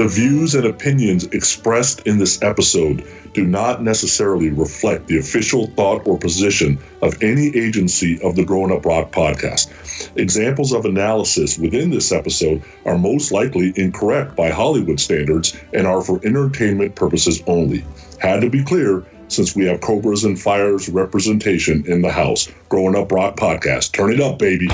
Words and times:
The 0.00 0.08
views 0.08 0.54
and 0.54 0.64
opinions 0.64 1.24
expressed 1.24 2.00
in 2.06 2.16
this 2.16 2.42
episode 2.42 3.06
do 3.34 3.44
not 3.44 3.82
necessarily 3.82 4.48
reflect 4.48 5.08
the 5.08 5.18
official 5.18 5.66
thought 5.76 6.06
or 6.06 6.16
position 6.16 6.78
of 7.02 7.22
any 7.22 7.54
agency 7.54 8.18
of 8.22 8.34
the 8.34 8.42
Growing 8.42 8.72
Up 8.72 8.86
Rock 8.86 9.12
podcast. 9.12 9.68
Examples 10.16 10.72
of 10.72 10.86
analysis 10.86 11.58
within 11.58 11.90
this 11.90 12.12
episode 12.12 12.62
are 12.86 12.96
most 12.96 13.30
likely 13.30 13.74
incorrect 13.76 14.36
by 14.36 14.48
Hollywood 14.48 15.00
standards 15.00 15.54
and 15.74 15.86
are 15.86 16.00
for 16.00 16.18
entertainment 16.24 16.94
purposes 16.94 17.42
only. 17.46 17.84
Had 18.20 18.40
to 18.40 18.48
be 18.48 18.64
clear 18.64 19.04
since 19.28 19.54
we 19.54 19.66
have 19.66 19.82
Cobras 19.82 20.24
and 20.24 20.40
Fires 20.40 20.88
representation 20.88 21.84
in 21.86 22.00
the 22.00 22.10
house. 22.10 22.50
Growing 22.70 22.96
Up 22.96 23.12
Rock 23.12 23.36
podcast. 23.36 23.92
Turn 23.92 24.10
it 24.14 24.20
up, 24.22 24.38
baby. 24.38 24.68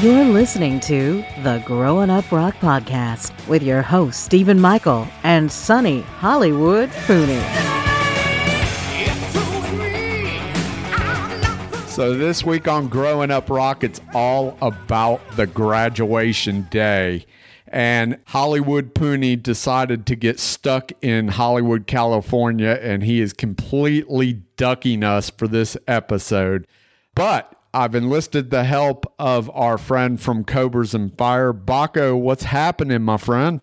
You're 0.00 0.26
listening 0.26 0.78
to 0.80 1.24
the 1.42 1.60
Growing 1.66 2.08
Up 2.08 2.30
Rock 2.30 2.54
Podcast 2.58 3.32
with 3.48 3.64
your 3.64 3.82
host, 3.82 4.22
Steven 4.22 4.60
Michael 4.60 5.08
and 5.24 5.50
Sonny 5.50 6.02
Hollywood 6.02 6.88
Pooney. 6.90 7.42
So, 11.88 12.14
this 12.14 12.44
week 12.44 12.68
on 12.68 12.86
Growing 12.86 13.32
Up 13.32 13.50
Rock, 13.50 13.82
it's 13.82 14.00
all 14.14 14.56
about 14.62 15.20
the 15.34 15.48
graduation 15.48 16.68
day. 16.70 17.26
And 17.66 18.20
Hollywood 18.26 18.94
Pooney 18.94 19.42
decided 19.42 20.06
to 20.06 20.14
get 20.14 20.38
stuck 20.38 20.92
in 21.02 21.26
Hollywood, 21.26 21.88
California, 21.88 22.78
and 22.80 23.02
he 23.02 23.20
is 23.20 23.32
completely 23.32 24.44
ducking 24.56 25.02
us 25.02 25.28
for 25.28 25.48
this 25.48 25.76
episode. 25.88 26.68
But 27.16 27.57
I've 27.74 27.94
enlisted 27.94 28.50
the 28.50 28.64
help 28.64 29.12
of 29.18 29.50
our 29.50 29.78
friend 29.78 30.20
from 30.20 30.44
Cobras 30.44 30.94
and 30.94 31.16
Fire. 31.16 31.52
Bakko, 31.52 32.18
what's 32.18 32.44
happening, 32.44 33.02
my 33.02 33.18
friend? 33.18 33.60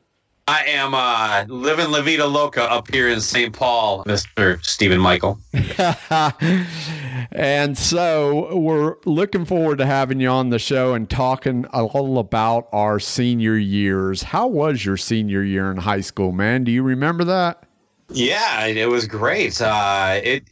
I 0.48 0.64
am 0.66 0.94
uh, 0.94 1.46
living 1.48 1.90
La 1.90 2.02
Vida 2.02 2.28
Loca 2.28 2.64
up 2.64 2.92
here 2.92 3.10
in 3.10 3.20
St. 3.20 3.52
Paul, 3.52 4.04
Mr. 4.06 4.64
Steven 4.64 5.00
Michael. 5.00 5.40
and 7.32 7.76
so 7.76 8.56
we're 8.56 8.98
looking 9.06 9.44
forward 9.44 9.80
to 9.80 9.88
having 9.88 10.20
you 10.20 10.30
on 10.30 10.52
the 10.52 10.60
show 10.60 10.94
and 10.94 11.10
talking 11.10 11.66
a 11.74 11.82
little 11.82 12.20
about 12.20 12.68
our 12.72 13.00
senior 13.00 13.56
years. 13.56 14.22
How 14.22 14.46
was 14.46 14.86
your 14.86 14.98
senior 14.98 15.42
year 15.42 15.72
in 15.72 15.78
high 15.78 16.02
school, 16.02 16.32
man? 16.32 16.64
Do 16.64 16.72
you 16.72 16.84
remember 16.84 17.24
that? 17.24 17.64
Yeah, 18.10 18.68
it 18.68 18.88
was 18.88 19.08
great. 19.08 19.60
Uh, 19.60 20.20
it 20.24 20.44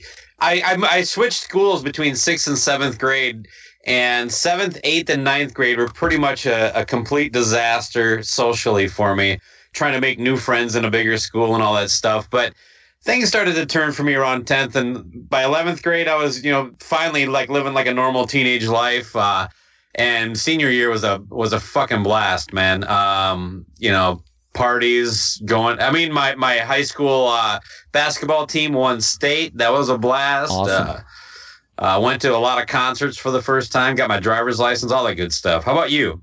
I, 0.44 0.62
I, 0.66 0.98
I 0.98 1.02
switched 1.04 1.42
schools 1.42 1.84
between 1.84 2.16
sixth 2.16 2.48
and 2.48 2.58
seventh 2.58 3.00
grade, 3.00 3.48
and 3.86 4.32
seventh, 4.32 4.78
eighth, 4.84 5.10
and 5.10 5.24
ninth 5.24 5.54
grade 5.54 5.78
were 5.78 5.88
pretty 5.88 6.18
much 6.18 6.46
a, 6.46 6.78
a 6.78 6.86
complete 6.86 7.32
disaster 7.32 8.22
socially 8.24 8.88
for 8.88 9.16
me. 9.16 9.40
Trying 9.72 9.94
to 9.94 10.02
make 10.02 10.20
new 10.20 10.38
friends 10.38 10.76
in 10.76 10.86
a 10.86 10.92
bigger 10.92 11.18
school 11.18 11.56
and 11.56 11.64
all 11.64 11.74
that 11.76 11.90
stuff, 11.90 12.30
but 12.30 12.54
things 13.04 13.28
started 13.28 13.56
to 13.56 13.66
turn 13.66 13.92
for 13.92 14.04
me 14.04 14.16
around 14.16 14.46
10th 14.46 14.76
and 14.76 15.30
by 15.30 15.44
11th 15.44 15.84
grade 15.84 16.08
i 16.08 16.16
was 16.16 16.44
you 16.44 16.52
know 16.52 16.72
finally 16.80 17.26
like 17.26 17.50
living 17.50 17.74
like 17.74 17.88
a 17.88 17.94
normal 17.94 18.26
teenage 18.26 18.66
life 18.66 19.14
uh, 19.18 19.46
and 19.96 20.40
senior 20.40 20.70
year 20.70 20.90
was 20.90 21.04
a 21.04 21.22
was 21.30 21.52
a 21.52 21.60
fucking 21.60 22.02
blast 22.02 22.54
man 22.54 22.86
um, 22.86 23.66
you 23.78 23.92
know 23.92 24.22
parties 24.54 25.42
going. 25.46 25.80
I 25.80 25.92
mean, 25.92 26.12
my 26.12 26.36
my 26.36 26.58
high 26.58 26.84
school 26.84 27.28
uh, 27.28 27.60
basketball 27.92 28.48
team 28.48 28.74
won 28.74 29.02
state. 29.02 29.58
That 29.58 29.72
was 29.72 29.90
a 29.90 29.98
blast. 29.98 30.52
Awesome. 30.52 30.88
Uh, 30.90 31.00
uh, 31.80 32.00
went 32.00 32.22
to 32.22 32.36
a 32.36 32.38
lot 32.38 32.62
of 32.62 32.68
concerts 32.68 33.18
for 33.18 33.32
the 33.32 33.42
first 33.42 33.72
time. 33.72 33.96
Got 33.96 34.10
my 34.10 34.20
driver's 34.20 34.60
license. 34.60 34.92
All 34.92 35.04
that 35.06 35.16
good 35.16 35.34
stuff. 35.34 35.64
How 35.64 35.72
about 35.72 35.92
you? 35.92 36.22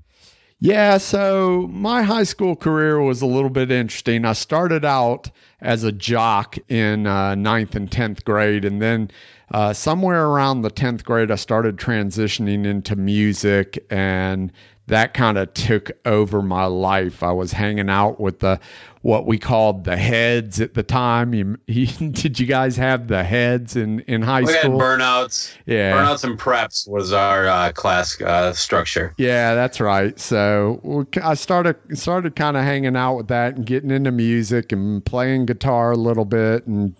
Yeah, 0.63 0.99
so 0.99 1.67
my 1.71 2.03
high 2.03 2.23
school 2.23 2.55
career 2.55 3.01
was 3.01 3.23
a 3.23 3.25
little 3.25 3.49
bit 3.49 3.71
interesting. 3.71 4.25
I 4.25 4.33
started 4.33 4.85
out 4.85 5.31
as 5.59 5.83
a 5.83 5.91
jock 5.91 6.55
in 6.69 7.07
uh, 7.07 7.33
ninth 7.33 7.75
and 7.75 7.89
10th 7.89 8.23
grade, 8.23 8.63
and 8.63 8.79
then 8.79 9.09
uh, 9.51 9.73
somewhere 9.73 10.27
around 10.27 10.61
the 10.61 10.69
10th 10.69 11.03
grade, 11.03 11.31
I 11.31 11.35
started 11.35 11.77
transitioning 11.77 12.65
into 12.65 12.95
music 12.95 13.83
and 13.89 14.51
that 14.91 15.13
kind 15.13 15.37
of 15.37 15.53
took 15.53 15.91
over 16.05 16.41
my 16.41 16.65
life. 16.65 17.23
I 17.23 17.31
was 17.31 17.53
hanging 17.53 17.89
out 17.89 18.19
with 18.19 18.39
the 18.39 18.59
what 19.01 19.25
we 19.25 19.39
called 19.39 19.83
the 19.83 19.97
heads 19.97 20.61
at 20.61 20.75
the 20.75 20.83
time. 20.83 21.33
You, 21.33 21.57
he, 21.67 21.85
did 21.85 22.39
you 22.39 22.45
guys 22.45 22.77
have 22.77 23.07
the 23.07 23.23
heads 23.23 23.75
in 23.75 24.01
in 24.01 24.21
high 24.21 24.41
we 24.41 24.53
school? 24.53 24.71
We 24.71 24.79
had 24.79 24.99
burnouts. 24.99 25.55
Yeah, 25.65 25.93
burnouts 25.93 26.23
and 26.23 26.39
preps 26.39 26.87
was 26.87 27.13
our 27.13 27.47
uh, 27.47 27.71
class 27.71 28.19
uh, 28.21 28.53
structure. 28.53 29.13
Yeah, 29.17 29.55
that's 29.55 29.79
right. 29.79 30.19
So 30.19 31.05
I 31.21 31.33
started 31.33 31.77
started 31.97 32.35
kind 32.35 32.57
of 32.57 32.63
hanging 32.63 32.95
out 32.95 33.15
with 33.15 33.27
that 33.29 33.55
and 33.55 33.65
getting 33.65 33.91
into 33.91 34.11
music 34.11 34.71
and 34.71 35.03
playing 35.03 35.47
guitar 35.47 35.91
a 35.91 35.97
little 35.97 36.25
bit, 36.25 36.67
and 36.67 36.95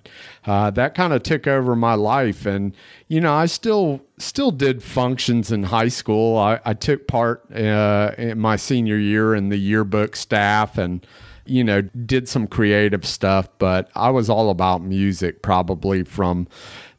uh, 0.45 0.71
that 0.71 0.95
kind 0.95 1.13
of 1.13 1.21
took 1.23 1.45
over 1.45 1.75
my 1.75 1.93
life. 1.93 2.45
And 2.45 2.75
you 3.07 3.21
know, 3.21 3.33
I 3.33 3.45
still 3.45 4.01
still 4.17 4.51
did 4.51 4.81
functions 4.81 5.51
in 5.51 5.63
high 5.63 5.89
school. 5.89 6.37
I, 6.37 6.59
I 6.65 6.73
took 6.73 7.07
part 7.07 7.45
uh, 7.55 8.11
in 8.17 8.39
my 8.39 8.55
senior 8.55 8.97
year 8.97 9.35
in 9.35 9.49
the 9.49 9.57
yearbook 9.57 10.15
staff 10.15 10.77
and 10.79 11.05
you 11.51 11.63
know 11.63 11.81
did 11.81 12.27
some 12.27 12.47
creative 12.47 13.05
stuff. 13.05 13.49
But 13.59 13.89
I 13.95 14.09
was 14.09 14.29
all 14.29 14.49
about 14.49 14.81
music 14.81 15.41
probably 15.41 16.03
from 16.03 16.47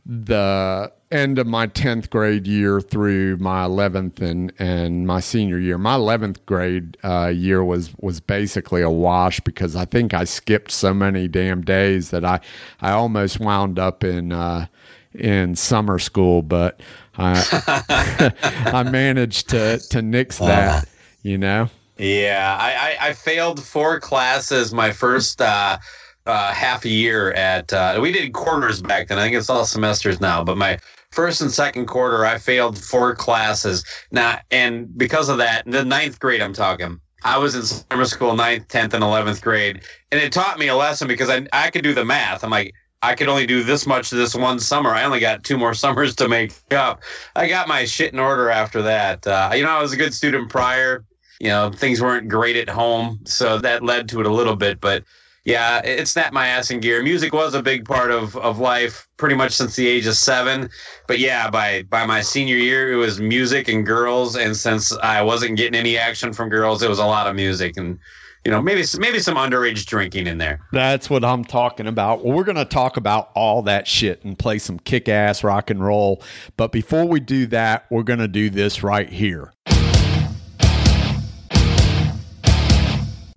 the 0.05 0.93
end 1.13 1.39
of 1.39 1.47
my 1.47 1.67
10th 1.67 2.11
grade 2.11 2.47
year 2.47 2.81
through 2.81 3.37
my 3.37 3.65
11th 3.65 4.21
and, 4.21 4.53
and 4.59 5.07
my 5.07 5.21
senior 5.21 5.59
year. 5.59 5.79
My 5.79 5.95
11th 5.95 6.39
grade 6.47 6.97
uh, 7.05 7.27
year 7.29 7.63
was, 7.63 7.93
was 8.01 8.19
basically 8.19 8.81
a 8.83 8.91
wash 8.91 9.39
because 9.41 9.77
I 9.77 9.85
think 9.85 10.15
I 10.15 10.25
skipped 10.25 10.71
so 10.73 10.93
many 10.95 11.29
damn 11.29 11.61
days 11.61 12.11
that 12.11 12.25
I, 12.25 12.41
I 12.81 12.93
almost 12.93 13.39
wound 13.41 13.79
up 13.79 14.03
in, 14.03 14.33
uh, 14.33 14.67
in 15.15 15.55
summer 15.55 15.99
school, 15.99 16.43
but 16.43 16.81
I 17.17 18.33
I 18.73 18.83
managed 18.85 19.51
to 19.51 19.79
to 19.91 20.03
nix 20.03 20.39
that, 20.39 20.89
you 21.23 21.39
know. 21.39 21.69
Yeah, 21.99 22.57
I, 22.59 22.73
I, 22.73 23.09
I 23.09 23.13
failed 23.13 23.63
four 23.63 24.01
classes 24.01 24.73
my 24.73 24.93
first 24.93 25.41
uh, 25.41 25.79
uh, 26.27 26.53
half 26.53 26.85
a 26.85 26.89
year 26.89 27.33
at. 27.33 27.73
Uh, 27.73 27.99
we 28.01 28.13
did 28.13 28.33
quarters 28.33 28.83
back 28.83 29.09
then. 29.09 29.19
I 29.19 29.23
think 29.23 29.37
it's 29.37 29.51
all 29.51 29.65
semesters 29.65 30.21
now, 30.21 30.43
but 30.43 30.57
my 30.57 30.79
first 31.11 31.43
and 31.43 31.51
second 31.51 31.87
quarter, 31.87 32.25
I 32.25 32.39
failed 32.39 32.83
four 32.83 33.15
classes. 33.15 33.85
Now, 34.11 34.39
and 34.51 34.97
because 34.97 35.29
of 35.29 35.39
that, 35.39 35.65
the 35.67 35.85
ninth 35.85 36.19
grade, 36.19 36.41
I'm 36.41 36.55
talking. 36.55 37.01
I 37.25 37.39
was 37.39 37.55
in 37.55 37.63
summer 37.63 38.05
school, 38.05 38.35
ninth, 38.35 38.69
tenth, 38.69 38.95
and 38.95 39.05
eleventh 39.05 39.43
grade, 39.43 39.83
and 40.11 40.21
it 40.21 40.33
taught 40.33 40.59
me 40.59 40.69
a 40.69 40.75
lesson 40.77 41.07
because 41.07 41.31
I 41.31 41.47
I 41.53 41.71
could 41.71 41.85
do 41.85 41.95
the 41.95 42.05
math. 42.05 42.43
I'm 42.43 42.51
like, 42.51 42.75
I 43.03 43.15
could 43.15 43.29
only 43.29 43.47
do 43.47 43.63
this 43.63 43.87
much 43.87 44.11
this 44.11 44.35
one 44.35 44.59
summer. 44.59 44.91
I 44.91 45.05
only 45.05 45.21
got 45.21 45.45
two 45.45 45.59
more 45.59 45.75
summers 45.85 46.17
to 46.17 46.29
make 46.29 46.53
up. 46.73 47.03
I 47.37 47.49
got 47.49 47.69
my 47.69 47.85
shit 47.85 48.13
in 48.13 48.19
order 48.19 48.51
after 48.51 48.83
that. 48.83 49.27
Uh, 49.27 49.51
you 49.55 49.63
know, 49.63 49.71
I 49.71 49.83
was 49.83 49.93
a 49.93 49.97
good 49.97 50.15
student 50.15 50.49
prior. 50.49 51.05
You 51.41 51.49
know, 51.49 51.71
things 51.71 52.01
weren't 52.01 52.29
great 52.29 52.57
at 52.57 52.69
home, 52.69 53.21
so 53.25 53.59
that 53.59 53.83
led 53.83 54.09
to 54.11 54.21
it 54.21 54.27
a 54.27 54.33
little 54.33 54.57
bit. 54.57 54.81
But 54.81 55.05
yeah, 55.45 55.81
it 55.85 56.07
snapped 56.07 56.33
my 56.33 56.47
ass 56.47 56.71
in 56.71 56.81
gear. 56.81 57.03
Music 57.03 57.33
was 57.33 57.55
a 57.55 57.63
big 57.63 57.85
part 57.85 58.13
of, 58.13 58.37
of 58.37 58.61
life 58.61 59.09
pretty 59.17 59.35
much 59.35 59.53
since 59.53 59.75
the 59.75 59.89
age 59.89 60.07
of 60.07 60.17
seven. 60.17 60.71
But 61.09 61.19
yeah, 61.19 61.51
by 61.51 61.83
by 61.85 62.07
my 62.07 62.21
senior 62.21 62.57
year, 62.57 62.93
it 62.93 62.97
was 62.97 63.21
music 63.21 63.69
and 63.69 63.85
girls. 63.85 64.37
And 64.37 64.57
since 64.57 64.93
I 64.99 65.21
wasn't 65.23 65.57
getting 65.57 65.75
any 65.75 65.99
action 65.99 66.33
from 66.33 66.49
girls, 66.49 66.83
it 66.83 66.89
was 66.89 67.01
a 67.01 67.07
lot 67.07 67.27
of 67.27 67.35
music 67.35 67.77
and 67.77 67.99
you 68.45 68.51
know, 68.51 68.61
maybe 68.61 68.85
maybe 68.99 69.21
some 69.21 69.37
underage 69.37 69.87
drinking 69.87 70.27
in 70.27 70.39
there. 70.39 70.61
That's 70.73 71.09
what 71.09 71.25
I'm 71.25 71.45
talking 71.45 71.87
about. 71.87 72.25
Well, 72.25 72.37
we're 72.37 72.45
going 72.45 72.57
to 72.57 72.65
talk 72.65 72.97
about 72.97 73.31
all 73.35 73.63
that 73.63 73.87
shit 73.87 74.25
and 74.25 74.37
play 74.37 74.59
some 74.59 74.79
kick-ass 74.81 75.45
rock 75.45 75.71
and 75.71 75.85
roll. 75.85 76.23
But 76.57 76.73
before 76.73 77.05
we 77.05 77.21
do 77.21 77.47
that, 77.47 77.87
we're 77.91 78.03
going 78.03 78.19
to 78.19 78.29
do 78.29 78.51
this 78.51 78.83
right 78.83 79.09
here. 79.09 79.53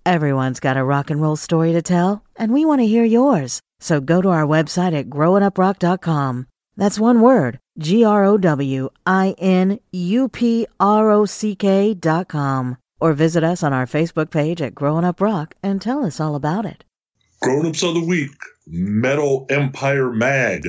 Everyone's 0.05 0.59
got 0.59 0.77
a 0.77 0.83
rock 0.83 1.09
and 1.09 1.19
roll 1.19 1.35
story 1.35 1.71
to 1.73 1.81
tell, 1.81 2.23
and 2.35 2.53
we 2.53 2.63
want 2.63 2.79
to 2.81 2.85
hear 2.85 3.03
yours. 3.03 3.59
So 3.79 3.99
go 3.99 4.21
to 4.21 4.29
our 4.29 4.45
website 4.45 4.93
at 4.93 5.09
growinuprock.com. 5.09 6.45
That's 6.77 6.99
one 6.99 7.21
word, 7.21 7.59
G 7.79 8.03
R 8.03 8.23
O 8.23 8.37
W 8.37 8.89
I 9.07 9.33
N 9.39 9.79
U 9.91 10.29
P 10.29 10.67
R 10.79 11.09
O 11.09 11.25
C 11.25 11.55
K 11.55 11.95
dot 11.95 12.27
com 12.27 12.77
or 12.99 13.13
visit 13.13 13.43
us 13.43 13.63
on 13.63 13.73
our 13.73 13.85
Facebook 13.87 14.29
page 14.29 14.61
at 14.61 14.75
Growing 14.75 15.05
Up 15.05 15.21
Rock 15.21 15.55
and 15.63 15.81
tell 15.81 16.05
us 16.05 16.19
all 16.19 16.35
about 16.35 16.65
it. 16.65 16.83
Grown 17.41 17.65
Ups 17.65 17.83
of 17.83 17.95
the 17.95 18.05
Week, 18.05 18.35
Metal 18.67 19.47
Empire 19.49 20.11
Mag, 20.11 20.67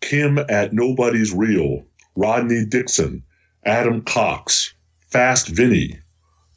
Kim 0.00 0.38
at 0.38 0.72
Nobody's 0.72 1.32
Real, 1.32 1.84
Rodney 2.14 2.64
Dixon, 2.64 3.24
Adam 3.64 4.02
Cox, 4.02 4.72
Fast 5.10 5.48
Vinny, 5.48 5.98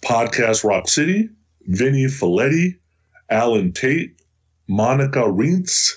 Podcast 0.03 0.63
Rock 0.63 0.87
City, 0.87 1.29
Vinny 1.67 2.06
Folletti, 2.06 2.77
Alan 3.29 3.71
Tate, 3.71 4.15
Monica 4.67 5.19
Reentz, 5.19 5.91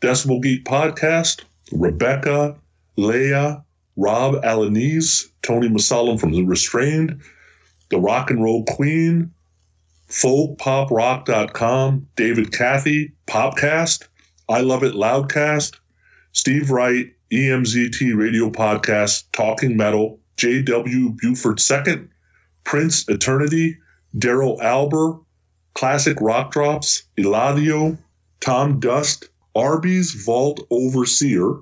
Decibel 0.00 0.42
Geek 0.42 0.64
Podcast, 0.64 1.44
Rebecca, 1.72 2.56
Leah, 2.96 3.64
Rob 3.96 4.42
Alanese, 4.42 5.28
Tony 5.42 5.68
Masalam 5.68 6.18
from 6.18 6.32
The 6.32 6.42
Restrayned, 6.42 7.20
The 7.90 7.98
Rock 7.98 8.30
and 8.30 8.42
Roll 8.42 8.64
Queen, 8.64 9.30
folkpoprock.com, 10.08 12.08
David 12.16 12.52
Cathy, 12.52 13.12
Popcast, 13.26 14.08
I 14.48 14.60
Love 14.60 14.82
It 14.82 14.94
Loudcast, 14.94 15.78
Steve 16.32 16.70
Wright, 16.70 17.12
EMZT 17.32 18.16
Radio 18.16 18.50
Podcast, 18.50 19.24
Talking 19.32 19.76
Metal, 19.76 20.18
J.W. 20.36 21.16
Buford 21.20 21.60
II, 21.70 22.08
Prince 22.64 23.08
Eternity, 23.08 23.78
Daryl 24.16 24.60
Alber, 24.60 25.22
Classic 25.74 26.16
Rock 26.20 26.52
Drops, 26.52 27.04
Eladio, 27.16 27.98
Tom 28.40 28.80
Dust, 28.80 29.28
Arby's 29.54 30.12
Vault 30.12 30.66
Overseer, 30.70 31.56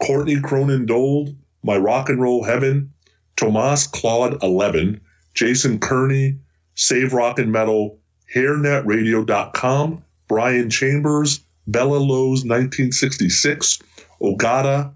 Courtney 0.00 0.40
Cronin 0.40 0.86
Dold, 0.86 1.34
My 1.62 1.76
Rock 1.76 2.08
and 2.08 2.20
Roll 2.20 2.44
Heaven, 2.44 2.92
Tomas 3.36 3.86
Claude 3.86 4.42
11, 4.42 5.00
Jason 5.34 5.78
Kearney, 5.78 6.36
Save 6.74 7.12
Rock 7.12 7.38
and 7.38 7.52
Metal, 7.52 7.98
HairNetRadio.com, 8.34 10.02
Brian 10.28 10.70
Chambers, 10.70 11.40
Bella 11.66 11.96
Lowe's 11.96 12.44
1966, 12.44 13.78
Ogata, 14.20 14.92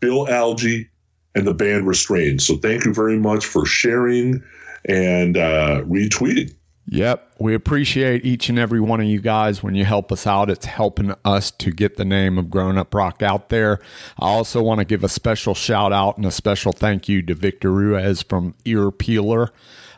Bill 0.00 0.28
Algie, 0.28 0.88
and 1.34 1.46
the 1.46 1.54
band 1.54 1.86
Restrayned. 1.86 2.40
So 2.40 2.56
thank 2.56 2.84
you 2.84 2.94
very 2.94 3.18
much 3.18 3.44
for 3.44 3.66
sharing 3.66 4.42
and 4.88 5.36
uh, 5.36 5.82
retweeting. 5.84 6.54
Yep. 6.88 7.32
We 7.40 7.54
appreciate 7.54 8.24
each 8.24 8.48
and 8.48 8.58
every 8.58 8.80
one 8.80 9.00
of 9.00 9.06
you 9.06 9.20
guys 9.20 9.60
when 9.62 9.74
you 9.74 9.84
help 9.84 10.12
us 10.12 10.26
out. 10.26 10.48
It's 10.48 10.66
helping 10.66 11.14
us 11.24 11.50
to 11.52 11.72
get 11.72 11.96
the 11.96 12.04
name 12.04 12.38
of 12.38 12.48
Grown 12.48 12.78
Up 12.78 12.94
Rock 12.94 13.22
out 13.22 13.48
there. 13.48 13.80
I 14.20 14.28
also 14.28 14.62
want 14.62 14.78
to 14.78 14.84
give 14.84 15.02
a 15.02 15.08
special 15.08 15.54
shout 15.54 15.92
out 15.92 16.16
and 16.16 16.24
a 16.24 16.30
special 16.30 16.70
thank 16.72 17.08
you 17.08 17.22
to 17.22 17.34
Victor 17.34 17.72
Ruiz 17.72 18.22
from 18.22 18.54
Ear 18.64 18.92
Peeler. 18.92 19.50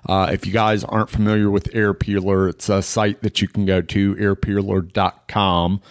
Uh, 0.06 0.30
if 0.32 0.46
you 0.46 0.52
guys 0.52 0.82
aren't 0.84 1.10
familiar 1.10 1.50
with 1.50 1.74
Ear 1.74 1.92
Peeler, 1.92 2.48
it's 2.48 2.70
a 2.70 2.80
site 2.80 3.22
that 3.22 3.42
you 3.42 3.48
can 3.48 3.66
go 3.66 3.82
to, 3.82 4.14
earpeeler.com. 4.14 5.82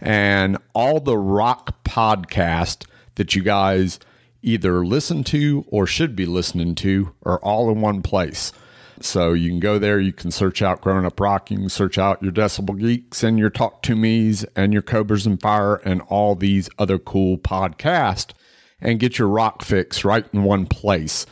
And 0.00 0.56
all 0.74 1.00
the 1.00 1.18
rock 1.18 1.84
podcast 1.84 2.86
that 3.16 3.34
you 3.34 3.42
guys 3.42 3.98
either 4.42 4.84
listen 4.84 5.24
to 5.24 5.64
or 5.68 5.86
should 5.86 6.14
be 6.16 6.26
listening 6.26 6.74
to 6.76 7.12
are 7.24 7.38
all 7.40 7.70
in 7.70 7.80
one 7.80 8.02
place. 8.02 8.52
So 9.00 9.32
you 9.32 9.50
can 9.50 9.60
go 9.60 9.78
there, 9.78 10.00
you 10.00 10.12
can 10.12 10.30
search 10.30 10.62
out 10.62 10.80
Grown 10.80 11.04
Up 11.04 11.20
Rock, 11.20 11.50
you 11.50 11.58
can 11.58 11.68
search 11.68 11.98
out 11.98 12.22
your 12.22 12.32
Decibel 12.32 12.78
Geeks 12.78 13.22
and 13.22 13.38
your 13.38 13.50
Talk 13.50 13.82
Toomey's 13.82 14.44
and 14.56 14.72
your 14.72 14.82
Cobras 14.82 15.26
and 15.26 15.40
Fire 15.40 15.76
and 15.76 16.00
all 16.02 16.34
these 16.34 16.70
other 16.78 16.98
cool 16.98 17.36
podcasts 17.36 18.32
and 18.80 19.00
get 19.00 19.18
your 19.18 19.28
rock 19.28 19.62
fix 19.62 20.04
right 20.04 20.26
in 20.32 20.44
one 20.44 20.66
place. 20.66 21.26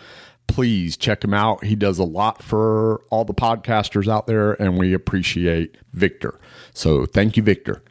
Please 0.46 0.96
check 0.96 1.24
him 1.24 1.32
out. 1.32 1.64
He 1.64 1.74
does 1.74 1.98
a 1.98 2.04
lot 2.04 2.42
for 2.42 3.02
all 3.10 3.24
the 3.24 3.32
podcasters 3.32 4.08
out 4.08 4.26
there, 4.26 4.52
and 4.52 4.76
we 4.78 4.92
appreciate 4.92 5.76
Victor. 5.94 6.38
So 6.74 7.06
thank 7.06 7.36
you, 7.38 7.42
Victor. 7.42 7.82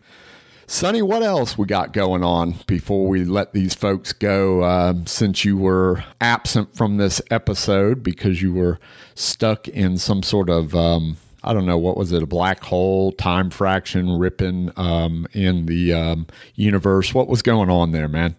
Sonny, 0.65 1.01
what 1.01 1.23
else 1.23 1.57
we 1.57 1.65
got 1.65 1.91
going 1.91 2.23
on 2.23 2.55
before 2.67 3.07
we 3.07 3.25
let 3.25 3.53
these 3.53 3.73
folks 3.73 4.13
go? 4.13 4.61
Uh, 4.61 4.93
since 5.05 5.43
you 5.43 5.57
were 5.57 6.03
absent 6.21 6.75
from 6.75 6.97
this 6.97 7.21
episode 7.29 8.01
because 8.01 8.41
you 8.41 8.53
were 8.53 8.79
stuck 9.13 9.67
in 9.67 9.97
some 9.97 10.23
sort 10.23 10.49
of, 10.49 10.73
um, 10.73 11.17
I 11.43 11.53
don't 11.53 11.65
know, 11.65 11.77
what 11.77 11.97
was 11.97 12.13
it, 12.13 12.23
a 12.23 12.27
black 12.27 12.63
hole, 12.63 13.11
time 13.11 13.49
fraction 13.49 14.17
ripping 14.17 14.71
um, 14.77 15.27
in 15.33 15.65
the 15.65 15.93
um, 15.93 16.27
universe? 16.55 17.13
What 17.13 17.27
was 17.27 17.41
going 17.41 17.69
on 17.69 17.91
there, 17.91 18.07
man? 18.07 18.35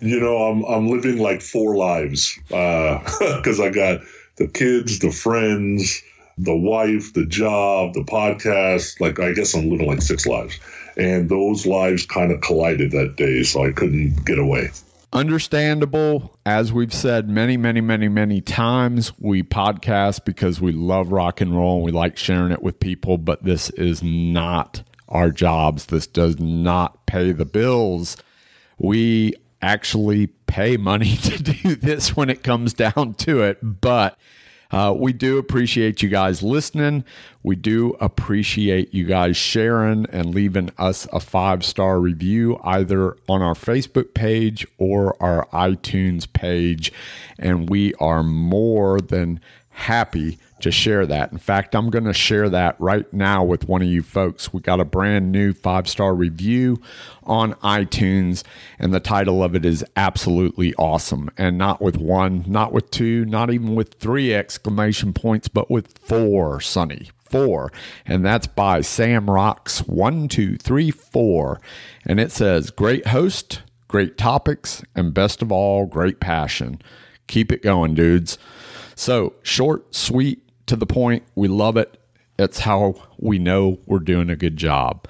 You 0.00 0.20
know, 0.20 0.36
I'm 0.36 0.64
I'm 0.64 0.88
living 0.88 1.18
like 1.18 1.40
four 1.40 1.76
lives 1.76 2.38
because 2.48 3.60
uh, 3.60 3.62
I 3.64 3.70
got 3.70 4.00
the 4.36 4.48
kids, 4.48 4.98
the 4.98 5.12
friends, 5.12 6.02
the 6.36 6.56
wife, 6.56 7.14
the 7.14 7.24
job, 7.24 7.94
the 7.94 8.02
podcast. 8.02 9.00
Like 9.00 9.18
I 9.20 9.32
guess 9.32 9.54
I'm 9.54 9.70
living 9.70 9.86
like 9.86 10.02
six 10.02 10.26
lives 10.26 10.58
and 10.96 11.28
those 11.28 11.66
lives 11.66 12.06
kind 12.06 12.32
of 12.32 12.40
collided 12.40 12.90
that 12.92 13.16
day, 13.16 13.42
so 13.42 13.64
I 13.64 13.72
couldn't 13.72 14.24
get 14.24 14.38
away. 14.38 14.70
Understandable. 15.12 16.38
As 16.46 16.72
we've 16.72 16.92
said 16.92 17.28
many, 17.28 17.58
many, 17.58 17.82
many, 17.82 18.08
many 18.08 18.40
times, 18.40 19.12
we 19.18 19.42
podcast 19.42 20.24
because 20.24 20.60
we 20.60 20.72
love 20.72 21.12
rock 21.12 21.40
and 21.40 21.54
roll 21.54 21.76
and 21.76 21.84
we 21.84 21.92
like 21.92 22.16
sharing 22.16 22.50
it 22.50 22.62
with 22.62 22.80
people, 22.80 23.18
but 23.18 23.42
this 23.44 23.68
is 23.70 24.02
not 24.02 24.82
our 25.08 25.30
jobs. 25.30 25.86
This 25.86 26.06
does 26.06 26.38
not 26.38 27.04
pay 27.04 27.32
the 27.32 27.44
bills. 27.44 28.16
We 28.78 29.34
actually 29.60 30.28
pay 30.46 30.78
money 30.78 31.16
to 31.22 31.42
do 31.42 31.74
this 31.74 32.16
when 32.16 32.30
it 32.30 32.42
comes 32.42 32.72
down 32.72 33.14
to 33.18 33.42
it, 33.42 33.58
but 33.62 34.18
uh, 34.72 34.94
we 34.96 35.12
do 35.12 35.38
appreciate 35.38 36.02
you 36.02 36.08
guys 36.08 36.42
listening. 36.42 37.04
We 37.42 37.56
do 37.56 37.96
appreciate 38.00 38.94
you 38.94 39.04
guys 39.04 39.36
sharing 39.36 40.06
and 40.06 40.34
leaving 40.34 40.70
us 40.78 41.06
a 41.12 41.20
five 41.20 41.64
star 41.64 42.00
review 42.00 42.58
either 42.64 43.16
on 43.28 43.42
our 43.42 43.54
Facebook 43.54 44.14
page 44.14 44.66
or 44.78 45.22
our 45.22 45.46
iTunes 45.48 46.32
page. 46.32 46.92
And 47.38 47.68
we 47.68 47.94
are 47.94 48.22
more 48.22 49.00
than 49.00 49.40
happy 49.70 50.38
to 50.62 50.70
share 50.70 51.06
that. 51.06 51.32
In 51.32 51.38
fact, 51.38 51.74
I'm 51.74 51.90
going 51.90 52.04
to 52.04 52.12
share 52.12 52.48
that 52.48 52.76
right 52.78 53.10
now 53.12 53.44
with 53.44 53.68
one 53.68 53.82
of 53.82 53.88
you 53.88 54.02
folks. 54.02 54.52
We 54.52 54.60
got 54.60 54.80
a 54.80 54.84
brand 54.84 55.30
new 55.30 55.52
five 55.52 55.88
star 55.88 56.14
review 56.14 56.80
on 57.24 57.54
iTunes, 57.54 58.42
and 58.78 58.94
the 58.94 59.00
title 59.00 59.42
of 59.42 59.54
it 59.54 59.64
is 59.64 59.84
absolutely 59.96 60.74
awesome. 60.74 61.30
And 61.36 61.58
not 61.58 61.80
with 61.80 61.96
one, 61.96 62.44
not 62.46 62.72
with 62.72 62.90
two, 62.90 63.24
not 63.24 63.50
even 63.50 63.74
with 63.74 63.94
three 63.94 64.34
exclamation 64.34 65.12
points, 65.12 65.48
but 65.48 65.70
with 65.70 65.98
four, 65.98 66.60
Sonny. 66.60 67.10
Four. 67.24 67.72
And 68.04 68.24
that's 68.24 68.46
by 68.46 68.82
Sam 68.82 69.30
Rocks 69.30 69.80
one, 69.80 70.28
two, 70.28 70.58
three, 70.58 70.90
four. 70.90 71.60
And 72.04 72.20
it 72.20 72.30
says, 72.30 72.70
Great 72.70 73.06
host, 73.06 73.62
great 73.88 74.18
topics, 74.18 74.82
and 74.94 75.14
best 75.14 75.40
of 75.40 75.50
all, 75.50 75.86
great 75.86 76.20
passion. 76.20 76.82
Keep 77.28 77.50
it 77.50 77.62
going, 77.62 77.94
dudes. 77.94 78.36
So 78.94 79.34
short, 79.42 79.94
sweet, 79.94 80.41
to 80.66 80.76
the 80.76 80.86
point. 80.86 81.24
We 81.34 81.48
love 81.48 81.76
it. 81.76 81.98
It's 82.38 82.60
how 82.60 82.94
we 83.18 83.38
know 83.38 83.78
we're 83.86 83.98
doing 83.98 84.30
a 84.30 84.36
good 84.36 84.56
job. 84.56 85.06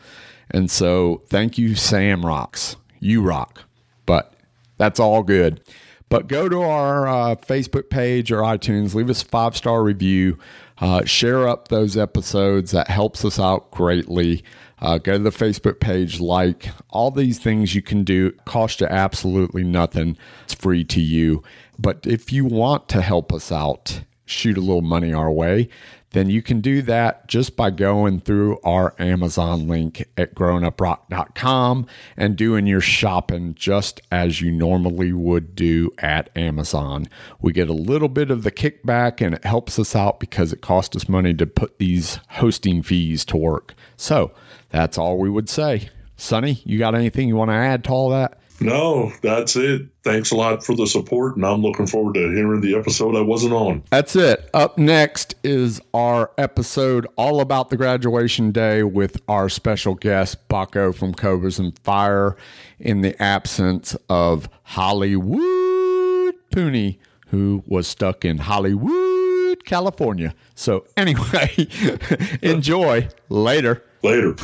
And 0.50 0.71
so 0.71 1.23
thank 1.28 1.56
you, 1.56 1.75
Sam 1.75 2.25
Rocks. 2.26 2.76
You 3.00 3.23
rock. 3.23 3.64
But 4.06 4.35
that's 4.76 5.00
all 5.00 5.23
good. 5.23 5.61
But 6.09 6.28
go 6.28 6.47
to 6.49 6.61
our 6.61 7.09
uh, 7.09 7.37
Facebook 7.37 7.88
page 7.88 8.30
or 8.30 8.42
iTunes, 8.42 8.94
leave 8.94 9.09
us 9.09 9.23
a 9.23 9.26
five 9.26 9.56
star 9.56 9.82
review, 9.82 10.38
uh, 10.78 11.04
share 11.06 11.49
up 11.49 11.68
those 11.68 11.97
episodes. 11.97 12.73
That 12.73 12.88
helps 12.88 13.25
us 13.25 13.40
out 13.40 13.71
greatly. 13.71 14.44
Uh, 14.78 14.99
go 14.99 15.12
to 15.12 15.18
the 15.21 15.30
Facebook 15.30 15.80
page, 15.80 16.21
like 16.21 16.68
all 16.90 17.11
these 17.11 17.38
things 17.38 17.75
you 17.75 17.80
can 17.80 18.04
do. 18.04 18.32
cost 18.44 18.80
you 18.80 18.88
absolutely 18.88 19.64
nothing. 19.64 20.18
It's 20.44 20.54
free 20.54 20.85
to 20.85 21.00
you. 21.00 21.42
But 21.78 22.06
if 22.06 22.30
you 22.30 22.44
want 22.44 22.88
to 22.90 23.00
help 23.00 23.32
us 23.32 23.50
out, 23.50 24.02
shoot 24.24 24.56
a 24.56 24.60
little 24.60 24.82
money 24.82 25.12
our 25.12 25.30
way, 25.30 25.68
then 26.12 26.28
you 26.28 26.42
can 26.42 26.60
do 26.60 26.82
that 26.82 27.26
just 27.26 27.56
by 27.56 27.70
going 27.70 28.20
through 28.20 28.58
our 28.64 28.94
Amazon 28.98 29.66
link 29.66 30.06
at 30.16 30.34
growinuprock.com 30.34 31.86
and 32.16 32.36
doing 32.36 32.66
your 32.66 32.80
shopping 32.80 33.54
just 33.54 34.00
as 34.10 34.40
you 34.40 34.52
normally 34.52 35.12
would 35.12 35.54
do 35.54 35.90
at 35.98 36.28
Amazon. 36.36 37.08
We 37.40 37.52
get 37.52 37.68
a 37.68 37.74
little 37.74 38.08
bit 38.08 38.30
of 38.30 38.42
the 38.42 38.52
kickback 38.52 39.24
and 39.24 39.34
it 39.34 39.44
helps 39.44 39.78
us 39.78 39.96
out 39.96 40.20
because 40.20 40.52
it 40.52 40.60
costs 40.60 40.94
us 40.96 41.08
money 41.08 41.34
to 41.34 41.46
put 41.46 41.78
these 41.78 42.20
hosting 42.30 42.82
fees 42.82 43.24
to 43.26 43.36
work. 43.36 43.74
So 43.96 44.32
that's 44.68 44.98
all 44.98 45.18
we 45.18 45.30
would 45.30 45.48
say. 45.48 45.88
Sonny, 46.16 46.62
you 46.64 46.78
got 46.78 46.94
anything 46.94 47.26
you 47.28 47.36
want 47.36 47.50
to 47.50 47.54
add 47.54 47.84
to 47.84 47.90
all 47.90 48.10
that? 48.10 48.38
No, 48.62 49.12
that's 49.23 49.57
it. 49.57 49.88
Thanks 50.04 50.31
a 50.31 50.37
lot 50.37 50.64
for 50.64 50.75
the 50.75 50.87
support, 50.87 51.37
and 51.37 51.45
I'm 51.45 51.62
looking 51.62 51.87
forward 51.87 52.14
to 52.14 52.31
hearing 52.33 52.61
the 52.61 52.76
episode 52.76 53.16
I 53.16 53.21
wasn't 53.21 53.52
on. 53.52 53.83
That's 53.90 54.16
it. 54.16 54.49
Up 54.54 54.78
next 54.78 55.35
is 55.42 55.81
our 55.95 56.31
episode 56.38 57.07
all 57.16 57.40
about 57.40 57.71
the 57.71 57.76
graduation 57.76 58.52
day 58.52 58.83
with 58.83 59.21
our 59.28 59.49
special 59.49 59.95
guest, 59.95 60.49
Bakko 60.49 60.95
from 60.95 61.14
Cobras 61.14 61.59
and 61.59 61.78
Fire, 61.81 62.37
in 62.78 63.00
the 63.00 63.21
absence 63.23 63.97
of 64.09 64.49
Hollywood 64.62 66.35
Pooney, 66.52 66.99
who 67.28 67.62
was 67.66 67.87
stuck 67.87 68.25
in 68.25 68.38
Hollywood, 68.38 69.64
California. 69.64 70.35
So, 70.54 70.87
anyway, 70.97 71.69
enjoy. 72.42 73.09
Later. 73.28 73.83
Later. 74.02 74.35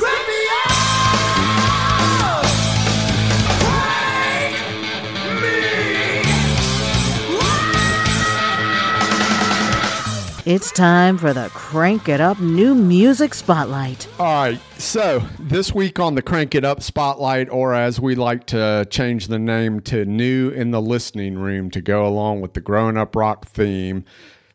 It's 10.49 10.71
time 10.71 11.19
for 11.19 11.31
the 11.31 11.47
Crank 11.49 12.09
It 12.09 12.19
Up 12.19 12.39
New 12.39 12.73
Music 12.73 13.35
Spotlight. 13.35 14.07
All 14.17 14.25
right. 14.25 14.59
So, 14.79 15.19
this 15.37 15.75
week 15.75 15.99
on 15.99 16.15
the 16.15 16.23
Crank 16.23 16.55
It 16.55 16.65
Up 16.65 16.81
Spotlight, 16.81 17.51
or 17.51 17.75
as 17.75 17.99
we 17.99 18.15
like 18.15 18.47
to 18.47 18.87
change 18.89 19.27
the 19.27 19.37
name 19.37 19.79
to 19.81 20.05
New 20.05 20.49
in 20.49 20.71
the 20.71 20.81
Listening 20.81 21.37
Room 21.37 21.69
to 21.69 21.81
go 21.81 22.03
along 22.03 22.41
with 22.41 22.55
the 22.55 22.61
Growing 22.61 22.97
Up 22.97 23.15
Rock 23.15 23.45
theme, 23.45 24.03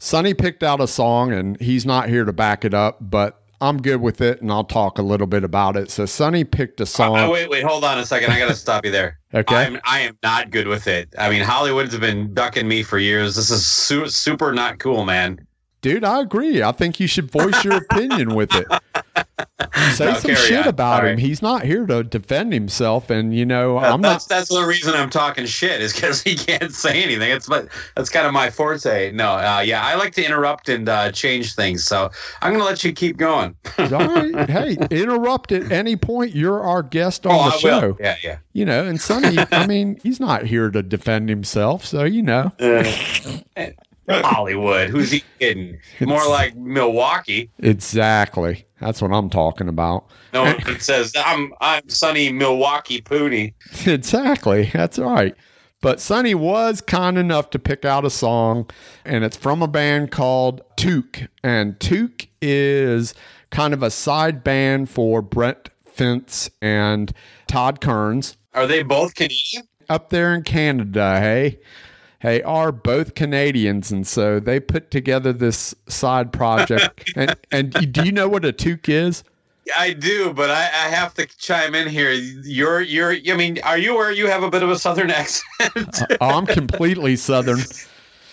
Sonny 0.01 0.35
picked 0.35 0.65
out 0.65 0.81
a 0.81 0.89
song 0.89 1.33
and 1.33 1.61
he's 1.61 1.87
not 1.87 2.09
here 2.09 2.25
to 2.25 2.33
back 2.33 2.65
it 2.65 2.75
up, 2.75 2.99
but 3.01 3.41
I'm 3.61 3.81
good 3.81 4.01
with 4.01 4.21
it 4.21 4.43
and 4.43 4.51
I'll 4.51 4.65
talk 4.65 4.99
a 4.99 5.03
little 5.03 5.29
bit 5.29 5.45
about 5.45 5.77
it. 5.77 5.93
So, 5.93 6.07
Sonny 6.07 6.43
picked 6.43 6.81
a 6.81 6.87
song. 6.87 7.17
Uh, 7.17 7.31
wait, 7.31 7.49
wait, 7.49 7.63
hold 7.63 7.85
on 7.85 8.01
a 8.01 8.05
second. 8.05 8.33
I 8.33 8.41
got 8.41 8.49
to 8.49 8.57
stop 8.57 8.85
you 8.85 8.91
there. 8.91 9.21
Okay. 9.35 9.57
I'm, 9.57 9.81
I 9.85 9.99
am 10.01 10.17
not 10.23 10.51
good 10.51 10.69
with 10.69 10.87
it. 10.87 11.13
I 11.19 11.29
mean, 11.29 11.43
Hollywood's 11.43 11.99
been 11.99 12.33
ducking 12.35 12.69
me 12.69 12.85
for 12.85 12.99
years. 12.99 13.35
This 13.35 13.51
is 13.51 13.67
su- 13.67 14.07
super 14.07 14.53
not 14.53 14.79
cool, 14.79 15.05
man. 15.05 15.45
Dude, 15.85 16.03
I 16.03 16.21
agree. 16.23 16.63
I 16.63 16.73
think 16.73 16.99
you 16.99 17.07
should 17.07 17.31
voice 17.31 17.63
your 17.63 17.77
opinion 17.77 18.35
with 18.35 18.49
it. 18.55 18.67
Say 19.93 20.07
No, 20.07 20.15
some 20.19 20.35
shit 20.35 20.63
on. 20.63 20.69
about 20.69 21.01
Sorry. 21.01 21.13
him. 21.13 21.19
He's 21.19 21.43
not 21.43 21.63
here 21.63 21.85
to 21.85 22.03
defend 22.03 22.55
himself, 22.55 23.11
and 23.11 23.37
you 23.37 23.45
know 23.45 23.79
That- 23.79 23.93
I'm 23.93 24.01
that's 24.01 24.31
not. 24.31 24.35
that's 24.37 24.49
the 24.49 24.65
reason 24.65 24.95
I'm 24.95 25.11
talking 25.11 25.45
shit 25.45 25.83
is 25.83 25.93
because 25.93 26.23
he 26.23 26.37
can't 26.37 26.73
say 26.73 27.03
anything. 27.03 27.31
It's 27.31 27.47
but 27.47 27.69
that's 27.97 28.09
kind 28.09 28.27
of 28.27 28.33
my 28.33 28.49
forte. 28.49 29.13
No, 29.13 29.33
uh, 29.33 29.61
yeah, 29.63 29.85
I 29.85 29.95
like 29.97 30.15
to 30.15 30.25
interrupt 30.25 30.71
and 30.71 30.89
uh, 30.89 31.13
change 31.13 31.55
things. 31.55 31.85
So 31.85 32.11
I'm 32.41 32.53
gonna 32.53 32.65
let 32.65 32.83
you 32.83 32.93
keep 32.95 33.19
going. 33.19 33.55
All 33.77 33.87
right, 33.91 34.49
hey, 34.49 34.79
interrupt 34.91 35.53
at 35.53 35.71
any 35.71 35.97
point. 35.97 36.35
You're 36.35 36.63
our 36.63 36.83
guest 36.83 37.27
on 37.27 37.33
oh, 37.33 37.51
the 37.51 37.57
I 37.57 37.59
show. 37.59 37.89
will. 37.89 37.97
Yeah, 38.01 38.17
yeah. 38.25 38.39
You 38.55 38.65
know, 38.65 38.87
and 38.87 38.99
Sonny. 38.99 39.37
I 39.53 39.67
mean, 39.69 40.01
he's 40.03 40.19
not 40.19 40.45
here 40.47 40.71
to 40.71 40.83
defend 40.83 41.29
himself, 41.29 41.85
so 41.85 42.05
you 42.05 42.23
know. 42.23 42.53
Hollywood. 44.09 44.91
Who's 44.91 45.11
he 45.11 45.25
kidding? 45.39 45.79
More 46.01 46.27
like 46.29 46.57
Milwaukee. 46.57 47.51
Exactly. 47.59 48.67
That's 48.81 49.01
what 49.01 49.13
I'm 49.13 49.31
talking 49.31 49.69
about. 49.69 50.07
No 50.33 50.45
one 50.45 50.81
says 50.81 51.13
I'm 51.17 51.53
I'm 51.61 51.89
Sonny 51.89 52.31
Milwaukee 52.33 53.01
Pooney. 53.01 53.55
exactly. 53.87 54.71
That's 54.73 54.99
right. 54.99 55.35
But 55.81 56.01
Sonny 56.01 56.35
was 56.35 56.81
kind 56.81 57.19
enough 57.19 57.51
to 57.51 57.59
pick 57.59 57.85
out 57.85 58.07
a 58.07 58.11
song, 58.11 58.71
and 59.05 59.23
it's 59.23 59.37
from 59.37 59.63
a 59.63 59.69
band 59.69 60.11
called 60.11 60.63
Toque. 60.77 61.29
And 61.43 61.79
Toque 61.79 62.29
is 62.41 63.13
kind 63.51 63.75
of 63.75 63.83
a 63.83 63.91
side 63.91 64.43
band 64.43 64.89
for 64.89 65.21
Brent 65.21 65.69
Fitz 65.87 66.51
and 66.63 67.13
Todd 67.47 67.81
Kerns 67.83 68.37
Are 68.55 68.67
they 68.67 68.83
both 68.83 69.15
Canadian? 69.15 69.69
up 69.89 70.09
there 70.11 70.35
in 70.35 70.43
Canada. 70.43 71.21
Hey, 71.21 71.59
hey, 72.25 72.41
are 72.43 72.73
both 72.73 73.15
Canadians, 73.15 73.93
and 73.93 74.07
so 74.07 74.41
they 74.41 74.59
put 74.59 74.91
together 74.91 75.33
this 75.33 75.75
side 75.87 76.33
project. 76.33 77.13
and 77.17 77.37
and 77.53 77.93
do 77.93 78.03
you 78.03 78.11
know 78.11 78.29
what 78.29 78.45
a 78.45 78.53
Toque 78.53 78.89
is? 78.89 79.23
I 79.79 79.93
do, 79.93 80.33
but 80.33 80.51
I, 80.51 80.63
I 80.63 80.89
have 80.89 81.15
to 81.15 81.27
chime 81.27 81.75
in 81.75 81.87
here. 81.87 82.13
You're 82.13 82.81
you're. 82.81 83.13
I 83.13 83.37
mean, 83.37 83.61
are 83.63 83.79
you 83.79 83.95
where 83.95 84.11
you 84.11 84.27
have 84.27 84.43
a 84.43 84.51
bit 84.51 84.63
of 84.63 84.71
a 84.71 84.79
southern 84.79 85.11
accent? 85.11 86.03
Oh, 86.21 86.29
I'm 86.31 86.47
completely 86.47 87.15
Southern. 87.17 87.61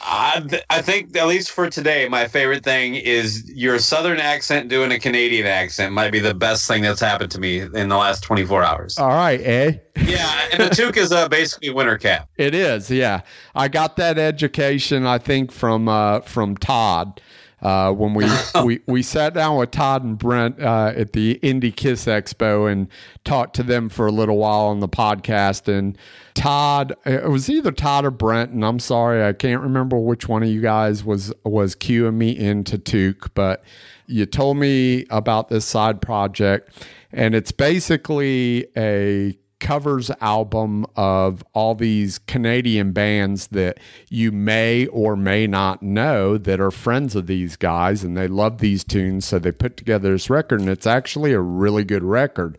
I, 0.03 0.43
th- 0.49 0.63
I 0.69 0.81
think 0.81 1.15
at 1.15 1.27
least 1.27 1.51
for 1.51 1.69
today, 1.69 2.07
my 2.09 2.27
favorite 2.27 2.63
thing 2.63 2.95
is 2.95 3.49
your 3.53 3.79
southern 3.79 4.19
accent 4.19 4.69
doing 4.69 4.91
a 4.91 4.99
Canadian 4.99 5.45
accent 5.45 5.93
might 5.93 6.11
be 6.11 6.19
the 6.19 6.33
best 6.33 6.67
thing 6.67 6.81
that's 6.81 6.99
happened 6.99 7.31
to 7.31 7.39
me 7.39 7.59
in 7.61 7.89
the 7.89 7.97
last 7.97 8.23
24 8.23 8.63
hours. 8.63 8.97
All 8.97 9.09
right, 9.09 9.39
eh? 9.41 9.73
yeah, 10.03 10.49
and 10.51 10.63
the 10.63 10.69
toque 10.69 10.97
is 10.97 11.11
uh, 11.11 11.29
basically 11.29 11.69
winter 11.69 11.97
cap. 11.97 12.27
It 12.37 12.55
is, 12.55 12.89
yeah. 12.89 13.21
I 13.53 13.67
got 13.67 13.95
that 13.97 14.17
education, 14.17 15.05
I 15.05 15.17
think, 15.17 15.51
from 15.51 15.87
uh, 15.87 16.21
from 16.21 16.57
Todd. 16.57 17.21
Uh, 17.61 17.91
when 17.91 18.13
we, 18.13 18.25
we 18.63 18.79
we 18.87 19.03
sat 19.03 19.33
down 19.33 19.57
with 19.57 19.71
Todd 19.71 20.03
and 20.03 20.17
Brent 20.17 20.59
uh, 20.59 20.93
at 20.95 21.13
the 21.13 21.33
Indy 21.41 21.71
Kiss 21.71 22.05
Expo 22.05 22.71
and 22.71 22.87
talked 23.23 23.55
to 23.57 23.63
them 23.63 23.87
for 23.89 24.07
a 24.07 24.11
little 24.11 24.37
while 24.37 24.65
on 24.65 24.79
the 24.79 24.89
podcast. 24.89 25.67
And 25.67 25.97
Todd, 26.33 26.95
it 27.05 27.29
was 27.29 27.49
either 27.49 27.71
Todd 27.71 28.05
or 28.05 28.11
Brent, 28.11 28.51
and 28.51 28.65
I'm 28.65 28.79
sorry, 28.79 29.23
I 29.23 29.33
can't 29.33 29.61
remember 29.61 29.97
which 29.97 30.27
one 30.27 30.43
of 30.43 30.49
you 30.49 30.61
guys 30.61 31.03
was 31.03 31.33
was 31.43 31.75
cueing 31.75 32.15
me 32.15 32.35
into 32.37 32.77
Toque, 32.77 33.29
but 33.33 33.63
you 34.07 34.25
told 34.25 34.57
me 34.57 35.05
about 35.09 35.49
this 35.49 35.65
side 35.65 36.01
project, 36.01 36.85
and 37.11 37.35
it's 37.35 37.51
basically 37.51 38.67
a 38.75 39.37
covers 39.61 40.11
album 40.19 40.85
of 40.97 41.43
all 41.53 41.75
these 41.75 42.19
Canadian 42.19 42.91
bands 42.91 43.47
that 43.47 43.79
you 44.09 44.31
may 44.31 44.87
or 44.87 45.15
may 45.15 45.47
not 45.47 45.81
know 45.81 46.37
that 46.37 46.59
are 46.59 46.71
friends 46.71 47.15
of 47.15 47.27
these 47.27 47.55
guys 47.55 48.03
and 48.03 48.17
they 48.17 48.27
love 48.27 48.57
these 48.57 48.83
tunes. 48.83 49.23
So 49.23 49.39
they 49.39 49.53
put 49.53 49.77
together 49.77 50.11
this 50.11 50.29
record 50.29 50.59
and 50.59 50.69
it's 50.69 50.87
actually 50.87 51.31
a 51.31 51.39
really 51.39 51.85
good 51.85 52.03
record. 52.03 52.57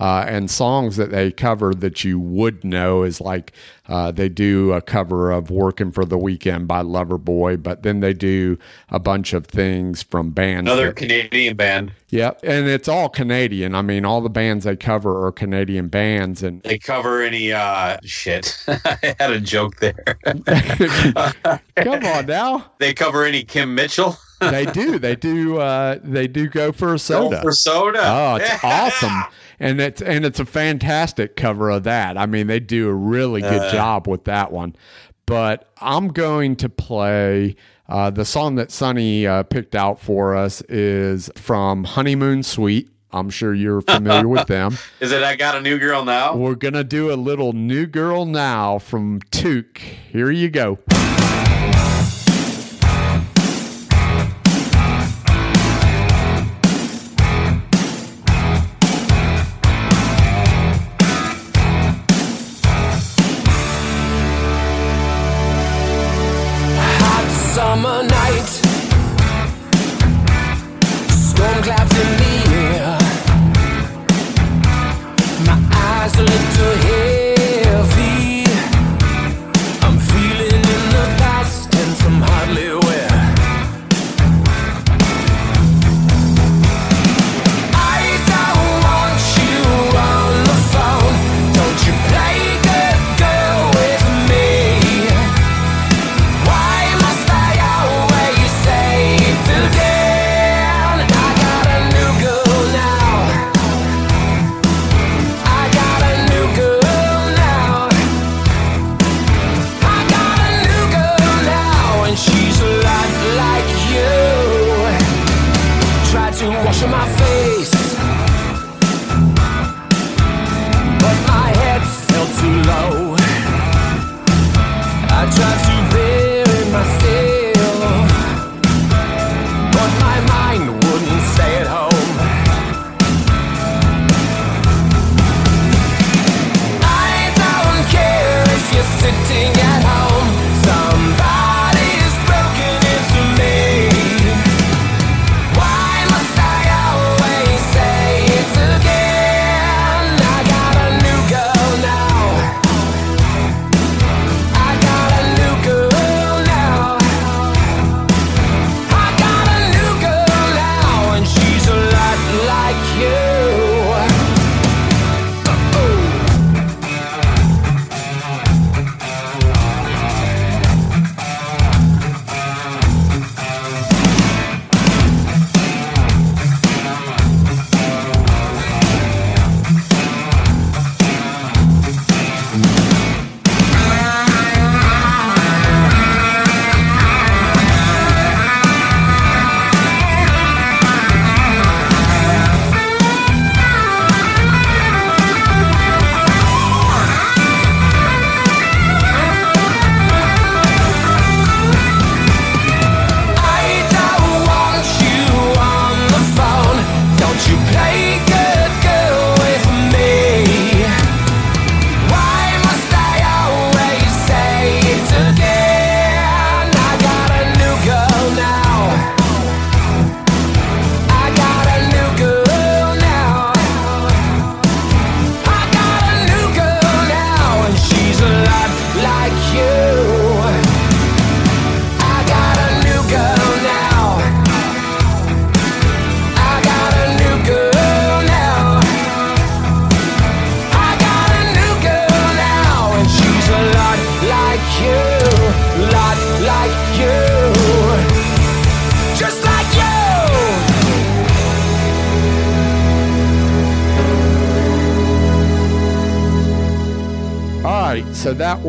Uh, 0.00 0.24
and 0.28 0.50
songs 0.50 0.96
that 0.96 1.12
they 1.12 1.30
cover 1.30 1.72
that 1.72 2.02
you 2.02 2.18
would 2.18 2.64
know 2.64 3.04
is 3.04 3.20
like 3.20 3.52
uh, 3.88 4.10
they 4.10 4.28
do 4.28 4.72
a 4.72 4.80
cover 4.80 5.30
of 5.30 5.50
Working 5.50 5.92
for 5.92 6.04
the 6.04 6.18
Weekend 6.18 6.66
by 6.66 6.82
Loverboy, 6.82 7.62
but 7.62 7.84
then 7.84 8.00
they 8.00 8.12
do 8.12 8.58
a 8.88 8.98
bunch 8.98 9.32
of 9.32 9.46
things 9.46 10.02
from 10.02 10.30
bands. 10.30 10.68
Another 10.68 10.86
that- 10.86 10.96
Canadian 10.96 11.56
band. 11.56 11.92
Yep, 12.10 12.40
and 12.44 12.68
it's 12.68 12.88
all 12.88 13.08
Canadian. 13.08 13.74
I 13.74 13.82
mean, 13.82 14.04
all 14.04 14.20
the 14.20 14.28
bands 14.30 14.64
they 14.64 14.76
cover 14.76 15.26
are 15.26 15.32
Canadian 15.32 15.88
bands, 15.88 16.42
and 16.42 16.62
They 16.62 16.78
cover 16.78 17.22
any 17.22 17.52
uh 17.52 17.98
shit. 18.04 18.56
I 18.68 19.14
had 19.18 19.30
a 19.32 19.40
joke 19.40 19.76
there. 19.76 20.04
come 21.76 22.04
on 22.04 22.26
now, 22.26 22.70
they 22.78 22.94
cover 22.94 23.24
any 23.24 23.44
Kim 23.44 23.74
Mitchell. 23.74 24.16
They 24.50 24.66
do, 24.66 24.98
they 24.98 25.16
do, 25.16 25.58
uh, 25.58 25.98
they 26.02 26.26
do 26.26 26.48
go 26.48 26.72
for 26.72 26.94
a 26.94 26.98
soda. 26.98 27.36
Go 27.36 27.42
for 27.42 27.52
soda. 27.52 28.00
Oh, 28.02 28.36
it's 28.36 28.48
Yeah. 28.48 28.58
awesome, 28.62 29.22
and 29.60 29.80
it's 29.80 30.00
and 30.02 30.24
it's 30.24 30.40
a 30.40 30.44
fantastic 30.44 31.36
cover 31.36 31.70
of 31.70 31.84
that. 31.84 32.16
I 32.18 32.26
mean, 32.26 32.46
they 32.46 32.60
do 32.60 32.88
a 32.88 32.94
really 32.94 33.40
good 33.40 33.62
Uh. 33.62 33.72
job 33.72 34.06
with 34.08 34.24
that 34.24 34.52
one. 34.52 34.74
But 35.26 35.70
I'm 35.80 36.08
going 36.08 36.56
to 36.56 36.68
play 36.68 37.56
uh, 37.88 38.10
the 38.10 38.24
song 38.26 38.56
that 38.56 38.70
Sonny 38.70 39.26
uh, 39.26 39.42
picked 39.42 39.74
out 39.74 39.98
for 40.00 40.34
us 40.36 40.60
is 40.68 41.30
from 41.36 41.84
Honeymoon 41.84 42.42
Suite. 42.42 42.90
I'm 43.12 43.30
sure 43.30 43.54
you're 43.54 43.80
familiar 43.80 44.26
with 44.26 44.48
them. 44.48 44.76
Is 45.00 45.12
it 45.12 45.22
I 45.22 45.36
got 45.36 45.54
a 45.54 45.60
new 45.60 45.78
girl 45.78 46.04
now? 46.04 46.34
We're 46.34 46.56
going 46.56 46.74
to 46.74 46.82
do 46.82 47.12
a 47.12 47.14
little 47.14 47.52
New 47.52 47.86
Girl 47.86 48.24
Now 48.26 48.78
from 48.80 49.20
Toque. 49.30 49.78
Here 49.78 50.30
you 50.32 50.50
go. 50.50 50.78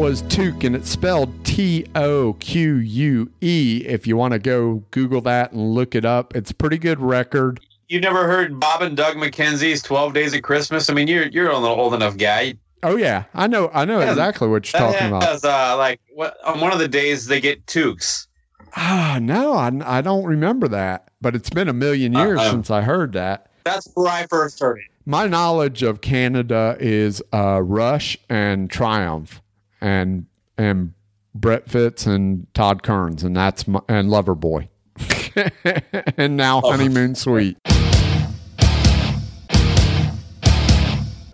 Was 0.06 0.22
Toque, 0.22 0.64
and 0.64 0.76
it's 0.76 0.88
spelled 0.88 1.34
T 1.44 1.84
O 1.96 2.34
Q 2.34 2.76
U 2.76 3.32
E. 3.42 3.82
If 3.88 4.06
you 4.06 4.16
want 4.16 4.34
to 4.34 4.40
go 4.40 4.84
Google 4.92 5.20
that 5.22 5.52
and 5.52 5.74
look 5.74 5.96
it 5.96 6.06
up, 6.06 6.36
it's 6.36 6.52
a 6.52 6.54
pretty 6.54 6.78
good 6.78 7.00
record. 7.00 7.60
You 7.88 8.00
never 8.00 8.28
heard 8.28 8.60
Bob 8.60 8.84
and 8.84 8.96
Doug 8.96 9.16
McKenzie's 9.16 9.82
Twelve 9.82 10.14
Days 10.14 10.36
of 10.36 10.44
Christmas? 10.44 10.92
I 10.92 10.94
mean, 10.94 11.08
you're 11.08 11.26
you're 11.30 11.50
an 11.50 11.56
old 11.64 11.96
enough 11.96 12.18
guy. 12.18 12.54
Oh 12.84 12.98
yeah, 12.98 13.24
I 13.34 13.48
know, 13.48 13.72
I 13.74 13.84
know 13.84 14.00
Yeah, 14.00 14.12
exactly 14.12 14.48
what 14.48 14.72
you're 14.72 14.80
talking 14.80 15.08
about. 15.08 15.24
has, 15.24 15.44
uh, 15.44 15.76
like 15.76 16.00
what 16.14 16.38
on 16.46 16.60
one 16.60 16.72
of 16.72 16.78
the 16.78 16.88
days 16.88 17.26
they 17.26 17.42
get 17.42 17.66
toques. 17.66 18.28
Ah, 18.76 19.18
no, 19.20 19.54
I, 19.54 19.72
I 19.84 20.02
don't 20.02 20.26
remember 20.26 20.68
that, 20.68 21.10
but 21.20 21.36
it's 21.36 21.50
been 21.50 21.68
a 21.68 21.74
million 21.74 22.14
years 22.14 22.38
Uh-uh. 22.42 22.52
since 22.52 22.70
I 22.70 22.84
heard 22.84 23.14
that. 23.14 23.50
That's 23.64 23.90
where 23.96 24.12
I 24.12 24.28
first 24.28 24.60
heard 24.60 24.78
it. 24.78 24.86
My 25.08 25.26
knowledge 25.26 25.82
of 25.82 26.02
Canada 26.02 26.78
is 26.80 27.24
uh, 27.34 27.62
Rush 27.64 28.18
and 28.30 28.70
Triumph, 28.70 29.42
and 29.86 30.26
and 30.58 30.94
Brent 31.36 31.70
Fitz 31.70 32.08
and 32.08 32.52
Todd 32.56 32.82
Kerns, 32.82 33.24
and 33.24 33.36
that's 33.36 33.68
my, 33.68 33.80
and 33.88 34.10
Loverboy, 34.10 34.68
and 36.18 36.36
now 36.36 36.62
Oh. 36.64 36.72
Honeymoon 36.72 37.14
Suite. 37.14 37.58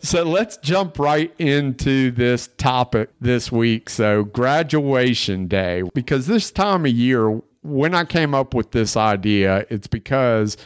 So 0.04 0.24
let's 0.24 0.58
jump 0.58 1.00
right 1.00 1.34
into 1.38 2.12
this 2.12 2.50
topic 2.58 3.12
this 3.22 3.52
week. 3.52 3.90
So, 3.90 4.24
graduation 4.26 5.48
day, 5.48 5.84
because 5.94 6.28
this 6.28 6.52
time 6.52 6.86
of 6.86 6.92
year, 6.92 7.40
when 7.62 7.94
I 7.94 8.04
came 8.04 8.34
up 8.34 8.54
with 8.54 8.72
this 8.72 8.98
idea, 8.98 9.66
it's 9.70 9.88
because 9.88 10.58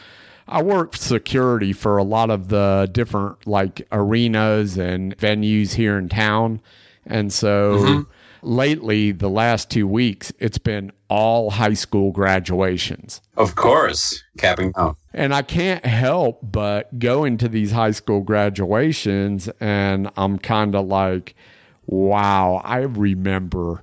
I 0.48 0.62
work 0.62 0.96
security 0.96 1.72
for 1.74 1.98
a 1.98 2.02
lot 2.02 2.30
of 2.30 2.48
the 2.48 2.88
different 2.90 3.46
like 3.46 3.86
arenas 3.92 4.78
and 4.78 5.16
venues 5.18 5.74
here 5.74 5.98
in 5.98 6.08
town. 6.08 6.60
And 7.06 7.32
so 7.32 7.78
mm-hmm. 7.78 8.10
lately, 8.42 9.12
the 9.12 9.30
last 9.30 9.70
two 9.70 9.86
weeks, 9.86 10.32
it's 10.38 10.58
been 10.58 10.92
all 11.08 11.50
high 11.50 11.74
school 11.74 12.10
graduations. 12.12 13.20
Of 13.36 13.54
course, 13.54 14.22
capping 14.38 14.72
down. 14.72 14.96
And 15.14 15.34
I 15.34 15.42
can't 15.42 15.84
help 15.84 16.40
but 16.42 16.98
go 16.98 17.24
into 17.24 17.48
these 17.48 17.70
high 17.70 17.92
school 17.92 18.20
graduations 18.20 19.48
and 19.60 20.10
I'm 20.16 20.38
kind 20.38 20.74
of 20.74 20.86
like, 20.86 21.34
wow, 21.86 22.60
I 22.64 22.78
remember, 22.78 23.82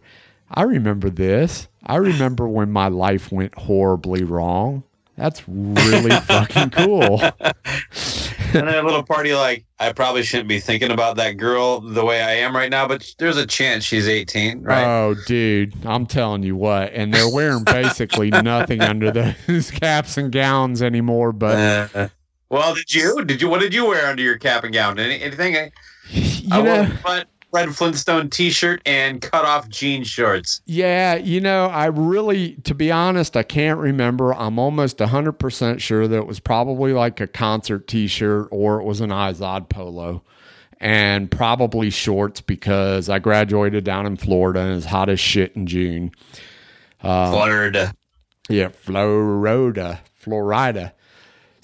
I 0.52 0.64
remember 0.64 1.10
this. 1.10 1.68
I 1.86 1.98
remember 1.98 2.48
when 2.48 2.72
my 2.72 2.88
life 2.88 3.32
went 3.32 3.56
horribly 3.56 4.24
wrong. 4.24 4.84
That's 5.16 5.44
really 5.48 6.12
fucking 6.22 6.72
cool. 6.72 7.22
and 8.54 8.68
then 8.68 8.76
a 8.76 8.84
little 8.84 9.04
party 9.04 9.34
like 9.34 9.66
I 9.80 9.92
probably 9.94 10.24
shouldn't 10.24 10.50
be 10.50 10.60
thinking 10.60 10.92
about 10.92 11.18
that 11.18 11.34
girl 11.34 11.82
the 11.82 12.06
way 12.06 12.22
I 12.22 12.34
am 12.34 12.56
right 12.56 12.70
now, 12.70 12.88
but 12.88 13.06
there's 13.20 13.38
a 13.38 13.46
chance 13.46 13.84
she's 13.84 14.08
18, 14.08 14.62
right? 14.64 14.86
Oh, 14.86 15.16
dude, 15.28 15.74
I'm 15.86 16.06
telling 16.06 16.44
you 16.44 16.56
what. 16.56 16.94
And 16.94 17.14
they're 17.14 17.30
wearing 17.30 17.64
basically 17.64 18.30
nothing 18.30 18.82
under 18.82 19.12
those 19.12 19.72
caps 19.82 20.18
and 20.18 20.32
gowns 20.32 20.82
anymore. 20.82 21.32
But, 21.34 21.90
Uh, 21.96 22.08
well, 22.50 22.76
did 22.76 22.94
you? 22.94 23.26
Did 23.26 23.42
you? 23.42 23.50
What 23.50 23.62
did 23.62 23.74
you 23.74 23.86
wear 23.88 24.08
under 24.08 24.22
your 24.22 24.38
cap 24.38 24.64
and 24.64 24.74
gown? 24.74 25.00
Any, 25.00 25.22
anything? 25.22 25.56
I, 25.58 25.72
you 26.12 26.48
I 26.52 26.62
know, 26.62 26.86
flat 27.02 27.28
red 27.54 27.76
Flintstone 27.76 28.30
T-shirt 28.30 28.82
and 28.86 29.22
cut 29.22 29.46
off 29.46 29.70
jean 29.70 30.04
shorts. 30.04 30.62
yeah, 30.66 31.16
you 31.16 31.40
know, 31.40 31.68
I 31.68 31.86
really, 31.86 32.56
to 32.64 32.74
be 32.74 32.92
honest, 32.92 33.38
I 33.38 33.44
can't 33.44 33.80
remember. 33.80 34.34
I'm 34.34 34.58
almost 34.60 34.98
100% 34.98 35.80
sure 35.80 36.08
that 36.08 36.18
it 36.18 36.28
was 36.28 36.40
probably 36.40 36.92
like 36.92 37.22
a 37.22 37.28
concert 37.28 37.88
t 37.88 38.08
shirt 38.08 38.48
or 38.52 38.82
it 38.82 38.84
was 38.84 39.00
an 39.02 39.12
Izod 39.12 39.70
polo. 39.70 40.24
And 40.80 41.32
probably 41.32 41.90
shorts 41.92 42.42
because 42.42 43.08
I 43.08 43.20
graduated 43.20 43.86
down 43.86 44.06
in 44.06 44.18
Florida 44.18 44.60
and 44.60 44.76
it's 44.76 44.86
hot 44.86 45.08
as 45.08 45.20
shit 45.20 45.56
in 45.56 45.66
June. 45.66 46.12
Um, 47.02 47.32
Florida. 47.32 47.94
Yeah, 48.50 48.68
Florida, 48.70 50.02
Florida. 50.14 50.94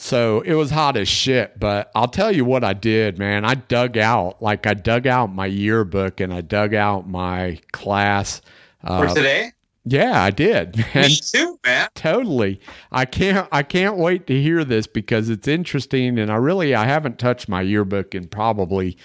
So 0.02 0.40
it 0.42 0.54
was 0.54 0.72
hot 0.72 0.96
as 0.96 1.10
shit, 1.10 1.60
but 1.60 1.92
I'll 1.94 2.08
tell 2.08 2.34
you 2.34 2.46
what 2.46 2.64
I 2.64 2.72
did, 2.72 3.20
man. 3.20 3.44
I 3.44 3.56
dug 3.56 3.98
out, 3.98 4.42
like 4.42 4.66
I 4.66 4.74
dug 4.74 5.06
out 5.06 5.28
my 5.36 5.46
yearbook 5.46 6.22
and 6.22 6.34
I 6.34 6.40
dug 6.40 6.74
out 6.74 7.10
my 7.10 7.60
class. 7.74 8.42
For 8.88 9.08
Uh, 9.08 9.14
today? 9.14 9.52
yeah, 9.84 10.24
I 10.24 10.32
did, 10.32 10.78
man. 10.96 11.10
Me 11.10 11.16
too, 11.18 11.60
man. 11.66 11.90
totally. 11.96 12.62
I 12.94 13.04
can't. 13.04 13.46
I 13.52 13.62
can't 13.62 13.98
wait 13.98 14.26
to 14.28 14.42
hear 14.42 14.64
this 14.64 14.88
because 14.88 15.30
it's 15.30 15.50
interesting, 15.50 16.18
and 16.18 16.32
I 16.32 16.38
really 16.38 16.74
I 16.74 16.86
haven't 16.86 17.20
touched 17.20 17.50
my 17.50 17.62
yearbook 17.62 18.16
in 18.16 18.30
probably, 18.30 18.98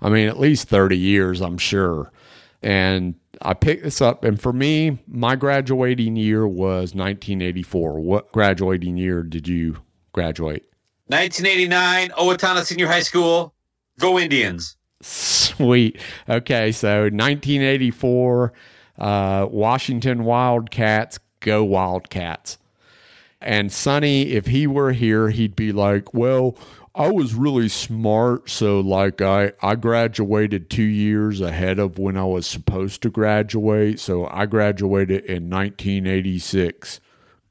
I 0.00 0.08
mean, 0.08 0.28
at 0.28 0.38
least 0.38 0.68
thirty 0.68 0.96
years, 0.96 1.40
I'm 1.40 1.58
sure. 1.58 2.12
And 2.62 3.16
I 3.42 3.54
picked 3.54 3.82
this 3.82 4.00
up, 4.00 4.22
and 4.22 4.40
for 4.40 4.52
me, 4.52 4.98
my 5.08 5.34
graduating 5.34 6.14
year 6.14 6.46
was 6.46 6.94
1984. 6.94 7.98
What 7.98 8.30
graduating 8.30 8.96
year 8.96 9.24
did 9.24 9.48
you 9.48 9.78
graduate? 10.12 10.68
1989, 11.08 12.10
Owatonna 12.10 12.64
Senior 12.64 12.86
High 12.86 13.00
School. 13.00 13.54
Go 13.98 14.18
Indians. 14.18 14.76
Sweet. 15.00 16.00
Okay, 16.28 16.72
so 16.72 17.02
1984, 17.04 18.52
uh, 18.98 19.46
Washington 19.50 20.24
Wildcats, 20.24 21.18
go 21.40 21.64
Wildcats. 21.64 22.58
And 23.40 23.70
Sonny, 23.72 24.32
if 24.32 24.46
he 24.46 24.66
were 24.66 24.92
here, 24.92 25.30
he'd 25.30 25.54
be 25.54 25.70
like, 25.70 26.12
"Well, 26.12 26.56
I 26.94 27.12
was 27.12 27.34
really 27.34 27.68
smart, 27.68 28.50
so 28.50 28.80
like 28.80 29.22
I 29.22 29.52
I 29.62 29.76
graduated 29.76 30.68
two 30.68 30.82
years 30.82 31.40
ahead 31.40 31.78
of 31.78 31.98
when 31.98 32.16
I 32.16 32.24
was 32.24 32.46
supposed 32.46 33.00
to 33.02 33.10
graduate, 33.10 34.00
so 34.00 34.26
I 34.26 34.46
graduated 34.46 35.24
in 35.24 35.48
1986. 35.48 37.00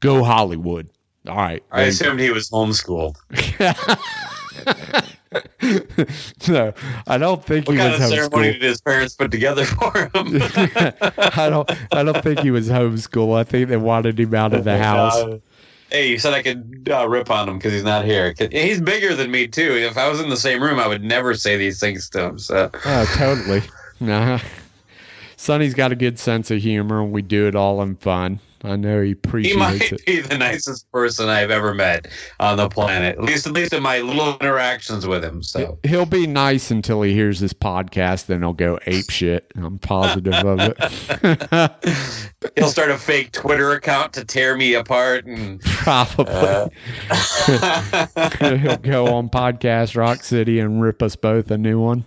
Go 0.01 0.25
Hollywood." 0.25 0.89
All 1.27 1.37
right. 1.37 1.63
I 1.71 1.83
assumed 1.83 2.19
he 2.19 2.31
was 2.31 2.49
homeschooled. 2.49 3.15
no, 6.47 6.73
I 7.07 7.17
don't 7.17 7.43
think 7.43 7.67
What 7.67 7.73
he 7.73 7.79
kind 7.79 7.93
was 7.93 8.01
of 8.01 8.09
ceremony 8.09 8.53
did 8.53 8.61
his 8.61 8.81
parents 8.81 9.15
put 9.15 9.31
together 9.31 9.65
for 9.65 9.91
him? 9.97 10.11
I 11.35 11.47
don't. 11.49 11.69
I 11.93 12.03
don't 12.03 12.23
think 12.23 12.39
he 12.39 12.51
was 12.51 12.69
homeschooled. 12.69 13.37
I 13.37 13.43
think 13.43 13.69
they 13.69 13.77
wanted 13.77 14.19
him 14.19 14.33
out 14.33 14.53
of 14.53 14.63
the 14.63 14.77
house. 14.77 15.15
Uh, 15.15 15.39
hey, 15.91 16.09
you 16.09 16.17
said 16.17 16.33
I 16.33 16.41
could 16.41 16.89
uh, 16.91 17.07
rip 17.07 17.29
on 17.29 17.49
him 17.49 17.57
because 17.57 17.73
he's 17.73 17.83
not 17.83 18.05
here. 18.05 18.33
He's 18.51 18.81
bigger 18.81 19.15
than 19.15 19.31
me 19.31 19.47
too. 19.47 19.73
If 19.73 19.97
I 19.97 20.07
was 20.07 20.21
in 20.21 20.29
the 20.29 20.37
same 20.37 20.61
room, 20.61 20.79
I 20.79 20.87
would 20.87 21.03
never 21.03 21.33
say 21.33 21.57
these 21.57 21.79
things 21.79 22.09
to 22.11 22.23
him. 22.23 22.39
So 22.39 22.69
Oh, 22.85 23.13
totally. 23.15 23.61
Nah. 23.99 24.37
Sonny's 25.37 25.73
got 25.73 25.91
a 25.91 25.95
good 25.95 26.19
sense 26.19 26.51
of 26.51 26.61
humor, 26.61 27.01
and 27.01 27.11
we 27.11 27.23
do 27.23 27.47
it 27.47 27.55
all 27.55 27.81
in 27.81 27.95
fun. 27.95 28.39
I 28.63 28.75
know 28.75 29.01
he 29.01 29.11
appreciates 29.11 29.53
he 29.53 29.59
might 29.59 29.91
it. 29.91 30.05
be 30.05 30.21
the 30.21 30.37
nicest 30.37 30.91
person 30.91 31.29
I've 31.29 31.51
ever 31.51 31.73
met 31.73 32.07
on 32.39 32.57
the 32.57 32.67
planet. 32.69 33.17
At 33.17 33.23
least, 33.23 33.45
at 33.47 33.53
least 33.53 33.73
in 33.73 33.83
my 33.83 33.99
little 33.99 34.37
interactions 34.39 35.05
with 35.05 35.23
him. 35.23 35.43
So 35.43 35.77
He'll 35.83 36.05
be 36.05 36.25
nice 36.27 36.71
until 36.71 37.01
he 37.01 37.13
hears 37.13 37.39
this 37.39 37.53
podcast, 37.53 38.25
then 38.25 38.41
he'll 38.41 38.53
go 38.53 38.79
ape 38.85 39.09
shit. 39.09 39.51
I'm 39.55 39.77
positive 39.79 40.33
of 40.33 40.59
it. 40.59 40.77
he'll 42.55 42.69
start 42.69 42.91
a 42.91 42.97
fake 42.97 43.31
Twitter 43.31 43.73
account 43.73 44.13
to 44.13 44.25
tear 44.25 44.55
me 44.57 44.73
apart 44.73 45.25
and. 45.25 45.61
Probably. 45.65 46.25
Uh, 46.27 46.69
he'll 48.57 48.77
go 48.77 49.13
on 49.13 49.29
podcast 49.29 49.95
Rock 49.95 50.23
City 50.23 50.59
and 50.59 50.81
rip 50.81 51.01
us 51.03 51.15
both 51.15 51.51
a 51.51 51.57
new 51.57 51.79
one. 51.79 52.05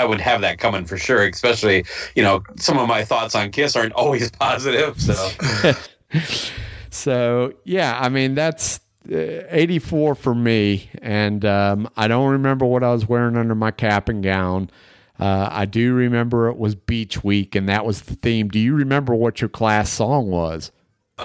I 0.00 0.04
would 0.04 0.20
have 0.20 0.40
that 0.40 0.58
coming 0.58 0.84
for 0.84 0.96
sure. 0.96 1.22
Especially, 1.24 1.84
you 2.14 2.22
know, 2.22 2.42
some 2.56 2.78
of 2.78 2.88
my 2.88 3.04
thoughts 3.04 3.34
on 3.34 3.50
Kiss 3.50 3.76
aren't 3.76 3.92
always 3.92 4.30
positive. 4.46 5.00
So 5.00 5.72
So 6.90 7.54
yeah, 7.64 7.98
I 8.00 8.08
mean 8.08 8.34
that's 8.34 8.80
uh, 9.10 9.44
84 9.48 10.14
for 10.16 10.34
me, 10.34 10.90
and 11.00 11.44
um, 11.44 11.88
I 11.96 12.08
don't 12.08 12.30
remember 12.32 12.66
what 12.66 12.82
I 12.82 12.92
was 12.92 13.08
wearing 13.08 13.36
under 13.36 13.54
my 13.54 13.70
cap 13.70 14.08
and 14.08 14.22
gown. 14.22 14.70
Uh, 15.18 15.48
I 15.50 15.66
do 15.66 15.94
remember 15.94 16.48
it 16.48 16.56
was 16.56 16.74
Beach 16.74 17.22
Week, 17.22 17.54
and 17.54 17.68
that 17.68 17.84
was 17.84 18.02
the 18.02 18.16
theme. 18.16 18.48
Do 18.48 18.58
you 18.58 18.74
remember 18.74 19.14
what 19.14 19.40
your 19.40 19.50
class 19.50 19.90
song 19.90 20.30
was? 20.30 20.72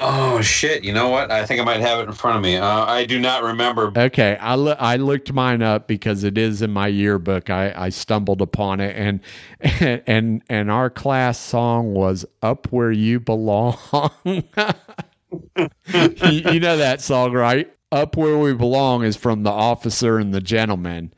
Oh 0.01 0.41
shit! 0.41 0.83
You 0.83 0.93
know 0.93 1.09
what? 1.09 1.31
I 1.31 1.45
think 1.45 1.61
I 1.61 1.63
might 1.63 1.79
have 1.79 1.99
it 1.99 2.07
in 2.07 2.13
front 2.13 2.37
of 2.37 2.43
me. 2.43 2.57
Uh, 2.57 2.85
I 2.85 3.05
do 3.05 3.19
not 3.19 3.43
remember. 3.43 3.91
Okay, 3.95 4.37
I 4.39 4.55
loo- 4.55 4.75
I 4.79 4.97
looked 4.97 5.31
mine 5.33 5.61
up 5.61 5.87
because 5.87 6.23
it 6.23 6.37
is 6.37 6.61
in 6.61 6.71
my 6.71 6.87
yearbook. 6.87 7.49
I, 7.49 7.73
I 7.75 7.89
stumbled 7.89 8.41
upon 8.41 8.79
it, 8.79 8.95
and 8.95 9.19
and 10.07 10.43
and 10.49 10.71
our 10.71 10.89
class 10.89 11.39
song 11.39 11.93
was 11.93 12.25
"Up 12.41 12.71
Where 12.71 12.91
You 12.91 13.19
Belong." 13.19 13.77
you, 14.25 14.43
you 16.25 16.59
know 16.59 16.77
that 16.77 17.01
song, 17.01 17.33
right? 17.33 17.71
"Up 17.91 18.17
Where 18.17 18.37
We 18.37 18.53
Belong" 18.53 19.03
is 19.03 19.15
from 19.15 19.43
"The 19.43 19.51
Officer 19.51 20.17
and 20.19 20.33
the 20.33 20.41
Gentleman." 20.41 21.13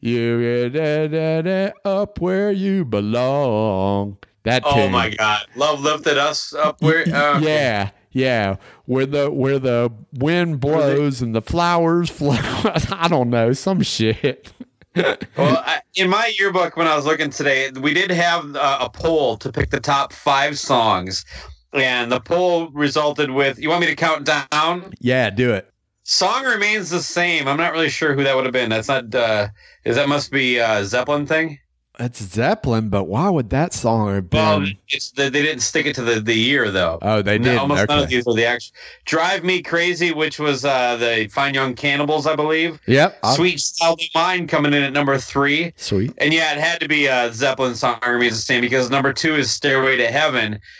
You 0.00 0.68
da, 0.70 1.08
da, 1.08 1.42
da, 1.42 1.72
up 1.84 2.20
where 2.20 2.52
you 2.52 2.84
belong. 2.84 4.18
That 4.44 4.62
Oh 4.64 4.74
tune. 4.74 4.92
my 4.92 5.10
god! 5.10 5.40
Love 5.56 5.80
lifted 5.80 6.16
us 6.18 6.54
up 6.54 6.80
where. 6.80 7.00
Uh, 7.12 7.38
yeah, 7.40 7.90
yeah. 8.18 8.56
Where 8.86 9.06
the 9.06 9.30
where 9.30 9.58
the 9.58 9.92
wind 10.14 10.60
blows 10.60 11.22
and 11.22 11.34
the 11.34 11.42
flowers 11.42 12.10
flow. 12.18 12.36
I 12.36 13.06
don't 13.08 13.30
know 13.30 13.52
some 13.52 13.82
shit. 13.82 14.52
well, 14.96 15.16
I, 15.36 15.80
in 15.94 16.10
my 16.10 16.32
yearbook, 16.38 16.76
when 16.76 16.86
I 16.86 16.96
was 16.96 17.06
looking 17.06 17.30
today, 17.30 17.70
we 17.70 17.94
did 17.94 18.10
have 18.10 18.56
uh, 18.56 18.78
a 18.80 18.90
poll 18.90 19.36
to 19.36 19.52
pick 19.52 19.70
the 19.70 19.80
top 19.80 20.12
five 20.12 20.58
songs, 20.58 21.24
and 21.72 22.10
the 22.10 22.20
poll 22.20 22.70
resulted 22.70 23.30
with. 23.30 23.58
You 23.58 23.68
want 23.68 23.82
me 23.82 23.86
to 23.86 23.94
count 23.94 24.24
down? 24.24 24.92
Yeah, 24.98 25.30
do 25.30 25.52
it. 25.52 25.70
Song 26.02 26.44
remains 26.44 26.90
the 26.90 27.02
same. 27.02 27.46
I'm 27.46 27.58
not 27.58 27.72
really 27.72 27.90
sure 27.90 28.14
who 28.14 28.24
that 28.24 28.34
would 28.34 28.46
have 28.46 28.52
been. 28.52 28.70
That's 28.70 28.88
not. 28.88 29.14
Uh, 29.14 29.48
is 29.84 29.96
that 29.96 30.08
must 30.08 30.32
be 30.32 30.58
uh, 30.58 30.82
Zeppelin 30.82 31.26
thing? 31.26 31.58
It's 32.00 32.22
Zeppelin, 32.22 32.88
but 32.90 33.04
why 33.04 33.28
would 33.28 33.50
that 33.50 33.72
song 33.72 34.14
have 34.14 34.32
Well, 34.32 34.60
been? 34.60 34.78
it's 34.88 35.10
they 35.10 35.30
didn't 35.30 35.60
stick 35.60 35.84
it 35.86 35.94
to 35.96 36.02
the, 36.02 36.20
the 36.20 36.34
year 36.34 36.70
though. 36.70 36.98
oh, 37.02 37.22
they 37.22 37.38
did. 37.38 37.58
almost 37.58 37.88
none 37.88 38.04
of 38.04 38.08
these 38.08 38.26
are 38.26 38.34
the 38.34 38.46
actual. 38.46 38.72
Drive 39.04 39.42
Me 39.42 39.60
Crazy, 39.62 40.12
which 40.12 40.38
was 40.38 40.64
uh, 40.64 40.96
the 40.96 41.28
Fine 41.32 41.54
Young 41.54 41.74
Cannibals, 41.74 42.26
I 42.26 42.36
believe. 42.36 42.80
Yep. 42.86 43.18
Sweet 43.34 43.60
Child 43.78 44.00
of 44.00 44.06
Mine 44.14 44.46
coming 44.46 44.72
in 44.74 44.82
at 44.84 44.92
number 44.92 45.18
three. 45.18 45.72
Sweet. 45.76 46.12
And 46.18 46.32
yeah, 46.32 46.52
it 46.52 46.58
had 46.58 46.78
to 46.80 46.88
be 46.88 47.06
a 47.06 47.32
Zeppelin 47.32 47.74
song 47.74 47.98
remains 48.06 48.34
the 48.36 48.42
same 48.42 48.60
because 48.60 48.90
number 48.90 49.12
two 49.12 49.34
is 49.34 49.50
Stairway 49.50 49.96
to 49.96 50.06
Heaven. 50.08 50.60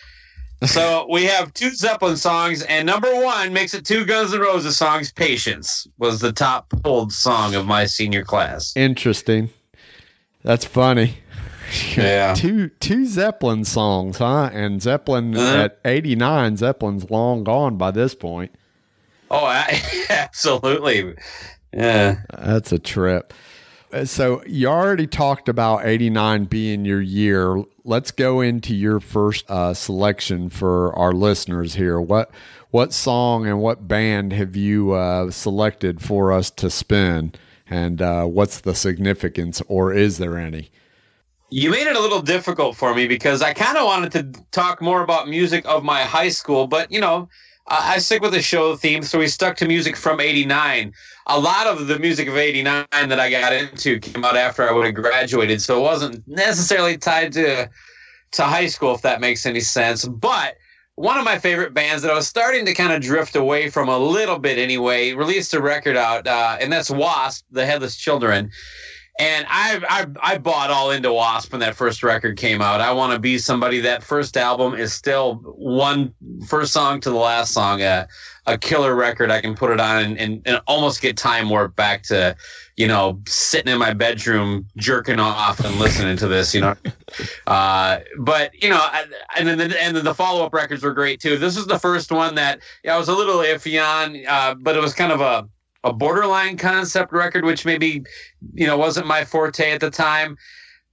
So 0.67 1.07
we 1.09 1.23
have 1.25 1.55
two 1.55 1.71
Zeppelin 1.71 2.17
songs, 2.17 2.63
and 2.63 2.85
number 2.85 3.09
one 3.25 3.53
makes 3.53 3.75
it 3.75 3.85
two 3.87 4.05
Guns 4.05 4.35
N' 4.35 4.41
Roses 4.41 4.77
songs. 4.77 5.13
Patience 5.13 5.87
was 5.99 6.19
the 6.21 6.33
top 6.33 6.69
pulled 6.83 7.13
song 7.13 7.55
of 7.55 7.65
my 7.65 7.85
senior 7.85 8.25
class. 8.25 8.73
Interesting. 8.77 9.51
That's 10.49 10.65
funny. 10.65 11.19
Yeah. 11.95 12.33
two 12.37 12.69
two 12.81 13.05
Zeppelin 13.05 13.67
songs, 13.67 14.17
huh? 14.17 14.49
And 14.51 14.81
Zeppelin 14.81 15.37
Uh-huh. 15.37 15.65
at 15.65 15.79
eighty 15.85 16.17
nine, 16.17 16.57
Zeppelin's 16.57 17.11
long 17.11 17.45
gone 17.45 17.77
by 17.77 17.91
this 17.91 18.15
point. 18.15 18.53
Oh, 19.31 19.45
I, 19.45 19.79
absolutely. 20.09 21.15
Yeah. 21.75 22.21
That's 22.39 22.73
a 22.73 22.79
trip. 22.79 23.35
Uh, 23.93 24.07
So 24.07 24.43
you 24.47 24.69
already 24.69 25.07
talked 25.07 25.51
about 25.51 25.85
89 25.85 26.45
being 26.47 26.87
your 26.87 27.03
year. 27.03 27.63
Let's 27.85 28.11
go 28.11 28.41
into 28.41 28.75
your 28.75 29.01
first 29.01 29.45
uh, 29.51 29.75
selection 29.75 30.49
for 30.49 30.97
our 30.99 31.13
listeners 31.13 31.75
here. 31.75 32.01
What 32.01 32.31
what 32.71 32.95
song 32.95 33.47
and 33.47 33.61
what 33.61 33.87
band 33.87 34.33
have 34.33 34.57
you 34.57 34.93
uh, 34.93 35.31
selected 35.31 36.01
for 36.01 36.33
us 36.33 36.49
to 36.53 36.71
spin? 36.71 37.33
And 37.71 38.01
uh, 38.01 38.25
what's 38.25 38.61
the 38.61 38.75
significance, 38.75 39.63
or 39.69 39.93
is 39.93 40.19
there 40.19 40.39
any? 40.39 40.71
You 41.51 41.71
made 41.71 41.87
it 41.87 41.97
a 41.97 42.01
little 42.01 42.23
difficult 42.23 42.77
for 42.77 42.95
me 42.95 43.07
because 43.07 43.43
I 43.43 43.55
kind 43.55 43.79
of 43.79 43.87
wanted 43.87 44.13
to 44.13 44.43
talk 44.51 44.83
more 44.83 45.03
about 45.03 45.29
music 45.29 45.65
of 45.67 45.83
my 45.83 46.03
high 46.03 46.29
school, 46.29 46.67
but 46.67 46.91
you 46.93 47.01
know, 47.01 47.29
I, 47.69 47.95
I 47.95 47.99
stick 47.99 48.23
with 48.23 48.33
the 48.33 48.43
show 48.43 48.77
theme, 48.77 49.03
so 49.03 49.19
we 49.19 49.29
stuck 49.29 49.57
to 49.59 49.67
music 49.67 49.97
from 49.97 50.21
'89. 50.21 50.93
A 51.27 51.39
lot 51.39 51.67
of 51.67 51.87
the 51.87 51.99
music 51.99 52.29
of 52.29 52.37
'89 52.37 52.87
that 52.91 53.21
I 53.21 53.31
got 53.31 53.53
into 53.53 53.99
came 54.01 54.25
out 54.25 54.37
after 54.37 54.69
I 54.69 54.73
would 54.73 54.87
have 54.87 54.95
graduated, 54.95 55.63
so 55.63 55.79
it 55.79 55.83
wasn't 55.83 56.27
necessarily 56.27 56.97
tied 56.97 57.33
to 57.35 57.69
to 58.33 58.43
high 58.43 58.67
school, 58.67 58.95
if 58.95 59.03
that 59.03 59.21
makes 59.21 59.47
any 59.47 59.61
sense. 59.61 60.05
But 60.05 60.57
one 60.99 61.17
of 61.17 61.25
my 61.25 61.39
favorite 61.39 61.75
bands 61.75 62.03
that 62.03 62.11
I 62.11 62.15
was 62.15 62.27
starting 62.27 62.67
to 62.67 62.75
kind 62.75 62.93
of 62.93 63.01
drift 63.01 63.37
away 63.37 63.71
from 63.71 63.89
a 63.89 63.97
little 63.97 64.39
bit 64.39 64.59
anyway 64.59 65.13
released 65.13 65.55
a 65.55 65.63
record 65.63 65.97
out, 65.97 66.27
uh, 66.27 66.57
and 66.61 66.73
that's 66.73 66.91
Wasp, 66.91 67.45
the 67.53 67.65
Headless 67.65 67.97
Children. 67.97 68.51
And 69.21 69.47
I, 69.49 69.81
I 69.89 70.35
I 70.35 70.39
bought 70.39 70.71
all 70.71 70.93
into 70.93 71.13
Wasp 71.13 71.51
when 71.51 71.61
that 71.61 71.75
first 71.75 72.05
record 72.05 72.37
came 72.37 72.63
out. 72.63 72.81
I 72.81 72.93
want 72.93 73.13
to 73.13 73.19
be 73.19 73.37
somebody. 73.39 73.81
That 73.81 74.05
first 74.05 74.37
album 74.37 74.75
is 74.75 74.93
still 74.93 75.37
one 75.57 76.15
first 76.47 76.73
song 76.73 77.01
to 77.01 77.11
the 77.11 77.17
last 77.17 77.53
song, 77.53 77.83
a, 77.83 78.07
a 78.47 78.57
killer 78.57 78.95
record. 78.95 79.33
I 79.33 79.41
can 79.41 79.57
put 79.57 79.73
it 79.73 79.81
on 79.81 80.05
and, 80.05 80.19
and, 80.19 80.43
and 80.47 80.61
almost 80.69 81.01
get 81.03 81.17
time 81.17 81.51
warp 81.51 81.75
back 81.75 82.05
to, 82.05 82.37
you 82.77 82.87
know, 82.87 83.21
sitting 83.27 83.73
in 83.73 83.79
my 83.81 83.93
bedroom 83.93 84.65
jerking 84.77 85.19
off 85.19 85.59
and 85.65 85.75
listening 85.81 86.17
to 86.19 86.29
this. 86.29 86.55
You 86.55 86.61
know, 86.61 86.77
uh, 87.49 87.99
but 88.21 88.53
you 88.63 88.69
know, 88.71 88.79
I- 88.81 89.07
and 89.37 89.49
then 89.49 89.59
the, 89.59 89.83
and 89.83 89.97
then 89.97 90.05
the 90.05 90.15
follow 90.15 90.47
up 90.47 90.55
records 90.55 90.85
were 90.85 90.95
great 90.95 91.21
too. 91.21 91.39
This 91.39 91.57
is 91.57 91.67
the 91.67 91.79
first 91.81 92.13
one 92.13 92.37
that 92.37 92.61
yeah, 92.85 92.95
I 92.95 92.99
was 92.99 93.09
a 93.09 93.15
little 93.17 93.39
iffy 93.39 93.83
on, 93.85 94.25
uh, 94.29 94.55
but 94.55 94.77
it 94.77 94.81
was 94.81 94.95
kind 94.95 95.11
of 95.11 95.21
a 95.21 95.49
a 95.85 95.93
borderline 95.93 96.57
concept 96.57 97.13
record, 97.13 97.45
which 97.45 97.65
maybe 97.65 98.05
you 98.55 98.67
know 98.67 98.77
wasn't 98.77 99.07
my 99.07 99.25
forte 99.25 99.71
at 99.71 99.81
the 99.81 99.91
time. 99.91 100.37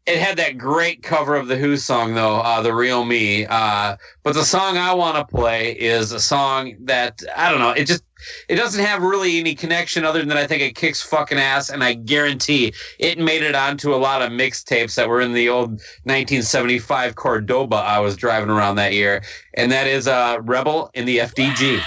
It 0.06 0.20
had 0.20 0.38
that 0.38 0.60
great 0.60 1.02
cover 1.02 1.36
of 1.36 1.48
the 1.48 1.58
Who 1.58 1.78
song 1.78 2.14
though, 2.14 2.36
uh, 2.38 2.62
"The 2.62 2.74
Real 2.74 3.06
Me." 3.06 3.46
Uh, 3.48 3.98
but 4.24 4.34
the 4.34 4.46
song 4.46 4.78
I 4.78 4.94
want 4.94 5.18
to 5.18 5.26
play 5.26 5.72
is 5.72 6.12
a 6.12 6.20
song 6.20 6.76
that 6.82 7.22
I 7.36 7.50
don't 7.50 7.60
know. 7.60 7.72
It 7.72 7.86
just 7.86 8.04
it 8.48 8.56
doesn't 8.56 8.84
have 8.84 9.02
really 9.02 9.40
any 9.40 9.56
connection 9.56 10.06
other 10.06 10.24
than 10.24 10.38
I 10.38 10.46
think 10.46 10.62
it 10.62 10.76
kicks 10.76 11.02
fucking 11.02 11.40
ass, 11.40 11.70
and 11.70 11.84
I 11.84 11.94
guarantee 11.94 12.74
it 13.00 13.18
made 13.18 13.42
it 13.42 13.56
onto 13.56 13.94
a 13.94 13.98
lot 13.98 14.22
of 14.22 14.32
mixtapes 14.32 14.96
that 14.96 15.10
were 15.10 15.22
in 15.22 15.34
the 15.34 15.50
old 15.50 15.70
1975 16.04 17.16
Cordoba 17.16 17.78
I 17.78 18.00
was 18.00 18.16
driving 18.16 18.52
around 18.52 18.76
that 18.76 18.94
year, 18.94 19.24
and 19.56 19.72
that 19.72 19.88
is 19.88 20.08
uh, 20.08 20.38
"Rebel 20.42 20.92
in 20.94 21.06
the 21.06 21.18
FDG." 21.18 21.82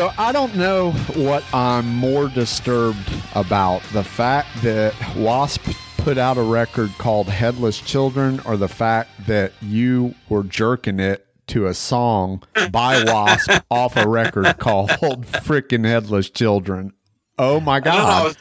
So 0.00 0.10
I 0.16 0.32
don't 0.32 0.56
know 0.56 0.92
what 1.14 1.44
I'm 1.52 1.86
more 1.86 2.28
disturbed 2.28 3.12
about 3.34 3.82
the 3.92 4.02
fact 4.02 4.48
that 4.62 4.94
Wasp 5.14 5.62
put 5.98 6.16
out 6.16 6.38
a 6.38 6.42
record 6.42 6.88
called 6.96 7.28
Headless 7.28 7.78
Children 7.78 8.40
or 8.46 8.56
the 8.56 8.66
fact 8.66 9.10
that 9.26 9.52
you 9.60 10.14
were 10.30 10.42
jerking 10.42 11.00
it 11.00 11.26
to 11.48 11.66
a 11.66 11.74
song 11.74 12.42
by 12.70 13.04
Wasp 13.04 13.50
off 13.70 13.94
a 13.98 14.08
record 14.08 14.56
called 14.56 14.88
Frickin' 14.88 15.84
Headless 15.84 16.30
Children. 16.30 16.94
Oh 17.38 17.60
my 17.60 17.76
I 17.76 17.80
don't 17.80 17.94
know. 17.96 18.00
God. 18.00 18.36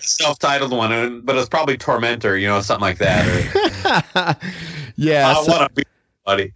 Self-titled 0.00 0.72
one, 0.72 1.22
but 1.22 1.36
it's 1.36 1.48
probably 1.48 1.78
Tormentor, 1.78 2.36
you 2.36 2.48
know, 2.48 2.60
something 2.60 2.82
like 2.82 2.98
that. 2.98 3.26
Or, 3.26 4.36
yeah. 4.96 5.30
I 5.30 5.42
so- 5.42 5.52
want 5.52 5.74
to 5.74 5.74
be 5.74 5.84
buddy. 6.28 6.52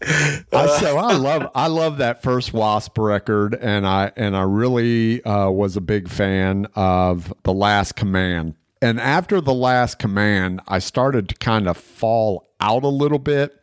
I, 0.52 0.66
so 0.80 0.98
I 0.98 1.12
love 1.16 1.50
I 1.54 1.66
love 1.68 1.98
that 1.98 2.22
first 2.22 2.52
Wasp 2.52 2.98
record, 2.98 3.54
and 3.54 3.86
I 3.86 4.12
and 4.16 4.36
I 4.36 4.42
really 4.42 5.24
uh, 5.24 5.50
was 5.50 5.76
a 5.76 5.80
big 5.80 6.08
fan 6.08 6.66
of 6.74 7.32
the 7.44 7.54
Last 7.54 7.96
Command. 7.96 8.54
And 8.82 9.00
after 9.00 9.40
the 9.40 9.54
Last 9.54 9.98
Command, 9.98 10.60
I 10.68 10.78
started 10.78 11.28
to 11.30 11.34
kind 11.36 11.68
of 11.68 11.76
fall 11.76 12.48
out 12.60 12.82
a 12.82 12.88
little 12.88 13.18
bit, 13.18 13.58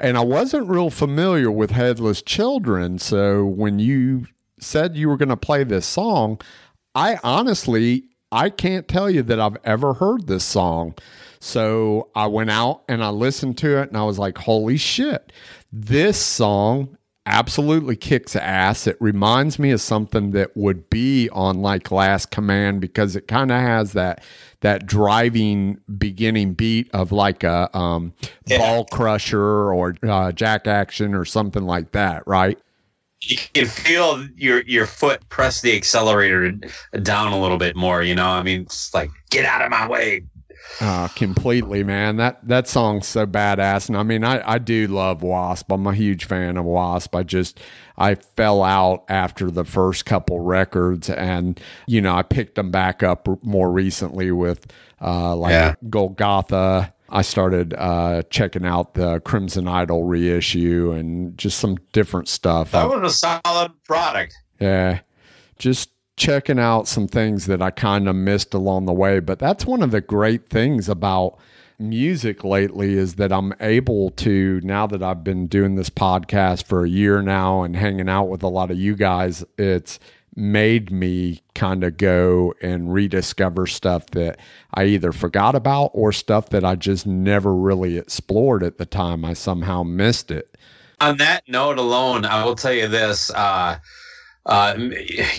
and 0.00 0.16
I 0.16 0.24
wasn't 0.24 0.68
real 0.68 0.90
familiar 0.90 1.50
with 1.50 1.70
Headless 1.70 2.22
Children. 2.22 2.98
So 2.98 3.44
when 3.44 3.78
you 3.78 4.26
said 4.58 4.96
you 4.96 5.08
were 5.08 5.16
going 5.16 5.28
to 5.28 5.36
play 5.36 5.62
this 5.62 5.86
song, 5.86 6.40
I 6.94 7.18
honestly 7.22 8.08
I 8.32 8.50
can't 8.50 8.88
tell 8.88 9.08
you 9.08 9.22
that 9.22 9.38
I've 9.38 9.58
ever 9.62 9.94
heard 9.94 10.26
this 10.26 10.44
song. 10.44 10.94
So 11.46 12.08
I 12.16 12.26
went 12.26 12.50
out 12.50 12.82
and 12.88 13.04
I 13.04 13.10
listened 13.10 13.56
to 13.58 13.80
it 13.80 13.88
and 13.88 13.96
I 13.96 14.02
was 14.02 14.18
like, 14.18 14.36
holy 14.36 14.76
shit, 14.76 15.32
this 15.72 16.20
song 16.20 16.98
absolutely 17.24 17.94
kicks 17.94 18.34
ass. 18.34 18.88
It 18.88 18.96
reminds 18.98 19.56
me 19.56 19.70
of 19.70 19.80
something 19.80 20.32
that 20.32 20.56
would 20.56 20.90
be 20.90 21.28
on 21.30 21.62
like 21.62 21.92
Last 21.92 22.32
Command 22.32 22.80
because 22.80 23.14
it 23.14 23.28
kind 23.28 23.52
of 23.52 23.60
has 23.60 23.92
that 23.92 24.24
that 24.62 24.86
driving 24.86 25.78
beginning 25.96 26.54
beat 26.54 26.90
of 26.92 27.12
like 27.12 27.44
a 27.44 27.74
um, 27.78 28.12
ball 28.48 28.84
crusher 28.86 29.72
or 29.72 29.94
uh, 30.02 30.32
jack 30.32 30.66
action 30.66 31.14
or 31.14 31.24
something 31.24 31.64
like 31.64 31.92
that, 31.92 32.26
right? 32.26 32.58
you 33.22 33.38
can 33.54 33.66
feel 33.66 34.26
your 34.36 34.62
your 34.62 34.86
foot 34.86 35.26
press 35.30 35.60
the 35.60 35.74
accelerator 35.74 36.52
down 37.02 37.32
a 37.32 37.40
little 37.40 37.56
bit 37.56 37.76
more. 37.76 38.02
You 38.02 38.14
know, 38.14 38.26
I 38.26 38.42
mean, 38.42 38.62
it's 38.62 38.92
like 38.92 39.10
get 39.30 39.44
out 39.44 39.62
of 39.62 39.70
my 39.70 39.88
way. 39.88 40.24
Uh, 40.80 41.08
completely, 41.08 41.82
man. 41.82 42.16
That 42.16 42.46
that 42.46 42.68
song's 42.68 43.06
so 43.06 43.26
badass, 43.26 43.88
and 43.88 43.96
I 43.96 44.02
mean, 44.02 44.24
I 44.24 44.42
I 44.54 44.58
do 44.58 44.86
love 44.88 45.22
Wasp. 45.22 45.70
I'm 45.72 45.86
a 45.86 45.94
huge 45.94 46.24
fan 46.26 46.56
of 46.58 46.64
Wasp. 46.66 47.14
I 47.16 47.22
just 47.22 47.60
I 47.96 48.14
fell 48.16 48.62
out 48.62 49.04
after 49.08 49.50
the 49.50 49.64
first 49.64 50.04
couple 50.04 50.40
records, 50.40 51.08
and 51.08 51.58
you 51.86 52.00
know 52.02 52.14
I 52.14 52.22
picked 52.22 52.56
them 52.56 52.70
back 52.70 53.02
up 53.02 53.26
more 53.42 53.70
recently 53.70 54.30
with 54.32 54.66
uh, 55.00 55.34
like 55.34 55.52
Yeah. 55.52 55.74
Golgotha. 55.88 56.92
I 57.08 57.22
started 57.22 57.72
uh, 57.74 58.22
checking 58.30 58.66
out 58.66 58.94
the 58.94 59.20
Crimson 59.20 59.68
Idol 59.68 60.02
reissue 60.02 60.90
and 60.90 61.38
just 61.38 61.58
some 61.58 61.76
different 61.92 62.28
stuff. 62.28 62.72
That 62.72 62.88
was 62.88 63.12
a 63.24 63.40
solid 63.44 63.72
product. 63.84 64.34
Yeah. 64.60 64.98
Just 65.58 65.90
checking 66.16 66.58
out 66.58 66.88
some 66.88 67.06
things 67.06 67.46
that 67.46 67.60
I 67.60 67.70
kind 67.70 68.08
of 68.08 68.16
missed 68.16 68.54
along 68.54 68.86
the 68.86 68.92
way. 68.92 69.20
But 69.20 69.38
that's 69.38 69.66
one 69.66 69.82
of 69.82 69.90
the 69.90 70.00
great 70.00 70.48
things 70.48 70.88
about 70.88 71.38
music 71.78 72.42
lately 72.42 72.94
is 72.94 73.16
that 73.16 73.32
I'm 73.32 73.52
able 73.60 74.10
to, 74.12 74.60
now 74.62 74.86
that 74.86 75.02
I've 75.02 75.22
been 75.22 75.46
doing 75.46 75.74
this 75.74 75.90
podcast 75.90 76.64
for 76.64 76.84
a 76.84 76.88
year 76.88 77.20
now 77.20 77.62
and 77.62 77.76
hanging 77.76 78.08
out 78.08 78.24
with 78.24 78.42
a 78.42 78.48
lot 78.48 78.70
of 78.70 78.78
you 78.78 78.96
guys, 78.96 79.44
it's 79.58 79.98
made 80.34 80.90
me 80.90 81.42
kind 81.54 81.82
of 81.82 81.96
go 81.96 82.54
and 82.60 82.92
rediscover 82.92 83.66
stuff 83.66 84.06
that 84.08 84.38
I 84.74 84.84
either 84.84 85.12
forgot 85.12 85.54
about 85.54 85.90
or 85.94 86.12
stuff 86.12 86.50
that 86.50 86.64
I 86.64 86.76
just 86.76 87.06
never 87.06 87.54
really 87.54 87.96
explored 87.96 88.62
at 88.62 88.76
the 88.76 88.84
time. 88.84 89.24
I 89.24 89.32
somehow 89.32 89.82
missed 89.82 90.30
it. 90.30 90.56
On 91.00 91.16
that 91.18 91.42
note 91.48 91.78
alone, 91.78 92.24
I 92.24 92.44
will 92.44 92.54
tell 92.54 92.72
you 92.72 92.88
this. 92.88 93.30
Uh, 93.30 93.78
uh, 94.46 94.74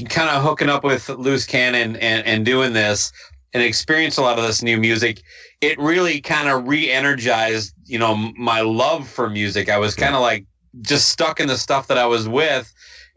kind 0.10 0.30
of 0.30 0.44
hooking 0.44 0.70
up 0.70 0.84
with 0.84 1.10
Loose 1.10 1.46
Cannon 1.46 1.96
and, 1.98 2.26
and 2.26 2.46
doing 2.46 2.74
this 2.74 3.12
and 3.54 3.64
experience 3.64 4.18
a 4.18 4.22
lot 4.22 4.38
of 4.38 4.46
this 4.46 4.62
new 4.62 4.78
music, 4.78 5.22
it 5.62 5.80
really 5.80 6.22
kind 6.22 6.50
of 6.50 6.68
re-energized, 6.68 7.74
you 7.86 7.98
know, 7.98 8.16
my 8.38 8.62
love 8.62 9.08
for 9.08 9.30
music. 9.30 9.70
I 9.70 9.78
was 9.78 9.96
kind 9.96 10.14
of 10.14 10.22
like 10.22 10.46
just 10.82 11.10
stuck 11.10 11.40
in 11.40 11.48
the 11.48 11.58
stuff 11.58 11.88
that 11.88 11.98
I 11.98 12.06
was 12.06 12.28
with 12.28 12.72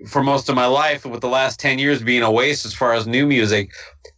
for 0.08 0.22
most 0.22 0.48
of 0.48 0.54
my 0.54 0.64
life, 0.66 1.04
with 1.04 1.20
the 1.20 1.28
last 1.28 1.60
10 1.60 1.78
years 1.78 2.02
being 2.02 2.22
a 2.22 2.30
waste 2.30 2.64
as 2.64 2.72
far 2.72 2.94
as 2.94 3.06
new 3.06 3.26
music. 3.26 3.70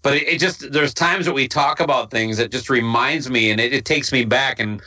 But 0.03 0.15
it, 0.15 0.29
it 0.29 0.39
just, 0.39 0.71
there's 0.71 0.95
times 0.95 1.27
that 1.27 1.33
we 1.33 1.49
talk 1.49 1.81
about 1.81 2.11
things 2.11 2.37
that 2.37 2.53
just 2.53 2.71
reminds 2.71 3.31
me 3.31 3.51
and 3.51 3.61
it, 3.61 3.73
it 3.73 3.85
takes 3.85 4.13
me 4.13 4.25
back 4.25 4.61
and 4.61 4.81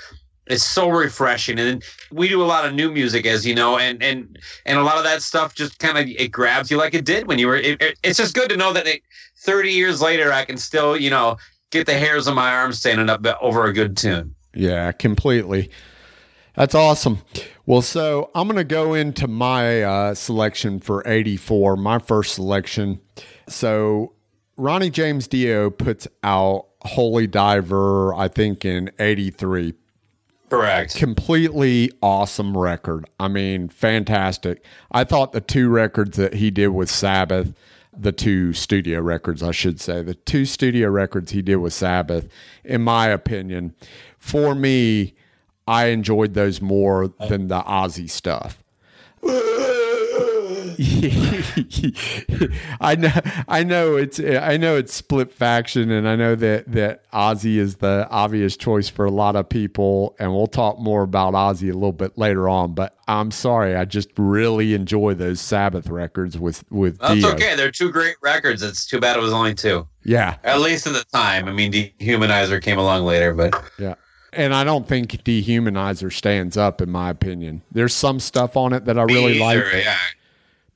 it's 0.48 0.64
so 0.64 0.90
refreshing. 0.90 1.60
And 1.60 1.84
we 2.12 2.28
do 2.28 2.42
a 2.42 2.46
lot 2.46 2.66
of 2.66 2.74
new 2.74 2.92
music, 2.92 3.26
as 3.26 3.46
you 3.46 3.56
know, 3.56 3.78
and, 3.78 4.02
and, 4.04 4.38
and 4.66 4.78
a 4.80 4.84
lot 4.84 4.98
of 4.98 5.04
that 5.04 5.22
stuff 5.22 5.56
just 5.56 5.80
kind 5.80 5.98
of, 5.98 6.06
it 6.08 6.32
grabs 6.32 6.70
you 6.70 6.78
like 6.78 6.94
it 6.94 7.06
did 7.06 7.28
when 7.28 7.40
you 7.40 7.48
were, 7.48 7.56
it, 7.58 7.82
it- 7.82 7.98
it's 8.04 8.18
just 8.18 8.36
good 8.36 8.50
to 8.50 8.58
know 8.58 8.72
that 8.74 8.86
it, 8.88 9.02
30 9.38 9.72
years 9.72 10.02
later, 10.02 10.32
I 10.32 10.46
can 10.46 10.58
still, 10.58 10.98
you 10.98 11.10
know, 11.10 11.38
get 11.72 11.86
the 11.88 11.94
hairs 11.98 12.28
on 12.28 12.36
my 12.36 12.52
arms 12.52 12.80
standing 12.80 13.10
up 13.10 13.26
over 13.42 13.66
a 13.66 13.74
good 13.74 13.98
tune. 13.98 14.34
Yeah, 14.54 14.92
completely. 14.92 15.70
That's 16.56 16.74
awesome. 16.74 17.20
Well, 17.66 17.82
so 17.82 18.30
I'm 18.34 18.48
going 18.48 18.58
to 18.58 18.64
go 18.64 18.94
into 18.94 19.28
my 19.28 19.84
uh, 19.84 20.14
selection 20.14 20.80
for 20.80 21.04
84, 21.06 21.76
my 21.76 22.00
first 22.00 22.36
selection. 22.36 23.02
So 23.50 24.14
Ronnie 24.56 24.90
James 24.90 25.28
Dio 25.28 25.70
puts 25.70 26.08
out 26.24 26.68
Holy 26.84 27.28
Diver, 27.28 28.14
I 28.14 28.28
think, 28.30 28.64
in 28.64 28.90
83. 29.00 29.74
Correct. 30.56 30.96
Completely 30.96 31.92
awesome 32.02 32.58
record. 32.58 33.10
I 33.20 33.28
mean, 33.28 33.68
fantastic. 33.68 34.64
I 34.92 35.04
thought 35.04 35.32
the 35.34 35.42
two 35.42 35.70
records 35.70 36.18
that 36.18 36.36
he 36.36 36.50
did 36.50 36.70
with 36.70 36.90
Sabbath, 36.90 37.54
the 37.98 38.12
two 38.12 38.54
studio 38.54 39.02
records, 39.02 39.44
I 39.44 39.52
should 39.52 39.82
say, 39.82 40.02
the 40.02 40.16
two 40.16 40.46
studio 40.46 40.90
records 40.90 41.32
he 41.32 41.42
did 41.42 41.58
with 41.58 41.74
Sabbath, 41.74 42.30
in 42.64 42.82
my 42.82 43.08
opinion, 43.08 43.76
for 44.18 44.56
me, 44.56 45.14
I 45.68 45.88
enjoyed 45.88 46.36
those 46.36 46.62
more 46.62 47.08
than 47.28 47.48
the 47.48 47.62
Ozzy 47.62 48.10
stuff. 48.10 48.64
I 52.82 52.96
know, 52.96 53.12
I 53.48 53.64
know 53.64 53.96
it's, 53.96 54.20
I 54.20 54.58
know 54.58 54.78
it's 54.78 54.94
split 54.94 55.32
faction, 55.32 55.92
and 55.92 56.08
I 56.08 56.16
know 56.16 56.36
that 56.36 56.72
that 56.72 57.10
Ozzy 57.12 57.58
is 57.58 57.78
the 57.78 58.08
obvious 58.10 58.58
choice 58.58 58.90
for 58.90 59.06
a 59.06 59.12
lot 59.12 59.36
of 59.36 59.48
people, 59.50 60.16
and 60.20 60.34
we'll 60.34 60.48
talk 60.48 60.80
more 60.80 61.04
about 61.04 61.34
Ozzy 61.34 61.70
a 61.70 61.74
little 61.74 61.92
bit 61.92 62.18
later 62.18 62.50
on. 62.50 62.74
But 62.74 62.96
I'm 63.08 63.32
sorry, 63.32 63.76
I 63.76 63.86
just 63.86 64.10
really 64.18 64.74
enjoy 64.74 65.14
those 65.14 65.42
Sabbath 65.42 65.88
records 65.88 66.38
with 66.38 66.64
with 66.72 66.98
That's 67.00 67.22
Dio. 67.22 67.32
okay. 67.34 67.56
They're 67.56 67.72
two 67.72 67.92
great 67.92 68.16
records. 68.22 68.64
It's 68.64 68.86
too 68.86 69.00
bad 69.00 69.18
it 69.18 69.22
was 69.22 69.34
only 69.34 69.54
two, 69.54 69.88
Yeah, 70.04 70.38
at 70.44 70.60
least 70.60 70.88
at 70.88 70.94
the 70.94 71.06
time. 71.14 71.48
I 71.48 71.52
mean, 71.52 71.72
Dehumanizer 71.72 72.62
came 72.62 72.80
along 72.80 73.06
later, 73.06 73.34
but 73.34 73.54
yeah. 73.78 73.96
And 74.34 74.54
I 74.54 74.66
don't 74.66 74.86
think 74.86 75.12
Dehumanizer 75.24 76.12
stands 76.12 76.58
up, 76.58 76.82
in 76.82 76.90
my 76.90 77.10
opinion. 77.10 77.62
There's 77.72 77.94
some 77.94 78.20
stuff 78.20 78.58
on 78.58 78.74
it 78.74 78.84
that 78.84 79.00
I 79.00 79.04
really 79.04 79.36
Me 79.36 79.40
like, 79.40 79.64
yeah, 79.74 79.96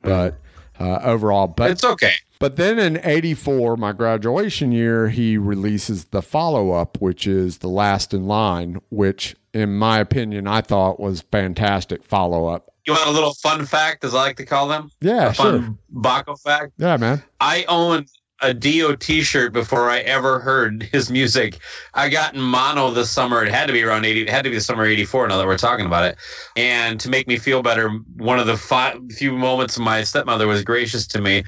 but 0.01 0.39
uh, 0.79 0.99
overall, 1.03 1.47
but 1.47 1.71
it's 1.71 1.83
okay. 1.83 2.13
But 2.39 2.55
then 2.55 2.79
in 2.79 3.01
84, 3.03 3.75
my 3.75 3.91
graduation 3.91 4.71
year, 4.71 5.09
he 5.09 5.37
releases 5.37 6.05
the 6.05 6.21
follow 6.21 6.71
up, 6.71 7.01
which 7.01 7.27
is 7.27 7.57
The 7.57 7.67
Last 7.67 8.13
in 8.13 8.27
Line, 8.27 8.79
which, 8.89 9.35
in 9.53 9.77
my 9.77 9.99
opinion, 9.99 10.47
I 10.47 10.61
thought 10.61 11.01
was 11.01 11.21
fantastic 11.31 12.01
follow 12.01 12.47
up. 12.47 12.71
You 12.87 12.93
want 12.93 13.09
a 13.09 13.11
little 13.11 13.33
fun 13.33 13.65
fact, 13.65 14.05
as 14.05 14.15
I 14.15 14.21
like 14.21 14.37
to 14.37 14.45
call 14.45 14.69
them? 14.69 14.89
Yeah, 15.01 15.27
a 15.27 15.33
fun 15.33 15.77
sure. 15.93 16.01
Bakko 16.01 16.41
fact. 16.41 16.71
Yeah, 16.77 16.95
man. 16.95 17.21
I 17.41 17.65
owned 17.67 18.09
a 18.41 18.53
Dio 18.53 18.95
T-shirt 18.95 19.53
before 19.53 19.89
I 19.89 19.99
ever 19.99 20.39
heard 20.39 20.83
his 20.83 21.09
music. 21.09 21.59
I 21.93 22.09
got 22.09 22.33
in 22.33 22.41
mono 22.41 22.91
this 22.91 23.09
summer. 23.09 23.43
It 23.43 23.51
had 23.51 23.67
to 23.67 23.73
be 23.73 23.83
around 23.83 24.05
eighty. 24.05 24.21
It 24.21 24.29
had 24.29 24.43
to 24.43 24.49
be 24.49 24.55
the 24.55 24.61
summer 24.61 24.85
'84. 24.85 25.27
Now 25.27 25.37
that 25.37 25.47
we're 25.47 25.57
talking 25.57 25.85
about 25.85 26.05
it, 26.05 26.17
and 26.55 26.99
to 26.99 27.09
make 27.09 27.27
me 27.27 27.37
feel 27.37 27.61
better, 27.61 27.89
one 28.17 28.39
of 28.39 28.47
the 28.47 28.57
fi- 28.57 28.97
few 29.09 29.33
moments 29.33 29.77
my 29.77 30.03
stepmother 30.03 30.47
was 30.47 30.63
gracious 30.63 31.05
to 31.07 31.21
me. 31.21 31.43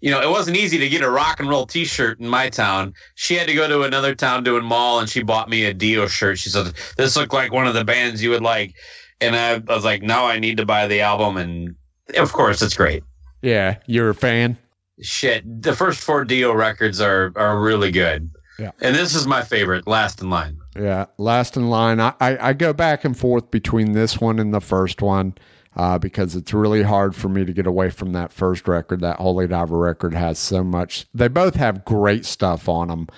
You 0.00 0.10
know, 0.10 0.20
it 0.20 0.30
wasn't 0.30 0.56
easy 0.56 0.78
to 0.78 0.88
get 0.88 1.02
a 1.02 1.10
rock 1.10 1.40
and 1.40 1.48
roll 1.48 1.66
T-shirt 1.66 2.20
in 2.20 2.28
my 2.28 2.50
town. 2.50 2.92
She 3.14 3.34
had 3.34 3.48
to 3.48 3.54
go 3.54 3.66
to 3.66 3.82
another 3.82 4.14
town 4.14 4.44
doing 4.44 4.64
mall, 4.64 5.00
and 5.00 5.08
she 5.08 5.22
bought 5.22 5.48
me 5.48 5.64
a 5.64 5.74
Dio 5.74 6.06
shirt. 6.06 6.38
She 6.38 6.50
said, 6.50 6.74
"This 6.96 7.16
looked 7.16 7.32
like 7.32 7.52
one 7.52 7.66
of 7.66 7.74
the 7.74 7.84
bands 7.84 8.22
you 8.22 8.30
would 8.30 8.42
like," 8.42 8.74
and 9.20 9.34
I, 9.34 9.54
I 9.54 9.74
was 9.74 9.84
like, 9.84 10.02
"Now 10.02 10.26
I 10.26 10.38
need 10.38 10.58
to 10.58 10.66
buy 10.66 10.86
the 10.86 11.00
album." 11.00 11.36
And 11.36 11.74
of 12.16 12.32
course, 12.32 12.62
it's 12.62 12.76
great 12.76 13.02
Yeah, 13.42 13.76
you're 13.86 14.10
a 14.10 14.14
fan? 14.14 14.58
Shit 15.00 15.44
the 15.62 15.74
first 15.74 16.00
four 16.00 16.24
dio 16.24 16.52
records 16.54 17.00
are 17.00 17.32
are 17.36 17.60
really 17.60 17.90
good 17.90 18.30
Yeah. 18.58 18.70
and 18.80 18.94
this 18.96 19.14
is 19.14 19.26
my 19.26 19.42
favorite 19.42 19.86
last 19.86 20.22
in 20.22 20.30
line 20.30 20.56
Yeah, 20.76 21.06
Last 21.18 21.56
in 21.56 21.68
Line. 21.70 22.00
I, 22.00 22.12
I, 22.20 22.48
I 22.48 22.52
go 22.52 22.72
back 22.72 23.04
and 23.04 23.16
forth 23.16 23.50
between 23.50 23.92
this 23.92 24.20
one 24.20 24.38
and 24.38 24.52
the 24.52 24.60
first 24.60 25.00
one. 25.02 25.34
uh, 25.74 25.98
because 25.98 26.34
it's 26.34 26.54
really 26.54 26.82
hard 26.82 27.14
for 27.14 27.28
me 27.28 27.44
to 27.44 27.52
get 27.52 27.66
away 27.66 27.90
from 27.90 28.12
that 28.12 28.32
first 28.32 28.66
record. 28.66 29.00
That 29.02 29.16
Holy 29.18 29.46
Diver 29.46 29.76
record 29.76 30.14
has 30.14 30.38
so 30.38 30.64
much. 30.64 31.04
They 31.12 31.28
both 31.28 31.54
have 31.56 31.84
great 31.84 32.24
stuff 32.24 32.66
on 32.66 32.88
them. 32.88 33.08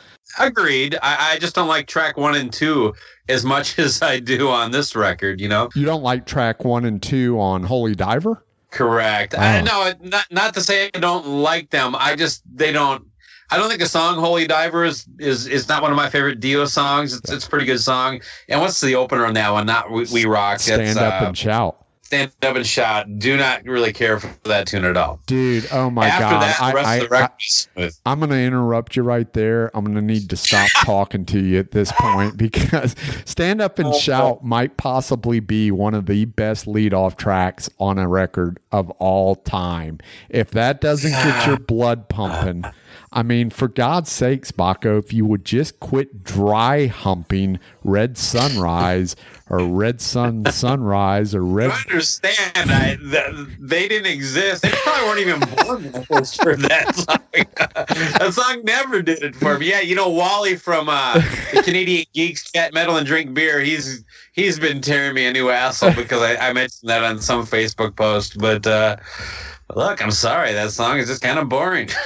Agreed. 0.41 0.97
I, 1.03 1.35
I 1.35 1.39
just 1.39 1.55
don't 1.55 1.68
like 1.68 1.87
track 1.87 2.16
one 2.16 2.35
and 2.35 2.53
two 2.53 2.95
as 3.29 3.45
much 3.45 3.79
as 3.85 4.03
I 4.03 4.18
do 4.18 4.49
on 4.49 4.72
this 4.72 4.97
record. 4.97 5.41
You 5.41 5.49
know. 5.49 5.68
You 5.76 5.85
don't 5.85 6.03
like 6.03 6.26
track 6.26 6.64
one 6.64 6.85
and 6.85 7.01
two 7.01 7.39
on 7.41 7.62
Holy 7.62 7.95
Diver? 7.95 8.45
Correct. 8.71 9.37
I 9.37 9.62
no, 9.62 9.93
not 10.03 10.27
not 10.31 10.55
to 10.55 10.61
say 10.61 10.91
I 10.95 10.99
don't 10.99 11.27
like 11.27 11.71
them. 11.71 11.97
I 11.99 12.16
just 12.16 12.43
they 12.55 12.73
don't. 12.73 13.05
I 13.51 13.57
don't 13.57 13.69
think 13.69 13.81
the 13.81 13.89
song 13.89 14.16
"Holy 14.16 14.47
Diver" 14.47 14.85
is 14.85 15.07
is, 15.19 15.47
is 15.47 15.69
not 15.69 15.81
one 15.81 15.91
of 15.91 15.97
my 15.97 16.11
favorite 16.11 16.39
Dio 16.39 16.66
songs. 16.66 17.14
It's 17.14 17.31
it's 17.31 17.47
a 17.47 17.51
pretty 17.51 17.64
good 17.64 17.81
song. 17.81 18.21
And 18.49 18.61
what's 18.61 18.81
the 18.81 18.95
opener 18.95 19.25
on 19.25 19.35
that 19.35 19.51
one? 19.51 19.64
Not 19.64 19.91
"We, 19.91 20.05
we 20.12 20.25
Rock." 20.27 20.61
Stand 20.61 20.83
It's, 20.83 20.97
up 20.97 21.23
uh, 21.23 21.27
and 21.27 21.39
shout. 21.39 21.83
Stand 22.09 22.32
up 22.40 22.56
and 22.56 22.66
shout. 22.66 23.18
Do 23.18 23.36
not 23.36 23.66
really 23.66 23.92
care 23.92 24.18
for 24.18 24.34
that 24.48 24.66
tune 24.66 24.86
at 24.86 24.96
all. 24.96 25.20
Dude, 25.26 25.68
oh 25.70 25.90
my 25.90 26.09
After 26.09 26.22
God. 26.22 26.40
that, 26.40 26.62
I, 26.62 26.68
of 26.68 26.74
the 26.74 27.16
I, 27.16 27.20
record. 27.20 27.92
I'm 28.06 28.18
going 28.20 28.30
to 28.30 28.40
interrupt 28.40 28.96
you 28.96 29.02
right 29.02 29.30
there. 29.34 29.70
I'm 29.76 29.84
going 29.84 29.94
to 29.94 30.00
need 30.00 30.30
to 30.30 30.36
stop 30.38 30.70
talking 30.86 31.26
to 31.26 31.38
you 31.38 31.59
at 31.59 31.72
this 31.72 31.92
point 31.92 32.36
because 32.38 32.96
Stand 33.26 33.61
Up 33.61 33.78
and 33.78 33.88
oh, 33.88 33.98
Shout 33.98 34.42
might 34.42 34.78
possibly 34.78 35.40
be 35.40 35.70
one 35.70 35.92
of 35.92 36.06
the 36.06 36.24
best 36.24 36.66
lead 36.66 36.94
off 36.94 37.18
tracks 37.18 37.68
on 37.78 37.98
a 37.98 38.09
record 38.09 38.59
of 38.72 38.88
all 38.92 39.34
time. 39.34 39.98
If 40.30 40.52
that 40.52 40.80
doesn't 40.80 41.12
get 41.12 41.46
your 41.46 41.59
blood 41.59 42.09
pumping, 42.09 42.64
I 43.12 43.22
mean, 43.22 43.50
for 43.50 43.68
God's 43.68 44.11
sakes, 44.11 44.52
Bakko, 44.52 44.98
if 44.98 45.12
you 45.12 45.24
would 45.26 45.44
just 45.44 45.80
quit 45.80 46.22
dry 46.24 46.86
humping 46.86 47.59
Red 47.89 48.18
Sunrise 48.18 49.16
or 49.51 49.61
Red 49.66 50.01
Sun 50.01 50.45
Sunrise 50.51 51.34
or 51.34 51.43
Red. 51.43 51.70
I 51.70 51.80
understand. 51.89 52.70
I, 52.70 52.97
th- 52.97 53.49
they 53.59 53.89
didn't 53.89 54.12
exist. 54.12 54.62
They 54.62 54.70
probably 54.70 55.07
weren't 55.07 55.20
even 55.20 55.57
born 55.57 55.84
when 55.84 55.97
I 55.97 56.05
first 56.05 56.43
heard 56.43 56.61
that 56.61 56.95
song. 56.95 57.18
that 58.18 58.34
song 58.34 58.62
never 58.64 59.01
did 59.03 59.22
it 59.22 59.34
for 59.36 59.59
me. 59.59 59.70
Yeah, 59.70 59.80
you 59.80 59.95
know 59.95 60.09
Wally 60.09 60.57
from 60.57 60.89
uh, 60.89 61.14
the 61.53 61.62
Canadian 61.64 62.05
Geeks 62.12 62.51
Cat 62.51 62.74
Metal 62.74 62.97
and 62.97 63.07
Drink 63.07 63.32
Beer. 63.34 63.61
He's 63.61 64.05
he's 64.32 64.59
been 64.59 64.80
tearing 64.80 65.14
me 65.14 65.26
a 65.26 65.32
new 65.32 65.51
asshole 65.51 65.95
because 65.95 66.22
I, 66.22 66.36
I 66.49 66.53
mentioned 66.53 66.91
that 66.91 67.03
on 67.03 67.20
some 67.20 67.47
Facebook 67.47 67.97
post. 67.97 68.39
But 68.39 68.66
uh, 68.66 68.97
look, 69.74 70.03
I'm 70.03 70.11
sorry. 70.11 70.53
That 70.53 70.72
song 70.72 70.99
is 70.99 71.09
just 71.09 71.22
kind 71.22 71.39
of 71.39 71.49
boring. 71.49 71.89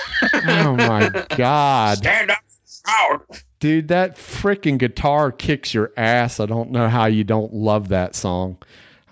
Oh 0.45 0.75
my 0.75 1.09
God. 1.37 1.99
Stand 1.99 2.31
up, 2.31 2.39
shout. 2.87 3.43
Dude, 3.61 3.89
that 3.89 4.17
freaking 4.17 4.79
guitar 4.79 5.31
kicks 5.31 5.73
your 5.73 5.93
ass. 5.97 6.41
I 6.41 6.47
don't 6.47 6.71
know 6.71 6.89
how 6.89 7.07
you 7.07 7.25
don't 7.25 7.53
love 7.55 7.89
that 7.89 8.15
song. 8.15 8.59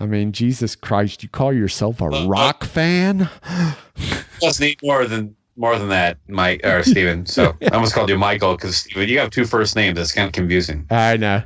I 0.00 0.06
mean, 0.06 0.32
Jesus 0.32 0.74
Christ, 0.74 1.22
you 1.22 1.28
call 1.28 1.52
yourself 1.52 2.00
a 2.00 2.08
Well, 2.08 2.28
rock 2.28 2.64
fan? 2.64 3.28
Just 4.40 4.60
need 4.60 4.78
more 4.82 5.04
than 5.06 5.36
more 5.56 5.78
than 5.78 5.88
that, 5.90 6.16
Mike 6.26 6.64
or 6.64 6.82
Steven. 6.82 7.26
So 7.26 7.54
I 7.62 7.74
almost 7.74 7.92
called 7.94 8.08
you 8.08 8.16
Michael 8.16 8.56
because 8.56 8.78
Steven, 8.78 9.08
you 9.08 9.18
have 9.18 9.30
two 9.30 9.44
first 9.44 9.76
names. 9.76 9.96
That's 9.96 10.12
kind 10.12 10.26
of 10.26 10.32
confusing. 10.32 10.86
I 10.90 11.18
know. 11.18 11.42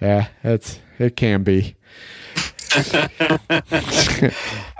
Yeah, 0.00 0.26
it's 0.42 0.80
it 0.98 1.16
can 1.16 1.44
be. 1.44 1.76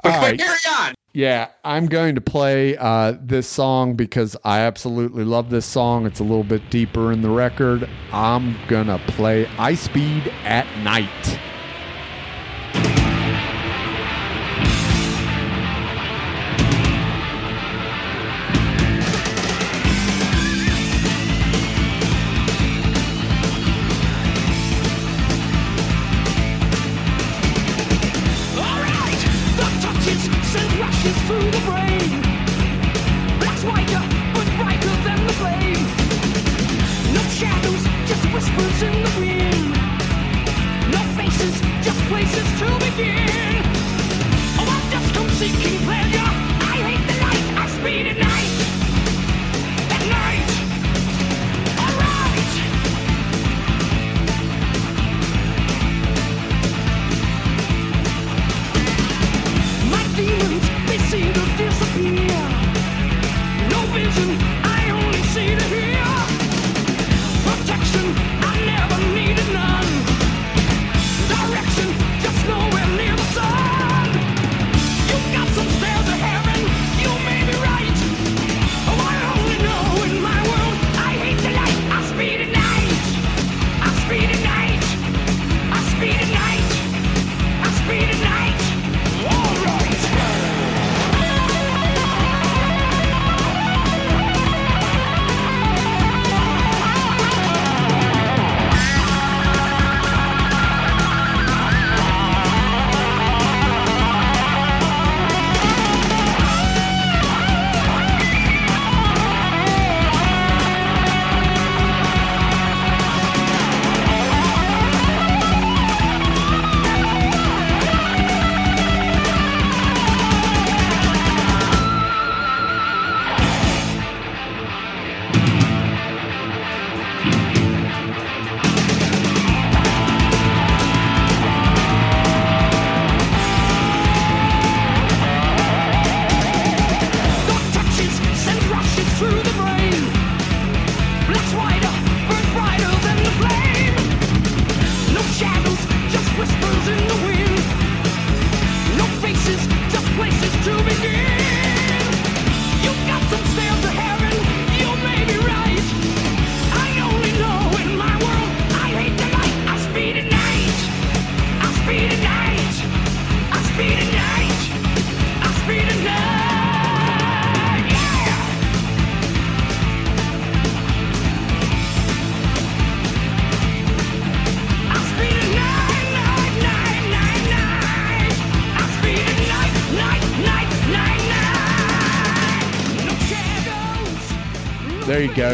But, 0.04 0.10
right. 0.10 0.38
carry 0.38 0.58
on. 0.68 0.94
Yeah, 1.14 1.48
I'm 1.64 1.86
going 1.86 2.14
to 2.16 2.20
play 2.20 2.76
uh, 2.76 3.14
this 3.20 3.46
song 3.48 3.94
because 3.94 4.36
I 4.44 4.60
absolutely 4.60 5.24
love 5.24 5.48
this 5.48 5.64
song. 5.64 6.04
It's 6.04 6.20
a 6.20 6.24
little 6.24 6.44
bit 6.44 6.68
deeper 6.70 7.10
in 7.10 7.22
the 7.22 7.30
record. 7.30 7.88
I'm 8.12 8.56
going 8.66 8.88
to 8.88 8.98
play 9.08 9.46
I 9.58 9.74
Speed 9.74 10.28
at 10.44 10.66
Night. 10.80 11.38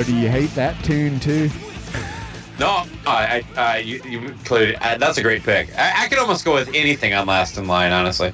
Shadows. 0.05 0.07
There 0.07 0.16
you 0.16 0.28
go. 0.28 0.30
Do 0.30 0.38
you 0.40 0.48
hate 0.48 0.55
that 0.55 0.84
tune 0.84 1.20
too? 1.20 1.51
No, 2.59 2.84
I, 3.07 3.42
I, 3.57 3.61
I 3.61 3.78
you, 3.78 4.03
you 4.05 4.18
included. 4.20 4.76
Uh, 4.82 4.98
that's 4.98 5.16
a 5.16 5.22
great 5.22 5.42
pick. 5.42 5.76
I, 5.78 6.05
I 6.05 6.09
could 6.09 6.18
almost 6.18 6.44
go 6.44 6.53
with 6.55 6.68
anything 6.74 7.14
on 7.14 7.26
Last 7.26 7.57
in 7.57 7.66
Line, 7.66 7.92
honestly. 7.92 8.32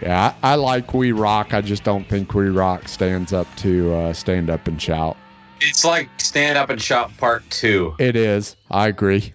Yeah, 0.00 0.34
I, 0.42 0.52
I 0.52 0.54
like 0.54 0.94
We 0.94 1.12
Rock. 1.12 1.52
I 1.54 1.60
just 1.60 1.82
don't 1.84 2.08
think 2.08 2.34
We 2.34 2.48
Rock 2.48 2.88
stands 2.88 3.32
up 3.32 3.48
to 3.56 3.94
uh, 3.94 4.12
Stand 4.12 4.48
Up 4.50 4.68
and 4.68 4.80
Shout. 4.80 5.16
It's 5.60 5.84
like 5.84 6.08
Stand 6.18 6.58
Up 6.58 6.70
and 6.70 6.80
Shout 6.80 7.16
Part 7.16 7.48
Two, 7.50 7.94
It 7.98 8.14
is. 8.14 8.56
I 8.70 8.88
agree. 8.88 9.34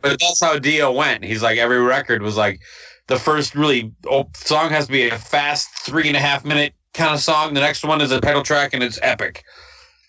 but 0.00 0.18
that's 0.18 0.40
how 0.40 0.58
Dio 0.58 0.90
went. 0.92 1.24
He's 1.24 1.42
like 1.42 1.58
every 1.58 1.80
record 1.80 2.22
was 2.22 2.36
like 2.36 2.60
the 3.06 3.18
first 3.18 3.54
really 3.54 3.92
oh, 4.10 4.28
song 4.34 4.70
has 4.70 4.86
to 4.86 4.92
be 4.92 5.08
a 5.08 5.18
fast 5.18 5.68
three 5.84 6.08
and 6.08 6.16
a 6.16 6.20
half 6.20 6.44
minute 6.44 6.72
kind 6.94 7.14
of 7.14 7.20
song. 7.20 7.54
The 7.54 7.60
next 7.60 7.84
one 7.84 8.00
is 8.00 8.10
a 8.10 8.20
pedal 8.20 8.42
track 8.42 8.74
and 8.74 8.82
it's 8.82 8.98
epic. 9.02 9.44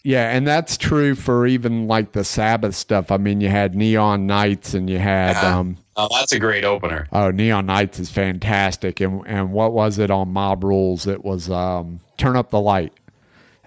Yeah, 0.10 0.32
and 0.36 0.48
that's 0.48 0.76
true 0.76 1.14
for 1.14 1.46
even 1.46 1.88
like 1.88 2.14
the 2.14 2.24
Sabbath 2.24 2.74
stuff. 2.74 3.12
I 3.12 3.18
mean, 3.18 3.42
you 3.42 3.50
had 3.50 3.76
Neon 3.76 4.26
Nights 4.26 4.74
and 4.74 4.90
you 4.90 4.98
had 4.98 5.34
Yeah. 5.34 5.60
um 5.60 5.78
Oh, 5.96 6.08
that's 6.12 6.32
a 6.32 6.40
great 6.40 6.64
opener. 6.66 7.08
oh 7.12 7.30
Neon 7.30 7.68
Nights 7.68 8.00
is 8.00 8.10
fantastic. 8.10 9.02
And 9.02 9.22
and 9.28 9.52
what 9.52 9.72
was 9.72 10.00
it 10.00 10.10
on 10.10 10.34
Mob 10.34 10.64
Rules? 10.64 11.06
It 11.06 11.24
was 11.24 11.48
um 11.52 12.00
Turn 12.18 12.36
Up 12.36 12.50
the 12.50 12.60
Light. 12.60 12.92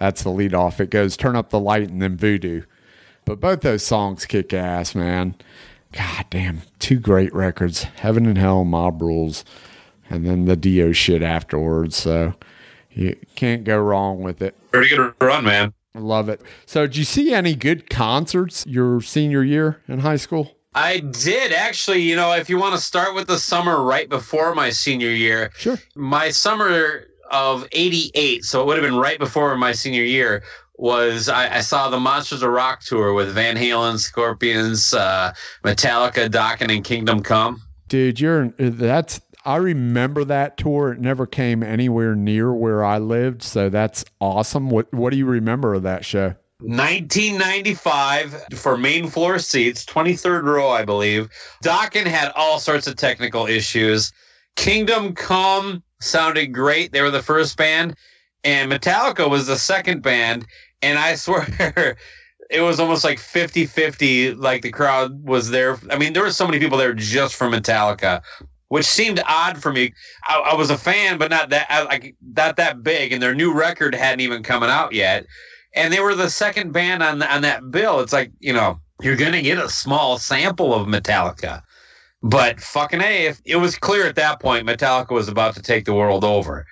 That's 0.00 0.24
the 0.24 0.30
lead 0.30 0.52
off. 0.52 0.80
It 0.80 0.90
goes 0.90 1.16
Turn 1.16 1.36
Up 1.36 1.50
the 1.50 1.60
Light 1.60 1.88
and 1.88 2.02
then 2.02 2.16
Voodoo. 2.16 2.62
But 3.24 3.38
both 3.38 3.60
those 3.60 3.84
songs 3.84 4.24
kick 4.26 4.52
ass, 4.52 4.96
man. 4.96 5.36
God 5.92 6.24
damn, 6.30 6.62
two 6.80 6.98
great 6.98 7.32
records. 7.32 7.84
Heaven 7.84 8.26
and 8.26 8.36
Hell, 8.36 8.64
Mob 8.64 9.00
Rules, 9.00 9.44
and 10.10 10.26
then 10.26 10.46
the 10.46 10.56
Dio 10.56 10.90
shit 10.90 11.22
afterwards. 11.22 11.94
So 11.96 12.34
you 12.90 13.14
can't 13.36 13.62
go 13.62 13.78
wrong 13.78 14.22
with 14.22 14.42
it. 14.42 14.56
Pretty 14.72 14.88
good 14.96 15.14
run, 15.20 15.44
man. 15.44 15.72
I 15.94 15.98
love 15.98 16.28
it. 16.28 16.40
So, 16.66 16.86
did 16.86 16.96
you 16.96 17.04
see 17.04 17.34
any 17.34 17.54
good 17.54 17.90
concerts 17.90 18.64
your 18.66 19.00
senior 19.02 19.42
year 19.42 19.82
in 19.88 19.98
high 20.00 20.16
school? 20.16 20.56
I 20.74 21.00
did 21.00 21.52
actually. 21.52 22.00
You 22.00 22.16
know, 22.16 22.32
if 22.32 22.48
you 22.48 22.58
want 22.58 22.74
to 22.74 22.80
start 22.80 23.14
with 23.14 23.26
the 23.26 23.38
summer 23.38 23.82
right 23.82 24.08
before 24.08 24.54
my 24.54 24.70
senior 24.70 25.10
year, 25.10 25.50
Sure. 25.58 25.78
my 25.94 26.30
summer 26.30 27.06
of 27.30 27.66
88 27.72 28.44
so 28.44 28.60
it 28.60 28.66
would 28.66 28.76
have 28.76 28.84
been 28.84 28.98
right 28.98 29.18
before 29.18 29.56
my 29.56 29.72
senior 29.72 30.02
year 30.02 30.42
was 30.76 31.30
I, 31.30 31.56
I 31.56 31.60
saw 31.60 31.88
the 31.88 31.98
monsters 31.98 32.42
of 32.42 32.50
rock 32.50 32.82
tour 32.82 33.14
with 33.14 33.32
van 33.32 33.56
halen 33.56 33.98
scorpions 33.98 34.92
uh, 34.92 35.32
metallica 35.64 36.28
Dokken, 36.28 36.70
and 36.70 36.84
kingdom 36.84 37.22
come 37.22 37.62
Dude, 37.88 38.20
you're 38.20 38.48
that's 38.58 39.20
I 39.44 39.56
remember 39.56 40.24
that 40.24 40.56
tour. 40.56 40.92
It 40.92 41.00
never 41.00 41.26
came 41.26 41.62
anywhere 41.62 42.14
near 42.14 42.52
where 42.52 42.84
I 42.84 42.98
lived, 42.98 43.42
so 43.42 43.68
that's 43.68 44.04
awesome. 44.20 44.70
What 44.70 44.92
what 44.92 45.10
do 45.10 45.16
you 45.16 45.26
remember 45.26 45.74
of 45.74 45.82
that 45.82 46.04
show? 46.04 46.34
1995 46.60 48.44
for 48.54 48.76
main 48.76 49.08
floor 49.08 49.40
seats 49.40 49.84
23rd 49.84 50.44
row 50.44 50.70
i 50.70 50.84
believe 50.84 51.28
Dokken 51.64 52.06
had 52.06 52.30
all 52.36 52.60
sorts 52.60 52.86
of 52.86 52.94
technical 52.94 53.46
issues 53.46 54.12
kingdom 54.54 55.12
come 55.12 55.82
sounded 56.00 56.52
great 56.52 56.92
they 56.92 57.02
were 57.02 57.10
the 57.10 57.20
first 57.20 57.56
band 57.56 57.96
and 58.44 58.70
metallica 58.70 59.28
was 59.28 59.48
the 59.48 59.56
second 59.56 60.02
band 60.02 60.46
and 60.82 61.00
i 61.00 61.14
swear 61.16 61.96
it 62.48 62.60
was 62.60 62.78
almost 62.78 63.02
like 63.02 63.18
50-50 63.18 64.38
like 64.38 64.62
the 64.62 64.70
crowd 64.70 65.26
was 65.26 65.50
there 65.50 65.76
i 65.90 65.98
mean 65.98 66.12
there 66.12 66.22
were 66.22 66.30
so 66.30 66.46
many 66.46 66.60
people 66.60 66.78
there 66.78 66.94
just 66.94 67.34
for 67.34 67.48
metallica 67.48 68.22
which 68.72 68.86
seemed 68.86 69.22
odd 69.28 69.60
for 69.60 69.72
me 69.72 69.92
i, 70.24 70.38
I 70.38 70.54
was 70.54 70.70
a 70.70 70.78
fan 70.78 71.18
but 71.18 71.30
not 71.30 71.50
that 71.50 71.68
like 71.86 72.14
not 72.34 72.56
that 72.56 72.82
big 72.82 73.12
and 73.12 73.22
their 73.22 73.34
new 73.34 73.52
record 73.52 73.94
hadn't 73.94 74.20
even 74.20 74.42
coming 74.42 74.70
out 74.70 74.92
yet 74.92 75.26
and 75.74 75.92
they 75.92 76.00
were 76.00 76.14
the 76.14 76.28
second 76.28 76.72
band 76.72 77.02
on 77.02 77.22
on 77.22 77.42
that 77.42 77.70
bill. 77.70 78.00
It's 78.00 78.12
like 78.12 78.30
you 78.40 78.52
know 78.52 78.80
you're 79.00 79.16
gonna 79.16 79.42
get 79.42 79.58
a 79.58 79.68
small 79.68 80.18
sample 80.18 80.74
of 80.74 80.86
Metallica, 80.86 81.62
but 82.22 82.60
fucking 82.60 83.00
a, 83.00 83.26
if 83.26 83.40
it 83.44 83.56
was 83.56 83.76
clear 83.76 84.06
at 84.06 84.16
that 84.16 84.40
point 84.40 84.66
Metallica 84.66 85.10
was 85.10 85.28
about 85.28 85.54
to 85.54 85.62
take 85.62 85.84
the 85.84 85.94
world 85.94 86.24
over. 86.24 86.66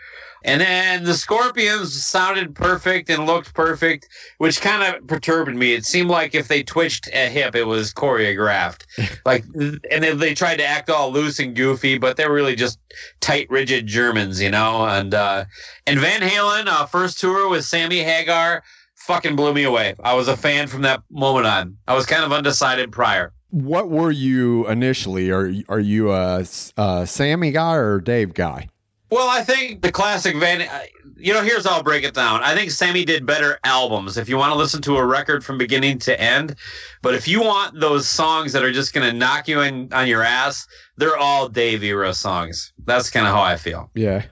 And 0.44 0.60
then 0.60 1.04
the 1.04 1.14
Scorpions 1.14 2.04
sounded 2.04 2.54
perfect 2.54 3.10
and 3.10 3.26
looked 3.26 3.52
perfect, 3.52 4.08
which 4.38 4.60
kind 4.60 4.82
of 4.82 5.06
perturbed 5.06 5.54
me. 5.54 5.74
It 5.74 5.84
seemed 5.84 6.08
like 6.08 6.34
if 6.34 6.48
they 6.48 6.62
twitched 6.62 7.08
a 7.12 7.28
hip, 7.28 7.54
it 7.54 7.64
was 7.64 7.92
choreographed. 7.92 8.84
like, 9.26 9.44
and 9.54 10.02
then 10.02 10.18
they 10.18 10.34
tried 10.34 10.56
to 10.56 10.64
act 10.64 10.88
all 10.88 11.12
loose 11.12 11.38
and 11.38 11.54
goofy, 11.54 11.98
but 11.98 12.16
they're 12.16 12.32
really 12.32 12.56
just 12.56 12.78
tight, 13.20 13.50
rigid 13.50 13.86
Germans, 13.86 14.40
you 14.40 14.50
know. 14.50 14.86
And 14.86 15.14
uh, 15.14 15.44
and 15.86 16.00
Van 16.00 16.22
Halen, 16.22 16.66
uh, 16.66 16.86
first 16.86 17.20
tour 17.20 17.48
with 17.48 17.64
Sammy 17.64 17.98
Hagar, 17.98 18.62
fucking 18.94 19.36
blew 19.36 19.52
me 19.52 19.64
away. 19.64 19.94
I 20.02 20.14
was 20.14 20.28
a 20.28 20.36
fan 20.36 20.68
from 20.68 20.82
that 20.82 21.02
moment 21.10 21.46
on. 21.46 21.76
I 21.86 21.94
was 21.94 22.06
kind 22.06 22.24
of 22.24 22.32
undecided 22.32 22.92
prior. 22.92 23.32
What 23.50 23.90
were 23.90 24.12
you 24.12 24.66
initially? 24.68 25.30
Are 25.30 25.52
are 25.68 25.80
you 25.80 26.12
a, 26.12 26.46
a 26.76 27.06
Sammy 27.06 27.50
guy 27.50 27.74
or 27.74 27.96
a 27.96 28.04
Dave 28.04 28.32
guy? 28.32 28.68
Well, 29.10 29.28
I 29.28 29.42
think 29.42 29.82
the 29.82 29.92
classic 29.92 30.36
Van. 30.36 30.62
uh, 30.62 30.82
You 31.16 31.34
know, 31.34 31.42
here's 31.42 31.66
how 31.66 31.76
I'll 31.76 31.82
break 31.82 32.04
it 32.04 32.14
down. 32.14 32.42
I 32.42 32.54
think 32.54 32.70
Sammy 32.70 33.04
did 33.04 33.26
better 33.26 33.58
albums 33.64 34.16
if 34.16 34.28
you 34.28 34.36
want 34.36 34.52
to 34.52 34.56
listen 34.58 34.80
to 34.82 34.96
a 34.96 35.04
record 35.04 35.44
from 35.44 35.58
beginning 35.58 35.98
to 36.00 36.18
end. 36.20 36.54
But 37.02 37.14
if 37.14 37.28
you 37.28 37.42
want 37.42 37.78
those 37.78 38.08
songs 38.08 38.52
that 38.52 38.62
are 38.62 38.72
just 38.72 38.94
going 38.94 39.10
to 39.10 39.16
knock 39.16 39.46
you 39.48 39.60
in 39.60 39.92
on 39.92 40.08
your 40.08 40.22
ass, 40.22 40.66
they're 40.96 41.16
all 41.18 41.48
Dave 41.48 41.82
era 41.82 42.14
songs. 42.14 42.72
That's 42.86 43.10
kind 43.10 43.26
of 43.26 43.34
how 43.34 43.42
I 43.42 43.56
feel. 43.56 43.90
Yeah. 43.94 44.22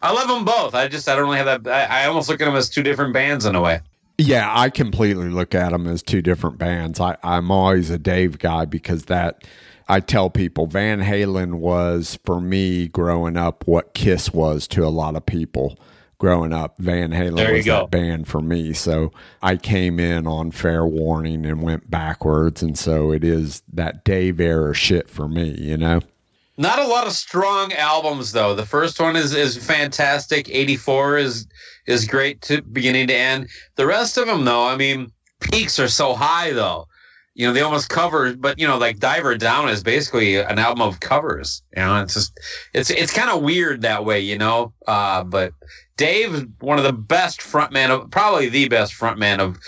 I 0.00 0.12
love 0.12 0.28
them 0.28 0.44
both. 0.44 0.74
I 0.74 0.88
just 0.88 1.08
I 1.08 1.14
don't 1.14 1.24
really 1.24 1.38
have 1.38 1.64
that. 1.64 1.90
I, 1.90 2.02
I 2.02 2.06
almost 2.06 2.28
look 2.28 2.40
at 2.40 2.44
them 2.46 2.56
as 2.56 2.70
two 2.70 2.82
different 2.82 3.12
bands 3.12 3.44
in 3.44 3.54
a 3.54 3.60
way. 3.60 3.80
Yeah, 4.18 4.50
I 4.54 4.70
completely 4.70 5.28
look 5.28 5.54
at 5.54 5.72
them 5.72 5.86
as 5.86 6.02
two 6.02 6.22
different 6.22 6.58
bands. 6.58 6.98
I, 7.00 7.16
I'm 7.22 7.50
always 7.50 7.90
a 7.90 7.98
Dave 7.98 8.38
guy 8.38 8.64
because 8.66 9.04
that 9.06 9.44
I 9.92 10.00
tell 10.00 10.30
people 10.30 10.66
Van 10.66 11.02
Halen 11.02 11.56
was 11.56 12.18
for 12.24 12.40
me 12.40 12.88
growing 12.88 13.36
up 13.36 13.68
what 13.68 13.92
Kiss 13.92 14.32
was 14.32 14.66
to 14.68 14.86
a 14.86 14.88
lot 14.88 15.16
of 15.16 15.26
people 15.26 15.78
growing 16.16 16.54
up. 16.54 16.78
Van 16.78 17.10
Halen 17.10 17.52
was 17.52 17.66
go. 17.66 17.80
that 17.80 17.90
band 17.90 18.26
for 18.26 18.40
me. 18.40 18.72
So 18.72 19.12
I 19.42 19.56
came 19.56 20.00
in 20.00 20.26
on 20.26 20.50
fair 20.50 20.86
warning 20.86 21.44
and 21.44 21.60
went 21.60 21.90
backwards, 21.90 22.62
and 22.62 22.78
so 22.78 23.12
it 23.12 23.22
is 23.22 23.62
that 23.70 24.02
Dave 24.02 24.40
era 24.40 24.72
shit 24.72 25.10
for 25.10 25.28
me. 25.28 25.54
You 25.58 25.76
know. 25.76 26.00
Not 26.56 26.78
a 26.78 26.86
lot 26.86 27.06
of 27.06 27.12
strong 27.12 27.74
albums 27.74 28.32
though. 28.32 28.54
The 28.54 28.64
first 28.64 28.98
one 28.98 29.14
is 29.14 29.34
is 29.34 29.58
fantastic. 29.58 30.48
84 30.48 31.18
is 31.18 31.46
is 31.86 32.06
great 32.06 32.40
to 32.42 32.62
beginning 32.62 33.08
to 33.08 33.14
end. 33.14 33.48
The 33.74 33.86
rest 33.86 34.16
of 34.16 34.26
them 34.26 34.46
though, 34.46 34.66
I 34.66 34.74
mean, 34.74 35.12
peaks 35.40 35.78
are 35.78 35.88
so 35.88 36.14
high 36.14 36.52
though. 36.54 36.88
You 37.34 37.46
know, 37.46 37.52
they 37.54 37.62
almost 37.62 37.88
cover, 37.88 38.34
but 38.34 38.58
you 38.58 38.66
know, 38.66 38.76
like 38.76 38.98
Diver 38.98 39.36
Down 39.36 39.68
is 39.68 39.82
basically 39.82 40.36
an 40.36 40.58
album 40.58 40.82
of 40.82 41.00
covers. 41.00 41.62
You 41.74 41.82
know, 41.82 42.02
it's 42.02 42.14
just 42.14 42.38
it's 42.74 42.90
it's 42.90 43.12
kind 43.12 43.30
of 43.30 43.42
weird 43.42 43.82
that 43.82 44.04
way, 44.04 44.20
you 44.20 44.36
know. 44.36 44.74
Uh, 44.86 45.24
but 45.24 45.52
Dave 45.96 46.46
one 46.60 46.78
of 46.78 46.84
the 46.84 46.92
best 46.92 47.40
frontman 47.40 47.90
of 47.90 48.10
probably 48.10 48.48
the 48.48 48.68
best 48.68 48.92
frontman 48.92 49.38
of 49.38 49.58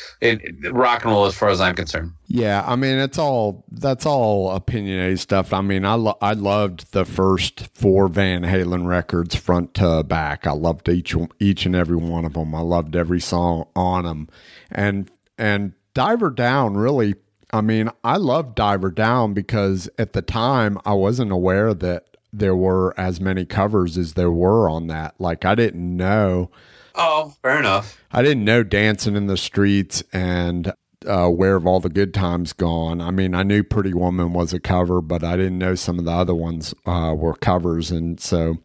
rock 0.72 1.04
and 1.04 1.12
roll 1.12 1.26
as 1.26 1.34
far 1.34 1.48
as 1.48 1.60
I'm 1.60 1.74
concerned. 1.74 2.12
Yeah, 2.26 2.64
I 2.66 2.76
mean 2.76 2.98
it's 2.98 3.18
all 3.18 3.64
that's 3.70 4.04
all 4.04 4.50
opinionated 4.50 5.20
stuff. 5.20 5.52
I 5.52 5.60
mean, 5.60 5.84
I 5.84 5.94
lo- 5.94 6.18
I 6.20 6.32
loved 6.32 6.92
the 6.92 7.04
first 7.04 7.68
four 7.74 8.08
Van 8.08 8.42
Halen 8.42 8.86
records 8.86 9.34
front 9.34 9.74
to 9.74 10.02
back. 10.02 10.46
I 10.46 10.52
loved 10.52 10.88
each 10.88 11.14
each 11.38 11.66
and 11.66 11.76
every 11.76 11.96
one 11.96 12.24
of 12.24 12.32
them. 12.32 12.54
I 12.54 12.60
loved 12.60 12.96
every 12.96 13.20
song 13.20 13.68
on 13.76 14.04
them, 14.04 14.28
and 14.70 15.10
and 15.38 15.72
Diver 15.94 16.30
Down 16.30 16.76
really. 16.76 17.14
I 17.55 17.61
mean, 17.61 17.88
I 18.02 18.16
love 18.16 18.57
Diver 18.57 18.90
Down 18.90 19.32
because 19.32 19.88
at 19.96 20.12
the 20.12 20.22
time 20.22 20.76
I 20.84 20.94
wasn't 20.94 21.30
aware 21.30 21.72
that 21.72 22.16
there 22.32 22.57
were 22.57 22.92
as 22.98 23.20
many 23.20 23.44
covers 23.44 23.96
as 23.96 24.14
there 24.14 24.32
were 24.32 24.68
on 24.68 24.88
that. 24.88 25.14
Like 25.20 25.44
I 25.44 25.55
didn't 25.55 25.96
know. 25.96 26.50
Oh, 26.96 27.32
fair 27.42 27.61
enough. 27.61 28.02
I 28.11 28.22
didn't 28.22 28.44
know 28.44 28.64
Dancing 28.64 29.14
in 29.14 29.28
the 29.28 29.36
Streets 29.36 30.02
and 30.12 30.72
uh, 31.07 31.28
Where 31.28 31.52
Have 31.52 31.64
All 31.64 31.78
the 31.78 31.88
Good 31.88 32.12
Times 32.12 32.52
Gone. 32.52 33.00
I 33.00 33.12
mean, 33.12 33.36
I 33.36 33.44
knew 33.44 33.62
Pretty 33.62 33.94
Woman 33.94 34.32
was 34.32 34.52
a 34.52 34.59
cover, 34.59 35.00
but 35.00 35.22
I 35.22 35.36
didn't 35.36 35.59
know 35.59 35.76
some 35.76 36.00
of 36.00 36.07
the 36.07 36.11
other 36.11 36.34
ones 36.34 36.74
uh, 36.86 37.14
were 37.16 37.34
covers. 37.34 37.92
And 37.92 38.18
so 38.18 38.57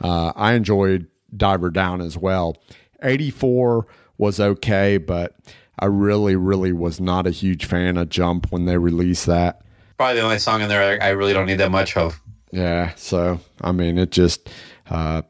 uh, 0.00 0.32
I 0.34 0.54
enjoyed 0.54 1.06
Diver 1.36 1.70
Down 1.70 2.00
as 2.00 2.18
well. 2.18 2.56
84 3.04 3.86
was 4.18 4.40
okay, 4.40 4.98
but 4.98 5.36
I 5.82 5.86
really, 5.86 6.36
really 6.36 6.72
was 6.72 7.00
not 7.00 7.26
a 7.26 7.32
huge 7.32 7.64
fan 7.64 7.96
of 7.96 8.08
Jump 8.08 8.52
when 8.52 8.66
they 8.66 8.78
released 8.78 9.26
that. 9.26 9.62
Probably 9.98 10.14
the 10.14 10.22
only 10.22 10.38
song 10.38 10.60
in 10.60 10.68
there 10.68 11.02
I 11.02 11.08
really 11.08 11.32
don't 11.32 11.46
need 11.46 11.58
that 11.58 11.72
much 11.72 11.96
of. 11.96 12.22
Yeah, 12.52 12.94
so 12.94 13.40
I 13.62 13.72
mean, 13.72 13.98
it 13.98 14.12
just 14.12 14.48
uh, 14.90 15.22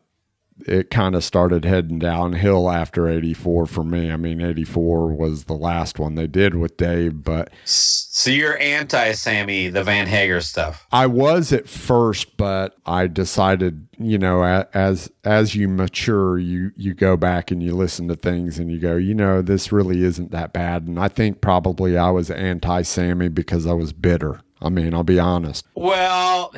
it 0.66 0.90
kind 0.90 1.14
of 1.14 1.24
started 1.24 1.64
heading 1.64 1.98
downhill 1.98 2.70
after 2.70 3.08
'84 3.08 3.66
for 3.66 3.84
me. 3.84 4.10
I 4.10 4.16
mean, 4.16 4.40
'84 4.40 5.12
was 5.12 5.44
the 5.44 5.54
last 5.54 5.98
one 5.98 6.14
they 6.14 6.26
did 6.26 6.54
with 6.54 6.76
Dave, 6.76 7.22
but 7.24 7.50
So 7.64 8.30
you're 8.30 8.58
anti 8.58 9.12
Sammy, 9.12 9.68
the 9.68 9.82
Van 9.82 10.06
Hager 10.06 10.40
stuff. 10.40 10.86
I 10.92 11.06
was 11.06 11.52
at 11.52 11.68
first, 11.68 12.36
but 12.36 12.76
I 12.86 13.06
decided, 13.06 13.86
you 13.98 14.18
know, 14.18 14.42
as 14.72 15.10
as 15.24 15.54
you 15.54 15.68
mature, 15.68 16.38
you 16.38 16.72
you 16.76 16.94
go 16.94 17.16
back 17.16 17.50
and 17.50 17.62
you 17.62 17.74
listen 17.74 18.08
to 18.08 18.16
things 18.16 18.58
and 18.58 18.70
you 18.70 18.78
go, 18.78 18.96
you 18.96 19.14
know, 19.14 19.42
this 19.42 19.72
really 19.72 20.02
isn't 20.02 20.30
that 20.32 20.52
bad. 20.52 20.86
And 20.86 20.98
I 20.98 21.08
think 21.08 21.40
probably 21.40 21.96
I 21.96 22.10
was 22.10 22.30
anti 22.30 22.82
Sammy 22.82 23.28
because 23.28 23.66
I 23.66 23.72
was 23.72 23.92
bitter. 23.92 24.40
I 24.60 24.68
mean, 24.68 24.94
I'll 24.94 25.02
be 25.02 25.18
honest. 25.18 25.66
Well, 25.74 26.54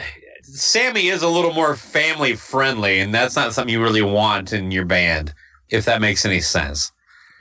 Sammy 0.55 1.09
is 1.09 1.23
a 1.23 1.29
little 1.29 1.53
more 1.53 1.75
family 1.75 2.37
friendly, 2.37 3.01
and 3.01 3.13
that's 3.13 3.35
not 3.35 3.53
something 3.53 3.73
you 3.73 3.83
really 3.83 4.03
want 4.03 4.53
in 4.53 4.71
your 4.71 4.85
band, 4.85 5.35
if 5.71 5.85
that 5.85 6.01
makes 6.01 6.25
any 6.25 6.41
sense. 6.41 6.93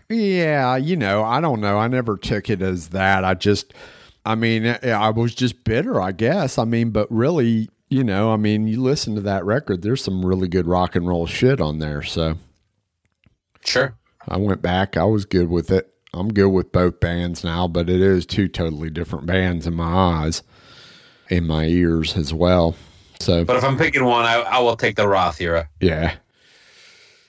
Yeah, 0.10 0.78
you 0.78 0.96
know, 0.96 1.24
I 1.24 1.40
don't 1.40 1.62
know. 1.62 1.78
I 1.78 1.88
never 1.88 2.18
took 2.18 2.50
it 2.50 2.62
as 2.62 2.90
that. 2.90 3.24
I 3.24 3.36
just, 3.36 3.74
I 4.26 4.34
mean, 4.36 4.66
eh, 4.66 4.92
I 4.92 5.10
was 5.12 5.36
just 5.36 5.64
bitter, 5.64 6.02
I 6.02 6.12
guess. 6.12 6.58
I 6.58 6.66
mean, 6.66 6.90
but 6.90 7.08
really, 7.12 7.70
you 7.90 8.04
know, 8.04 8.34
I 8.34 8.38
mean, 8.38 8.68
you 8.68 8.82
listen 8.82 9.14
to 9.16 9.22
that 9.22 9.46
record, 9.46 9.84
there's 9.84 10.04
some 10.04 10.26
really 10.26 10.48
good 10.48 10.66
rock 10.66 10.96
and 10.96 11.08
roll 11.08 11.28
shit 11.28 11.62
on 11.62 11.78
there. 11.80 12.02
So 12.02 12.38
Sure. 13.64 13.96
I 14.28 14.38
went 14.38 14.62
back. 14.62 14.98
I 14.98 15.04
was 15.04 15.26
good 15.26 15.50
with 15.50 15.72
it. 15.72 15.94
I'm 16.14 16.34
good 16.34 16.50
with 16.50 16.72
both 16.72 17.00
bands 17.00 17.44
now, 17.44 17.68
but 17.68 17.90
it 17.90 18.02
is 18.02 18.26
two 18.26 18.48
totally 18.48 18.90
different 18.90 19.26
bands 19.26 19.66
in 19.66 19.74
my 19.74 20.24
eyes, 20.24 20.44
in 21.30 21.48
my 21.48 21.66
ears 21.66 22.16
as 22.18 22.34
well. 22.34 22.76
So, 23.20 23.44
But 23.46 23.56
if 23.58 23.64
I'm 23.64 23.78
picking 23.78 24.04
one, 24.06 24.26
I, 24.26 24.36
I 24.42 24.60
will 24.60 24.76
take 24.76 24.96
the 24.96 25.08
Roth 25.08 25.40
era. 25.42 25.70
yeah. 25.80 26.16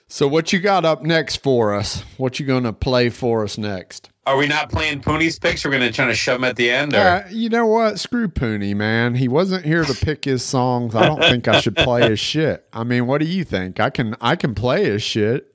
So 0.07 0.28
what 0.28 0.53
you 0.53 0.61
got 0.61 0.85
up 0.85 1.03
next 1.03 1.37
for 1.43 1.74
us? 1.74 2.05
What 2.18 2.39
you 2.39 2.47
going 2.47 2.62
to 2.64 2.72
play 2.72 3.09
for 3.09 3.43
us 3.43 3.59
next? 3.59 4.11
Are 4.26 4.37
we 4.37 4.47
not 4.47 4.70
playing 4.70 5.01
Pooney's 5.01 5.41
picks? 5.41 5.64
We're 5.64 5.72
going 5.72 5.82
to 5.82 5.91
try 5.91 6.07
to 6.07 6.14
shove 6.14 6.37
them 6.37 6.45
at 6.45 6.55
the 6.55 6.70
end? 6.70 6.95
Or? 6.95 6.99
Uh, 6.99 7.28
you 7.30 7.49
know 7.49 7.66
what? 7.66 7.99
Screw 7.99 8.28
Pooney, 8.28 8.76
man. 8.76 9.16
He 9.16 9.26
wasn't 9.26 9.64
here 9.64 9.82
to 9.82 9.93
pick 10.05 10.24
his 10.24 10.45
songs. 10.45 10.95
I 10.95 11.07
don't 11.07 11.18
think 11.20 11.49
I 11.49 11.59
should 11.61 11.74
play 11.74 12.09
his 12.09 12.20
shit. 12.20 12.64
I 12.72 12.85
mean, 12.85 13.09
what 13.09 13.18
do 13.20 13.26
you 13.26 13.43
think? 13.43 13.80
I 13.80 13.91
can 13.91 14.14
I 14.20 14.37
can 14.37 14.55
play 14.55 14.85
his 14.85 15.03
shit. 15.03 15.53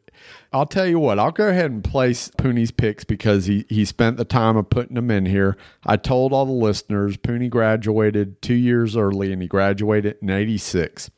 I'll 0.52 0.66
tell 0.66 0.88
you 0.88 1.00
what. 1.00 1.20
I'll 1.20 1.32
go 1.32 1.48
ahead 1.48 1.70
and 1.70 1.84
place 1.84 2.30
Pooney's 2.38 2.72
picks 2.72 3.04
because 3.04 3.46
he 3.46 3.66
he 3.70 3.86
spent 3.86 4.18
the 4.18 4.26
time 4.26 4.58
of 4.58 4.70
putting 4.70 4.96
them 4.96 5.12
in 5.12 5.26
here. 5.26 5.58
I 5.86 5.96
told 5.96 6.34
all 6.34 6.46
the 6.46 6.52
listeners 6.52 7.18
Pooney 7.18 7.50
graduated 7.50 8.42
two 8.42 8.56
years 8.56 8.98
early, 8.98 9.32
and 9.32 9.42
he 9.42 9.48
graduated 9.48 10.18
in 10.22 10.30
'86. 10.30 11.12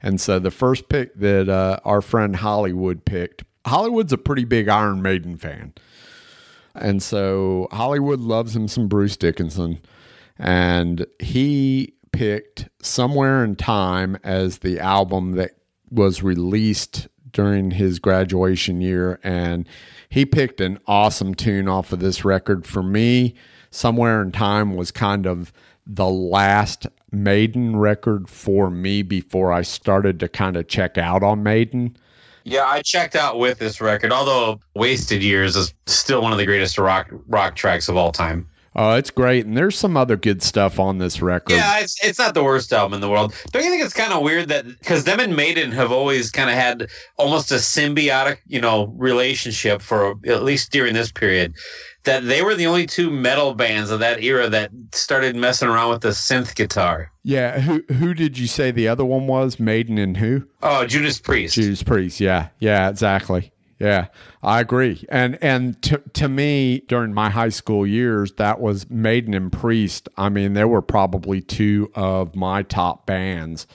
And 0.00 0.20
so 0.20 0.38
the 0.38 0.50
first 0.50 0.88
pick 0.88 1.14
that 1.16 1.48
uh, 1.48 1.80
our 1.84 2.00
friend 2.00 2.36
Hollywood 2.36 3.04
picked, 3.04 3.44
Hollywood's 3.66 4.12
a 4.12 4.18
pretty 4.18 4.44
big 4.44 4.68
Iron 4.68 5.02
Maiden 5.02 5.36
fan. 5.36 5.74
And 6.74 7.02
so 7.02 7.68
Hollywood 7.72 8.20
loves 8.20 8.54
him 8.54 8.68
some 8.68 8.88
Bruce 8.88 9.16
Dickinson. 9.16 9.80
And 10.38 11.04
he 11.18 11.94
picked 12.12 12.68
Somewhere 12.80 13.44
in 13.44 13.56
Time 13.56 14.16
as 14.22 14.58
the 14.58 14.78
album 14.78 15.32
that 15.32 15.56
was 15.90 16.22
released 16.22 17.08
during 17.38 17.70
his 17.70 18.00
graduation 18.00 18.80
year. 18.80 19.20
And 19.22 19.64
he 20.08 20.26
picked 20.26 20.60
an 20.60 20.80
awesome 20.88 21.36
tune 21.36 21.68
off 21.68 21.92
of 21.92 22.00
this 22.00 22.24
record. 22.24 22.66
For 22.66 22.82
me, 22.82 23.36
Somewhere 23.70 24.20
in 24.20 24.32
Time 24.32 24.74
was 24.74 24.90
kind 24.90 25.24
of 25.24 25.52
the 25.86 26.08
last 26.08 26.88
Maiden 27.12 27.76
record 27.76 28.28
for 28.28 28.70
me 28.70 29.02
before 29.02 29.52
I 29.52 29.62
started 29.62 30.18
to 30.18 30.28
kind 30.28 30.56
of 30.56 30.66
check 30.66 30.98
out 30.98 31.22
on 31.22 31.44
Maiden. 31.44 31.96
Yeah, 32.42 32.64
I 32.64 32.82
checked 32.82 33.14
out 33.14 33.38
with 33.38 33.60
this 33.60 33.80
record, 33.80 34.10
although 34.10 34.58
Wasted 34.74 35.22
Years 35.22 35.54
is 35.54 35.72
still 35.86 36.22
one 36.22 36.32
of 36.32 36.38
the 36.38 36.46
greatest 36.46 36.76
rock 36.76 37.08
rock 37.28 37.54
tracks 37.54 37.88
of 37.88 37.96
all 37.96 38.10
time. 38.10 38.48
Oh, 38.80 38.92
it's 38.92 39.10
great. 39.10 39.44
And 39.44 39.56
there's 39.56 39.76
some 39.76 39.96
other 39.96 40.16
good 40.16 40.40
stuff 40.40 40.78
on 40.78 40.98
this 40.98 41.20
record. 41.20 41.54
Yeah, 41.54 41.80
it's 41.80 42.02
it's 42.04 42.16
not 42.16 42.34
the 42.34 42.44
worst 42.44 42.72
album 42.72 42.94
in 42.94 43.00
the 43.00 43.10
world. 43.10 43.34
Don't 43.50 43.64
you 43.64 43.70
think 43.70 43.82
it's 43.82 43.92
kind 43.92 44.12
of 44.12 44.22
weird 44.22 44.48
that 44.50 44.66
because 44.66 45.02
them 45.02 45.18
and 45.18 45.34
Maiden 45.34 45.72
have 45.72 45.90
always 45.90 46.30
kind 46.30 46.48
of 46.48 46.54
had 46.54 46.88
almost 47.16 47.50
a 47.50 47.56
symbiotic, 47.56 48.38
you 48.46 48.60
know, 48.60 48.94
relationship 48.96 49.82
for 49.82 50.14
at 50.28 50.44
least 50.44 50.70
during 50.70 50.94
this 50.94 51.10
period. 51.10 51.54
That 52.04 52.24
they 52.24 52.40
were 52.40 52.54
the 52.54 52.68
only 52.68 52.86
two 52.86 53.10
metal 53.10 53.52
bands 53.54 53.90
of 53.90 53.98
that 53.98 54.22
era 54.22 54.48
that 54.48 54.70
started 54.92 55.34
messing 55.34 55.68
around 55.68 55.90
with 55.90 56.02
the 56.02 56.10
synth 56.10 56.54
guitar. 56.54 57.10
Yeah, 57.24 57.58
who 57.58 57.82
who 57.92 58.14
did 58.14 58.38
you 58.38 58.46
say 58.46 58.70
the 58.70 58.86
other 58.86 59.04
one 59.04 59.26
was? 59.26 59.58
Maiden 59.58 59.98
and 59.98 60.16
who? 60.16 60.46
Oh, 60.62 60.86
Judas 60.86 61.18
Priest. 61.18 61.56
Judas 61.56 61.82
Priest. 61.82 62.20
Yeah, 62.20 62.50
yeah, 62.60 62.88
exactly. 62.88 63.52
Yeah, 63.78 64.08
I 64.42 64.60
agree. 64.60 65.04
And 65.08 65.38
and 65.40 65.80
to 65.82 66.02
to 66.14 66.28
me 66.28 66.80
during 66.88 67.14
my 67.14 67.30
high 67.30 67.50
school 67.50 67.86
years, 67.86 68.32
that 68.32 68.60
was 68.60 68.90
Maiden 68.90 69.34
and 69.34 69.52
Priest. 69.52 70.08
I 70.16 70.28
mean, 70.30 70.54
they 70.54 70.64
were 70.64 70.82
probably 70.82 71.40
two 71.40 71.90
of 71.94 72.34
my 72.34 72.62
top 72.64 73.06
bands 73.06 73.68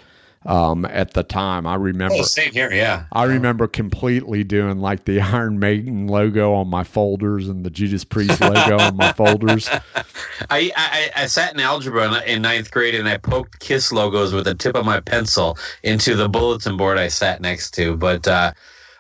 um, 0.45 0.85
at 0.85 1.13
the 1.13 1.23
time. 1.23 1.65
I 1.65 1.75
remember. 1.75 2.15
Oh, 2.15 2.23
same 2.23 2.51
here. 2.51 2.71
Yeah. 2.71 3.05
I 3.13 3.23
remember 3.23 3.67
completely 3.67 4.43
doing 4.43 4.79
like 4.79 5.05
the 5.05 5.21
Iron 5.21 5.59
Maiden 5.59 6.07
logo 6.07 6.53
on 6.53 6.67
my 6.67 6.83
folders 6.83 7.47
and 7.47 7.65
the 7.65 7.69
Judas 7.69 8.03
Priest 8.03 8.41
logo 8.41 8.77
on 8.79 8.97
my 8.97 9.13
folders. 9.13 9.69
I, 10.49 10.71
I 10.75 11.11
I 11.15 11.25
sat 11.27 11.53
in 11.53 11.59
algebra 11.59 12.13
in- 12.13 12.23
in 12.29 12.41
ninth 12.41 12.71
grade 12.71 12.95
and 12.95 13.07
I 13.07 13.17
poked 13.17 13.59
Kiss 13.59 13.91
logos 13.91 14.33
with 14.33 14.45
the 14.45 14.55
tip 14.55 14.75
of 14.75 14.85
my 14.85 14.99
pencil 14.99 15.57
into 15.83 16.15
the 16.15 16.27
bulletin 16.27 16.75
board 16.77 16.97
I 16.97 17.07
sat 17.07 17.41
next 17.41 17.71
to. 17.75 17.95
But 17.95 18.27
uh, 18.27 18.51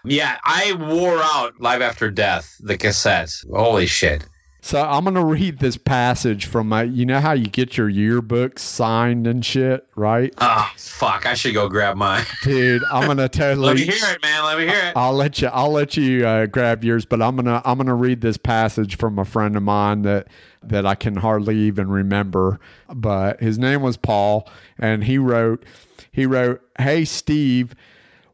yeah, 0.05 0.37
I 0.43 0.73
wore 0.73 1.19
out 1.21 1.59
Live 1.59 1.81
After 1.81 2.11
Death, 2.11 2.57
the 2.59 2.77
cassette. 2.77 3.31
Holy 3.51 3.85
shit. 3.85 4.25
So 4.65 4.81
I'm 4.81 5.03
gonna 5.03 5.25
read 5.25 5.59
this 5.59 5.75
passage 5.75 6.45
from 6.45 6.69
my. 6.69 6.83
You 6.83 7.05
know 7.05 7.19
how 7.19 7.33
you 7.33 7.47
get 7.47 7.75
your 7.75 7.91
yearbooks 7.91 8.59
signed 8.59 9.27
and 9.27 9.45
shit, 9.45 9.85
right, 9.97 10.33
Oh, 10.37 10.71
fuck. 10.77 11.25
I 11.25 11.33
should 11.33 11.53
go 11.53 11.67
grab 11.67 11.97
mine. 11.97 12.23
dude? 12.43 12.81
I'm 12.89 13.05
gonna 13.05 13.27
totally. 13.27 13.67
Let 13.67 13.75
me 13.75 13.83
hear 13.83 14.09
it, 14.09 14.21
man. 14.21 14.45
Let 14.45 14.57
me 14.57 14.63
hear 14.65 14.85
it. 14.85 14.93
I'll 14.95 15.11
let 15.11 15.41
you. 15.41 15.49
I'll 15.49 15.71
let 15.73 15.97
you 15.97 16.25
uh, 16.25 16.45
grab 16.45 16.81
yours, 16.85 17.03
but 17.03 17.21
I'm 17.21 17.35
gonna. 17.35 17.61
I'm 17.65 17.77
gonna 17.77 17.93
read 17.93 18.21
this 18.21 18.37
passage 18.37 18.95
from 18.95 19.19
a 19.19 19.25
friend 19.25 19.57
of 19.57 19.63
mine 19.63 20.03
that 20.03 20.29
that 20.63 20.85
I 20.85 20.95
can 20.95 21.17
hardly 21.17 21.57
even 21.57 21.89
remember. 21.89 22.57
But 22.87 23.41
his 23.41 23.59
name 23.59 23.81
was 23.81 23.97
Paul, 23.97 24.49
and 24.77 25.03
he 25.03 25.17
wrote. 25.17 25.65
He 26.09 26.25
wrote, 26.25 26.61
"Hey 26.79 27.03
Steve, 27.03 27.75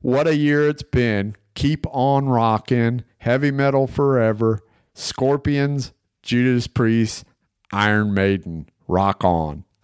what 0.02 0.28
a 0.28 0.36
year 0.36 0.70
it's 0.70 0.84
been. 0.84 1.36
Keep 1.60 1.86
on 1.92 2.30
rocking. 2.30 3.04
Heavy 3.18 3.52
metal 3.52 3.86
forever. 3.86 4.62
Scorpions, 4.94 5.92
Judas 6.24 6.68
Priest, 6.68 7.26
Iron 7.74 8.14
Maiden. 8.14 8.70
Rock 8.88 9.24
on." 9.26 9.66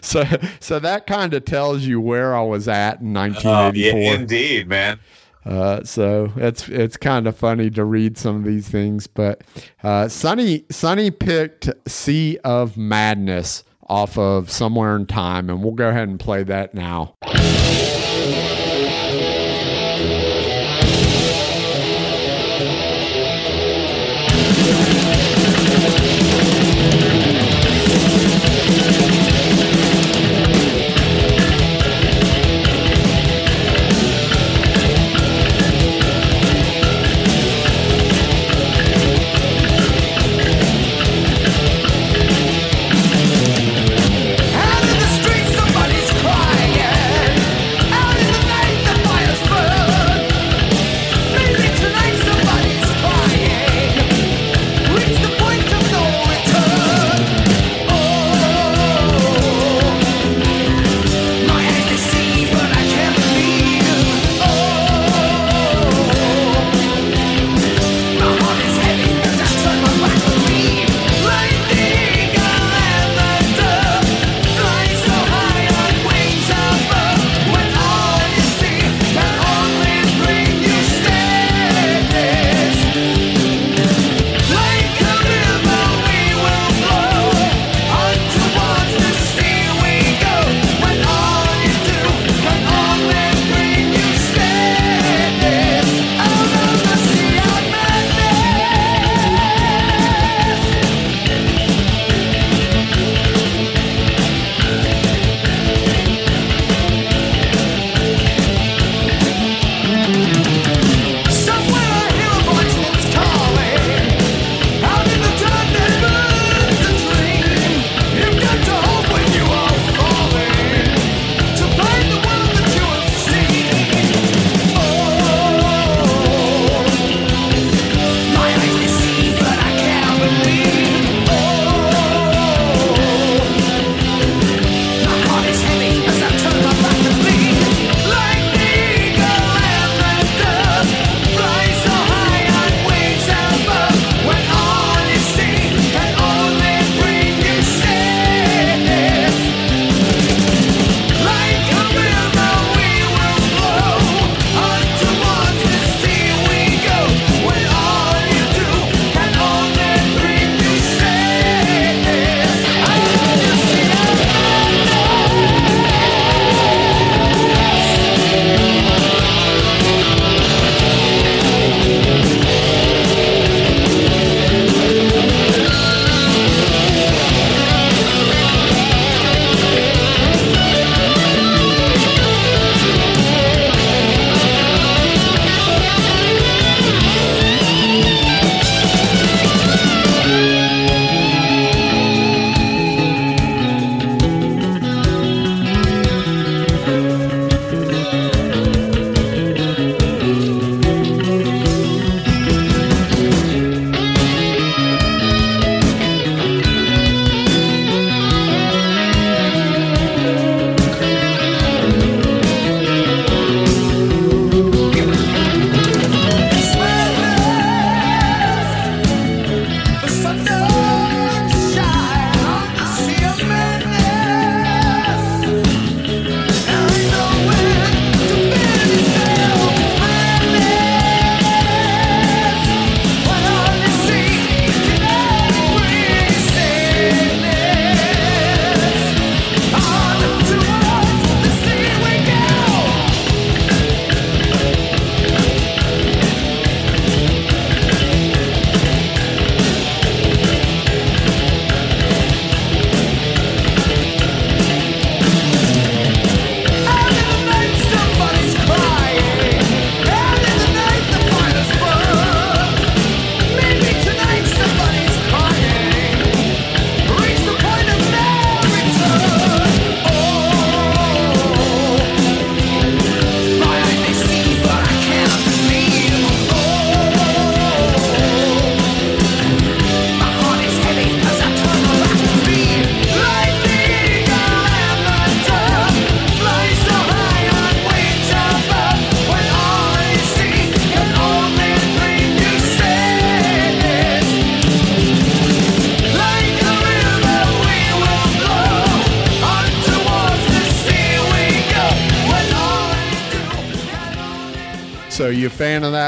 so 0.00 0.24
so 0.60 0.78
that 0.78 1.04
kind 1.06 1.34
of 1.34 1.44
tells 1.44 1.82
you 1.84 2.00
where 2.00 2.34
I 2.34 2.42
was 2.42 2.66
at 2.68 3.00
in 3.00 3.16
Oh, 3.16 3.20
1984. 3.20 4.00
yeah, 4.00 4.14
indeed, 4.14 4.68
man. 4.68 5.00
Uh, 5.44 5.82
so 5.84 6.32
it's 6.36 6.68
it's 6.68 6.96
kind 6.96 7.26
of 7.26 7.36
funny 7.36 7.70
to 7.70 7.84
read 7.84 8.18
some 8.18 8.36
of 8.36 8.44
these 8.44 8.68
things, 8.68 9.06
but 9.06 9.42
uh, 9.82 10.08
Sonny 10.08 10.64
Sonny 10.70 11.10
picked 11.10 11.68
"Sea 11.86 12.38
of 12.44 12.76
Madness" 12.76 13.64
off 13.88 14.18
of 14.18 14.50
"Somewhere 14.50 14.96
in 14.96 15.06
Time," 15.06 15.48
and 15.50 15.62
we'll 15.62 15.72
go 15.72 15.88
ahead 15.88 16.08
and 16.08 16.18
play 16.20 16.42
that 16.44 16.74
now. 16.74 17.14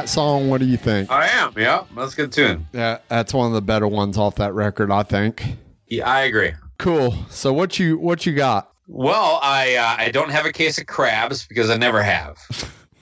That 0.01 0.09
song? 0.09 0.49
What 0.49 0.61
do 0.61 0.67
you 0.67 0.77
think? 0.77 1.11
I 1.11 1.27
am. 1.29 1.53
Yeah, 1.57 1.85
that's 1.97 2.15
a 2.15 2.17
good 2.17 2.33
tune. 2.33 2.67
Yeah, 2.73 2.99
that's 3.09 3.35
one 3.35 3.47
of 3.47 3.53
the 3.53 3.63
better 3.63 3.87
ones 3.89 4.17
off 4.17 4.37
that 4.37 4.55
record, 4.55 4.91
I 4.91 5.03
think. 5.03 5.45
Yeah, 5.89 6.09
I 6.09 6.23
agree. 6.23 6.53
Cool. 6.79 7.15
So 7.29 7.53
what 7.53 7.79
you 7.79 7.99
what 7.99 8.25
you 8.27 8.35
got? 8.35 8.73
Well, 8.87 9.39
I 9.43 9.75
uh, 9.77 9.97
I 9.99 10.11
don't 10.11 10.31
have 10.31 10.47
a 10.47 10.53
case 10.53 10.79
of 10.79 10.87
crabs 10.87 11.47
because 11.47 11.71
I 11.71 11.77
never 11.77 12.03
have. 12.03 12.37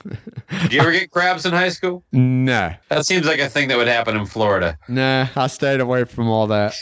Did 0.63 0.73
you 0.73 0.79
ever 0.81 0.91
get 0.91 1.11
crabs 1.11 1.45
in 1.45 1.51
high 1.51 1.69
school? 1.69 2.03
Nah, 2.11 2.73
That 2.89 3.05
seems 3.05 3.25
like 3.25 3.39
a 3.39 3.49
thing 3.49 3.67
that 3.67 3.77
would 3.77 3.87
happen 3.87 4.15
in 4.17 4.25
Florida. 4.25 4.77
nah. 4.87 5.27
I 5.35 5.47
stayed 5.47 5.79
away 5.79 6.05
from 6.05 6.27
all 6.29 6.47
that. 6.47 6.73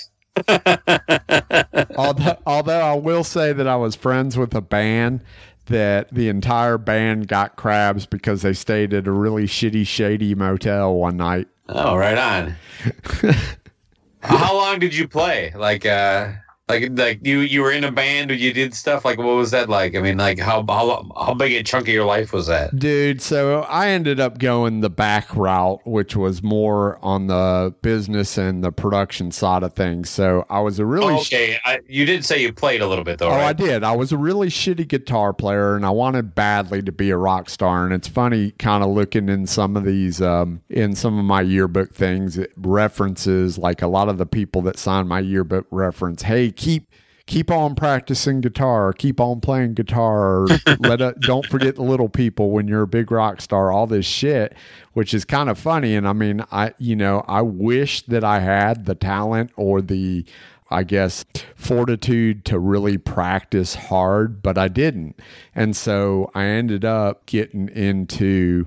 although, 1.97 2.37
although 2.45 2.79
I 2.79 2.93
will 2.93 3.23
say 3.23 3.53
that 3.53 3.67
I 3.67 3.75
was 3.75 3.95
friends 3.95 4.37
with 4.37 4.53
a 4.55 4.61
band 4.61 5.21
that 5.67 6.13
the 6.13 6.29
entire 6.29 6.77
band 6.77 7.27
got 7.27 7.55
crabs 7.55 8.05
because 8.05 8.41
they 8.41 8.53
stayed 8.53 8.93
at 8.93 9.07
a 9.07 9.11
really 9.11 9.45
shitty, 9.45 9.85
shady 9.85 10.35
motel 10.35 10.95
one 10.95 11.17
night. 11.17 11.47
Oh, 11.69 11.95
right 11.95 12.17
on. 12.17 12.55
How 14.21 14.53
long 14.55 14.79
did 14.79 14.95
you 14.95 15.07
play? 15.07 15.53
Like, 15.55 15.85
uh, 15.85 16.31
like, 16.69 16.89
like 16.95 17.25
you 17.25 17.39
you 17.39 17.61
were 17.61 17.71
in 17.71 17.85
a 17.85 17.91
band 17.91 18.29
or 18.29 18.33
you 18.33 18.51
did 18.51 18.73
stuff. 18.73 19.05
Like, 19.05 19.17
what 19.17 19.35
was 19.35 19.51
that 19.51 19.69
like? 19.69 19.95
I 19.95 20.01
mean, 20.01 20.17
like, 20.17 20.37
how 20.37 20.65
how 20.67 21.09
how 21.15 21.33
big 21.33 21.53
a 21.53 21.63
chunk 21.63 21.87
of 21.87 21.93
your 21.93 22.05
life 22.05 22.33
was 22.33 22.47
that? 22.47 22.77
Dude, 22.77 23.21
so 23.21 23.61
I 23.63 23.87
ended 23.89 24.19
up 24.19 24.37
going 24.37 24.81
the 24.81 24.89
back 24.89 25.33
route, 25.35 25.79
which 25.85 26.15
was 26.17 26.43
more 26.43 26.99
on 27.01 27.27
the 27.27 27.73
business 27.81 28.37
and 28.37 28.63
the 28.63 28.71
production 28.71 29.31
side 29.31 29.63
of 29.63 29.73
things. 29.73 30.09
So 30.09 30.45
I 30.49 30.59
was 30.59 30.77
a 30.79 30.85
really 30.85 31.13
Oh, 31.13 31.19
okay, 31.21 31.57
I, 31.63 31.79
you 31.87 32.05
did 32.05 32.25
say 32.25 32.41
you 32.41 32.51
played 32.51 32.81
a 32.81 32.87
little 32.87 33.05
bit 33.05 33.19
though, 33.19 33.29
Oh, 33.29 33.33
I 33.33 33.53
did. 33.53 33.83
I 33.85 33.95
was 33.95 34.11
a 34.11 34.17
really 34.17 34.49
shitty 34.49 34.87
guitar 34.89 35.31
player, 35.31 35.75
and 35.75 35.85
I 35.85 35.89
wanted 35.91 36.35
badly 36.35 36.81
to 36.81 36.91
be 36.91 37.11
a 37.11 37.17
rock 37.17 37.49
star. 37.49 37.85
And 37.85 37.93
it's 37.93 38.09
funny, 38.09 38.51
kind 38.51 38.83
of 38.83 38.89
looking 38.89 39.29
in 39.29 39.47
some 39.47 39.77
of 39.77 39.85
these, 39.85 40.21
um, 40.21 40.61
in 40.69 40.95
some 40.95 41.17
of 41.17 41.23
my 41.23 41.41
yearbook 41.41 41.93
things, 41.93 42.37
it 42.37 42.51
references 42.57 43.57
like 43.57 43.81
a 43.81 43.87
lot 43.87 44.09
of 44.09 44.17
the 44.17 44.25
people 44.25 44.61
that 44.63 44.77
signed 44.77 45.07
my 45.07 45.19
yearbook 45.19 45.65
reference, 45.71 46.23
"Hey, 46.23 46.51
keep." 46.57 46.91
Keep 47.25 47.51
on 47.51 47.75
practicing 47.75 48.39
guitar. 48.39 48.93
Keep 48.93 49.19
on 49.19 49.41
playing 49.41 49.73
guitar. 49.73 50.45
Let 50.79 51.01
it, 51.01 51.19
don't 51.19 51.45
forget 51.45 51.75
the 51.75 51.81
little 51.81 52.07
people 52.07 52.51
when 52.51 52.69
you're 52.69 52.83
a 52.83 52.87
big 52.87 53.11
rock 53.11 53.41
star. 53.41 53.69
All 53.69 53.85
this 53.85 54.05
shit, 54.05 54.55
which 54.93 55.13
is 55.13 55.25
kind 55.25 55.49
of 55.49 55.59
funny. 55.59 55.93
And 55.93 56.07
I 56.07 56.13
mean, 56.13 56.41
I 56.53 56.73
you 56.77 56.95
know, 56.95 57.25
I 57.27 57.41
wish 57.41 58.03
that 58.03 58.23
I 58.23 58.39
had 58.39 58.85
the 58.85 58.95
talent 58.95 59.51
or 59.57 59.81
the 59.81 60.23
I 60.69 60.83
guess, 60.83 61.25
fortitude 61.55 62.43
to 62.45 62.59
really 62.59 62.97
practice 62.97 63.75
hard, 63.75 64.41
but 64.41 64.57
I 64.57 64.67
didn't. 64.67 65.19
And 65.55 65.75
so 65.75 66.29
I 66.35 66.45
ended 66.45 66.83
up 66.83 67.25
getting 67.25 67.69
into 67.69 68.65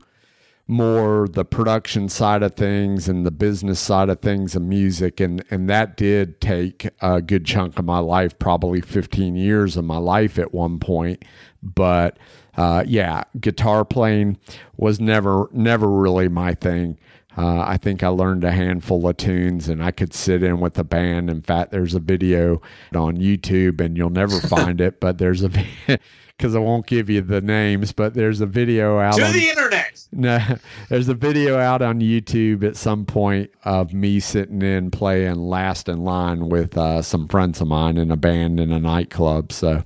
more 0.70 1.26
the 1.28 1.44
production 1.44 2.08
side 2.08 2.44
of 2.44 2.54
things 2.54 3.08
and 3.08 3.26
the 3.26 3.30
business 3.30 3.80
side 3.80 4.08
of 4.08 4.20
things 4.20 4.54
of 4.54 4.62
music 4.62 5.18
and 5.18 5.44
and 5.50 5.68
that 5.68 5.96
did 5.96 6.40
take 6.40 6.88
a 7.00 7.20
good 7.20 7.44
chunk 7.44 7.76
of 7.78 7.84
my 7.84 7.98
life 7.98 8.38
probably 8.38 8.80
15 8.80 9.34
years 9.34 9.76
of 9.76 9.84
my 9.84 9.96
life 9.96 10.38
at 10.38 10.54
one 10.54 10.78
point 10.78 11.24
but 11.60 12.16
uh, 12.56 12.84
yeah 12.86 13.24
guitar 13.40 13.84
playing 13.84 14.38
was 14.76 15.00
never 15.00 15.48
never 15.52 15.90
really 15.90 16.28
my 16.28 16.54
thing 16.54 16.96
uh, 17.36 17.60
I 17.60 17.76
think 17.76 18.02
I 18.02 18.08
learned 18.08 18.44
a 18.44 18.50
handful 18.50 19.06
of 19.08 19.16
tunes 19.16 19.68
and 19.68 19.82
I 19.82 19.92
could 19.92 20.12
sit 20.12 20.42
in 20.42 20.58
with 20.58 20.74
the 20.74 20.82
band. 20.82 21.30
In 21.30 21.42
fact, 21.42 21.70
there's 21.70 21.94
a 21.94 22.00
video 22.00 22.60
on 22.92 23.18
YouTube 23.18 23.80
and 23.80 23.96
you'll 23.96 24.10
never 24.10 24.40
find 24.48 24.80
it, 24.80 25.00
but 25.00 25.18
there's 25.18 25.44
a 25.44 25.50
because 26.40 26.56
I 26.56 26.58
won't 26.58 26.86
give 26.86 27.10
you 27.10 27.20
the 27.20 27.42
names, 27.42 27.92
but 27.92 28.14
there's 28.14 28.40
a 28.40 28.46
video 28.46 28.98
out 28.98 29.16
To 29.16 29.26
on 29.26 29.32
the 29.34 29.50
internet. 29.50 30.06
no, 30.12 30.40
there's 30.88 31.10
a 31.10 31.14
video 31.14 31.58
out 31.58 31.82
on 31.82 32.00
YouTube 32.00 32.64
at 32.64 32.76
some 32.76 33.04
point 33.04 33.50
of 33.64 33.92
me 33.92 34.20
sitting 34.20 34.62
in 34.62 34.90
playing 34.90 35.34
last 35.34 35.86
in 35.86 36.02
line 36.02 36.48
with 36.48 36.78
uh, 36.78 37.02
some 37.02 37.28
friends 37.28 37.60
of 37.60 37.68
mine 37.68 37.98
in 37.98 38.10
a 38.10 38.16
band 38.16 38.58
in 38.58 38.72
a 38.72 38.78
nightclub. 38.78 39.52
So 39.52 39.84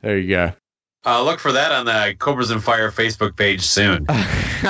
there 0.00 0.16
you 0.16 0.30
go. 0.30 0.52
Uh, 1.04 1.22
look 1.22 1.40
for 1.40 1.52
that 1.52 1.70
on 1.72 1.84
the 1.84 2.16
Cobras 2.18 2.50
and 2.50 2.64
Fire 2.64 2.90
Facebook 2.90 3.36
page 3.36 3.60
soon. 3.60 4.06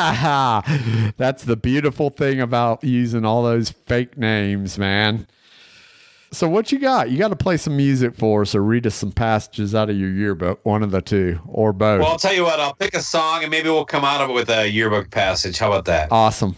That's 1.16 1.44
the 1.44 1.56
beautiful 1.56 2.10
thing 2.10 2.40
about 2.40 2.82
using 2.82 3.24
all 3.24 3.44
those 3.44 3.70
fake 3.70 4.18
names, 4.18 4.76
man. 4.76 5.28
So 6.32 6.48
what 6.48 6.72
you 6.72 6.78
got? 6.78 7.10
You 7.10 7.18
got 7.18 7.28
to 7.28 7.36
play 7.36 7.56
some 7.56 7.76
music 7.76 8.16
for 8.16 8.42
us 8.42 8.54
or 8.54 8.62
read 8.62 8.86
us 8.86 8.94
some 8.94 9.12
passages 9.12 9.74
out 9.74 9.88
of 9.90 9.96
your 9.96 10.10
yearbook, 10.10 10.64
one 10.64 10.82
of 10.82 10.90
the 10.90 11.00
two 11.00 11.40
or 11.46 11.72
both. 11.72 12.00
Well, 12.00 12.10
I'll 12.10 12.18
tell 12.18 12.34
you 12.34 12.42
what. 12.42 12.58
I'll 12.60 12.74
pick 12.74 12.94
a 12.94 13.02
song 13.02 13.42
and 13.42 13.50
maybe 13.50 13.68
we'll 13.70 13.84
come 13.84 14.04
out 14.04 14.20
of 14.20 14.30
it 14.30 14.32
with 14.32 14.50
a 14.50 14.68
yearbook 14.68 15.10
passage. 15.10 15.58
How 15.58 15.68
about 15.68 15.84
that? 15.86 16.10
awesome. 16.10 16.56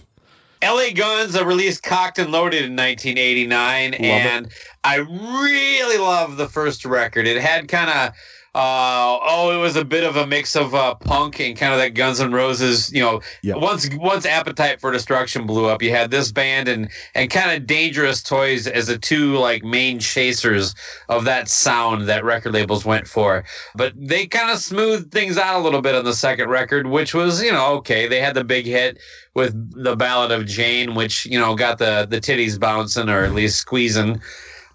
LA 0.62 0.90
Guns 0.92 1.36
uh, 1.36 1.44
released 1.44 1.84
Cocked 1.84 2.18
and 2.18 2.32
Loaded 2.32 2.64
in 2.64 2.74
1989, 2.74 3.94
and 3.94 4.50
I 4.82 4.96
really 4.96 5.98
love 5.98 6.36
the 6.36 6.48
first 6.48 6.84
record. 6.84 7.26
It 7.26 7.40
had 7.40 7.68
kind 7.68 7.90
of. 7.90 8.12
Uh, 8.58 9.20
oh, 9.22 9.52
it 9.54 9.56
was 9.56 9.76
a 9.76 9.84
bit 9.84 10.02
of 10.02 10.16
a 10.16 10.26
mix 10.26 10.56
of 10.56 10.74
uh, 10.74 10.92
punk 10.96 11.38
and 11.38 11.56
kind 11.56 11.72
of 11.72 11.78
that 11.78 11.94
Guns 11.94 12.18
N' 12.20 12.32
Roses. 12.32 12.92
You 12.92 13.00
know, 13.00 13.20
Yeah. 13.40 13.54
once 13.54 13.88
once 13.94 14.26
Appetite 14.26 14.80
for 14.80 14.90
Destruction 14.90 15.46
blew 15.46 15.66
up, 15.66 15.80
you 15.80 15.92
had 15.92 16.10
this 16.10 16.32
band 16.32 16.66
and 16.66 16.90
and 17.14 17.30
kind 17.30 17.52
of 17.52 17.68
Dangerous 17.68 18.20
Toys 18.20 18.66
as 18.66 18.88
the 18.88 18.98
two 18.98 19.38
like 19.38 19.62
main 19.62 20.00
chasers 20.00 20.74
of 21.08 21.24
that 21.24 21.48
sound 21.48 22.08
that 22.08 22.24
record 22.24 22.52
labels 22.52 22.84
went 22.84 23.06
for. 23.06 23.44
But 23.76 23.92
they 23.96 24.26
kind 24.26 24.50
of 24.50 24.58
smoothed 24.58 25.12
things 25.12 25.38
out 25.38 25.60
a 25.60 25.62
little 25.62 25.80
bit 25.80 25.94
on 25.94 26.04
the 26.04 26.12
second 26.12 26.48
record, 26.48 26.88
which 26.88 27.14
was 27.14 27.40
you 27.40 27.52
know 27.52 27.74
okay. 27.74 28.08
They 28.08 28.20
had 28.20 28.34
the 28.34 28.42
big 28.42 28.66
hit 28.66 28.98
with 29.34 29.54
the 29.84 29.94
Ballad 29.94 30.32
of 30.32 30.46
Jane, 30.46 30.96
which 30.96 31.26
you 31.26 31.38
know 31.38 31.54
got 31.54 31.78
the 31.78 32.08
the 32.10 32.20
titties 32.20 32.58
bouncing 32.58 33.08
or 33.08 33.22
at 33.22 33.34
least 33.34 33.58
squeezing. 33.58 34.20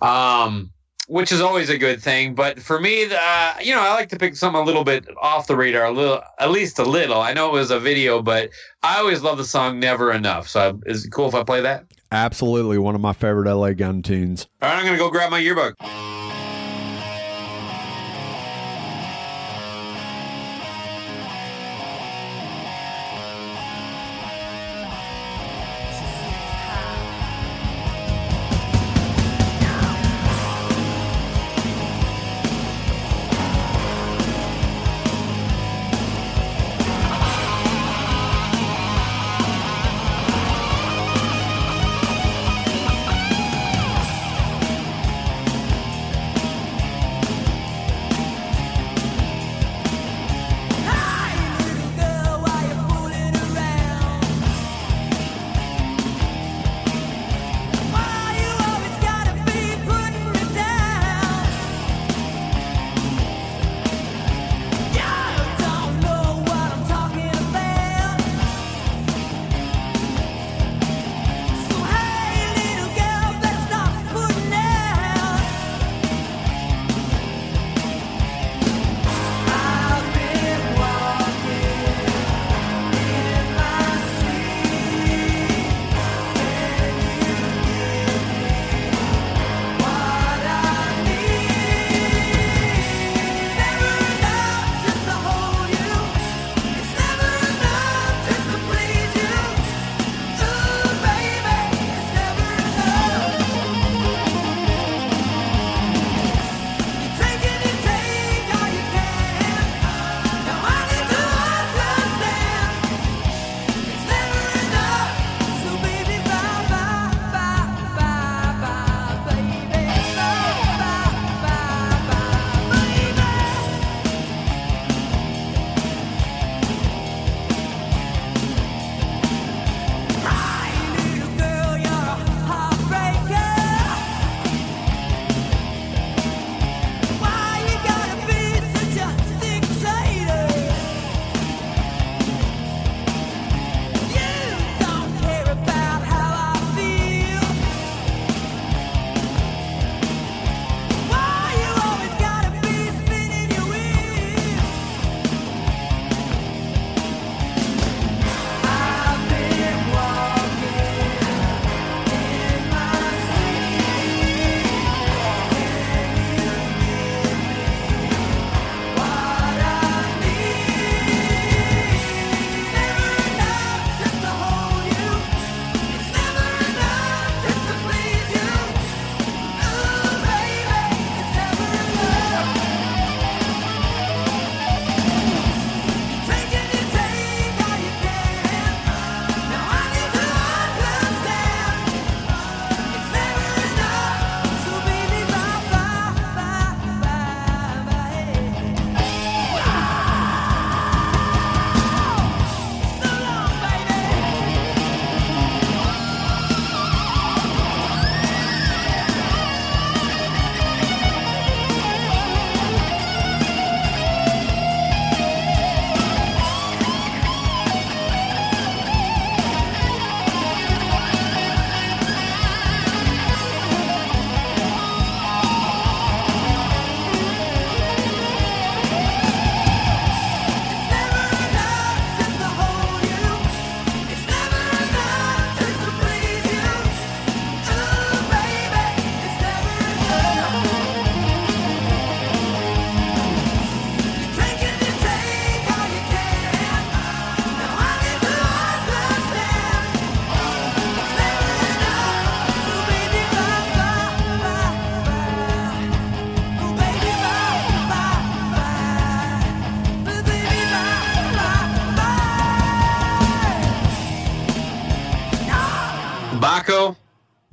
Um, 0.01 0.71
which 1.13 1.31
is 1.31 1.41
always 1.41 1.69
a 1.69 1.77
good 1.77 2.01
thing. 2.01 2.33
But 2.33 2.59
for 2.59 2.79
me, 2.79 3.05
uh, 3.05 3.53
you 3.61 3.75
know, 3.75 3.81
I 3.81 3.93
like 3.93 4.09
to 4.09 4.17
pick 4.17 4.35
something 4.35 4.59
a 4.59 4.65
little 4.65 4.83
bit 4.83 5.05
off 5.21 5.45
the 5.45 5.55
radar, 5.55 5.85
a 5.85 5.91
little, 5.91 6.19
at 6.39 6.49
least 6.49 6.79
a 6.79 6.83
little. 6.83 7.21
I 7.21 7.33
know 7.33 7.49
it 7.49 7.53
was 7.53 7.69
a 7.69 7.79
video, 7.79 8.23
but 8.23 8.49
I 8.81 8.97
always 8.97 9.21
love 9.21 9.37
the 9.37 9.45
song 9.45 9.79
"Never 9.79 10.11
Enough." 10.11 10.49
So, 10.49 10.79
is 10.87 11.05
it 11.05 11.11
cool 11.11 11.27
if 11.27 11.35
I 11.35 11.43
play 11.43 11.61
that? 11.61 11.85
Absolutely 12.11 12.79
one 12.79 12.95
of 12.95 13.01
my 13.01 13.13
favorite 13.13 13.47
LA 13.47 13.73
gun 13.73 14.01
tunes. 14.01 14.47
All 14.63 14.69
right, 14.69 14.79
I'm 14.79 14.85
gonna 14.85 14.97
go 14.97 15.11
grab 15.11 15.29
my 15.29 15.37
yearbook. 15.37 15.75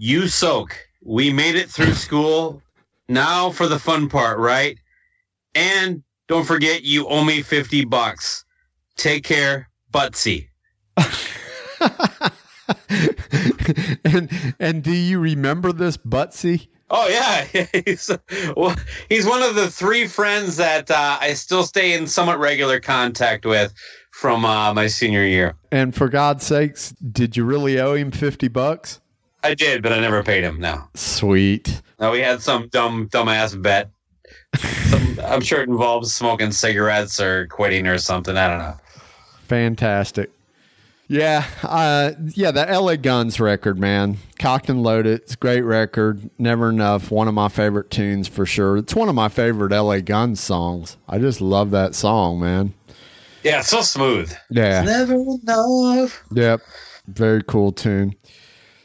You 0.02 0.28
soak. 0.28 0.74
We 1.04 1.30
made 1.30 1.56
it 1.56 1.68
through 1.68 1.92
school. 1.92 2.62
Now 3.10 3.50
for 3.50 3.68
the 3.68 3.78
fun 3.78 4.08
part, 4.08 4.38
right? 4.38 4.78
And 5.54 6.02
don't 6.26 6.46
forget, 6.46 6.84
you 6.84 7.06
owe 7.06 7.22
me 7.22 7.42
50 7.42 7.84
bucks. 7.84 8.46
Take 8.96 9.24
care, 9.24 9.68
Butsy. 9.92 10.48
and 14.06 14.54
and 14.58 14.82
do 14.82 14.90
you 14.90 15.18
remember 15.18 15.70
this 15.70 15.98
Butsy? 15.98 16.68
Oh 16.88 17.06
yeah, 17.06 17.66
he's 17.84 18.10
well, 18.56 18.74
he's 19.10 19.26
one 19.26 19.42
of 19.42 19.54
the 19.54 19.70
three 19.70 20.06
friends 20.06 20.56
that 20.56 20.90
uh, 20.90 21.18
I 21.20 21.34
still 21.34 21.64
stay 21.64 21.92
in 21.92 22.06
somewhat 22.06 22.38
regular 22.38 22.80
contact 22.80 23.44
with 23.44 23.74
from 24.12 24.46
uh, 24.46 24.72
my 24.72 24.86
senior 24.86 25.26
year. 25.26 25.56
And 25.70 25.94
for 25.94 26.08
God's 26.08 26.46
sakes, 26.46 26.92
did 26.92 27.36
you 27.36 27.44
really 27.44 27.78
owe 27.78 27.92
him 27.92 28.10
fifty 28.10 28.48
bucks? 28.48 29.00
I 29.42 29.54
did, 29.54 29.82
but 29.82 29.92
I 29.92 30.00
never 30.00 30.22
paid 30.22 30.44
him. 30.44 30.60
No, 30.60 30.82
Sweet. 30.94 31.82
no, 31.98 32.10
we 32.10 32.20
had 32.20 32.42
some 32.42 32.68
dumb 32.68 33.08
dumbass 33.08 33.60
bet. 33.60 33.90
Some, 34.56 35.18
I'm 35.24 35.40
sure 35.40 35.62
it 35.62 35.68
involves 35.68 36.12
smoking 36.14 36.52
cigarettes 36.52 37.20
or 37.20 37.46
quitting 37.48 37.86
or 37.86 37.98
something. 37.98 38.36
I 38.36 38.48
don't 38.48 38.58
know. 38.58 38.74
Fantastic. 39.48 40.30
Yeah, 41.08 41.44
uh, 41.64 42.12
yeah, 42.34 42.52
the 42.52 42.66
LA 42.66 42.94
Guns 42.94 43.40
record, 43.40 43.80
man. 43.80 44.18
Cocked 44.38 44.68
and 44.68 44.80
Loaded. 44.84 45.22
It's 45.22 45.34
a 45.34 45.36
great 45.36 45.62
record. 45.62 46.30
Never 46.38 46.68
Enough. 46.68 47.10
One 47.10 47.26
of 47.26 47.34
my 47.34 47.48
favorite 47.48 47.90
tunes 47.90 48.28
for 48.28 48.46
sure. 48.46 48.76
It's 48.76 48.94
one 48.94 49.08
of 49.08 49.16
my 49.16 49.28
favorite 49.28 49.72
LA 49.72 49.98
Guns 50.00 50.38
songs. 50.38 50.96
I 51.08 51.18
just 51.18 51.40
love 51.40 51.72
that 51.72 51.96
song, 51.96 52.38
man. 52.38 52.74
Yeah, 53.42 53.58
it's 53.58 53.70
so 53.70 53.80
smooth. 53.80 54.32
Yeah. 54.50 54.82
Never 54.82 55.14
enough. 55.14 56.22
Yep. 56.32 56.60
Very 57.08 57.42
cool 57.42 57.72
tune. 57.72 58.14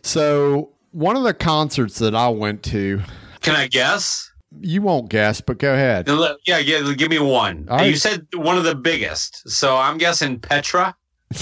So, 0.06 0.70
one 0.92 1.18
of 1.18 1.24
the 1.24 1.34
concerts 1.34 1.98
that 1.98 2.14
I 2.14 2.30
went 2.30 2.62
to, 2.66 3.02
Can 3.42 3.56
I 3.56 3.66
guess? 3.68 4.32
you 4.62 4.84
won't 4.84 5.10
guess, 5.10 5.42
but 5.42 5.58
go 5.58 5.74
ahead. 5.74 6.08
Yeah, 6.46 6.60
yeah. 6.60 6.94
Give 6.94 7.10
me 7.10 7.18
one. 7.18 7.66
Right. 7.66 7.88
You 7.90 7.96
said 7.96 8.28
one 8.36 8.56
of 8.56 8.64
the 8.66 8.76
biggest, 8.76 9.50
so 9.50 9.76
I'm 9.76 9.98
guessing 9.98 10.40
Petra. 10.40 10.96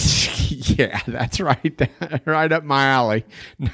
yeah, 0.47 1.01
that's 1.07 1.41
right. 1.41 1.89
right 2.26 2.51
up 2.53 2.64
my 2.64 2.86
alley. 2.86 3.26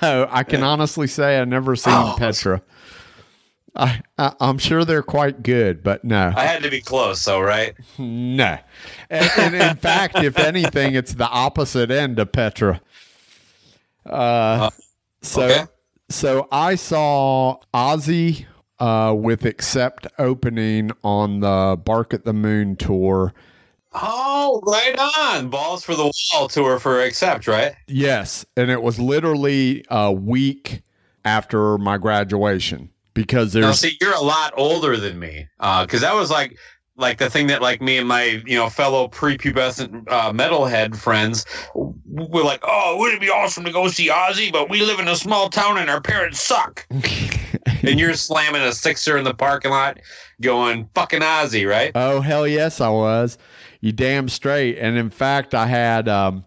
No, 0.01 0.27
I 0.29 0.43
can 0.43 0.63
honestly 0.63 1.05
say 1.05 1.39
I've 1.39 1.47
never 1.47 1.75
seen 1.75 1.93
Oh. 1.95 2.15
Petra. 2.17 2.61
I, 3.75 4.01
I, 4.17 4.33
I'm 4.41 4.57
sure 4.57 4.83
they're 4.83 5.03
quite 5.03 5.43
good, 5.43 5.83
but 5.83 6.03
no. 6.03 6.33
I 6.35 6.45
had 6.45 6.63
to 6.63 6.69
be 6.71 6.81
close, 6.81 7.23
though, 7.23 7.39
right? 7.39 7.75
No. 7.99 8.57
And, 9.11 9.31
and 9.37 9.55
in 9.55 9.75
fact, 9.77 10.17
if 10.17 10.37
anything, 10.39 10.95
it's 10.95 11.13
the 11.13 11.27
opposite 11.29 11.91
end 11.91 12.17
of 12.17 12.31
Petra. 12.31 12.81
Uh, 14.05 14.69
so, 15.21 15.43
okay. 15.43 15.63
so 16.09 16.47
I 16.51 16.75
saw 16.75 17.57
Ozzy 17.73 18.45
uh, 18.79 19.13
with 19.17 19.45
Accept 19.45 20.07
opening 20.17 20.91
on 21.03 21.41
the 21.41 21.79
Bark 21.83 22.13
at 22.13 22.25
the 22.25 22.33
Moon 22.33 22.75
tour. 22.75 23.33
Oh, 23.93 24.61
right 24.65 24.95
on. 25.17 25.49
Balls 25.49 25.83
for 25.83 25.95
the 25.95 26.11
Wall 26.33 26.47
tour 26.47 26.79
for 26.79 27.01
Accept, 27.01 27.47
right? 27.47 27.73
Yes, 27.87 28.45
and 28.55 28.69
it 28.69 28.81
was 28.81 28.99
literally 28.99 29.83
a 29.89 30.11
week 30.11 30.81
after 31.25 31.77
my 31.77 31.97
graduation 31.97 32.89
because 33.13 33.53
Now, 33.55 33.61
there's 33.61 33.79
see, 33.79 33.97
you're 33.99 34.13
a 34.13 34.21
lot 34.21 34.53
older 34.55 34.95
than 34.95 35.19
me, 35.19 35.47
Uh, 35.59 35.85
because 35.85 36.01
that 36.01 36.15
was 36.15 36.29
like 36.31 36.57
like 36.99 37.17
the 37.17 37.29
thing 37.29 37.47
that 37.47 37.61
like 37.61 37.81
me 37.81 37.97
and 37.97 38.07
my 38.07 38.41
you 38.45 38.55
know 38.55 38.69
fellow 38.69 39.07
prepubescent 39.07 40.03
uh, 40.09 40.31
metalhead 40.31 40.95
friends 40.95 41.45
were 41.73 42.43
like, 42.43 42.59
oh, 42.63 42.97
wouldn't 42.97 43.21
it 43.21 43.25
be 43.25 43.31
awesome 43.31 43.63
to 43.63 43.71
go 43.71 43.87
see 43.87 44.09
Ozzy? 44.09 44.51
But 44.51 44.69
we 44.69 44.81
live 44.81 44.99
in 44.99 45.07
a 45.07 45.15
small 45.15 45.49
town 45.49 45.77
and 45.77 45.89
our 45.89 46.01
parents 46.01 46.41
suck. 46.41 46.85
and 46.91 47.99
you're 47.99 48.13
slamming 48.13 48.61
a 48.61 48.73
sixer 48.73 49.17
in 49.17 49.23
the 49.23 49.33
parking 49.33 49.71
lot, 49.71 49.99
going 50.41 50.89
fucking 50.93 51.21
Ozzy, 51.21 51.67
right? 51.67 51.91
Oh 51.95 52.21
hell 52.21 52.47
yes, 52.47 52.81
I 52.81 52.89
was. 52.89 53.37
You 53.81 53.93
damn 53.93 54.27
straight. 54.27 54.77
And 54.77 54.97
in 54.97 55.09
fact, 55.09 55.55
I 55.55 55.65
had 55.65 56.09
um, 56.09 56.45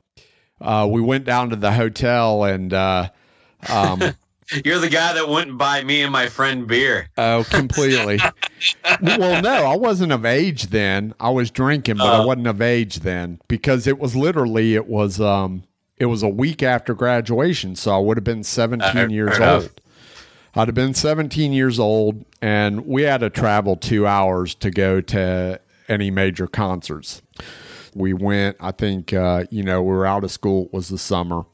uh, 0.60 0.86
we 0.90 1.00
went 1.00 1.24
down 1.24 1.50
to 1.50 1.56
the 1.56 1.72
hotel 1.72 2.44
and 2.44 2.72
uh, 2.72 3.08
um, 3.68 4.02
You're 4.64 4.78
the 4.78 4.88
guy 4.88 5.14
that 5.14 5.28
wouldn't 5.28 5.56
buy 5.56 5.82
me 5.82 6.02
and 6.02 6.12
my 6.12 6.28
friend 6.28 6.66
beer. 6.66 7.08
oh, 7.16 7.44
completely. 7.48 8.20
well, 9.02 9.42
no, 9.42 9.66
I 9.66 9.76
wasn't 9.76 10.12
of 10.12 10.24
age 10.24 10.68
then. 10.68 11.14
I 11.20 11.30
was 11.30 11.50
drinking, 11.50 11.96
but 11.96 12.06
I 12.12 12.18
Oh. 12.22 12.26
wasn't 12.26 12.46
of 12.46 12.60
age 12.62 13.00
then 13.00 13.40
because 13.48 13.86
it 13.86 13.98
was 13.98 14.14
literally 14.16 14.74
it 14.74 14.86
was 14.86 15.20
um 15.20 15.64
it 15.98 16.06
was 16.06 16.22
a 16.22 16.28
week 16.28 16.62
after 16.62 16.94
graduation, 16.94 17.76
so 17.76 17.94
I 17.94 17.98
would 17.98 18.16
have 18.16 18.24
been 18.24 18.42
seventeen 18.44 18.96
Uh, 18.96 19.08
years 19.08 19.36
fair 19.36 19.46
enough. 19.48 19.62
old. 19.62 19.70
I'd 20.54 20.68
have 20.68 20.74
been 20.74 20.92
17 20.92 21.54
years 21.54 21.78
old, 21.78 22.26
and 22.42 22.86
we 22.86 23.04
had 23.04 23.20
to 23.22 23.30
travel 23.30 23.74
two 23.74 24.06
hours 24.06 24.54
to 24.56 24.70
go 24.70 25.00
to 25.00 25.58
any 25.88 26.10
major 26.10 26.46
concerts. 26.46 27.22
We 27.94 28.12
went, 28.12 28.58
I 28.60 28.70
think, 28.72 29.14
uh, 29.14 29.44
you 29.50 29.62
know, 29.62 29.80
we 29.82 29.88
were 29.92 30.04
out 30.04 30.24
of 30.24 30.30
school. 30.30 30.66
It 30.66 30.74
was 30.74 30.90
the 30.90 30.98
summer. 30.98 31.44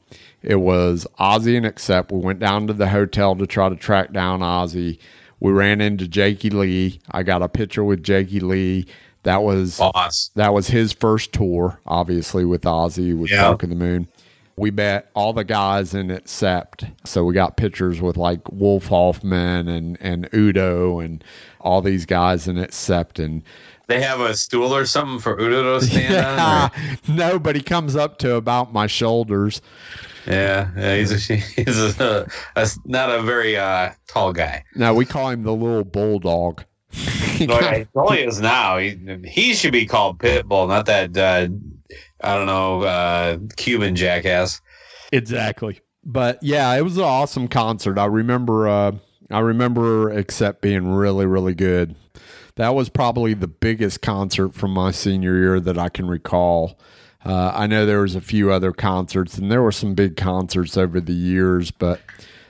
It 0.41 0.57
was 0.59 1.07
Ozzy 1.17 1.55
and 1.55 1.65
Accept. 1.65 2.11
We 2.11 2.19
went 2.19 2.39
down 2.39 2.67
to 2.67 2.73
the 2.73 2.89
hotel 2.89 3.37
to 3.37 3.47
try 3.47 3.69
to 3.69 3.75
track 3.77 4.11
down 4.11 4.41
Ozzy. 4.41 4.99
We 5.39 5.51
ran 5.51 5.81
into 5.81 6.07
Jakey 6.07 6.49
Lee. 6.49 6.99
I 7.11 7.23
got 7.23 7.41
a 7.41 7.49
picture 7.49 7.83
with 7.83 8.03
Jakey 8.03 8.39
Lee. 8.39 8.85
That 9.23 9.43
was 9.43 9.77
Boss. 9.77 10.31
that 10.35 10.53
was 10.53 10.67
his 10.67 10.93
first 10.93 11.33
tour, 11.33 11.79
obviously 11.85 12.45
with 12.45 12.61
Ozzy 12.63 13.17
with 13.17 13.31
Yeah. 13.31 13.43
Dark 13.43 13.63
of 13.63 13.69
the 13.69 13.75
Moon. 13.75 14.07
We 14.55 14.71
met 14.71 15.09
all 15.13 15.31
the 15.31 15.45
guys 15.45 15.93
in 15.93 16.11
Accept 16.11 16.83
so 17.05 17.23
we 17.23 17.33
got 17.33 17.55
pictures 17.55 18.01
with 18.01 18.17
like 18.17 18.41
Wolf 18.51 18.87
Hoffmann 18.87 19.67
and 19.69 19.97
and 20.01 20.27
Udo 20.33 20.99
and 20.99 21.23
all 21.61 21.81
these 21.81 22.05
guys 22.05 22.47
in 22.47 22.57
Accept 22.57 23.19
and 23.19 23.41
They 23.89 23.99
have 24.01 24.19
a 24.21 24.35
stool 24.35 24.73
or 24.73 24.85
something 24.85 25.17
for 25.19 25.39
Udo 25.41 25.79
to 25.79 25.85
stand 25.85 26.13
on. 26.15 26.21
yeah, 26.37 26.69
or- 27.09 27.11
no, 27.13 27.39
but 27.39 27.55
he 27.55 27.61
comes 27.63 27.95
up 27.95 28.19
to 28.19 28.35
about 28.35 28.71
my 28.71 28.85
shoulders. 28.87 29.61
Yeah, 30.27 30.69
yeah, 30.77 30.95
he's 30.95 31.29
a, 31.29 31.35
he's 31.35 31.99
a, 31.99 32.29
a 32.55 32.69
not 32.85 33.09
a 33.09 33.23
very 33.23 33.57
uh, 33.57 33.89
tall 34.07 34.31
guy. 34.31 34.63
Now 34.75 34.93
we 34.93 35.05
call 35.05 35.29
him 35.31 35.41
the 35.43 35.53
little 35.53 35.83
bulldog. 35.83 36.63
No, 37.39 37.57
he 37.57 37.87
only 37.95 38.19
is 38.23 38.41
now. 38.41 38.77
He 38.77 38.99
he 39.25 39.53
should 39.53 39.71
be 39.71 39.85
called 39.85 40.17
Pitbull, 40.19 40.67
not 40.67 40.85
that 40.87 41.17
uh, 41.17 41.47
I 42.21 42.35
don't 42.35 42.47
know 42.47 42.81
uh, 42.83 43.37
Cuban 43.55 43.95
jackass. 43.95 44.59
Exactly. 45.13 45.79
But 46.03 46.39
yeah, 46.41 46.75
it 46.75 46.81
was 46.81 46.97
an 46.97 47.03
awesome 47.03 47.47
concert. 47.47 47.97
I 47.97 48.07
remember 48.07 48.67
uh 48.67 48.91
I 49.31 49.39
remember 49.39 50.09
Accept 50.09 50.61
being 50.61 50.89
really, 50.89 51.25
really 51.25 51.55
good. 51.55 51.95
That 52.59 52.75
was 52.75 52.89
probably 52.89 53.33
the 53.33 53.47
biggest 53.47 54.01
concert 54.01 54.53
from 54.53 54.71
my 54.71 54.91
senior 54.91 55.37
year 55.37 55.61
that 55.61 55.77
I 55.77 55.87
can 55.87 56.09
recall. 56.09 56.77
Uh, 57.23 57.53
I 57.55 57.67
know 57.67 57.85
there 57.85 58.01
was 58.01 58.15
a 58.15 58.21
few 58.21 58.51
other 58.51 58.73
concerts, 58.73 59.37
and 59.37 59.49
there 59.49 59.61
were 59.61 59.71
some 59.71 59.93
big 59.93 60.17
concerts 60.17 60.75
over 60.75 60.99
the 60.99 61.13
years. 61.13 61.71
But 61.71 62.01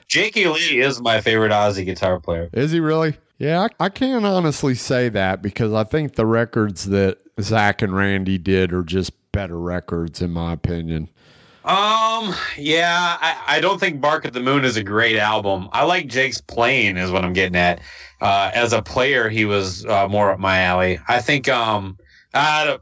Jakey 0.08 0.48
Lee 0.48 0.80
is 0.80 1.00
my 1.00 1.20
favorite 1.20 1.52
Ozzy 1.52 1.84
guitar 1.84 2.18
player. 2.18 2.50
is 2.52 2.72
he 2.72 2.80
really? 2.80 3.18
Yeah, 3.38 3.68
I, 3.78 3.84
I 3.84 3.88
can't 3.88 4.26
honestly 4.26 4.74
say 4.74 5.10
that 5.10 5.42
because 5.42 5.72
I 5.72 5.84
think 5.84 6.16
the 6.16 6.26
records 6.26 6.86
that 6.86 7.18
Zakk 7.36 7.80
and 7.80 7.94
Randy 7.94 8.36
did 8.36 8.72
are 8.72 8.82
just 8.82 9.12
better 9.30 9.60
records, 9.60 10.20
in 10.20 10.32
my 10.32 10.54
opinion. 10.54 11.08
Um, 11.64 12.34
yeah, 12.58 13.16
I, 13.20 13.36
I 13.46 13.60
don't 13.60 13.78
think 13.78 14.00
Bark 14.00 14.24
at 14.24 14.32
the 14.32 14.40
Moon 14.40 14.64
is 14.64 14.76
a 14.76 14.82
great 14.82 15.18
album. 15.18 15.68
I 15.72 15.84
like 15.84 16.08
Jake's 16.08 16.40
playing, 16.40 16.96
is 16.96 17.12
what 17.12 17.24
I'm 17.24 17.32
getting 17.32 17.54
at. 17.54 17.80
Uh, 18.20 18.50
as 18.54 18.72
a 18.72 18.82
player, 18.82 19.28
he 19.28 19.44
was 19.44 19.84
uh, 19.86 20.06
more 20.08 20.30
up 20.30 20.38
my 20.38 20.60
alley. 20.60 20.98
I 21.08 21.20
think 21.20 21.48
um, 21.48 21.96
I, 22.34 22.78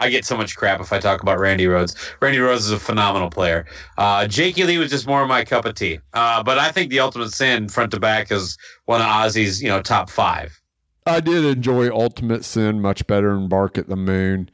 I 0.00 0.10
get 0.10 0.24
so 0.24 0.36
much 0.36 0.56
crap 0.56 0.80
if 0.80 0.92
I 0.92 0.98
talk 0.98 1.22
about 1.22 1.38
Randy 1.38 1.66
Rhoads. 1.66 1.96
Randy 2.20 2.38
Rhoads 2.38 2.58
is 2.58 2.72
a 2.72 2.78
phenomenal 2.80 3.30
player. 3.30 3.66
Uh, 3.96 4.26
Jakey 4.26 4.64
Lee 4.64 4.78
was 4.78 4.90
just 4.90 5.06
more 5.06 5.22
of 5.22 5.28
my 5.28 5.44
cup 5.44 5.64
of 5.64 5.74
tea. 5.74 6.00
Uh, 6.14 6.42
but 6.42 6.58
I 6.58 6.72
think 6.72 6.90
The 6.90 7.00
Ultimate 7.00 7.32
Sin, 7.32 7.68
front 7.68 7.92
to 7.92 8.00
back, 8.00 8.32
is 8.32 8.58
one 8.86 9.00
of 9.00 9.06
Ozzy's, 9.06 9.62
you 9.62 9.68
know, 9.68 9.80
top 9.80 10.10
five. 10.10 10.60
I 11.06 11.20
did 11.20 11.44
enjoy 11.44 11.88
Ultimate 11.90 12.44
Sin 12.44 12.80
much 12.80 13.06
better 13.06 13.34
than 13.34 13.48
Bark 13.48 13.78
at 13.78 13.88
the 13.88 13.96
Moon. 13.96 14.50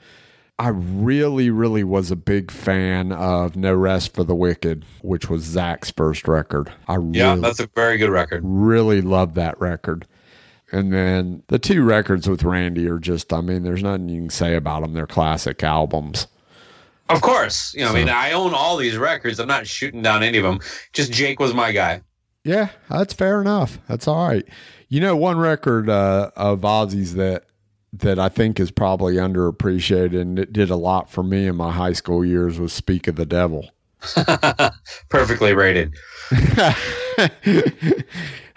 I 0.59 0.69
really, 0.69 1.51
really 1.51 1.85
was 1.85 2.11
a 2.11 2.17
big 2.17 2.51
fan 2.51 3.13
of 3.13 3.55
No 3.55 3.75
Rest 3.75 4.15
for 4.15 4.25
the 4.25 4.35
Wicked, 4.35 4.85
which 5.03 5.31
was 5.31 5.45
Zakk's 5.45 5.91
first 5.91 6.27
record. 6.27 6.73
I 6.89 6.95
Yeah, 7.13 7.31
really, 7.31 7.41
that's 7.43 7.61
a 7.61 7.69
very 7.75 7.97
good 7.97 8.11
record. 8.11 8.43
really 8.45 9.01
loved 9.01 9.37
that 9.37 9.59
record. 9.61 10.07
And 10.71 10.93
then 10.93 11.43
the 11.49 11.59
two 11.59 11.83
records 11.83 12.29
with 12.29 12.43
Randy 12.43 12.89
are 12.89 12.99
just, 12.99 13.33
I 13.33 13.41
mean, 13.41 13.63
there's 13.63 13.83
nothing 13.83 14.09
you 14.09 14.21
can 14.23 14.31
say 14.31 14.55
about 14.55 14.83
them. 14.83 14.93
They're 14.93 15.07
classic 15.07 15.63
albums. 15.63 16.27
Of 17.09 17.23
course, 17.23 17.73
you 17.75 17.85
know, 17.85 17.91
I 17.91 17.95
mean, 17.95 18.11
I 18.11 18.33
own 18.33 18.53
all 18.53 18.77
these 18.77 18.99
records. 18.99 19.41
I'm 19.41 19.49
not 19.49 19.67
shooting 19.67 20.03
down 20.03 20.23
any 20.23 20.37
of 20.37 20.45
them. 20.45 20.61
Just 20.93 21.11
Jake 21.11 21.41
was 21.41 21.55
my 21.55 21.73
guy. 21.73 22.03
Yeah, 22.45 22.69
that's 22.91 23.15
fair 23.15 23.41
enough. 23.41 23.79
That's 23.89 24.07
all 24.07 24.29
right. 24.29 24.45
You 24.89 25.01
know, 25.01 25.17
one 25.17 25.39
record 25.39 25.89
uh, 25.89 26.31
of 26.37 26.61
Ozzy's 26.61 27.15
that 27.15 27.45
that 27.95 28.19
I 28.19 28.29
think 28.29 28.61
is 28.61 28.71
probably 28.71 29.15
underappreciated 29.15 30.21
and 30.21 30.39
it 30.39 30.53
did 30.53 30.69
a 30.69 30.77
lot 30.77 31.11
for 31.11 31.23
me 31.23 31.47
in 31.47 31.57
my 31.57 31.73
high 31.73 31.95
school 31.95 32.23
years 32.25 32.61
was 32.61 32.73
"Speak 32.75 33.09
of 33.09 33.17
the 33.17 33.27
Devil." 33.27 33.71
Perfectly 35.09 35.55
rated. 35.55 35.95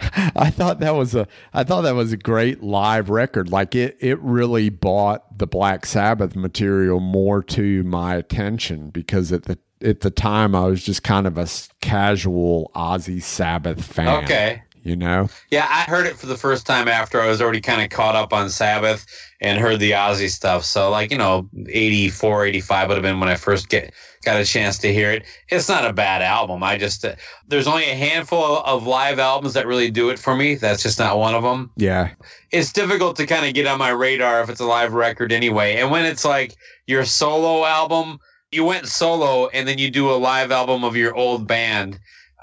I 0.36 0.50
thought 0.50 0.80
that 0.80 0.96
was 0.96 1.16
a 1.16 1.28
I 1.54 1.64
thought 1.64 1.82
that 1.82 1.96
was 1.96 2.12
a 2.12 2.18
great 2.18 2.64
live 2.64 3.10
record. 3.10 3.52
Like 3.52 3.76
it 3.76 3.98
it 4.00 4.20
really 4.20 4.70
brought 4.70 5.38
the 5.38 5.48
Black 5.48 5.86
Sabbath 5.86 6.36
material 6.36 7.00
more 7.00 7.44
to 7.44 7.84
my 7.84 8.16
attention 8.16 8.90
because 8.90 9.32
at 9.32 9.44
the 9.44 9.58
at 9.84 10.02
the 10.02 10.12
time 10.12 10.56
I 10.56 10.66
was 10.66 10.84
just 10.84 11.04
kind 11.04 11.28
of 11.28 11.38
a 11.38 11.48
casual 11.82 12.72
Ozzy 12.76 13.22
Sabbath 13.22 13.84
fan. 13.84 14.24
Okay. 14.24 14.64
You 14.84 14.96
know? 14.96 15.30
Yeah, 15.52 15.68
I 15.70 15.90
heard 15.90 16.08
it 16.08 16.18
for 16.18 16.26
the 16.26 16.38
first 16.38 16.66
time 16.66 16.88
after 16.88 17.22
I 17.22 17.28
was 17.28 17.42
already 17.42 17.62
kind 17.62 17.82
of 17.82 17.90
caught 17.90 18.16
up 18.16 18.34
on 18.34 18.50
Sabbath 18.50 19.06
and 19.40 19.60
heard 19.60 19.80
the 19.80 19.92
Ozzy 19.92 20.30
stuff. 20.30 20.66
So, 20.66 20.90
like, 20.90 21.12
you 21.12 21.18
know, 21.18 21.48
84, 21.70 22.46
85 22.46 22.88
would 22.88 22.94
have 22.96 23.04
been 23.04 23.20
when 23.20 23.30
I 23.30 23.36
first 23.36 23.70
get 23.70 23.94
got 24.24 24.40
a 24.40 24.46
chance 24.46 24.78
to 24.80 24.94
hear 24.94 25.12
it. 25.12 25.26
It's 25.50 25.68
not 25.68 25.86
a 25.86 25.94
bad 25.94 26.22
album. 26.22 26.64
I 26.64 26.78
just, 26.78 27.04
uh, 27.04 27.16
there's 27.48 27.68
only 27.68 27.90
a 27.90 27.96
handful 27.96 28.58
of 28.58 28.86
live 28.86 29.20
albums 29.20 29.54
that 29.54 29.68
really 29.68 29.90
do 29.90 30.10
it 30.10 30.20
for 30.20 30.36
me. 30.36 30.56
That's 30.56 30.84
just 30.84 31.00
not 31.00 31.18
one 31.18 31.34
of 31.34 31.44
them. 31.44 31.72
Yeah. 31.76 32.12
It's 32.52 32.72
difficult 32.72 33.16
to 33.18 33.26
kind 33.26 33.46
of 33.46 33.54
get 33.54 33.68
on 33.68 33.80
my 33.80 33.90
radar 33.90 34.42
if 34.42 34.50
it's 34.50 34.60
a 34.60 34.66
live 34.66 34.94
record 34.94 35.32
anyway. 35.32 35.78
And 35.78 35.90
when 35.92 36.06
it's 36.06 36.26
like 36.26 36.56
your 36.86 37.06
solo 37.06 37.66
album, 37.66 38.20
you 38.52 38.64
went 38.64 38.88
solo 38.88 39.48
and 39.48 39.68
then 39.68 39.78
you 39.78 39.90
do 39.90 40.12
a 40.12 40.14
live 40.14 40.52
album 40.52 40.84
of 40.84 40.96
your 40.96 41.16
old 41.16 41.48
band. 41.48 42.00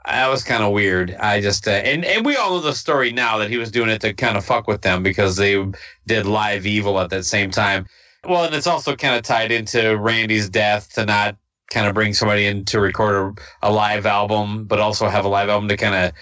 That 0.07 0.29
was 0.29 0.43
kind 0.43 0.63
of 0.63 0.73
weird. 0.73 1.15
I 1.21 1.41
just 1.41 1.69
uh, 1.69 1.73
and 1.73 2.05
and 2.05 2.25
we 2.25 2.37
all 2.37 2.51
know 2.51 2.61
the 2.61 2.73
story 2.73 3.13
now 3.13 3.37
that 3.39 3.51
he 3.51 3.59
was 3.59 3.71
doing 3.71 3.91
it 3.91 4.01
to 4.01 4.15
kind 4.15 4.37
of 4.37 4.45
fuck 4.45 4.67
with 4.67 4.83
them 4.83 5.03
because 5.03 5.37
they 5.37 5.65
did 6.07 6.27
Live 6.27 6.67
Evil 6.67 6.99
at 7.01 7.11
that 7.11 7.25
same 7.25 7.51
time. 7.51 7.87
Well, 8.27 8.45
and 8.45 8.55
it's 8.55 8.67
also 8.67 8.97
kind 8.97 9.17
of 9.17 9.23
tied 9.23 9.53
into 9.53 9.97
Randy's 9.97 10.49
death 10.49 10.93
to 10.95 11.05
not 11.05 11.37
kind 11.71 11.87
of 11.87 11.95
bring 11.95 12.15
somebody 12.15 12.47
in 12.47 12.65
to 12.67 12.81
record 12.81 13.39
a, 13.63 13.69
a 13.69 13.73
live 13.73 14.07
album, 14.07 14.65
but 14.65 14.81
also 14.81 15.09
have 15.09 15.25
a 15.25 15.29
live 15.29 15.49
album 15.49 15.69
to 15.69 15.77
kind 15.77 15.95
of 15.95 16.13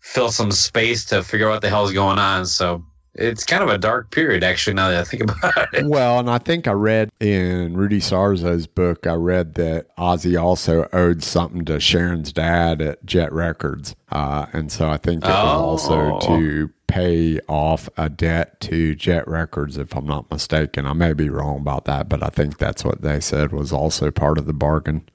fill 0.00 0.30
some 0.30 0.52
space 0.52 1.04
to 1.06 1.22
figure 1.22 1.48
out 1.48 1.54
what 1.54 1.62
the 1.62 1.68
hell's 1.68 1.92
going 1.92 2.18
on. 2.18 2.46
So 2.46 2.84
it's 3.16 3.44
kind 3.44 3.62
of 3.62 3.68
a 3.68 3.78
dark 3.78 4.10
period, 4.10 4.42
actually. 4.42 4.74
Now 4.74 4.90
that 4.90 5.00
I 5.00 5.04
think 5.04 5.22
about 5.30 5.74
it. 5.74 5.86
Well, 5.86 6.18
and 6.18 6.28
I 6.30 6.38
think 6.38 6.66
I 6.68 6.72
read 6.72 7.10
in 7.20 7.76
Rudy 7.76 8.00
Sarzo's 8.00 8.66
book, 8.66 9.06
I 9.06 9.14
read 9.14 9.54
that 9.54 9.94
Ozzy 9.96 10.40
also 10.40 10.88
owed 10.92 11.22
something 11.22 11.64
to 11.66 11.78
Sharon's 11.80 12.32
dad 12.32 12.80
at 12.82 13.04
Jet 13.06 13.32
Records. 13.32 13.94
Uh, 14.10 14.46
and 14.52 14.70
so 14.72 14.88
I 14.88 14.96
think 14.96 15.24
it 15.24 15.28
was 15.28 15.34
Oh. 15.36 15.64
also 15.64 16.18
to 16.20 16.70
pay 16.86 17.40
off 17.48 17.88
a 17.96 18.08
debt 18.08 18.60
to 18.60 18.94
Jet 18.94 19.26
Records, 19.26 19.78
if 19.78 19.96
I'm 19.96 20.06
not 20.06 20.30
mistaken. 20.30 20.86
I 20.86 20.92
may 20.92 21.12
be 21.12 21.28
wrong 21.30 21.58
about 21.58 21.86
that, 21.86 22.08
but 22.08 22.22
I 22.22 22.28
think 22.28 22.58
that's 22.58 22.84
what 22.84 23.02
they 23.02 23.20
said 23.20 23.52
was 23.52 23.72
also 23.72 24.10
part 24.10 24.38
of 24.38 24.46
the 24.46 24.52
bargain. 24.52 25.08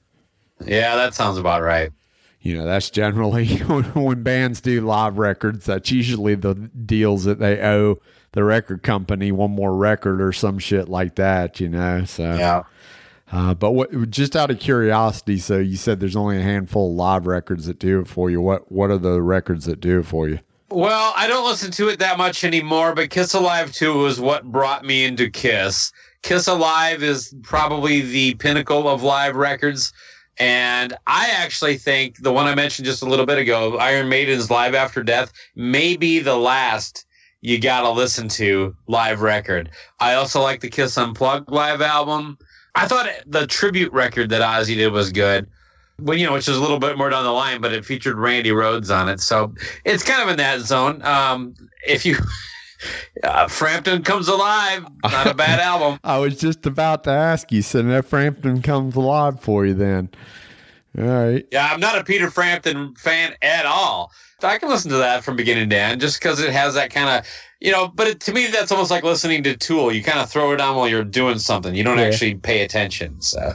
Yeah, 0.65 0.95
that 0.95 1.13
sounds 1.13 1.37
about 1.37 1.61
right. 1.61 1.91
You 2.41 2.57
know, 2.57 2.65
that's 2.65 2.89
generally 2.89 3.47
when 3.93 4.23
bands 4.23 4.61
do 4.61 4.81
live 4.81 5.17
records, 5.17 5.65
that's 5.65 5.91
usually 5.91 6.35
the 6.35 6.53
deals 6.55 7.25
that 7.25 7.39
they 7.39 7.59
owe 7.61 7.99
the 8.31 8.43
record 8.43 8.81
company 8.83 9.31
one 9.31 9.51
more 9.51 9.75
record 9.75 10.21
or 10.21 10.31
some 10.31 10.57
shit 10.59 10.87
like 10.87 11.15
that, 11.15 11.59
you 11.59 11.67
know? 11.67 12.05
So, 12.05 12.23
Yeah. 12.35 12.63
uh, 13.31 13.53
but 13.55 13.71
what, 13.71 14.09
just 14.09 14.35
out 14.35 14.51
of 14.51 14.59
curiosity, 14.59 15.37
so 15.37 15.57
you 15.57 15.75
said 15.75 15.99
there's 15.99 16.15
only 16.15 16.37
a 16.37 16.41
handful 16.43 16.91
of 16.91 16.95
live 16.95 17.27
records 17.27 17.65
that 17.65 17.79
do 17.79 17.99
it 17.99 18.07
for 18.07 18.29
you. 18.29 18.39
What, 18.39 18.71
what 18.71 18.89
are 18.89 18.97
the 18.97 19.21
records 19.21 19.65
that 19.65 19.81
do 19.81 19.99
it 19.99 20.05
for 20.05 20.29
you? 20.29 20.39
Well, 20.71 21.13
I 21.17 21.27
don't 21.27 21.45
listen 21.49 21.71
to 21.71 21.89
it 21.89 21.97
that 21.99 22.17
much 22.19 22.43
anymore, 22.43 22.93
but 22.93 23.09
Kiss 23.09 23.33
Alive 23.33 23.73
2 23.73 23.97
was 23.97 24.19
what 24.21 24.43
brought 24.51 24.85
me 24.85 25.03
into 25.03 25.29
Kiss. 25.29 25.91
Kiss 26.21 26.47
Alive 26.47 27.01
is 27.01 27.33
probably 27.41 28.01
the 28.01 28.35
pinnacle 28.35 28.87
of 28.87 29.01
live 29.01 29.35
records. 29.35 29.91
And 30.39 30.95
I 31.05 31.29
actually 31.29 31.77
think 31.77 32.21
the 32.23 32.31
one 32.31 32.47
I 32.47 32.55
mentioned 32.55 32.85
just 32.85 33.03
a 33.03 33.05
little 33.05 33.25
bit 33.25 33.37
ago, 33.37 33.77
Iron 33.77 34.07
Maiden's 34.07 34.49
Live 34.49 34.73
After 34.73 35.03
Death, 35.03 35.33
may 35.55 35.97
be 35.97 36.19
the 36.19 36.37
last 36.37 37.05
you 37.41 37.59
got 37.59 37.81
to 37.81 37.89
listen 37.89 38.27
to 38.27 38.75
live 38.87 39.21
record. 39.21 39.69
I 39.99 40.13
also 40.13 40.41
like 40.41 40.61
the 40.61 40.69
Kiss 40.69 40.97
Unplugged 40.97 41.49
live 41.49 41.81
album. 41.81 42.37
I 42.75 42.87
thought 42.87 43.09
the 43.25 43.47
tribute 43.47 43.91
record 43.93 44.29
that 44.29 44.41
Ozzy 44.41 44.75
did 44.75 44.91
was 44.91 45.11
good. 45.11 45.47
Well, 45.99 46.17
you 46.17 46.25
know, 46.25 46.33
which 46.33 46.47
is 46.47 46.55
a 46.55 46.61
little 46.61 46.79
bit 46.79 46.97
more 46.97 47.09
down 47.09 47.23
the 47.23 47.31
line, 47.31 47.59
but 47.59 47.73
it 47.73 47.83
featured 47.83 48.17
Randy 48.17 48.51
Rhoads 48.51 48.93
on 48.95 49.09
it. 49.09 49.19
So 49.19 49.53
it's 49.83 50.03
kind 50.03 50.21
of 50.21 50.29
in 50.29 50.37
that 50.37 50.61
zone. 50.61 51.01
Um, 51.03 51.55
if 51.85 52.05
you, 52.05 52.15
uh, 53.23 53.47
Frampton 53.47 54.03
Comes 54.03 54.27
Alive, 54.27 54.85
not 55.03 55.27
a 55.27 55.33
bad 55.33 55.59
album. 55.61 55.99
I 56.03 56.17
was 56.17 56.37
just 56.39 56.65
about 56.65 57.03
to 57.05 57.11
ask 57.11 57.51
you, 57.51 57.61
so 57.61 57.81
that 57.81 58.05
Frampton 58.05 58.61
comes 58.61 58.95
alive 58.95 59.39
for 59.41 59.65
you 59.65 59.73
then. 59.73 60.09
All 60.97 61.05
right. 61.05 61.45
Yeah, 61.51 61.69
I'm 61.71 61.79
not 61.79 61.97
a 61.97 62.03
Peter 62.03 62.29
Frampton 62.31 62.95
fan 62.95 63.35
at 63.41 63.65
all. 63.65 64.11
I 64.41 64.57
can 64.57 64.69
listen 64.69 64.89
to 64.91 64.97
that 64.97 65.23
from 65.23 65.35
beginning 65.35 65.69
to 65.69 65.77
end 65.77 65.99
just 66.01 66.19
because 66.19 66.39
it 66.39 66.51
has 66.51 66.73
that 66.75 66.91
kind 66.91 67.09
of, 67.09 67.27
you 67.59 67.71
know, 67.73 67.89
but 67.89 68.07
it, 68.07 68.19
to 68.21 68.33
me, 68.33 68.47
that's 68.47 68.71
almost 68.71 68.89
like 68.89 69.03
listening 69.03 69.43
to 69.43 69.55
Tool. 69.57 69.91
You 69.91 70.01
kind 70.01 70.19
of 70.19 70.29
throw 70.29 70.53
it 70.53 70.61
on 70.61 70.77
while 70.77 70.87
you're 70.87 71.03
doing 71.03 71.37
something. 71.39 71.75
You 71.75 71.83
don't 71.83 71.97
Yeah. 71.97 72.05
actually 72.05 72.35
pay 72.35 72.61
attention. 72.63 73.21
So 73.21 73.53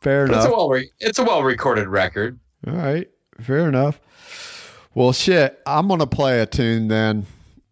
Fair 0.00 0.26
but 0.26 0.36
it's 0.36 0.44
enough. 0.46 0.54
a 0.54 0.56
well, 0.56 0.68
re- 0.70 0.90
it's 1.00 1.18
a 1.18 1.22
well 1.24 1.42
recorded 1.42 1.88
record. 1.88 2.40
All 2.66 2.72
right, 2.72 3.08
fair 3.40 3.68
enough. 3.68 4.00
Well, 4.94 5.12
shit, 5.12 5.60
I'm 5.66 5.88
gonna 5.88 6.06
play 6.06 6.40
a 6.40 6.46
tune 6.46 6.88
then. 6.88 7.26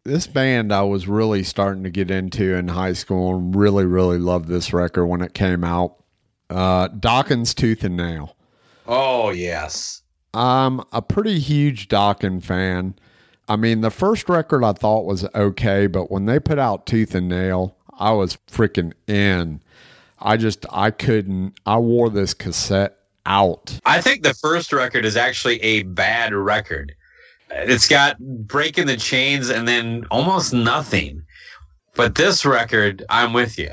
This 0.04 0.26
band 0.26 0.72
I 0.72 0.82
was 0.82 1.06
really 1.06 1.42
starting 1.42 1.84
to 1.84 1.90
get 1.90 2.10
into 2.10 2.54
in 2.54 2.68
high 2.68 2.94
school 2.94 3.36
and 3.36 3.54
really, 3.54 3.84
really 3.84 4.18
loved 4.18 4.48
this 4.48 4.72
record 4.72 5.06
when 5.06 5.20
it 5.20 5.34
came 5.34 5.62
out. 5.62 5.96
Uh, 6.48 6.88
Dokken 6.88 7.54
Tooth 7.54 7.84
and 7.84 7.96
Nail. 7.96 8.36
Oh, 8.86 9.30
yes. 9.30 10.02
I'm 10.32 10.80
a 10.92 11.02
pretty 11.02 11.38
huge 11.38 11.88
Dokken 11.88 12.42
fan. 12.42 12.94
I 13.48 13.56
mean, 13.56 13.82
the 13.82 13.90
first 13.90 14.28
record 14.28 14.64
I 14.64 14.72
thought 14.72 15.04
was 15.04 15.26
okay, 15.34 15.86
but 15.86 16.10
when 16.10 16.26
they 16.26 16.38
put 16.38 16.58
out 16.58 16.86
Tooth 16.86 17.14
and 17.14 17.28
Nail, 17.28 17.76
I 17.98 18.12
was 18.12 18.38
freaking 18.50 18.92
in. 19.06 19.60
I 20.18 20.36
just, 20.36 20.64
I 20.70 20.90
couldn't, 20.92 21.58
I 21.66 21.78
wore 21.78 22.10
this 22.10 22.32
cassette 22.32 22.96
out. 23.26 23.78
I 23.84 24.00
think 24.00 24.22
the 24.22 24.34
first 24.34 24.72
record 24.72 25.04
is 25.04 25.16
actually 25.16 25.60
a 25.62 25.82
bad 25.82 26.32
record. 26.32 26.94
It's 27.50 27.88
got 27.88 28.18
Breaking 28.18 28.86
the 28.86 28.96
Chains 28.96 29.48
and 29.50 29.66
then 29.66 30.04
almost 30.10 30.52
nothing. 30.52 31.22
But 31.94 32.14
this 32.14 32.44
record, 32.46 33.04
I'm 33.10 33.32
with 33.32 33.58
you. 33.58 33.70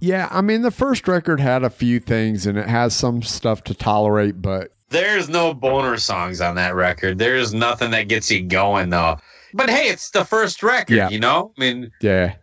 Yeah, 0.00 0.28
I 0.30 0.40
mean, 0.42 0.62
the 0.62 0.70
first 0.70 1.08
record 1.08 1.40
had 1.40 1.64
a 1.64 1.70
few 1.70 1.98
things 2.00 2.46
and 2.46 2.56
it 2.58 2.68
has 2.68 2.94
some 2.94 3.22
stuff 3.22 3.64
to 3.64 3.74
tolerate, 3.74 4.40
but 4.42 4.72
There's 4.90 5.28
no 5.28 5.52
boner 5.54 5.96
songs 5.96 6.40
on 6.40 6.54
that 6.56 6.74
record. 6.74 7.18
There's 7.18 7.52
nothing 7.52 7.90
that 7.90 8.06
gets 8.08 8.30
you 8.30 8.42
going, 8.42 8.90
though. 8.90 9.16
But 9.54 9.70
hey, 9.70 9.88
it's 9.88 10.10
the 10.10 10.24
first 10.24 10.62
record, 10.62 10.94
Yeah. 10.94 11.08
you 11.08 11.18
know? 11.18 11.52
I 11.58 11.60
mean, 11.60 11.90
yeah. 12.00 12.34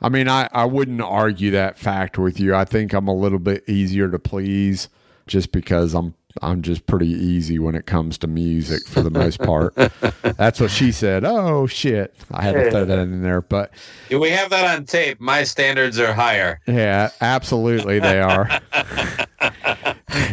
I 0.00 0.08
mean, 0.08 0.28
I, 0.28 0.48
I 0.52 0.64
wouldn't 0.64 1.00
argue 1.02 1.50
that 1.52 1.78
fact 1.78 2.18
with 2.18 2.40
you. 2.40 2.54
I 2.54 2.64
think 2.64 2.92
I'm 2.92 3.06
a 3.08 3.14
little 3.14 3.38
bit 3.38 3.68
easier 3.68 4.08
to 4.08 4.18
please 4.18 4.88
just 5.26 5.52
because 5.52 5.92
I'm 5.94 6.14
I'm 6.42 6.62
just 6.62 6.86
pretty 6.86 7.08
easy 7.08 7.58
when 7.58 7.74
it 7.74 7.86
comes 7.86 8.18
to 8.18 8.26
music 8.26 8.86
for 8.86 9.02
the 9.02 9.10
most 9.10 9.40
part. 9.40 9.74
That's 10.22 10.60
what 10.60 10.70
she 10.70 10.92
said. 10.92 11.24
Oh 11.24 11.66
shit. 11.66 12.14
I 12.30 12.42
had 12.42 12.52
to 12.52 12.70
throw 12.70 12.84
that 12.84 12.98
in 12.98 13.22
there. 13.22 13.40
But 13.40 13.72
we 14.10 14.30
have 14.30 14.50
that 14.50 14.76
on 14.76 14.84
tape. 14.84 15.20
My 15.20 15.44
standards 15.44 15.98
are 15.98 16.12
higher. 16.12 16.60
yeah, 16.66 17.10
absolutely 17.20 17.98
they 17.98 18.20
are. 18.20 18.48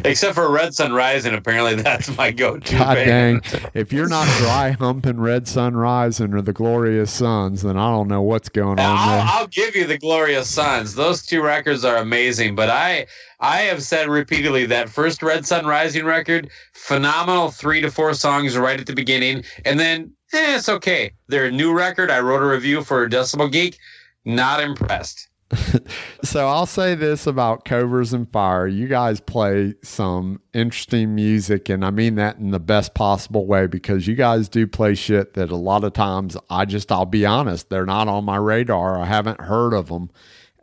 Except 0.06 0.36
for 0.36 0.50
Red 0.52 0.74
Sun 0.74 0.94
Rising, 0.94 1.34
apparently 1.34 1.76
that's 1.76 2.16
my 2.16 2.32
go-to. 2.32 2.78
God 2.78 2.96
band. 2.96 3.42
dang. 3.44 3.72
If 3.74 3.92
you're 3.92 4.08
not 4.08 4.28
dry 4.38 4.72
humping 4.72 5.20
Red 5.20 5.48
Sun 5.48 5.76
Rising 5.76 6.34
or 6.34 6.42
the 6.42 6.54
Glorious 6.54 7.12
Sons, 7.12 7.62
then 7.64 7.78
I 7.78 7.90
don't 7.92 8.08
know 8.08 8.22
what's 8.22 8.50
going 8.50 8.80
on 8.80 8.98
I'll, 8.98 9.08
there. 9.10 9.26
I'll 9.28 9.48
give 9.48 9.76
you 9.76 9.86
the 9.86 9.98
Glorious 9.98 10.50
Sons. 10.50 10.96
Those 10.96 11.26
two 11.26 11.42
records 11.42 11.84
are 11.84 11.98
amazing. 11.98 12.56
But 12.56 12.70
I, 12.70 13.08
I 13.40 13.62
have 13.62 13.84
said 13.84 14.08
repeatedly 14.08 14.66
that 14.68 14.90
first 14.90 15.22
Red 15.22 15.46
Sun 15.46 15.66
Rising 15.66 16.06
record, 16.06 16.50
phenomenal. 16.74 17.52
Three 17.52 17.82
to 17.82 17.92
four 17.92 18.14
songs 18.14 18.58
right 18.58 18.80
at 18.80 18.88
the 18.88 18.96
beginning, 18.96 19.44
and 19.66 19.80
then 19.80 20.12
eh, 20.34 20.56
it's 20.56 20.70
okay. 20.70 21.12
Their 21.28 21.52
new 21.52 21.74
record, 21.74 22.12
I 22.12 22.20
wrote 22.20 22.42
a 22.42 22.48
review 22.48 22.84
for 22.84 23.08
Decibel 23.10 23.52
Geek. 23.52 23.78
Not 24.26 24.62
impressed. 24.62 25.28
So 26.24 26.48
I'll 26.48 26.66
say 26.66 26.96
this 26.96 27.28
about 27.28 27.66
Cobras 27.66 28.12
and 28.12 28.30
Fire. 28.32 28.66
You 28.66 28.88
guys 28.88 29.22
play 29.22 29.76
some 29.84 30.42
interesting 30.54 31.14
music, 31.14 31.70
and 31.70 31.86
I 31.86 31.92
mean 31.92 32.16
that 32.16 32.38
in 32.38 32.50
the 32.50 32.60
best 32.60 32.96
possible 32.96 33.46
way 33.46 33.68
because 33.68 34.08
you 34.08 34.16
guys 34.16 34.50
do 34.50 34.66
play 34.66 34.96
shit 34.96 35.36
that 35.36 35.52
a 35.52 35.56
lot 35.56 35.84
of 35.84 35.94
times 35.94 36.36
I 36.50 36.66
just, 36.66 36.92
I'll 36.92 37.06
be 37.06 37.28
honest, 37.28 37.70
they're 37.70 37.86
not 37.86 38.08
on 38.08 38.26
my 38.26 38.38
radar. 38.38 39.00
I 39.00 39.06
haven't 39.06 39.40
heard 39.40 39.74
of 39.74 39.88
them. 39.88 40.10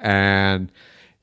And 0.00 0.72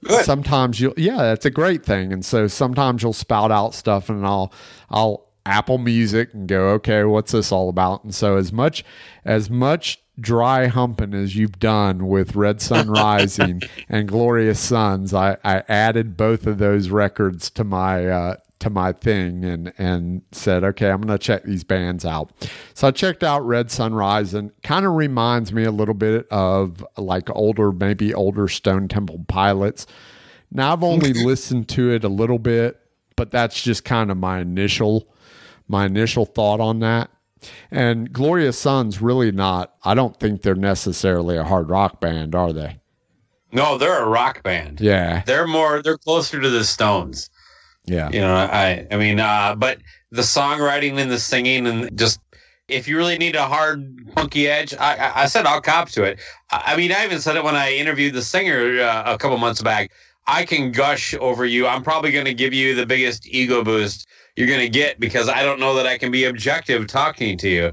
Good. 0.04 0.26
sometimes 0.26 0.80
you'll, 0.80 0.94
yeah, 0.98 1.18
that's 1.18 1.46
a 1.46 1.50
great 1.50 1.86
thing. 1.86 2.14
And 2.14 2.24
so 2.24 2.48
sometimes 2.48 3.04
you'll 3.04 3.14
spout 3.14 3.52
out 3.52 3.74
stuff 3.74 4.10
and 4.10 4.26
I'll, 4.26 4.54
I'll 4.90 5.28
Apple 5.46 5.78
Music 5.78 6.34
and 6.34 6.48
go, 6.48 6.70
okay, 6.70 7.04
what's 7.04 7.32
this 7.32 7.52
all 7.52 7.70
about? 7.70 8.04
And 8.04 8.14
so 8.14 8.38
as 8.38 8.54
much, 8.54 8.86
as 9.26 9.50
much 9.50 10.00
dry 10.20 10.68
humping 10.68 11.14
as 11.14 11.36
you've 11.36 11.60
done 11.60 12.08
with 12.08 12.36
Red 12.36 12.62
Sun 12.62 12.90
Rising 12.92 13.62
and 13.88 14.08
Glorious 14.08 14.60
Sons, 14.60 15.14
I, 15.14 15.38
I 15.44 15.64
added 15.68 16.18
both 16.18 16.46
of 16.46 16.58
those 16.58 16.90
records 16.90 17.50
to 17.52 17.64
my 17.64 18.08
uh, 18.08 18.36
to 18.60 18.70
my 18.70 18.92
thing 18.92 19.44
and 19.46 19.74
and 19.78 20.22
said, 20.32 20.64
okay, 20.64 20.90
I'm 20.90 21.02
going 21.02 21.18
to 21.18 21.24
check 21.24 21.44
these 21.44 21.64
bands 21.64 22.06
out. 22.06 22.32
So 22.74 22.88
I 22.88 22.92
checked 22.92 23.24
out 23.24 23.46
Red 23.46 23.72
Sunrise 23.72 24.34
and 24.34 24.52
kind 24.64 24.86
of 24.86 24.94
reminds 24.94 25.54
me 25.54 25.64
a 25.64 25.72
little 25.72 25.94
bit 25.94 26.28
of 26.30 26.86
like 26.98 27.30
older, 27.36 27.72
maybe 27.72 28.14
older 28.14 28.48
Stone 28.48 28.90
Temple 28.90 29.26
Pilots. 29.28 29.88
Now 30.52 30.74
I've 30.74 30.84
only 30.84 31.14
listened 31.14 31.70
to 31.70 31.92
it 31.92 32.04
a 32.04 32.10
little 32.10 32.40
bit, 32.40 32.80
but 33.16 33.32
that's 33.32 33.62
just 33.62 33.86
kind 33.86 34.12
of 34.12 34.18
my 34.18 34.40
initial 34.40 35.08
my 35.68 35.86
initial 35.86 36.26
thought 36.26 36.60
on 36.60 36.80
that. 36.80 37.12
And 37.72 38.12
Glorious 38.12 38.60
Sons 38.60 39.02
really 39.02 39.32
not. 39.32 39.76
I 39.84 39.94
don't 39.94 40.20
think 40.20 40.42
they're 40.42 40.56
necessarily 40.56 41.38
a 41.38 41.44
hard 41.44 41.70
rock 41.70 42.02
band, 42.02 42.36
are 42.36 42.52
they? 42.52 42.80
No, 43.52 43.78
they're 43.78 44.04
a 44.04 44.10
rock 44.10 44.44
band. 44.44 44.82
Yeah, 44.82 45.24
They're 45.26 45.48
more. 45.48 45.82
They're 45.82 45.98
closer 45.98 46.40
to 46.40 46.50
the 46.50 46.64
Stones. 46.64 47.30
Yeah, 47.86 48.10
You 48.12 48.22
know, 48.22 48.36
I. 48.36 48.88
I 48.92 48.98
mean, 48.98 49.20
uh, 49.20 49.56
but 49.56 49.80
the 50.12 50.22
songwriting 50.22 50.98
and 50.98 51.12
the 51.12 51.20
singing 51.20 51.68
and 51.68 51.98
just. 51.98 52.20
If 52.68 52.88
you 52.88 52.98
really 52.98 53.18
need 53.18 53.36
a 53.36 53.48
hard, 53.48 54.14
punky 54.16 54.48
edge, 54.48 54.76
I, 54.76 55.24
I, 55.24 55.26
said 55.26 55.48
I'll 55.48 55.60
cop 55.60 55.90
to 55.90 56.04
it. 56.04 56.20
I, 56.52 56.74
I 56.74 56.78
mean, 56.78 56.92
I 56.92 57.04
even 57.04 57.20
said 57.20 57.36
it 57.36 57.44
when 57.44 57.56
I 57.56 57.74
interviewed 57.74 58.14
the 58.14 58.22
singer 58.22 58.80
uh, 58.80 59.12
a 59.12 59.18
couple 59.18 59.36
months 59.40 59.60
back. 59.60 59.90
I 60.28 60.46
can 60.46 60.72
gush 60.72 61.16
over 61.16 61.48
you. 61.48 61.66
I'm 61.66 61.82
probably 61.82 62.12
going 62.12 62.26
to 62.26 62.34
give 62.36 62.54
you 62.54 62.76
the 62.76 62.86
biggest 62.86 63.28
ego 63.28 63.64
boost 63.64 64.08
you're 64.36 64.48
going 64.48 64.60
to 64.60 64.70
get 64.70 65.00
because 65.00 65.28
I 65.28 65.42
don't 65.42 65.60
know 65.60 65.74
that 65.74 65.88
I 65.88 65.98
can 65.98 66.12
be 66.12 66.26
objective 66.26 66.86
talking 66.86 67.40
to 67.40 67.50
you, 67.50 67.72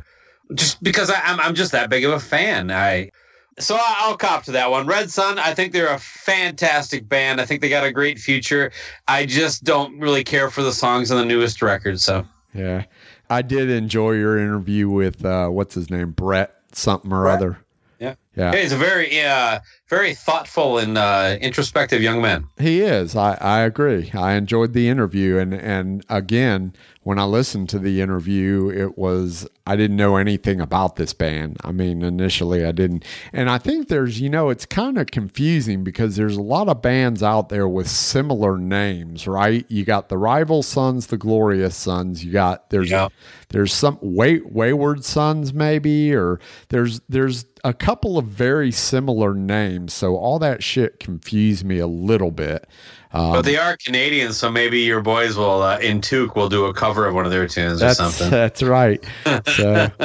just 0.54 0.82
because 0.82 1.10
I, 1.10 1.20
I'm 1.20 1.38
I'm 1.40 1.54
just 1.54 1.72
that 1.72 1.90
big 1.90 2.06
of 2.06 2.12
a 2.12 2.20
fan. 2.20 2.70
I 2.70 3.10
so 3.58 3.76
I'll 3.78 4.16
cop 4.16 4.44
to 4.44 4.52
that 4.52 4.70
one. 4.70 4.86
Red 4.86 5.10
Sun, 5.10 5.38
I 5.38 5.54
think 5.54 5.72
they're 5.72 5.92
a 5.92 5.98
fantastic 5.98 7.08
band. 7.08 7.40
I 7.40 7.46
think 7.46 7.60
they 7.60 7.68
got 7.68 7.84
a 7.84 7.92
great 7.92 8.18
future. 8.18 8.70
I 9.08 9.26
just 9.26 9.64
don't 9.64 9.98
really 9.98 10.24
care 10.24 10.50
for 10.50 10.62
the 10.62 10.72
songs 10.72 11.10
on 11.10 11.18
the 11.18 11.24
newest 11.24 11.62
record. 11.62 12.00
So 12.00 12.26
yeah. 12.54 12.84
I 13.28 13.42
did 13.42 13.70
enjoy 13.70 14.12
your 14.12 14.38
interview 14.38 14.88
with 14.88 15.24
uh, 15.24 15.48
what's 15.48 15.74
his 15.74 15.90
name, 15.90 16.12
Brett 16.12 16.54
something 16.72 17.12
or 17.12 17.22
Brett. 17.22 17.36
other. 17.36 17.58
yeah, 17.98 18.14
Yeah, 18.36 18.54
he's 18.54 18.72
a 18.72 18.76
very 18.76 19.22
uh, 19.22 19.60
very 19.88 20.14
thoughtful 20.14 20.78
and 20.78 20.98
uh, 20.98 21.36
introspective 21.40 22.02
young 22.02 22.20
man. 22.20 22.46
He 22.58 22.82
is. 22.82 23.16
I, 23.16 23.34
I 23.40 23.60
agree. 23.60 24.10
I 24.14 24.34
enjoyed 24.34 24.74
the 24.74 24.88
interview, 24.88 25.38
and 25.38 25.54
and 25.54 26.04
again, 26.08 26.74
when 27.06 27.20
I 27.20 27.24
listened 27.24 27.68
to 27.68 27.78
the 27.78 28.00
interview, 28.00 28.68
it 28.68 28.98
was 28.98 29.46
I 29.64 29.76
didn't 29.76 29.96
know 29.96 30.16
anything 30.16 30.60
about 30.60 30.96
this 30.96 31.12
band. 31.12 31.56
I 31.62 31.70
mean, 31.70 32.02
initially 32.02 32.64
I 32.64 32.72
didn't, 32.72 33.04
and 33.32 33.48
I 33.48 33.58
think 33.58 33.86
there's 33.86 34.20
you 34.20 34.28
know 34.28 34.50
it's 34.50 34.66
kind 34.66 34.98
of 34.98 35.06
confusing 35.06 35.84
because 35.84 36.16
there's 36.16 36.36
a 36.36 36.42
lot 36.42 36.68
of 36.68 36.82
bands 36.82 37.22
out 37.22 37.48
there 37.48 37.68
with 37.68 37.88
similar 37.88 38.58
names, 38.58 39.28
right? 39.28 39.64
You 39.68 39.84
got 39.84 40.08
the 40.08 40.18
Rival 40.18 40.64
Sons, 40.64 41.06
the 41.06 41.16
Glorious 41.16 41.76
Sons. 41.76 42.24
You 42.24 42.32
got 42.32 42.70
there's 42.70 42.90
Yeah. 42.90 43.06
there's 43.50 43.72
some 43.72 43.98
way, 44.02 44.40
wayward 44.40 45.04
sons 45.04 45.54
maybe 45.54 46.12
or 46.12 46.40
there's 46.70 47.00
there's 47.08 47.44
a 47.62 47.72
couple 47.72 48.18
of 48.18 48.26
very 48.26 48.72
similar 48.72 49.32
names 49.32 49.92
so 49.92 50.16
all 50.16 50.40
that 50.40 50.62
shit 50.62 50.98
confused 51.00 51.64
me 51.64 51.78
a 51.78 51.86
little 51.86 52.30
bit 52.32 52.66
um, 53.12 53.32
But 53.32 53.42
they 53.44 53.56
are 53.56 53.76
Canadians, 53.76 54.36
so 54.36 54.50
maybe 54.50 54.80
your 54.80 55.00
boys 55.00 55.36
will 55.36 55.62
uh, 55.62 55.78
in 55.78 56.00
Toque 56.00 56.34
will 56.36 56.48
do 56.48 56.66
a 56.66 56.74
cover 56.74 57.06
of 57.06 57.14
one 57.14 57.24
of 57.24 57.30
their 57.30 57.46
tunes 57.46 57.82
or 57.82 57.94
something. 57.94 58.30
that's 58.36 58.62
right 58.62 59.04
so 59.46 59.90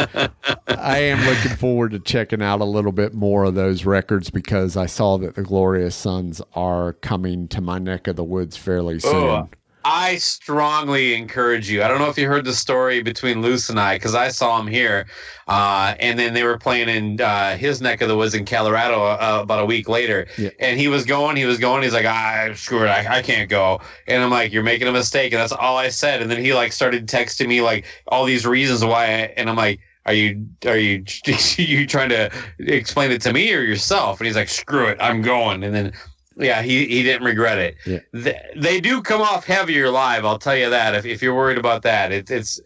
i 0.67 0.97
am 0.99 1.19
looking 1.25 1.55
forward 1.57 1.91
to 1.91 1.99
checking 1.99 2.41
out 2.41 2.61
a 2.61 2.65
little 2.65 2.91
bit 2.91 3.13
more 3.13 3.43
of 3.45 3.55
those 3.55 3.85
records 3.85 4.29
because 4.29 4.77
i 4.77 4.85
saw 4.85 5.17
that 5.17 5.35
the 5.35 5.41
glorious 5.43 5.95
sons 5.95 6.41
are 6.53 6.93
coming 6.93 7.47
to 7.47 7.61
my 7.61 7.77
neck 7.79 8.07
of 8.07 8.15
the 8.15 8.23
woods 8.23 8.55
fairly 8.57 8.99
soon 8.99 9.11
Oh, 9.15 9.49
I 9.83 10.17
strongly 10.17 11.13
encourage 11.15 11.69
you. 11.69 11.83
I 11.83 11.87
don't 11.87 11.99
know 11.99 12.09
if 12.09 12.17
you 12.17 12.27
heard 12.27 12.45
the 12.45 12.53
story 12.53 13.01
between 13.01 13.41
Luce 13.41 13.69
and 13.69 13.79
I, 13.79 13.95
because 13.95 14.15
I 14.15 14.29
saw 14.29 14.59
him 14.59 14.67
here, 14.67 15.07
uh, 15.47 15.95
and 15.99 16.19
then 16.19 16.33
they 16.33 16.43
were 16.43 16.57
playing 16.57 16.89
in 16.89 17.21
uh, 17.21 17.57
his 17.57 17.81
neck 17.81 18.01
of 18.01 18.07
the 18.07 18.15
woods 18.15 18.35
in 18.35 18.45
Colorado 18.45 19.03
uh, 19.03 19.39
about 19.41 19.61
a 19.61 19.65
week 19.65 19.89
later. 19.89 20.27
Yeah. 20.37 20.49
And 20.59 20.79
he 20.79 20.87
was 20.87 21.05
going, 21.05 21.35
he 21.35 21.45
was 21.45 21.57
going. 21.57 21.83
He's 21.83 21.93
like, 21.93 22.05
"I 22.05 22.53
screw 22.53 22.83
it, 22.83 22.87
I, 22.87 23.17
I 23.17 23.21
can't 23.21 23.49
go. 23.49 23.81
And 24.07 24.23
I'm 24.23 24.29
like, 24.29 24.51
you're 24.53 24.63
making 24.63 24.87
a 24.87 24.91
mistake, 24.91 25.33
and 25.33 25.39
that's 25.39 25.51
all 25.51 25.77
I 25.77 25.89
said. 25.89 26.21
And 26.21 26.29
then 26.29 26.43
he 26.43 26.53
like 26.53 26.73
started 26.73 27.07
texting 27.07 27.47
me 27.47 27.61
like 27.61 27.85
all 28.07 28.25
these 28.25 28.45
reasons 28.45 28.85
why, 28.85 29.05
I, 29.05 29.33
and 29.37 29.49
I'm 29.49 29.55
like. 29.55 29.79
Are 30.07 30.13
you 30.13 30.47
are 30.65 30.79
you 30.79 31.05
you 31.57 31.85
trying 31.85 32.09
to 32.09 32.31
explain 32.57 33.11
it 33.11 33.21
to 33.21 33.31
me 33.31 33.53
or 33.53 33.61
yourself? 33.61 34.19
And 34.19 34.25
he's 34.25 34.35
like, 34.35 34.49
"Screw 34.49 34.87
it, 34.87 34.97
I'm 34.99 35.21
going." 35.21 35.63
And 35.63 35.75
then, 35.75 35.93
yeah, 36.37 36.61
he, 36.61 36.85
he 36.85 37.03
didn't 37.03 37.25
regret 37.25 37.57
it 37.57 37.75
Yeah. 37.85 37.99
they, 38.13 38.39
they 38.55 38.79
do 38.79 39.01
come 39.01 39.21
off 39.21 39.45
heavier 39.45 39.89
live. 39.89 40.25
I'll 40.25 40.39
tell 40.39 40.55
you 40.55 40.69
that. 40.69 40.95
If, 40.95 41.05
if 41.05 41.21
you're 41.21 41.35
worried 41.35 41.57
about 41.57 41.81
that, 41.83 42.11
it's 42.11 42.31
it's 42.31 42.59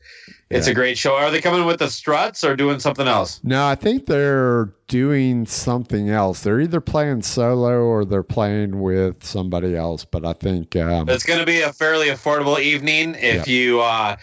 it's 0.51 0.67
Yeah. 0.67 0.71
a 0.71 0.75
great 0.75 0.97
show. 0.97 1.15
Are 1.15 1.31
they 1.31 1.41
coming 1.41 1.65
with 1.65 1.79
the 1.79 1.89
struts 1.89 2.43
or 2.43 2.55
doing 2.55 2.79
something 2.79 3.07
else? 3.07 3.39
no 3.43 3.65
i 3.67 3.73
think 3.75 4.05
they're 4.05 4.69
doing 4.87 5.47
something 5.47 6.11
else 6.11 6.41
they're 6.41 6.61
either 6.61 6.79
playing 6.79 7.19
solo 7.23 7.79
or 7.81 8.05
they're 8.05 8.21
playing 8.21 8.79
with 8.81 9.23
somebody 9.23 9.75
else 9.75 10.05
but 10.05 10.23
i 10.23 10.31
think 10.33 10.75
um, 10.75 11.09
It's 11.09 11.23
going 11.25 11.39
to 11.39 11.45
be 11.45 11.61
a 11.61 11.73
fairly 11.73 12.07
affordable 12.09 12.59
evening. 12.59 13.15
If 13.17 13.47
you 13.47 13.81
uh, 13.81 14.15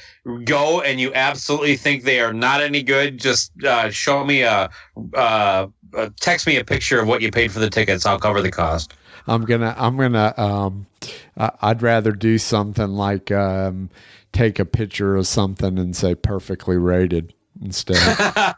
go 0.44 0.80
and 0.82 1.00
you 1.00 1.12
absolutely 1.14 1.76
think 1.76 2.04
they 2.04 2.20
are 2.20 2.32
not 2.32 2.60
any 2.62 2.82
good, 2.84 3.18
just 3.18 3.50
uh, 3.64 3.90
show 3.90 4.24
me 4.24 4.42
a 4.42 4.70
uh, 5.16 5.66
uh, 5.94 6.08
text 6.20 6.46
me 6.46 6.56
a 6.58 6.64
picture 6.64 7.00
of 7.00 7.08
what 7.08 7.20
you 7.22 7.30
paid 7.32 7.50
for 7.50 7.58
the 7.58 7.68
tickets. 7.70 8.06
I'll 8.06 8.20
cover 8.20 8.40
the 8.40 8.50
cost. 8.52 8.94
I'm 9.26 9.44
gonna 9.44 9.74
I'm 9.78 9.96
gonna 9.96 10.34
um 10.36 10.86
I- 11.36 11.52
I'd 11.62 11.82
rather 11.82 12.12
do 12.12 12.38
something 12.38 12.88
like 12.88 13.30
um 13.30 13.90
take 14.32 14.58
a 14.58 14.64
picture 14.64 15.16
of 15.16 15.26
something 15.26 15.78
and 15.78 15.94
say 15.94 16.14
perfectly 16.14 16.76
rated 16.76 17.34
instead. 17.62 17.96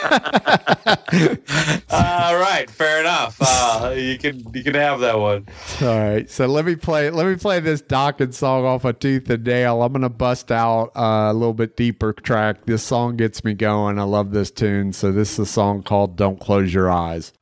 All 1.90 2.36
right, 2.38 2.66
fair 2.70 3.00
enough. 3.00 3.36
Uh, 3.40 3.94
you 3.96 4.18
can 4.18 4.44
you 4.52 4.62
can 4.64 4.74
have 4.74 5.00
that 5.00 5.18
one. 5.18 5.46
All 5.80 5.88
right. 5.88 6.28
So 6.30 6.46
let 6.46 6.64
me 6.64 6.76
play 6.76 7.10
let 7.10 7.26
me 7.26 7.36
play 7.36 7.60
this 7.60 7.82
Dokken 7.82 8.32
song 8.34 8.64
off 8.64 8.84
of 8.84 8.98
Tooth 8.98 9.28
and 9.30 9.44
Nail. 9.44 9.82
I'm 9.82 9.92
gonna 9.92 10.08
bust 10.08 10.50
out 10.50 10.90
uh, 10.96 11.28
a 11.30 11.32
little 11.32 11.54
bit 11.54 11.76
deeper 11.76 12.12
track. 12.12 12.64
This 12.66 12.82
song 12.82 13.16
gets 13.16 13.44
me 13.44 13.54
going. 13.54 13.98
I 13.98 14.02
love 14.04 14.32
this 14.32 14.50
tune. 14.50 14.92
So 14.92 15.12
this 15.12 15.32
is 15.34 15.38
a 15.40 15.46
song 15.46 15.82
called 15.82 16.16
Don't 16.16 16.40
Close 16.40 16.72
Your 16.74 16.90
Eyes. 16.90 17.32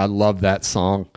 I 0.00 0.06
love 0.06 0.40
that 0.40 0.64
song. 0.64 1.10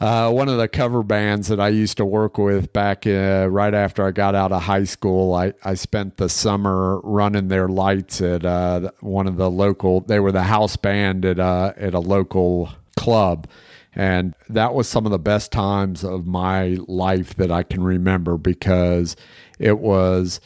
Uh, 0.00 0.30
one 0.30 0.48
of 0.48 0.58
the 0.58 0.68
cover 0.68 1.02
bands 1.02 1.48
that 1.48 1.60
I 1.60 1.68
used 1.68 1.96
to 1.96 2.04
work 2.04 2.38
with 2.38 2.72
back 2.72 3.06
uh, 3.06 3.48
right 3.50 3.72
after 3.72 4.06
I 4.06 4.12
got 4.12 4.34
out 4.34 4.52
of 4.52 4.62
high 4.62 4.84
school, 4.84 5.34
I, 5.34 5.52
I 5.62 5.74
spent 5.74 6.16
the 6.16 6.28
summer 6.28 7.00
running 7.00 7.48
their 7.48 7.68
lights 7.68 8.20
at 8.20 8.44
uh, 8.44 8.92
one 9.00 9.26
of 9.26 9.36
the 9.36 9.50
local. 9.50 10.00
They 10.00 10.20
were 10.20 10.32
the 10.32 10.42
house 10.42 10.76
band 10.76 11.24
at 11.24 11.38
uh, 11.38 11.72
at 11.76 11.92
a 11.94 12.00
local 12.00 12.70
club, 12.98 13.46
and 13.94 14.34
that 14.48 14.74
was 14.74 14.88
some 14.88 15.04
of 15.06 15.12
the 15.12 15.18
best 15.18 15.52
times 15.52 16.04
of 16.04 16.26
my 16.26 16.78
life 16.86 17.34
that 17.36 17.50
I 17.50 17.62
can 17.62 17.82
remember 17.82 18.38
because 18.38 19.16
it 19.58 19.78
was 19.78 20.40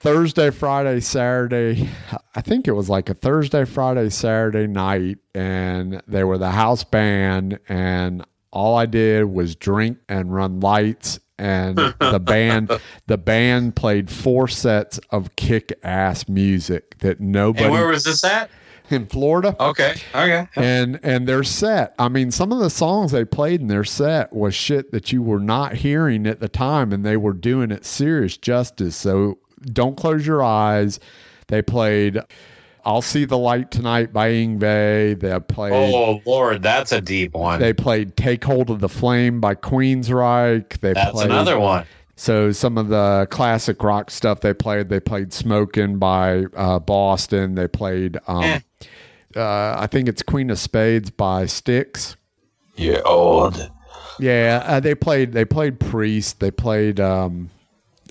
Thursday, 0.00 0.50
Friday, 0.50 1.00
Saturday. 1.00 1.88
I 2.34 2.40
think 2.40 2.68
it 2.68 2.72
was 2.72 2.88
like 2.88 3.08
a 3.08 3.14
Thursday, 3.14 3.64
Friday, 3.64 4.10
Saturday 4.10 4.66
night, 4.66 5.18
and 5.34 6.00
they 6.06 6.22
were 6.24 6.38
the 6.38 6.52
house 6.52 6.84
band, 6.84 7.58
and 7.68 8.24
all 8.52 8.76
I 8.76 8.86
did 8.86 9.24
was 9.24 9.56
drink 9.56 9.98
and 10.08 10.32
run 10.32 10.60
lights. 10.60 11.18
And 11.36 11.76
the 12.00 12.20
band, 12.20 12.70
the 13.06 13.18
band 13.18 13.76
played 13.76 14.10
four 14.10 14.48
sets 14.48 14.98
of 15.10 15.34
kick-ass 15.36 16.28
music 16.28 16.98
that 16.98 17.20
nobody 17.20 17.64
And 17.64 17.72
where 17.72 17.88
was 17.88 18.04
this 18.04 18.22
at? 18.24 18.50
in 18.90 19.06
Florida. 19.06 19.54
Okay. 19.60 19.94
Okay. 20.14 20.48
And 20.56 20.98
and 21.02 21.28
their 21.28 21.44
set, 21.44 21.94
I 21.98 22.08
mean, 22.08 22.30
some 22.30 22.52
of 22.52 22.58
the 22.58 22.70
songs 22.70 23.12
they 23.12 23.24
played 23.24 23.60
in 23.60 23.66
their 23.66 23.84
set 23.84 24.32
was 24.32 24.54
shit 24.54 24.92
that 24.92 25.12
you 25.12 25.22
were 25.22 25.40
not 25.40 25.74
hearing 25.74 26.26
at 26.26 26.40
the 26.40 26.48
time, 26.48 26.92
and 26.92 27.04
they 27.04 27.16
were 27.16 27.34
doing 27.34 27.70
it 27.70 27.84
serious 27.84 28.36
justice. 28.36 28.96
So 28.96 29.38
don't 29.62 29.96
close 29.96 30.26
your 30.26 30.42
eyes. 30.42 31.00
They 31.48 31.62
played 31.62 32.18
"I'll 32.84 33.02
See 33.02 33.24
the 33.24 33.38
Light 33.38 33.70
Tonight" 33.70 34.12
by 34.12 34.30
Yngwie. 34.30 35.18
They 35.20 35.40
played. 35.40 35.72
Oh 35.72 36.20
Lord, 36.26 36.62
that's 36.62 36.92
a 36.92 37.00
deep 37.00 37.34
one. 37.34 37.60
They 37.60 37.72
played 37.72 38.16
"Take 38.16 38.44
Hold 38.44 38.70
of 38.70 38.80
the 38.80 38.88
Flame" 38.88 39.40
by 39.40 39.54
Queensryche. 39.54 40.78
They 40.80 40.92
that's 40.92 41.12
played, 41.12 41.26
another 41.26 41.58
one. 41.58 41.84
So 42.16 42.50
some 42.50 42.76
of 42.78 42.88
the 42.88 43.28
classic 43.30 43.82
rock 43.82 44.10
stuff 44.10 44.40
they 44.40 44.52
played, 44.52 44.88
they 44.88 45.00
played 45.00 45.32
"Smoking" 45.32 45.98
by 45.98 46.44
uh, 46.56 46.78
Boston. 46.80 47.54
They 47.54 47.68
played, 47.68 48.18
um, 48.26 48.42
Eh. 48.42 48.60
uh, 49.36 49.76
I 49.78 49.86
think 49.86 50.08
it's 50.08 50.22
"Queen 50.22 50.50
of 50.50 50.58
Spades" 50.58 51.10
by 51.10 51.46
Styx. 51.46 52.16
You're 52.76 53.06
old. 53.06 53.70
Yeah, 54.20 54.64
uh, 54.66 54.80
they 54.80 54.94
played. 54.96 55.32
They 55.32 55.44
played 55.44 55.78
Priest. 55.78 56.40
They 56.40 56.50
played 56.50 56.98
um, 56.98 57.50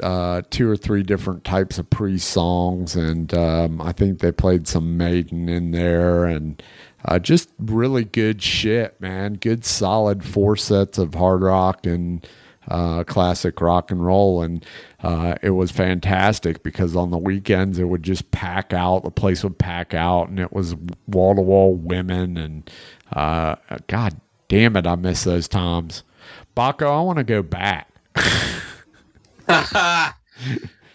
uh, 0.01 0.41
two 0.49 0.69
or 0.69 0.77
three 0.77 1.03
different 1.03 1.43
types 1.43 1.77
of 1.77 1.89
pre 1.89 2.17
songs, 2.17 2.95
and 2.95 3.33
um, 3.33 3.81
I 3.81 3.91
think 3.91 4.19
they 4.19 4.31
played 4.31 4.67
some 4.67 4.97
Maiden 4.97 5.49
in 5.49 5.71
there, 5.71 6.25
and 6.25 6.61
uh, 7.05 7.19
just 7.19 7.49
really 7.59 8.03
good 8.03 8.41
shit, 8.41 8.99
man. 8.99 9.33
Good 9.35 9.65
solid 9.65 10.23
four 10.23 10.55
sets 10.55 10.97
of 10.97 11.15
hard 11.15 11.41
rock 11.41 11.85
and 11.85 12.27
uh, 12.67 13.03
classic 13.05 13.59
rock 13.61 13.91
and 13.91 14.05
roll, 14.05 14.41
and 14.41 14.65
uh, 15.03 15.35
it 15.41 15.51
was 15.51 15.71
fantastic 15.71 16.63
because 16.63 16.95
on 16.95 17.11
the 17.11 17.17
weekends 17.17 17.79
it 17.79 17.85
would 17.85 18.03
just 18.03 18.29
pack 18.31 18.73
out. 18.73 19.03
The 19.03 19.11
place 19.11 19.43
would 19.43 19.57
pack 19.57 19.93
out, 19.93 20.29
and 20.29 20.39
it 20.39 20.51
was 20.51 20.75
wall 21.07 21.35
to 21.35 21.41
wall 21.41 21.75
women, 21.75 22.37
and 22.37 22.69
uh, 23.13 23.55
God 23.87 24.19
damn 24.47 24.75
it, 24.75 24.87
I 24.87 24.95
miss 24.95 25.23
those 25.23 25.47
times. 25.47 26.03
Bakko, 26.55 26.87
I 26.87 27.01
want 27.01 27.17
to 27.17 27.23
go 27.23 27.41
back. 27.41 27.87
I, 29.47 30.13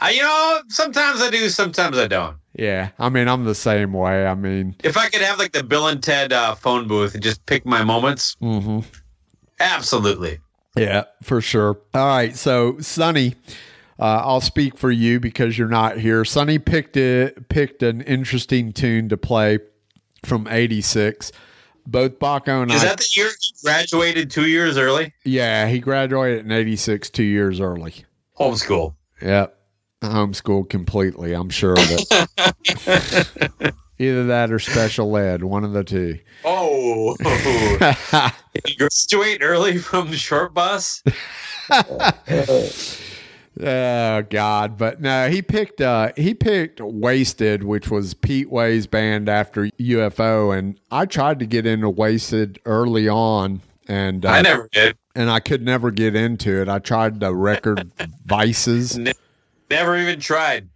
you 0.13 0.23
know, 0.23 0.61
sometimes 0.69 1.21
I 1.21 1.31
do, 1.31 1.49
sometimes 1.49 1.99
I 1.99 2.07
don't. 2.07 2.37
Yeah, 2.55 2.91
I 2.99 3.09
mean, 3.09 3.29
I'm 3.29 3.45
the 3.45 3.55
same 3.55 3.93
way. 3.95 4.27
I 4.27 4.35
mean, 4.35 4.77
If 4.85 4.97
I 4.97 5.09
could 5.09 5.23
have 5.23 5.39
like 5.39 5.53
the 5.53 5.63
Bill 5.63 5.87
and 5.89 6.03
Ted 6.03 6.33
uh, 6.33 6.55
phone 6.55 6.87
booth 6.87 7.15
and 7.15 7.23
just 7.23 7.45
pick 7.47 7.65
my 7.65 7.83
moments, 7.83 8.37
mhm. 8.43 8.85
absolutely. 9.61 10.39
yeah, 10.77 11.05
for 11.23 11.41
sure. 11.41 11.79
All 11.95 12.07
right, 12.07 12.37
so 12.37 12.79
Sonny, 12.81 13.37
uh, 13.99 14.23
I'll 14.25 14.41
speak 14.43 14.77
for 14.77 14.91
you 14.91 15.19
because 15.19 15.57
you're 15.57 15.69
not 15.69 15.97
here. 15.99 16.25
Sonny 16.27 16.59
picked 16.59 16.97
it, 16.97 17.49
picked 17.49 17.83
an 17.83 18.03
interesting 18.03 18.73
tune 18.73 19.09
to 19.09 19.17
play 19.17 19.59
from 20.25 20.47
'86. 20.49 21.33
Both 21.87 22.19
Bakko 22.21 22.63
and 22.63 22.71
Is 22.71 22.83
I, 22.85 22.89
that 22.89 22.99
the 22.99 23.09
year 23.17 23.29
he 23.41 23.55
graduated 23.65 24.31
two 24.31 24.47
years 24.47 24.77
early? 24.77 25.13
yeah, 25.25 25.67
he 25.69 25.79
graduated 25.81 26.45
in 26.45 26.53
'86, 26.53 27.09
two 27.11 27.23
years 27.25 27.61
early. 27.61 27.95
Homeschool. 28.39 28.95
Yep. 29.21 29.59
Homeschooled 30.03 30.69
completely, 30.69 31.33
I'm 31.33 31.51
sure 31.51 31.73
of 31.75 31.79
it. 31.81 33.75
Either 33.99 34.27
that 34.27 34.51
or 34.51 34.59
special 34.59 35.17
ed, 35.17 35.45
one 35.45 35.63
of 35.63 35.73
the 35.73 35.85
two. 35.85 36.19
Oh, 36.45 37.15
graduate 38.77 39.43
early 39.43 39.79
from 39.79 40.11
the 40.11 40.17
short 40.17 40.55
bus. 40.55 41.03
Oh 43.61 44.23
God, 44.23 44.79
but 44.79 45.03
no, 45.03 45.29
he 45.29 45.43
picked 45.43 45.83
uh 45.83 46.13
he 46.17 46.33
picked 46.33 46.81
Wasted, 46.81 47.63
which 47.63 47.91
was 47.91 48.15
Pete 48.15 48.51
Way's 48.51 48.87
band 48.87 49.29
after 49.29 49.67
UFO, 49.67 50.57
and 50.57 50.81
I 50.91 51.05
tried 51.05 51.39
to 51.41 51.47
get 51.47 51.67
into 51.67 51.91
Wasted 51.91 52.61
early 52.65 53.09
on, 53.11 53.61
and 53.93 54.25
uh, 54.25 54.31
I 54.31 54.43
never 54.43 54.69
did. 54.73 54.97
and 55.15 55.31
I 55.31 55.41
could 55.41 55.63
never 55.63 55.91
get 55.91 56.17
into 56.17 56.61
it. 56.63 56.69
I 56.69 56.79
tried 56.79 57.21
the 57.21 57.35
record 57.35 57.91
Vices. 58.27 58.99
Never 59.71 59.97
even 59.99 60.21
tried. 60.21 60.69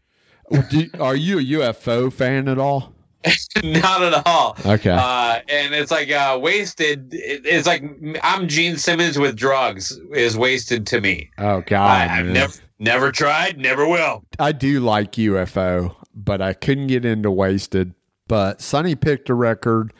Do, 0.71 0.89
are 1.01 1.17
you 1.17 1.39
a 1.39 1.43
UFO 1.73 2.13
fan 2.13 2.49
at 2.49 2.59
all? 2.59 2.93
Not 3.65 4.03
at 4.03 4.23
all. 4.27 4.57
Okay. 4.65 4.91
Uh, 4.97 5.41
and 5.49 5.75
it's 5.75 5.91
like 5.91 6.11
uh, 6.13 6.39
wasted. 6.41 7.13
it- 7.13 7.45
It's 7.45 7.67
like 7.67 7.83
I'm 8.23 8.47
Gene 8.47 8.77
Simmons 8.77 9.19
with 9.19 9.35
drugs 9.37 9.99
is 10.13 10.37
wasted 10.37 10.87
to 10.89 11.01
me. 11.01 11.31
Oh 11.39 11.63
God, 11.67 12.09
I, 12.09 12.19
I've 12.21 12.27
never 12.27 12.53
never 12.79 13.11
tried, 13.11 13.59
never 13.59 13.89
will. 13.89 14.23
I 14.39 14.53
do 14.53 14.79
like 14.81 15.13
UFO, 15.13 15.97
but 16.15 16.41
I 16.41 16.53
couldn't 16.53 16.87
get 16.87 17.05
into 17.05 17.31
Wasted. 17.31 17.95
But 18.29 18.61
Sonny 18.61 18.95
picked 18.95 19.29
a 19.31 19.35
record 19.35 19.93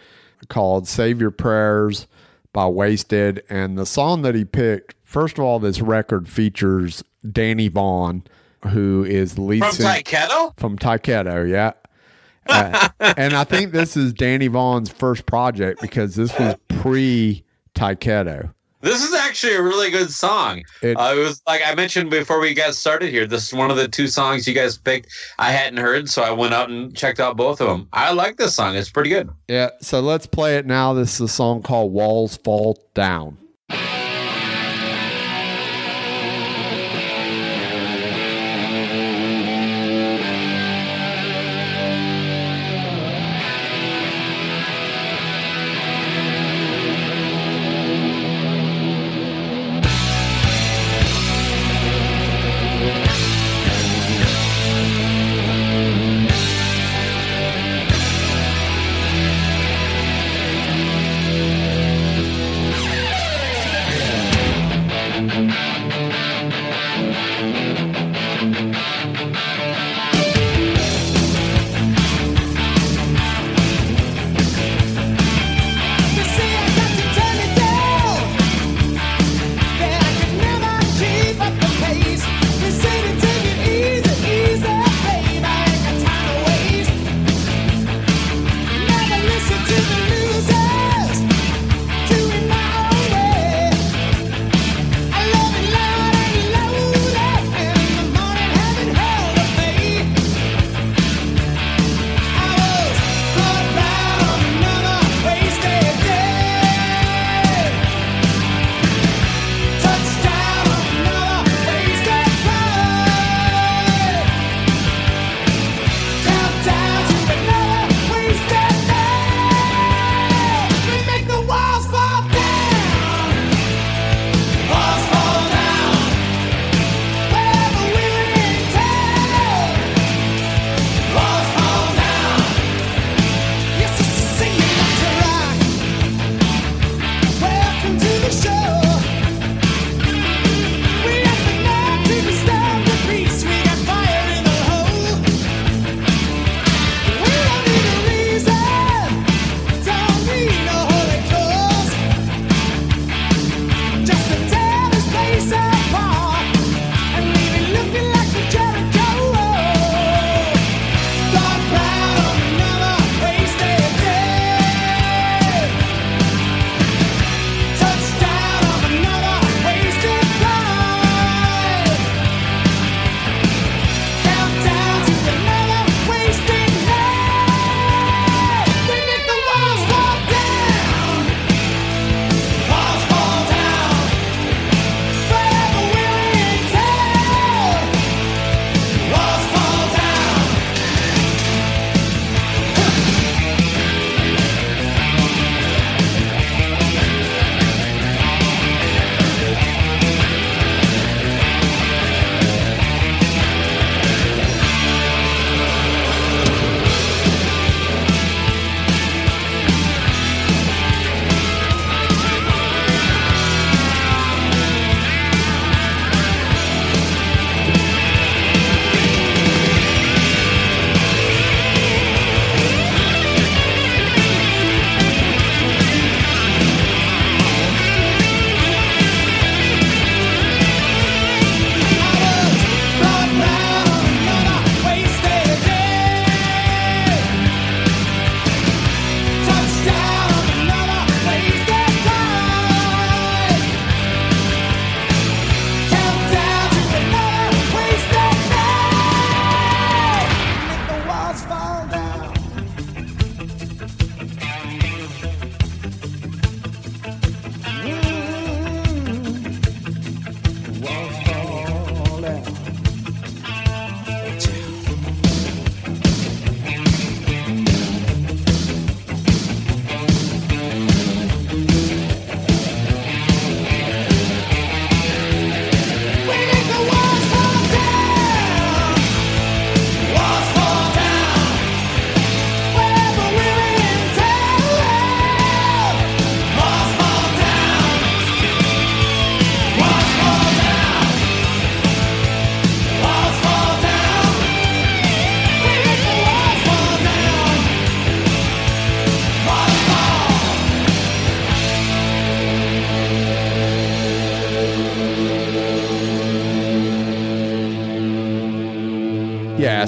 called 0.49 0.87
Save 0.87 1.21
Your 1.21 1.31
Prayers 1.33 2.07
by 2.57 2.67
Wasted. 2.67 3.45
And 3.51 3.77
the 3.77 3.85
song 3.85 4.23
that 4.23 4.35
he 4.35 4.47
picked, 4.47 4.95
first 5.05 5.37
of 5.37 5.45
all, 5.45 5.59
this 5.59 5.83
record 5.83 6.27
features 6.27 7.05
Danny 7.31 7.69
Vaughn, 7.69 8.25
who 8.69 9.05
is 9.05 9.39
lead 9.39 9.63
From 9.63 9.73
singer 9.73 9.91
Tyketto? 9.91 10.59
from 10.59 10.79
Tyketto, 10.79 11.47
yeah. 11.47 11.73
Uh, 12.49 12.89
and 13.19 13.35
I 13.35 13.45
think 13.45 13.73
this 13.73 13.95
is 13.95 14.15
Danny 14.15 14.47
Vaughn's 14.47 14.91
first 14.91 15.27
project 15.27 15.83
because 15.83 16.15
this 16.15 16.37
was 16.39 16.57
pre 16.69 17.45
Tyketto. 17.75 18.55
This 18.83 19.03
is 19.03 19.15
actually 19.15 19.55
a 19.55 19.63
really 19.63 19.91
good 19.91 20.11
song. 20.11 20.63
It- 20.83 20.97
uh, 20.97 21.15
it 21.17 21.19
was 21.19 21.43
like 21.47 21.63
I 21.65 21.75
mentioned 21.75 22.11
before 22.11 22.39
we 22.41 22.53
got 22.55 22.75
started 22.75 23.11
here. 23.11 23.27
This 23.27 23.47
is 23.49 23.53
one 23.55 23.71
of 23.71 23.77
the 23.77 23.89
two 23.89 24.07
songs 24.07 24.47
you 24.47 24.55
guys 24.55 24.77
picked. 24.79 25.09
I 25.39 25.51
hadn't 25.51 25.79
heard, 25.79 26.09
so 26.11 26.23
I 26.23 26.31
went 26.31 26.53
out 26.55 26.69
and 26.69 26.95
checked 26.97 27.19
out 27.19 27.37
both 27.37 27.61
of 27.61 27.69
them. 27.69 27.89
I 27.93 28.13
like 28.13 28.37
this 28.37 28.55
song. 28.55 28.77
It's 28.77 28.91
pretty 28.91 29.11
good. 29.11 29.31
Yeah, 29.49 29.71
so 29.81 30.01
let's 30.01 30.27
play 30.27 30.57
it 30.57 30.67
now. 30.67 30.93
This 30.93 31.15
is 31.15 31.21
a 31.23 31.29
song 31.29 31.63
called 31.63 31.93
Walls 31.93 32.37
Fall 32.45 32.79
Down. 32.95 33.39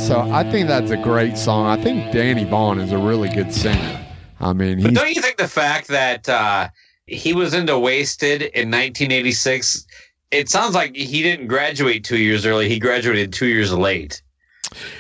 So 0.01 0.21
I 0.21 0.49
think 0.51 0.69
that's 0.69 0.91
a 0.91 0.97
great 0.97 1.37
song. 1.37 1.67
I 1.67 1.83
think 1.83 2.13
Danny 2.13 2.45
Vaughn 2.45 2.81
is 2.81 2.93
a 2.93 2.99
really 2.99 3.29
good 3.29 3.53
singer. 3.53 4.07
I 4.41 4.53
mean, 4.53 4.83
But 4.83 4.95
don't 4.95 5.15
you 5.15 5.21
think 5.21 5.37
the 5.37 5.49
fact 5.49 5.89
that 5.89 6.29
uh, 6.29 6.69
he 7.07 7.33
was 7.33 7.55
into 7.55 7.79
Wasted 7.79 8.43
in 8.43 8.71
1986, 8.71 9.87
it 10.31 10.49
sounds 10.49 10.75
like 10.75 10.95
he 10.95 11.23
didn't 11.23 11.49
graduate 11.49 12.05
two 12.05 12.19
years 12.19 12.47
early. 12.47 12.69
He 12.69 12.79
graduated 12.79 13.33
two 13.33 13.47
years 13.47 13.73
late. 13.73 14.23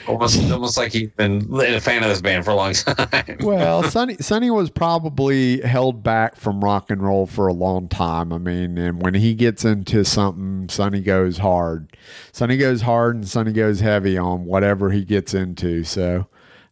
Almost, 0.08 0.50
almost 0.50 0.76
like 0.76 0.92
he's 0.92 1.10
been 1.10 1.46
a 1.52 1.80
fan 1.80 2.02
of 2.02 2.08
this 2.08 2.20
band 2.20 2.44
for 2.44 2.52
a 2.52 2.54
long 2.54 2.72
time. 2.74 3.36
well, 3.40 3.82
Sonny 3.82 4.16
Sonny 4.16 4.50
was 4.50 4.70
probably 4.70 5.60
held 5.60 6.02
back 6.02 6.36
from 6.36 6.64
rock 6.64 6.90
and 6.90 7.02
roll 7.02 7.26
for 7.26 7.46
a 7.46 7.52
long 7.52 7.88
time. 7.88 8.32
I 8.32 8.38
mean, 8.38 8.78
and 8.78 9.02
when 9.02 9.14
he 9.14 9.34
gets 9.34 9.64
into 9.64 10.04
something, 10.04 10.68
Sonny 10.68 11.00
goes 11.00 11.38
hard. 11.38 11.96
Sonny 12.32 12.56
goes 12.56 12.82
hard 12.82 13.16
and 13.16 13.28
Sonny 13.28 13.52
goes 13.52 13.80
heavy 13.80 14.16
on 14.16 14.44
whatever 14.44 14.90
he 14.90 15.04
gets 15.04 15.34
into. 15.34 15.84
So, 15.84 16.26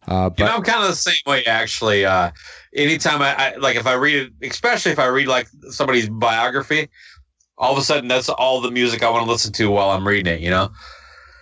uh, 0.07 0.29
but 0.29 0.39
You 0.39 0.45
know, 0.45 0.55
I'm 0.55 0.63
kind 0.63 0.81
of 0.83 0.89
the 0.89 0.95
same 0.95 1.15
way 1.25 1.45
actually. 1.45 2.05
Uh, 2.05 2.31
anytime 2.75 3.21
I, 3.21 3.35
I 3.35 3.55
like, 3.57 3.75
if 3.75 3.85
I 3.85 3.93
read 3.93 4.15
it, 4.41 4.49
especially 4.49 4.91
if 4.91 4.99
I 4.99 5.05
read 5.05 5.27
like 5.27 5.47
somebody's 5.69 6.09
biography, 6.09 6.89
all 7.57 7.71
of 7.71 7.77
a 7.77 7.81
sudden 7.81 8.07
that's 8.07 8.29
all 8.29 8.61
the 8.61 8.71
music 8.71 9.03
I 9.03 9.09
want 9.09 9.25
to 9.25 9.31
listen 9.31 9.51
to 9.53 9.69
while 9.71 9.91
I'm 9.91 10.07
reading 10.07 10.33
it. 10.33 10.39
You 10.41 10.49
know, 10.49 10.69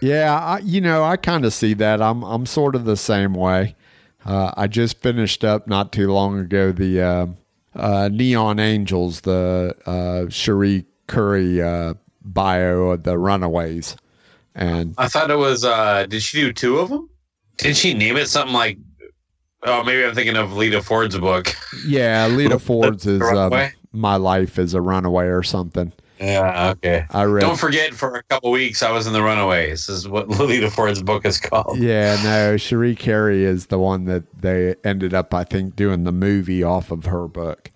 Yeah, 0.06 0.38
I, 0.40 0.60
you 0.60 0.82
know, 0.82 1.04
I 1.04 1.18
kind 1.18 1.46
of 1.46 1.54
see 1.54 1.74
that. 1.76 2.00
I'm 2.00 2.24
I'm 2.24 2.46
sort 2.46 2.76
of 2.76 2.86
the 2.86 2.96
same 2.96 3.34
way. 3.34 3.76
Uh, 4.24 4.52
I 4.56 4.68
just 4.68 5.02
finished 5.02 5.44
up 5.44 5.68
not 5.68 5.92
too 5.92 6.12
long 6.12 6.38
ago 6.38 6.72
the 6.72 7.02
uh, 7.02 7.28
uh, 7.76 8.10
Neon 8.12 8.60
Angels, 8.60 9.22
the 9.22 9.76
uh, 9.88 10.30
Cherie 10.30 10.86
Currie 11.08 11.60
uh, 11.60 11.96
bio 12.22 12.92
of 12.92 13.04
the 13.04 13.18
Runaways, 13.18 13.98
and 14.54 14.94
I 15.00 15.08
thought 15.08 15.32
it 15.32 15.38
was. 15.38 15.66
Uh, 15.66 16.06
did 16.08 16.22
she 16.22 16.42
do 16.42 16.54
two 16.54 16.78
of 16.78 16.90
them? 16.90 17.10
Did 17.58 17.76
she 17.76 17.96
name 17.96 18.16
it 18.16 18.28
something 18.28 18.54
like? 18.54 18.78
Oh, 19.64 19.84
maybe 19.84 20.06
I'm 20.06 20.14
thinking 20.14 20.38
of 20.38 20.54
Lita 20.54 20.84
Ford's 20.84 21.18
book. 21.18 21.56
yeah, 21.88 22.28
Lita 22.28 22.60
Ford's 22.60 23.08
is 23.08 23.24
um, 23.24 23.52
my 23.92 24.18
life 24.18 24.60
is 24.60 24.76
a 24.76 24.82
runaway 24.82 25.26
or 25.26 25.42
something. 25.42 25.92
Yeah. 26.20 26.72
Okay. 26.72 27.06
I 27.12 27.24
read. 27.24 27.42
Don't 27.42 27.60
forget, 27.60 27.94
for 27.94 28.16
a 28.16 28.24
couple 28.24 28.52
weeks, 28.52 28.82
I 28.82 28.92
was 28.92 29.06
in 29.08 29.14
the 29.14 29.22
Runaways. 29.22 29.90
Is 29.90 30.08
what 30.08 30.30
Lita 30.40 30.70
Ford's 30.72 31.02
book 31.04 31.26
is 31.26 31.40
called. 31.40 31.78
yeah, 31.78 32.22
no, 32.24 32.58
Cherie 32.58 32.96
Currie 32.96 33.44
is 33.44 33.68
the 33.68 33.80
one 33.80 34.06
that 34.06 34.24
they 34.42 34.76
ended 34.84 35.14
up, 35.14 35.34
I 35.34 35.44
think, 35.44 35.76
doing 35.76 36.04
the 36.04 36.12
movie 36.12 36.64
off 36.64 36.92
of 36.92 37.06
her 37.06 37.28
book. 37.28 37.72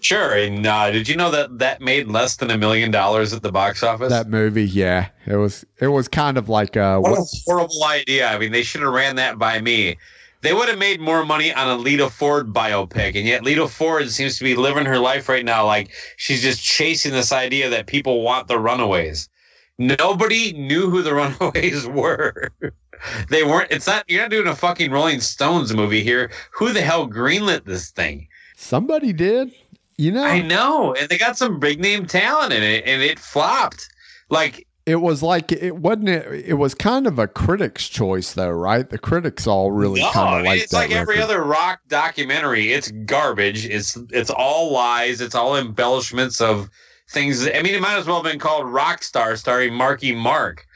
Sure. 0.00 0.36
And 0.36 0.66
uh, 0.66 0.90
did 0.90 1.08
you 1.08 1.16
know 1.16 1.30
that 1.30 1.58
that 1.58 1.80
made 1.80 2.08
less 2.08 2.36
than 2.36 2.50
a 2.50 2.58
million 2.58 2.90
dollars 2.90 3.32
at 3.32 3.42
the 3.42 3.50
box 3.50 3.82
office? 3.82 4.10
That 4.10 4.28
movie, 4.28 4.66
yeah, 4.66 5.08
it 5.26 5.36
was 5.36 5.64
it 5.80 5.88
was 5.88 6.08
kind 6.08 6.36
of 6.36 6.48
like 6.50 6.76
uh, 6.76 6.98
What 6.98 7.12
what, 7.12 7.20
a 7.20 7.42
horrible 7.46 7.84
idea. 7.84 8.28
I 8.28 8.38
mean, 8.38 8.52
they 8.52 8.62
should 8.62 8.82
have 8.82 8.92
ran 8.92 9.16
that 9.16 9.38
by 9.38 9.60
me. 9.62 9.96
They 10.44 10.52
would 10.52 10.68
have 10.68 10.78
made 10.78 11.00
more 11.00 11.24
money 11.24 11.54
on 11.54 11.68
a 11.68 11.76
Lita 11.76 12.10
Ford 12.10 12.52
biopic. 12.52 13.16
And 13.16 13.26
yet, 13.26 13.42
Lita 13.42 13.66
Ford 13.66 14.10
seems 14.10 14.36
to 14.36 14.44
be 14.44 14.54
living 14.54 14.84
her 14.84 14.98
life 14.98 15.26
right 15.26 15.44
now 15.44 15.64
like 15.64 15.90
she's 16.18 16.42
just 16.42 16.62
chasing 16.62 17.12
this 17.12 17.32
idea 17.32 17.70
that 17.70 17.86
people 17.86 18.20
want 18.20 18.46
the 18.46 18.58
Runaways. 18.58 19.30
Nobody 19.78 20.52
knew 20.52 20.90
who 20.90 21.00
the 21.00 21.14
Runaways 21.40 21.86
were. 21.86 22.52
they 23.30 23.42
weren't, 23.42 23.72
it's 23.72 23.86
not, 23.86 24.04
you're 24.06 24.20
not 24.20 24.30
doing 24.30 24.46
a 24.46 24.54
fucking 24.54 24.90
Rolling 24.90 25.20
Stones 25.20 25.74
movie 25.74 26.02
here. 26.02 26.30
Who 26.52 26.74
the 26.74 26.82
hell 26.82 27.08
greenlit 27.08 27.64
this 27.64 27.90
thing? 27.90 28.28
somebody 28.56 29.12
did. 29.12 29.52
You 29.96 30.12
know, 30.12 30.24
I 30.24 30.42
know. 30.42 30.94
And 30.94 31.08
they 31.08 31.16
got 31.16 31.38
some 31.38 31.58
big 31.58 31.80
name 31.80 32.04
talent 32.06 32.52
in 32.52 32.62
it, 32.62 32.84
and 32.86 33.00
it 33.02 33.18
flopped. 33.18 33.88
Like, 34.28 34.66
it 34.86 34.96
was 34.96 35.22
like 35.22 35.50
it 35.52 35.76
wasn't. 35.76 36.08
It, 36.10 36.44
it 36.46 36.54
was 36.54 36.74
kind 36.74 37.06
of 37.06 37.18
a 37.18 37.26
critic's 37.26 37.88
choice, 37.88 38.34
though, 38.34 38.50
right? 38.50 38.88
The 38.88 38.98
critics 38.98 39.46
all 39.46 39.70
really 39.70 40.00
No, 40.00 40.10
kind 40.10 40.40
of 40.40 40.44
like 40.46 40.60
it's 40.62 40.72
that. 40.72 40.76
like 40.76 40.90
every 40.92 41.20
other 41.20 41.42
rock 41.42 41.80
documentary. 41.88 42.72
It's 42.72 42.90
garbage. 43.06 43.64
It's 43.66 43.96
it's 44.10 44.30
all 44.30 44.72
lies. 44.72 45.20
It's 45.20 45.34
all 45.34 45.56
embellishments 45.56 46.40
of 46.40 46.68
things. 47.10 47.46
I 47.46 47.62
mean, 47.62 47.74
it 47.74 47.80
might 47.80 47.96
as 47.96 48.06
well 48.06 48.22
have 48.22 48.30
been 48.30 48.38
called 48.38 48.68
rock 48.68 49.02
star 49.02 49.36
starring 49.36 49.72
Marky 49.74 50.14
Mark. 50.14 50.66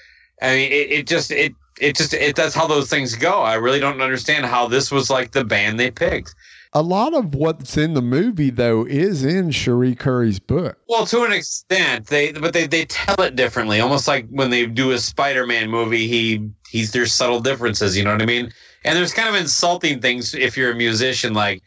I 0.41 0.55
mean, 0.55 0.73
it, 0.73 0.91
it 0.91 1.07
just 1.07 1.31
it 1.31 1.53
it 1.81 1.97
just 1.97 2.15
it 2.15 2.35
that's 2.35 2.55
how 2.55 2.67
those 2.67 2.89
things 2.89 3.15
go. 3.15 3.43
I 3.43 3.55
really 3.55 3.81
don't 3.81 4.01
understand 4.01 4.47
how 4.47 4.69
this 4.69 4.91
was 4.91 5.11
like 5.11 5.33
the 5.33 5.45
band 5.45 5.79
they 5.79 5.91
picked. 5.91 6.35
A 6.75 6.83
lot 6.83 7.15
of 7.15 7.35
what's 7.35 7.77
in 7.77 7.95
the 7.95 8.03
movie, 8.03 8.51
though, 8.51 8.85
is 8.85 9.25
in 9.25 9.51
Cherie 9.51 9.95
Currie's 9.95 10.39
book. 10.39 10.77
Well, 10.89 11.07
to 11.07 11.23
an 11.23 11.33
extent, 11.33 12.07
they 12.09 12.33
but 12.33 12.53
they, 12.53 12.67
they 12.67 12.85
tell 12.85 13.21
it 13.23 13.37
differently. 13.37 13.81
Almost 13.81 14.07
like 14.07 14.27
when 14.29 14.51
they 14.51 14.67
do 14.67 14.91
a 14.91 14.99
Spider-Man 14.99 15.71
movie, 15.71 16.07
he 16.07 16.47
he's 16.69 16.93
there's 16.93 17.13
subtle 17.13 17.41
differences. 17.41 17.97
You 17.97 18.05
know 18.05 18.13
what 18.13 18.23
I 18.23 18.27
mean? 18.27 18.53
And 18.85 18.97
there's 18.97 19.15
kind 19.15 19.29
of 19.29 19.35
insulting 19.35 20.01
things 20.01 20.35
if 20.35 20.57
you're 20.57 20.73
a 20.73 20.77
musician, 20.77 21.35
like, 21.35 21.63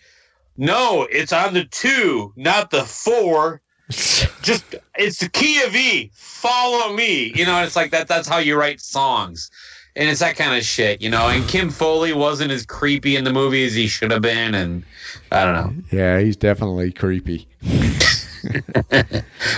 no, 0.57 1.07
it's 1.11 1.34
on 1.34 1.53
the 1.53 1.65
two, 1.65 2.34
not 2.36 2.72
the 2.72 2.84
four. 2.84 3.61
Just 3.90 4.76
it's 4.95 5.18
the 5.18 5.30
key 5.30 5.61
of 5.64 5.76
E. 5.76 6.11
Follow 6.14 6.94
me. 6.95 7.34
You 7.36 7.45
know, 7.45 7.61
it's 7.64 7.76
like 7.76 7.91
that. 7.91 8.07
That's 8.07 8.28
how 8.28 8.38
you 8.38 8.56
write 8.56 8.80
songs. 8.80 9.49
And 9.96 10.10
it's 10.10 10.22
that 10.22 10.38
kind 10.38 10.58
of 10.58 10.64
shit, 10.64 11.02
you 11.02 11.10
know. 11.10 11.28
And 11.28 11.46
Kim 11.50 11.70
Fowley 11.70 12.14
wasn't 12.14 12.52
as 12.52 12.66
creepy 12.66 13.16
in 13.18 13.24
the 13.26 13.34
movie 13.34 13.66
as 13.66 13.74
he 13.74 13.88
should 13.88 14.10
have 14.12 14.22
been, 14.22 14.56
and 14.56 14.84
I 15.34 15.44
don't 15.44 15.54
know, 15.54 15.84
Yeah, 15.92 16.20
he's 16.20 16.38
definitely 16.38 16.92
creepy. 16.94 17.46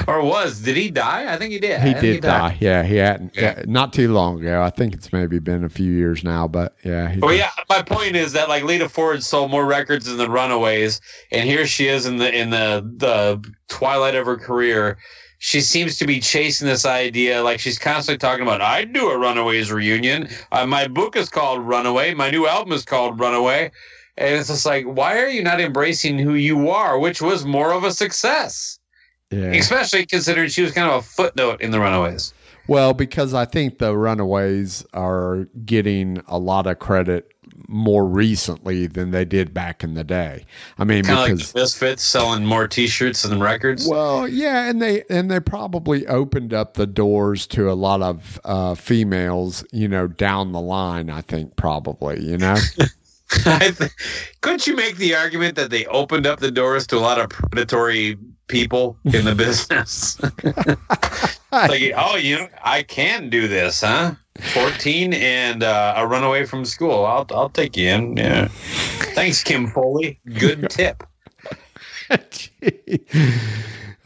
or 0.07 0.23
was. 0.23 0.61
Did 0.61 0.75
he 0.75 0.89
die? 0.89 1.31
I 1.33 1.37
think 1.37 1.51
he 1.53 1.59
did. 1.59 1.79
He 1.81 1.93
did 1.93 2.21
died. 2.21 2.51
die. 2.51 2.57
Yeah, 2.59 2.83
he 2.83 2.95
hadn't. 2.95 3.35
Yeah. 3.35 3.55
yeah, 3.59 3.63
not 3.67 3.93
too 3.93 4.11
long 4.11 4.39
ago. 4.41 4.61
I 4.63 4.69
think 4.69 4.93
it's 4.93 5.13
maybe 5.13 5.39
been 5.39 5.63
a 5.63 5.69
few 5.69 5.91
years 5.91 6.23
now, 6.23 6.47
but 6.47 6.75
yeah. 6.83 7.09
He 7.09 7.19
Well, 7.19 7.29
did. 7.31 7.39
yeah. 7.39 7.51
My 7.69 7.81
point 7.81 8.15
is 8.15 8.33
that 8.33 8.49
like 8.49 8.63
Lita 8.63 8.89
Ford 8.89 9.23
sold 9.23 9.51
more 9.51 9.65
records 9.65 10.05
than 10.05 10.17
the 10.17 10.29
Runaways, 10.29 10.99
and 11.31 11.47
here 11.47 11.65
she 11.65 11.87
is 11.87 12.05
in 12.05 12.17
the 12.17 12.33
in 12.35 12.49
the 12.49 12.83
the 12.97 13.43
twilight 13.69 14.15
of 14.15 14.25
her 14.25 14.37
career. 14.37 14.97
She 15.45 15.59
seems 15.59 15.97
to 15.97 16.07
be 16.07 16.21
chasing 16.21 16.69
this 16.69 16.85
idea, 16.85 17.43
like 17.43 17.59
she's 17.59 17.77
constantly 17.77 18.17
talking 18.17 18.43
about. 18.43 18.61
I'd 18.61 18.93
do 18.93 19.09
a 19.09 19.17
Runaways 19.17 19.73
reunion. 19.73 20.29
Uh, 20.53 20.65
my 20.65 20.87
book 20.87 21.17
is 21.17 21.27
called 21.27 21.59
Runaway. 21.67 22.13
My 22.13 22.31
new 22.31 22.47
album 22.47 22.71
is 22.71 22.85
called 22.85 23.19
Runaway, 23.19 23.69
and 24.15 24.35
it's 24.35 24.47
just 24.47 24.65
like, 24.65 24.85
why 24.85 25.19
are 25.19 25.27
you 25.27 25.43
not 25.43 25.59
embracing 25.59 26.17
who 26.17 26.35
you 26.35 26.69
are, 26.69 26.97
which 26.97 27.21
was 27.21 27.43
more 27.43 27.73
of 27.73 27.83
a 27.83 27.91
success, 27.91 28.79
yeah. 29.31 29.51
especially 29.51 30.05
considering 30.05 30.47
she 30.47 30.61
was 30.61 30.71
kind 30.71 30.89
of 30.89 31.01
a 31.01 31.05
footnote 31.05 31.59
in 31.59 31.71
the 31.71 31.79
Runaways. 31.81 32.33
Well, 32.69 32.93
because 32.93 33.33
I 33.33 33.43
think 33.43 33.79
the 33.79 33.97
Runaways 33.97 34.85
are 34.93 35.49
getting 35.65 36.23
a 36.25 36.39
lot 36.39 36.67
of 36.67 36.79
credit 36.79 37.32
more 37.73 38.05
recently 38.05 38.87
than 38.87 39.11
they 39.11 39.25
did 39.25 39.53
back 39.53 39.83
in 39.83 39.95
the 39.95 40.03
day. 40.03 40.45
I 40.77 40.83
mean, 40.83 41.03
Kind 41.03 41.31
of 41.31 41.37
because 41.37 41.51
the 41.51 41.59
Misfits 41.59 42.03
selling 42.03 42.45
more 42.45 42.67
T-shirts 42.67 43.23
than 43.23 43.39
records. 43.41 43.87
well, 43.87 44.27
yeah, 44.27 44.69
and 44.69 44.81
they 44.81 45.03
and 45.09 45.29
they 45.29 45.39
probably 45.39 46.05
opened 46.07 46.53
up 46.53 46.75
the 46.75 46.85
doors 46.87 47.47
to 47.47 47.69
a 47.69 47.73
lot 47.73 48.01
of 48.01 48.39
uh, 48.45 48.75
females, 48.75 49.65
you 49.71 49.87
know, 49.87 50.07
down 50.07 50.51
the 50.51 50.61
line. 50.61 51.09
I 51.09 51.21
think 51.21 51.55
probably, 51.55 52.21
you 52.23 52.37
know. 52.37 52.55
I 53.45 53.71
th- 53.71 53.91
couldn't 54.41 54.67
you 54.67 54.75
make 54.75 54.97
the 54.97 55.15
argument 55.15 55.55
that 55.55 55.71
they 55.71 55.85
opened 55.87 56.27
up 56.27 56.39
the 56.39 56.51
doors 56.51 56.85
to 56.87 56.97
a 56.97 56.99
lot 56.99 57.19
of 57.19 57.29
predatory 57.29 58.17
people 58.53 58.95
in 59.05 59.25
the 59.25 59.35
business? 59.35 60.21
like, 61.51 61.93
oh, 61.97 62.15
you 62.15 62.47
I 62.63 62.83
can 62.83 63.29
do 63.29 63.47
this, 63.47 63.81
huh? 63.81 64.13
Fourteen 64.53 65.13
and 65.13 65.63
uh, 65.63 65.95
a 65.97 66.07
runaway 66.07 66.45
from 66.45 66.63
school. 66.63 67.05
I'll 67.05 67.25
I'll 67.31 67.49
take 67.49 67.75
you 67.75 67.89
in. 67.89 68.15
Yeah. 68.15 68.47
Thanks, 69.15 69.43
Kim 69.43 69.67
Fowley. 69.67 70.19
Good 70.39 70.69
tip. 70.69 71.03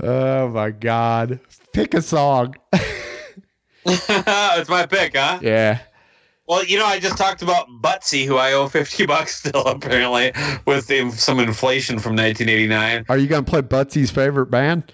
oh 0.02 0.48
my 0.49 0.72
God! 0.72 1.40
Pick 1.74 1.94
a 1.94 2.02
song. 2.02 2.56
it's 3.86 4.69
my 4.69 4.86
pick, 4.86 5.15
huh? 5.15 5.40
Yeah. 5.41 5.80
Well, 6.48 6.64
you 6.64 6.78
know, 6.78 6.86
I 6.86 6.99
just 6.99 7.18
talked 7.18 7.41
about 7.41 7.68
Butsy, 7.82 8.26
who 8.26 8.38
I 8.38 8.53
owe 8.53 8.68
fifty 8.68 9.06
bucks 9.07 9.36
still, 9.36 9.64
apparently, 9.65 10.32
with 10.65 10.88
the, 10.88 11.11
some 11.11 11.40
inflation 11.40 11.99
from 11.99 12.15
1989. 12.15 13.06
Are 13.10 13.18
you 13.18 13.28
gonna 13.28 13.44
play 13.44 13.61
Butsy's 13.61 14.11
favorite 14.11 14.48
band? 14.48 14.91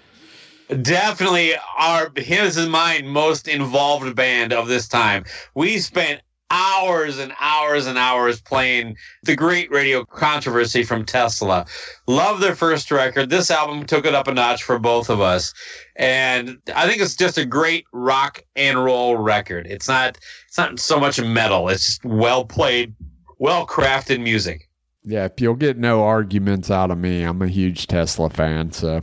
definitely 0.82 1.52
our 1.78 2.10
his 2.16 2.56
and 2.56 2.70
mine 2.70 3.06
most 3.06 3.48
involved 3.48 4.14
band 4.16 4.52
of 4.52 4.68
this 4.68 4.88
time. 4.88 5.24
We 5.54 5.78
spent 5.78 6.22
hours 6.50 7.18
and 7.18 7.32
hours 7.40 7.86
and 7.86 7.98
hours 7.98 8.40
playing 8.40 8.96
the 9.22 9.34
great 9.34 9.70
radio 9.70 10.04
controversy 10.04 10.82
from 10.82 11.04
Tesla. 11.04 11.66
Love 12.06 12.40
their 12.40 12.54
first 12.54 12.90
record. 12.90 13.30
This 13.30 13.50
album 13.50 13.84
took 13.86 14.06
it 14.06 14.14
up 14.14 14.28
a 14.28 14.34
notch 14.34 14.62
for 14.62 14.78
both 14.78 15.10
of 15.10 15.20
us. 15.20 15.52
And 15.96 16.58
I 16.74 16.88
think 16.88 17.00
it's 17.00 17.16
just 17.16 17.38
a 17.38 17.44
great 17.44 17.86
rock 17.92 18.42
and 18.56 18.82
roll 18.82 19.16
record. 19.16 19.66
It's 19.66 19.88
not 19.88 20.18
it's 20.46 20.58
not 20.58 20.78
so 20.78 21.00
much 21.00 21.20
metal. 21.20 21.68
It's 21.68 21.98
well 22.04 22.44
played, 22.44 22.94
well 23.38 23.66
crafted 23.66 24.22
music. 24.22 24.68
Yeah, 25.02 25.24
if 25.26 25.40
you'll 25.40 25.54
get 25.54 25.76
no 25.76 26.02
arguments 26.02 26.70
out 26.70 26.90
of 26.90 26.98
me, 26.98 27.22
I'm 27.24 27.42
a 27.42 27.48
huge 27.48 27.86
Tesla 27.86 28.30
fan. 28.30 28.72
So 28.72 29.02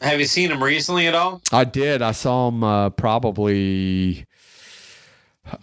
Have 0.00 0.18
you 0.18 0.26
seen 0.26 0.48
them 0.48 0.62
recently 0.62 1.06
at 1.06 1.14
all? 1.14 1.42
I 1.52 1.64
did. 1.64 2.02
I 2.02 2.12
saw 2.12 2.48
him 2.48 2.64
uh, 2.64 2.90
probably 2.90 4.24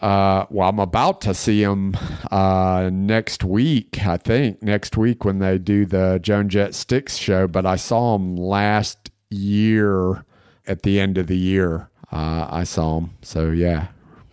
Uh, 0.02 0.46
well, 0.50 0.68
I'm 0.70 0.80
about 0.80 1.22
to 1.22 1.34
see 1.34 1.62
him 1.64 1.96
uh, 2.32 2.90
next 2.92 3.44
week. 3.44 4.06
I 4.06 4.18
think 4.18 4.62
next 4.62 4.98
week 4.98 5.24
when 5.24 5.40
they 5.40 5.58
do 5.58 5.86
the 5.86 6.20
Joan 6.22 6.50
Jett 6.50 6.76
Sticks 6.76 7.16
show. 7.18 7.48
But 7.48 7.66
I 7.66 7.76
saw 7.78 8.16
him 8.16 8.36
last 8.36 9.12
year 9.30 10.26
at 10.66 10.84
the 10.84 11.00
end 11.00 11.18
of 11.18 11.28
the 11.28 11.38
year. 11.38 11.90
Uh, 12.12 12.48
I 12.50 12.64
saw 12.64 13.00
him. 13.00 13.12
So 13.22 13.52
yeah, 13.52 13.88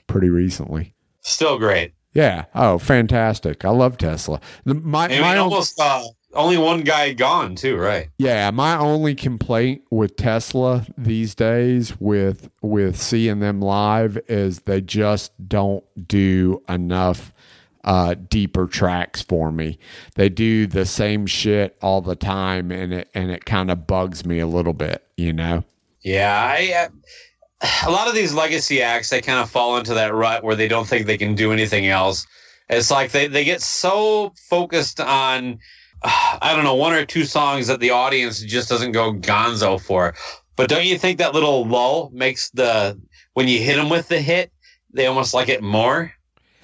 pretty 0.06 0.28
recently. 0.28 0.94
Still 1.20 1.58
great. 1.58 1.92
Yeah. 2.14 2.44
Oh, 2.54 2.78
fantastic. 2.78 3.64
I 3.64 3.70
love 3.70 3.98
Tesla. 3.98 4.40
The, 4.64 4.74
my 4.74 5.08
And 5.08 5.20
my 5.22 5.36
own- 5.36 5.44
almost 5.52 5.78
uh, 5.80 6.02
only 6.34 6.58
one 6.58 6.82
guy 6.82 7.12
gone 7.12 7.54
too, 7.54 7.76
right? 7.76 8.08
Yeah, 8.18 8.50
my 8.50 8.76
only 8.76 9.14
complaint 9.14 9.82
with 9.90 10.16
Tesla 10.16 10.86
these 10.96 11.34
days 11.34 11.98
with 12.00 12.50
with 12.62 13.00
seeing 13.00 13.40
them 13.40 13.60
live 13.60 14.18
is 14.28 14.60
they 14.60 14.80
just 14.80 15.32
don't 15.48 15.84
do 16.06 16.62
enough 16.68 17.32
uh, 17.84 18.14
deeper 18.28 18.66
tracks 18.66 19.22
for 19.22 19.52
me. 19.52 19.78
They 20.14 20.28
do 20.28 20.66
the 20.66 20.86
same 20.86 21.26
shit 21.26 21.76
all 21.82 22.00
the 22.00 22.16
time, 22.16 22.70
and 22.70 22.92
it 22.92 23.10
and 23.14 23.30
it 23.30 23.44
kind 23.44 23.70
of 23.70 23.86
bugs 23.86 24.24
me 24.24 24.38
a 24.38 24.46
little 24.46 24.74
bit, 24.74 25.06
you 25.16 25.32
know. 25.32 25.64
Yeah, 26.02 26.34
I. 26.34 26.84
Uh, 26.84 26.88
a 27.86 27.90
lot 27.90 28.08
of 28.08 28.14
these 28.14 28.34
legacy 28.34 28.82
acts, 28.82 29.10
they 29.10 29.20
kind 29.20 29.38
of 29.38 29.50
fall 29.50 29.76
into 29.76 29.94
that 29.94 30.14
rut 30.14 30.44
where 30.44 30.56
they 30.56 30.68
don't 30.68 30.86
think 30.86 31.06
they 31.06 31.16
can 31.16 31.34
do 31.34 31.52
anything 31.52 31.86
else. 31.86 32.26
It's 32.68 32.90
like 32.90 33.12
they, 33.12 33.26
they 33.26 33.44
get 33.44 33.62
so 33.62 34.32
focused 34.50 35.00
on, 35.00 35.58
I 36.04 36.52
don't 36.54 36.64
know, 36.64 36.74
one 36.74 36.92
or 36.92 37.04
two 37.04 37.24
songs 37.24 37.66
that 37.66 37.80
the 37.80 37.90
audience 37.90 38.40
just 38.40 38.68
doesn't 38.68 38.92
go 38.92 39.12
gonzo 39.12 39.80
for. 39.80 40.14
But 40.56 40.68
don't 40.68 40.86
you 40.86 40.98
think 40.98 41.18
that 41.18 41.34
little 41.34 41.66
lull 41.66 42.10
makes 42.12 42.50
the, 42.50 43.00
when 43.32 43.48
you 43.48 43.60
hit 43.60 43.76
them 43.76 43.88
with 43.88 44.08
the 44.08 44.20
hit, 44.20 44.52
they 44.92 45.06
almost 45.06 45.34
like 45.34 45.48
it 45.48 45.62
more? 45.62 46.12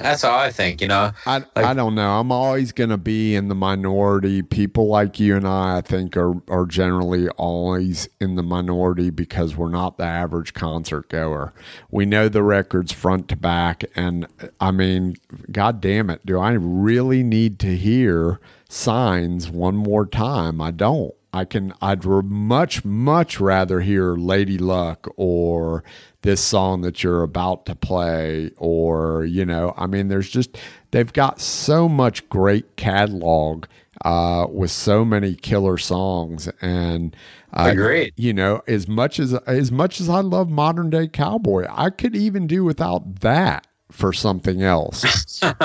That's 0.00 0.22
how 0.22 0.34
I 0.34 0.50
think, 0.50 0.80
you 0.80 0.88
know? 0.88 1.12
I 1.26 1.44
I 1.54 1.74
don't 1.74 1.94
know. 1.94 2.18
I'm 2.18 2.32
always 2.32 2.72
going 2.72 2.88
to 2.88 2.96
be 2.96 3.34
in 3.34 3.48
the 3.48 3.54
minority. 3.54 4.40
People 4.40 4.88
like 4.88 5.20
you 5.20 5.36
and 5.36 5.46
I, 5.46 5.76
I 5.76 5.80
think, 5.82 6.16
are 6.16 6.34
are 6.48 6.64
generally 6.64 7.28
always 7.30 8.08
in 8.18 8.36
the 8.36 8.42
minority 8.42 9.10
because 9.10 9.56
we're 9.56 9.68
not 9.68 9.98
the 9.98 10.04
average 10.04 10.54
concert 10.54 11.10
goer. 11.10 11.52
We 11.90 12.06
know 12.06 12.30
the 12.30 12.42
records 12.42 12.92
front 12.92 13.28
to 13.28 13.36
back, 13.36 13.84
and 13.94 14.26
I 14.58 14.70
mean, 14.70 15.16
god 15.52 15.82
damn 15.82 16.08
it, 16.08 16.24
do 16.24 16.38
I 16.38 16.52
really 16.52 17.22
need 17.22 17.58
to 17.58 17.76
hear 17.76 18.40
signs 18.70 19.50
one 19.50 19.76
more 19.76 20.06
time? 20.06 20.60
I 20.60 20.70
don't. 20.70 21.14
I 21.32 21.44
can. 21.44 21.72
I'd 21.80 22.04
much 22.04 22.84
much 22.84 23.38
rather 23.38 23.80
hear 23.80 24.14
Lady 24.16 24.58
Luck 24.58 25.08
or 25.16 25.84
this 26.22 26.40
song 26.40 26.80
that 26.82 27.02
you're 27.04 27.22
about 27.22 27.66
to 27.66 27.76
play, 27.76 28.50
or 28.56 29.24
you 29.24 29.44
know, 29.44 29.72
I 29.76 29.86
mean, 29.86 30.08
there's 30.08 30.28
just 30.28 30.58
they've 30.90 31.12
got 31.12 31.40
so 31.40 31.88
much 31.88 32.28
great 32.28 32.76
catalog 32.76 33.66
uh, 34.04 34.46
with 34.50 34.72
so 34.72 35.04
many 35.04 35.36
killer 35.36 35.78
songs, 35.78 36.48
and 36.60 37.14
uh, 37.52 37.68
Agreed. 37.72 38.12
You 38.16 38.32
know, 38.32 38.62
as 38.66 38.88
much 38.88 39.20
as 39.20 39.34
as 39.34 39.70
much 39.70 40.00
as 40.00 40.08
I 40.08 40.20
love 40.20 40.50
modern 40.50 40.90
day 40.90 41.06
cowboy, 41.06 41.64
I 41.70 41.90
could 41.90 42.16
even 42.16 42.48
do 42.48 42.64
without 42.64 43.20
that 43.20 43.68
for 44.00 44.12
something 44.12 44.62
else. 44.62 45.04
yeah, 45.42 45.58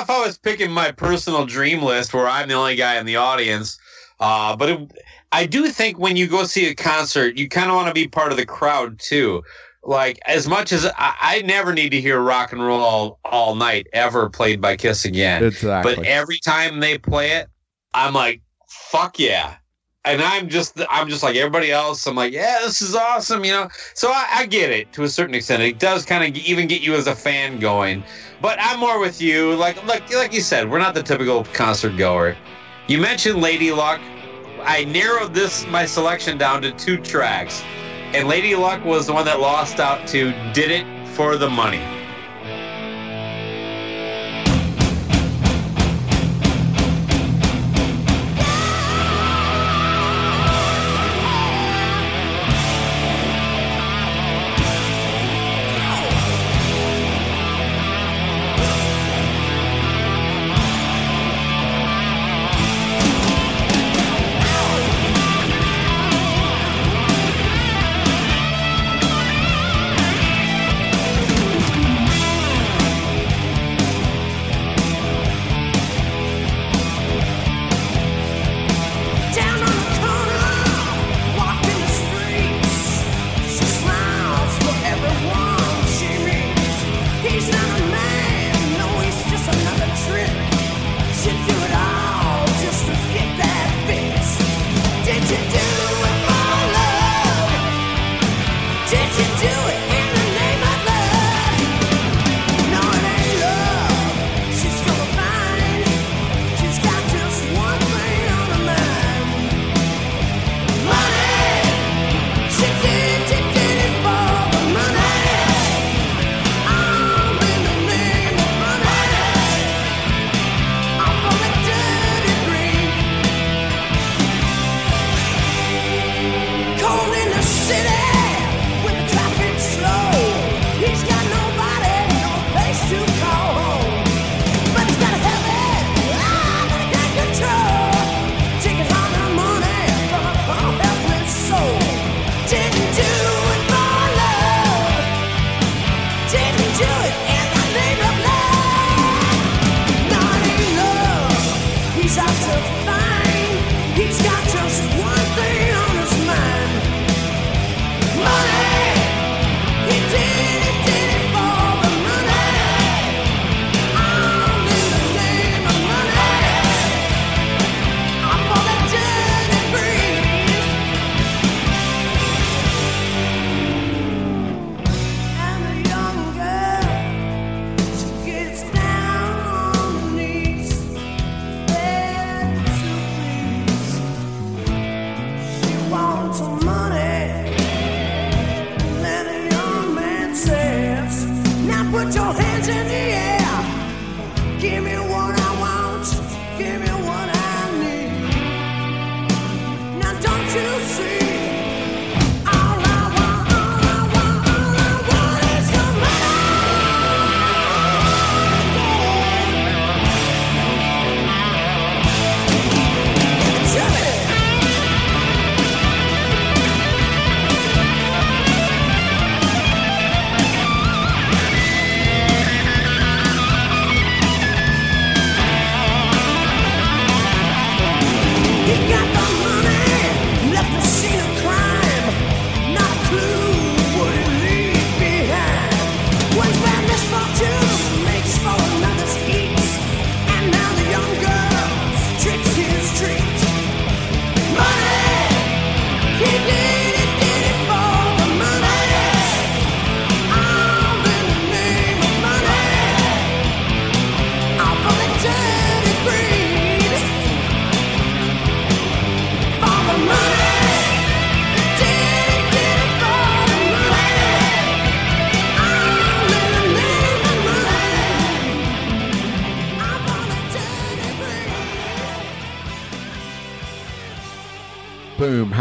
if 0.00 0.10
I 0.10 0.22
was 0.24 0.38
picking 0.38 0.70
my 0.70 0.92
personal 0.92 1.46
dream 1.46 1.82
list 1.82 2.14
where 2.14 2.28
I'm 2.28 2.48
the 2.48 2.54
only 2.54 2.76
guy 2.76 2.98
in 3.00 3.06
the 3.06 3.16
audience, 3.16 3.78
uh, 4.20 4.54
but 4.54 4.68
it, 4.68 4.92
I 5.32 5.46
do 5.46 5.68
think 5.68 5.98
when 5.98 6.16
you 6.16 6.28
go 6.28 6.44
see 6.44 6.66
a 6.68 6.74
concert, 6.74 7.38
you 7.38 7.48
kind 7.48 7.70
of 7.70 7.76
want 7.76 7.88
to 7.88 7.94
be 7.94 8.06
part 8.06 8.30
of 8.30 8.36
the 8.36 8.46
crowd 8.46 9.00
too. 9.00 9.42
Like 9.82 10.20
as 10.26 10.46
much 10.46 10.70
as 10.70 10.86
I, 10.86 11.14
I 11.20 11.42
never 11.42 11.72
need 11.72 11.90
to 11.90 12.00
hear 12.00 12.20
rock 12.20 12.52
and 12.52 12.64
roll 12.64 12.80
all, 12.80 13.18
all 13.24 13.54
night 13.54 13.86
ever 13.92 14.30
played 14.30 14.60
by 14.60 14.76
Kiss 14.76 15.04
again, 15.04 15.42
exactly. 15.42 15.96
but 15.96 16.04
every 16.06 16.38
time 16.38 16.80
they 16.80 16.98
play 16.98 17.32
it, 17.32 17.48
I'm 17.94 18.14
like, 18.14 18.42
fuck 18.68 19.18
yeah. 19.18 19.56
And 20.06 20.20
I'm 20.20 20.48
just, 20.48 20.78
I'm 20.90 21.08
just 21.08 21.22
like 21.22 21.34
everybody 21.36 21.72
else. 21.72 22.06
I'm 22.06 22.14
like, 22.14 22.32
yeah, 22.32 22.58
this 22.62 22.82
is 22.82 22.94
awesome, 22.94 23.44
you 23.44 23.52
know. 23.52 23.68
So 23.94 24.10
I, 24.10 24.26
I 24.30 24.46
get 24.46 24.70
it 24.70 24.92
to 24.92 25.04
a 25.04 25.08
certain 25.08 25.34
extent. 25.34 25.62
It 25.62 25.78
does 25.78 26.04
kind 26.04 26.22
of 26.22 26.42
even 26.44 26.66
get 26.68 26.82
you 26.82 26.94
as 26.94 27.06
a 27.06 27.14
fan 27.14 27.58
going. 27.58 28.04
But 28.42 28.58
I'm 28.60 28.80
more 28.80 29.00
with 29.00 29.22
you. 29.22 29.54
Like, 29.54 29.82
like, 29.86 30.12
like 30.14 30.34
you 30.34 30.42
said, 30.42 30.70
we're 30.70 30.78
not 30.78 30.94
the 30.94 31.02
typical 31.02 31.44
concert 31.44 31.96
goer. 31.96 32.36
You 32.86 32.98
mentioned 32.98 33.40
Lady 33.40 33.72
Luck. 33.72 34.00
I 34.62 34.84
narrowed 34.84 35.32
this 35.32 35.66
my 35.66 35.86
selection 35.86 36.36
down 36.36 36.60
to 36.62 36.72
two 36.72 36.98
tracks, 36.98 37.62
and 38.12 38.28
Lady 38.28 38.54
Luck 38.54 38.84
was 38.84 39.06
the 39.06 39.12
one 39.12 39.24
that 39.24 39.40
lost 39.40 39.80
out 39.80 40.06
to 40.08 40.32
"Did 40.52 40.70
It 40.70 41.08
for 41.08 41.36
the 41.36 41.48
Money." 41.48 42.03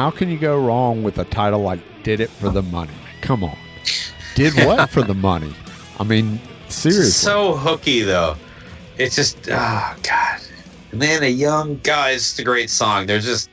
How 0.03 0.11
can 0.11 0.29
you 0.29 0.37
go 0.37 0.59
wrong 0.59 1.01
with 1.01 1.17
a 1.17 1.23
title 1.23 1.61
like 1.61 1.79
Did 2.03 2.19
It 2.19 2.29
for 2.29 2.49
the 2.49 2.61
Money? 2.61 2.91
Come 3.21 3.41
on. 3.41 3.55
Did 4.35 4.53
what 4.65 4.89
for 4.89 5.01
the 5.01 5.13
money? 5.13 5.53
I 5.97 6.03
mean, 6.03 6.41
seriously. 6.67 7.09
So 7.11 7.55
hooky 7.55 8.01
though. 8.01 8.35
It's 8.97 9.15
just 9.15 9.37
oh 9.49 9.95
god. 10.03 10.41
And 10.91 11.01
then 11.01 11.23
a 11.23 11.27
young 11.29 11.77
guy, 11.83 12.09
it's 12.09 12.37
a 12.37 12.43
great 12.43 12.69
song. 12.69 13.05
They're 13.05 13.21
just 13.21 13.49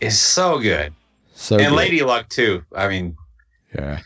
it's 0.00 0.16
so 0.18 0.58
good. 0.58 0.92
So 1.36 1.54
and 1.54 1.66
good. 1.68 1.76
Lady 1.76 2.02
Luck 2.02 2.30
too. 2.30 2.64
I 2.74 2.88
mean, 2.88 3.16
Yeah. 3.72 4.00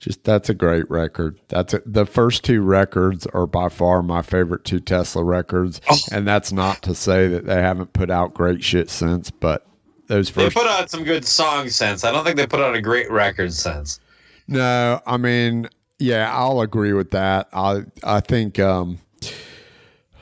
Just 0.00 0.24
that's 0.24 0.50
a 0.50 0.54
great 0.54 0.90
record. 0.90 1.40
That's 1.48 1.72
a, 1.72 1.80
the 1.86 2.04
first 2.04 2.44
two 2.44 2.60
records 2.60 3.26
are 3.28 3.46
by 3.46 3.70
far 3.70 4.02
my 4.02 4.20
favorite 4.20 4.64
two 4.66 4.80
Tesla 4.80 5.24
records, 5.24 5.80
Oh. 5.90 5.96
and 6.12 6.28
that's 6.28 6.52
not 6.52 6.82
to 6.82 6.94
say 6.94 7.28
that 7.28 7.46
they 7.46 7.62
haven't 7.62 7.94
put 7.94 8.10
out 8.10 8.34
great 8.34 8.62
shit 8.62 8.90
since, 8.90 9.30
but 9.30 9.64
those 10.08 10.30
they 10.32 10.50
put 10.50 10.66
out 10.66 10.90
some 10.90 11.04
good 11.04 11.24
song 11.24 11.68
sense. 11.68 12.02
I 12.04 12.10
don't 12.12 12.24
think 12.24 12.36
they 12.36 12.46
put 12.46 12.60
out 12.60 12.74
a 12.74 12.80
great 12.82 13.10
record 13.10 13.52
sense. 13.52 14.00
No, 14.48 15.00
I 15.06 15.16
mean, 15.18 15.68
yeah, 15.98 16.34
I'll 16.34 16.60
agree 16.62 16.92
with 16.94 17.10
that. 17.12 17.48
I 17.52 17.82
I 18.02 18.20
think 18.20 18.58
um 18.58 18.98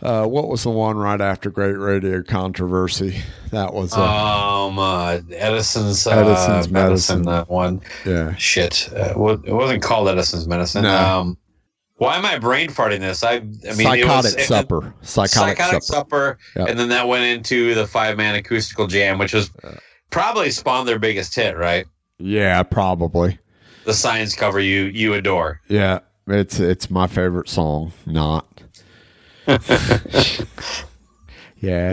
uh 0.02 0.26
what 0.26 0.48
was 0.48 0.62
the 0.64 0.70
one 0.70 0.96
right 0.96 1.20
after 1.20 1.50
Great 1.50 1.76
Radio 1.78 2.22
Controversy? 2.22 3.18
That 3.50 3.72
was 3.72 3.94
uh, 3.94 4.02
Um, 4.02 4.78
uh, 4.78 5.20
Edison's 5.32 6.06
uh, 6.06 6.10
Edison's 6.10 6.68
medicine. 6.68 6.72
Medicine. 6.72 7.22
That 7.22 7.48
one. 7.48 7.80
yeah. 8.04 8.34
Shit, 8.34 8.88
uh, 8.94 9.14
it 9.44 9.52
wasn't 9.52 9.82
called 9.82 10.08
Edison's 10.08 10.46
medicine. 10.46 10.82
No. 10.82 10.96
Um, 10.96 11.38
why 11.98 12.16
am 12.16 12.24
I 12.26 12.38
brain 12.38 12.68
farting 12.68 13.00
this? 13.00 13.22
I, 13.24 13.34
I 13.34 13.40
mean, 13.40 13.54
Psychotic 13.62 14.32
it 14.32 14.36
was, 14.36 14.46
Supper. 14.46 14.94
Psychotic, 15.02 15.56
Psychotic 15.58 15.82
Supper. 15.82 15.82
Supper, 15.82 16.38
Yep. 16.56 16.68
and 16.68 16.78
then 16.78 16.88
that 16.90 17.08
went 17.08 17.24
into 17.24 17.74
the 17.74 17.86
five 17.86 18.16
man 18.16 18.34
acoustical 18.34 18.86
jam, 18.86 19.18
which 19.18 19.32
was 19.32 19.50
probably 20.10 20.50
spawned 20.50 20.86
their 20.88 20.98
biggest 20.98 21.34
hit, 21.34 21.56
right? 21.56 21.86
Yeah, 22.18 22.62
probably. 22.62 23.38
The 23.84 23.94
science 23.94 24.34
cover 24.34 24.60
you 24.60 24.84
you 24.84 25.14
adore. 25.14 25.60
Yeah, 25.68 26.00
it's 26.26 26.58
it's 26.60 26.90
my 26.90 27.06
favorite 27.06 27.48
song. 27.48 27.92
Not. 28.04 28.46
yeah. 29.46 29.58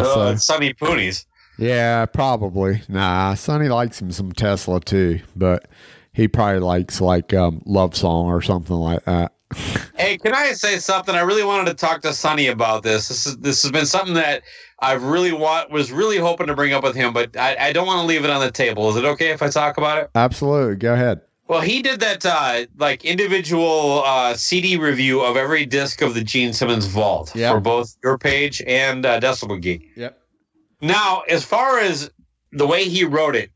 Oh, 0.02 0.04
So 0.04 0.28
it's 0.32 0.46
Sonny 0.46 0.74
Poonies. 0.74 1.26
yeah, 1.58 2.06
probably. 2.06 2.82
Nah, 2.90 3.34
Sonny 3.36 3.70
likes 3.70 4.02
him 4.02 4.12
some 4.12 4.32
Tesla 4.32 4.80
too, 4.82 5.20
but 5.36 5.68
he 6.14 6.28
probably 6.28 6.60
likes 6.60 7.02
like 7.02 7.34
um, 7.34 7.62
love 7.66 7.96
song 7.96 8.28
or 8.28 8.42
something 8.42 8.76
like 8.76 9.04
that. 9.06 9.34
Hey, 9.98 10.18
can 10.18 10.34
I 10.34 10.54
say 10.54 10.78
something? 10.80 11.16
I 11.16 11.22
really 11.22 11.44
wanted 11.44 11.66
to 11.68 11.74
talk 11.76 12.02
to 12.02 12.14
Sonny 12.14 12.48
about 12.48 12.84
this. 12.84 13.08
This 13.08 13.26
is 13.28 13.38
this 13.38 13.62
has 13.64 13.72
been 13.72 13.86
something 13.86 14.16
that 14.16 14.44
I've 14.80 15.04
really 15.04 15.32
want 15.32 15.72
was 15.72 15.92
really 15.92 16.18
hoping 16.18 16.48
to 16.48 16.56
bring 16.56 16.74
up 16.74 16.84
with 16.84 16.96
him, 16.96 17.14
but 17.14 17.36
I, 17.38 17.56
I 17.70 17.74
don't 17.74 17.88
want 17.88 18.02
to 18.02 18.06
leave 18.06 18.24
it 18.24 18.30
on 18.30 18.42
the 18.42 18.52
table. 18.52 18.90
Is 18.90 18.96
it 18.96 19.06
okay 19.06 19.30
if 19.32 19.42
I 19.42 19.50
talk 19.50 19.78
about 19.78 19.98
it? 20.00 20.10
Absolutely. 20.16 20.76
Go 20.76 20.94
ahead. 20.94 21.22
Well, 21.48 21.62
he 21.62 21.82
did 21.82 22.00
that 22.00 22.26
uh, 22.26 22.66
like 22.78 23.04
individual 23.06 24.02
uh, 24.06 24.34
CD 24.34 24.78
review 24.78 25.22
of 25.22 25.36
every 25.38 25.66
disc 25.66 26.02
of 26.02 26.14
the 26.14 26.24
Gene 26.24 26.54
Simmons 26.54 26.86
Vault 26.86 27.36
Yeah. 27.36 27.52
for 27.52 27.60
both 27.60 27.96
your 28.04 28.18
page 28.18 28.62
and 28.66 29.06
uh, 29.06 29.20
Decibel 29.20 29.62
Geek. 29.62 29.90
Yep. 29.96 30.18
Now, 30.82 31.22
as 31.30 31.44
far 31.44 31.80
as 31.80 32.10
the 32.54 32.66
way 32.66 32.86
he 32.86 33.04
wrote 33.04 33.36
it, 33.36 33.52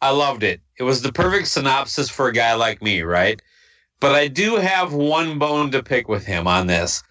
I 0.00 0.10
loved 0.10 0.42
it. 0.42 0.60
It 0.78 0.82
was 0.84 1.02
the 1.02 1.12
perfect 1.12 1.48
synopsis 1.48 2.08
for 2.08 2.28
a 2.28 2.32
guy 2.32 2.54
like 2.54 2.82
me, 2.82 3.02
right? 3.02 3.40
But 4.00 4.14
I 4.14 4.28
do 4.28 4.56
have 4.56 4.92
one 4.92 5.38
bone 5.38 5.70
to 5.72 5.82
pick 5.82 6.08
with 6.08 6.24
him 6.24 6.46
on 6.46 6.66
this. 6.66 7.02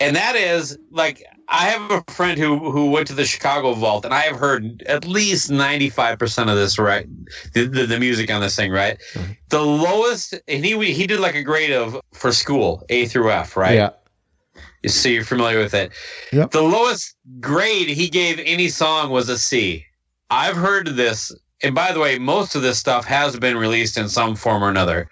And 0.00 0.14
that 0.16 0.36
is 0.36 0.78
like 0.90 1.24
I 1.48 1.66
have 1.66 1.90
a 1.90 2.12
friend 2.12 2.38
who 2.38 2.70
who 2.70 2.90
went 2.90 3.06
to 3.08 3.14
the 3.14 3.24
Chicago 3.24 3.72
Vault 3.72 4.04
and 4.04 4.12
I 4.12 4.20
have 4.22 4.36
heard 4.36 4.82
at 4.82 5.06
least 5.06 5.50
95% 5.50 6.50
of 6.50 6.56
this 6.56 6.78
right 6.78 7.06
the, 7.54 7.66
the, 7.66 7.86
the 7.86 7.98
music 7.98 8.30
on 8.30 8.40
this 8.40 8.56
thing, 8.56 8.72
right? 8.72 8.98
Mm-hmm. 9.14 9.32
The 9.48 9.62
lowest 9.62 10.34
and 10.48 10.64
he 10.64 10.92
he 10.92 11.06
did 11.06 11.20
like 11.20 11.34
a 11.34 11.42
grade 11.42 11.72
of 11.72 11.98
for 12.12 12.32
school, 12.32 12.84
A 12.90 13.06
through 13.06 13.30
F, 13.30 13.56
right? 13.56 13.74
Yeah. 13.74 13.90
So 14.86 15.08
you're 15.08 15.24
familiar 15.24 15.58
with 15.58 15.74
it. 15.74 15.92
Yep. 16.32 16.50
The 16.50 16.62
lowest 16.62 17.16
grade 17.40 17.88
he 17.88 18.08
gave 18.08 18.38
any 18.40 18.68
song 18.68 19.10
was 19.10 19.28
a 19.28 19.38
C. 19.38 19.84
I've 20.30 20.56
heard 20.56 20.88
this, 20.88 21.32
and 21.62 21.74
by 21.74 21.92
the 21.92 22.00
way, 22.00 22.18
most 22.18 22.54
of 22.54 22.62
this 22.62 22.78
stuff 22.78 23.04
has 23.04 23.38
been 23.38 23.56
released 23.56 23.96
in 23.96 24.08
some 24.08 24.36
form 24.36 24.62
or 24.62 24.68
another. 24.68 25.08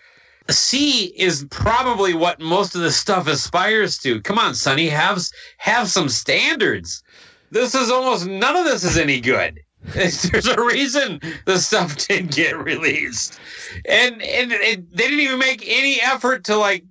C 0.50 1.14
is 1.16 1.46
probably 1.50 2.14
what 2.14 2.40
most 2.40 2.74
of 2.74 2.82
this 2.82 2.96
stuff 2.96 3.26
aspires 3.26 3.98
to. 3.98 4.20
Come 4.20 4.38
on, 4.38 4.54
Sonny, 4.54 4.88
have 4.88 5.22
have 5.58 5.88
some 5.88 6.08
standards. 6.08 7.02
This 7.50 7.74
is 7.74 7.90
almost 7.90 8.26
none 8.26 8.56
of 8.56 8.64
this 8.64 8.84
is 8.84 8.98
any 8.98 9.20
good. 9.20 9.60
There's 9.94 10.46
a 10.46 10.62
reason 10.64 11.20
the 11.44 11.58
stuff 11.58 11.96
didn't 12.08 12.34
get 12.34 12.58
released, 12.58 13.38
and 13.86 14.22
and 14.22 14.50
they 14.50 14.76
didn't 14.76 15.20
even 15.20 15.38
make 15.38 15.64
any 15.66 16.00
effort 16.02 16.44
to 16.44 16.56
like 16.56 16.84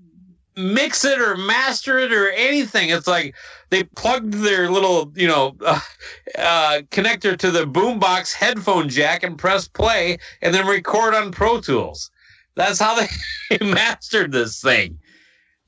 mix 0.55 1.03
it 1.03 1.19
or 1.19 1.35
master 1.35 1.97
it 1.99 2.13
or 2.13 2.29
anything. 2.29 2.89
It's 2.89 3.07
like 3.07 3.35
they 3.69 3.83
plugged 3.83 4.33
their 4.33 4.69
little, 4.69 5.11
you 5.15 5.27
know, 5.27 5.55
uh, 5.65 5.79
uh, 6.37 6.81
connector 6.91 7.37
to 7.37 7.51
the 7.51 7.65
boombox 7.65 8.33
headphone 8.33 8.89
jack 8.89 9.23
and 9.23 9.37
press 9.37 9.67
play 9.67 10.17
and 10.41 10.53
then 10.53 10.67
record 10.67 11.15
on 11.15 11.31
Pro 11.31 11.59
Tools. 11.59 12.11
That's 12.55 12.79
how 12.79 12.99
they 13.49 13.57
mastered 13.65 14.31
this 14.31 14.61
thing. 14.61 14.99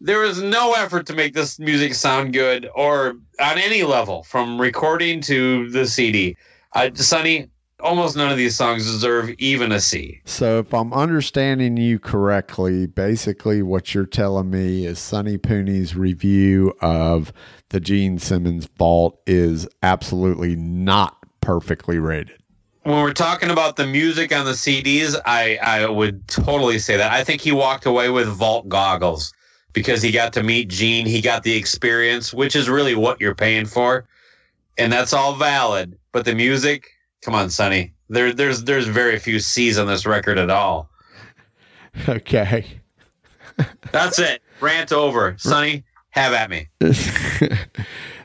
There 0.01 0.19
was 0.19 0.41
no 0.41 0.73
effort 0.73 1.05
to 1.07 1.13
make 1.13 1.33
this 1.33 1.57
music 1.57 1.93
sound 1.93 2.33
good 2.33 2.69
or 2.75 3.15
on 3.39 3.57
any 3.57 3.83
level 3.83 4.23
from 4.23 4.59
recording 4.59 5.21
to 5.21 5.69
the 5.71 5.87
CD. 5.87 6.35
Uh, 6.73 6.89
Sonny, 6.93 7.49
almost 7.79 8.17
none 8.17 8.29
of 8.29 8.37
these 8.37 8.55
songs 8.55 8.85
deserve 8.85 9.29
even 9.37 9.71
a 9.71 9.79
C. 9.79 10.21
So 10.25 10.59
if 10.59 10.73
I'm 10.73 10.93
understanding 10.93 11.77
you 11.77 11.99
correctly, 11.99 12.87
basically 12.87 13.61
what 13.61 13.93
you're 13.93 14.05
telling 14.05 14.49
me 14.49 14.85
is 14.85 14.99
Sonny 14.99 15.37
Pooney's 15.37 15.95
review 15.95 16.73
of 16.81 17.31
the 17.69 17.79
Gene 17.79 18.19
Simmons 18.19 18.67
Vault 18.77 19.19
is 19.25 19.67
absolutely 19.81 20.55
not 20.55 21.17
perfectly 21.41 21.99
rated. 21.99 22.37
When 22.85 23.01
we're 23.01 23.13
talking 23.13 23.49
about 23.49 23.77
the 23.77 23.87
music 23.87 24.33
on 24.33 24.45
the 24.45 24.51
CDs, 24.51 25.19
I, 25.25 25.57
I 25.57 25.89
would 25.89 26.27
totally 26.27 26.77
say 26.77 26.95
that. 26.97 27.11
I 27.11 27.23
think 27.23 27.41
he 27.41 27.51
walked 27.51 27.87
away 27.87 28.09
with 28.09 28.27
Vault 28.27 28.69
goggles 28.69 29.33
because 29.73 30.03
he 30.03 30.11
got 30.11 30.33
to 30.33 30.43
meet 30.43 30.69
Gene. 30.69 31.07
He 31.07 31.19
got 31.19 31.41
the 31.41 31.55
experience, 31.55 32.31
which 32.31 32.55
is 32.55 32.69
really 32.69 32.93
what 32.93 33.19
you're 33.19 33.33
paying 33.33 33.65
for. 33.65 34.05
And 34.77 34.93
that's 34.93 35.13
all 35.13 35.33
valid. 35.33 35.97
But 36.11 36.25
the 36.25 36.35
music, 36.35 36.91
come 37.23 37.33
on, 37.33 37.49
Sonny. 37.49 37.91
There, 38.07 38.31
there's 38.31 38.65
there's 38.65 38.85
very 38.87 39.17
few 39.17 39.39
C's 39.39 39.79
on 39.79 39.87
this 39.87 40.05
record 40.05 40.37
at 40.37 40.49
all. 40.49 40.89
Okay. 42.09 42.65
That's 43.93 44.19
it. 44.19 44.41
Rant 44.59 44.91
over. 44.91 45.37
Sonny, 45.39 45.85
have 46.09 46.33
at 46.33 46.49
me. 46.49 46.67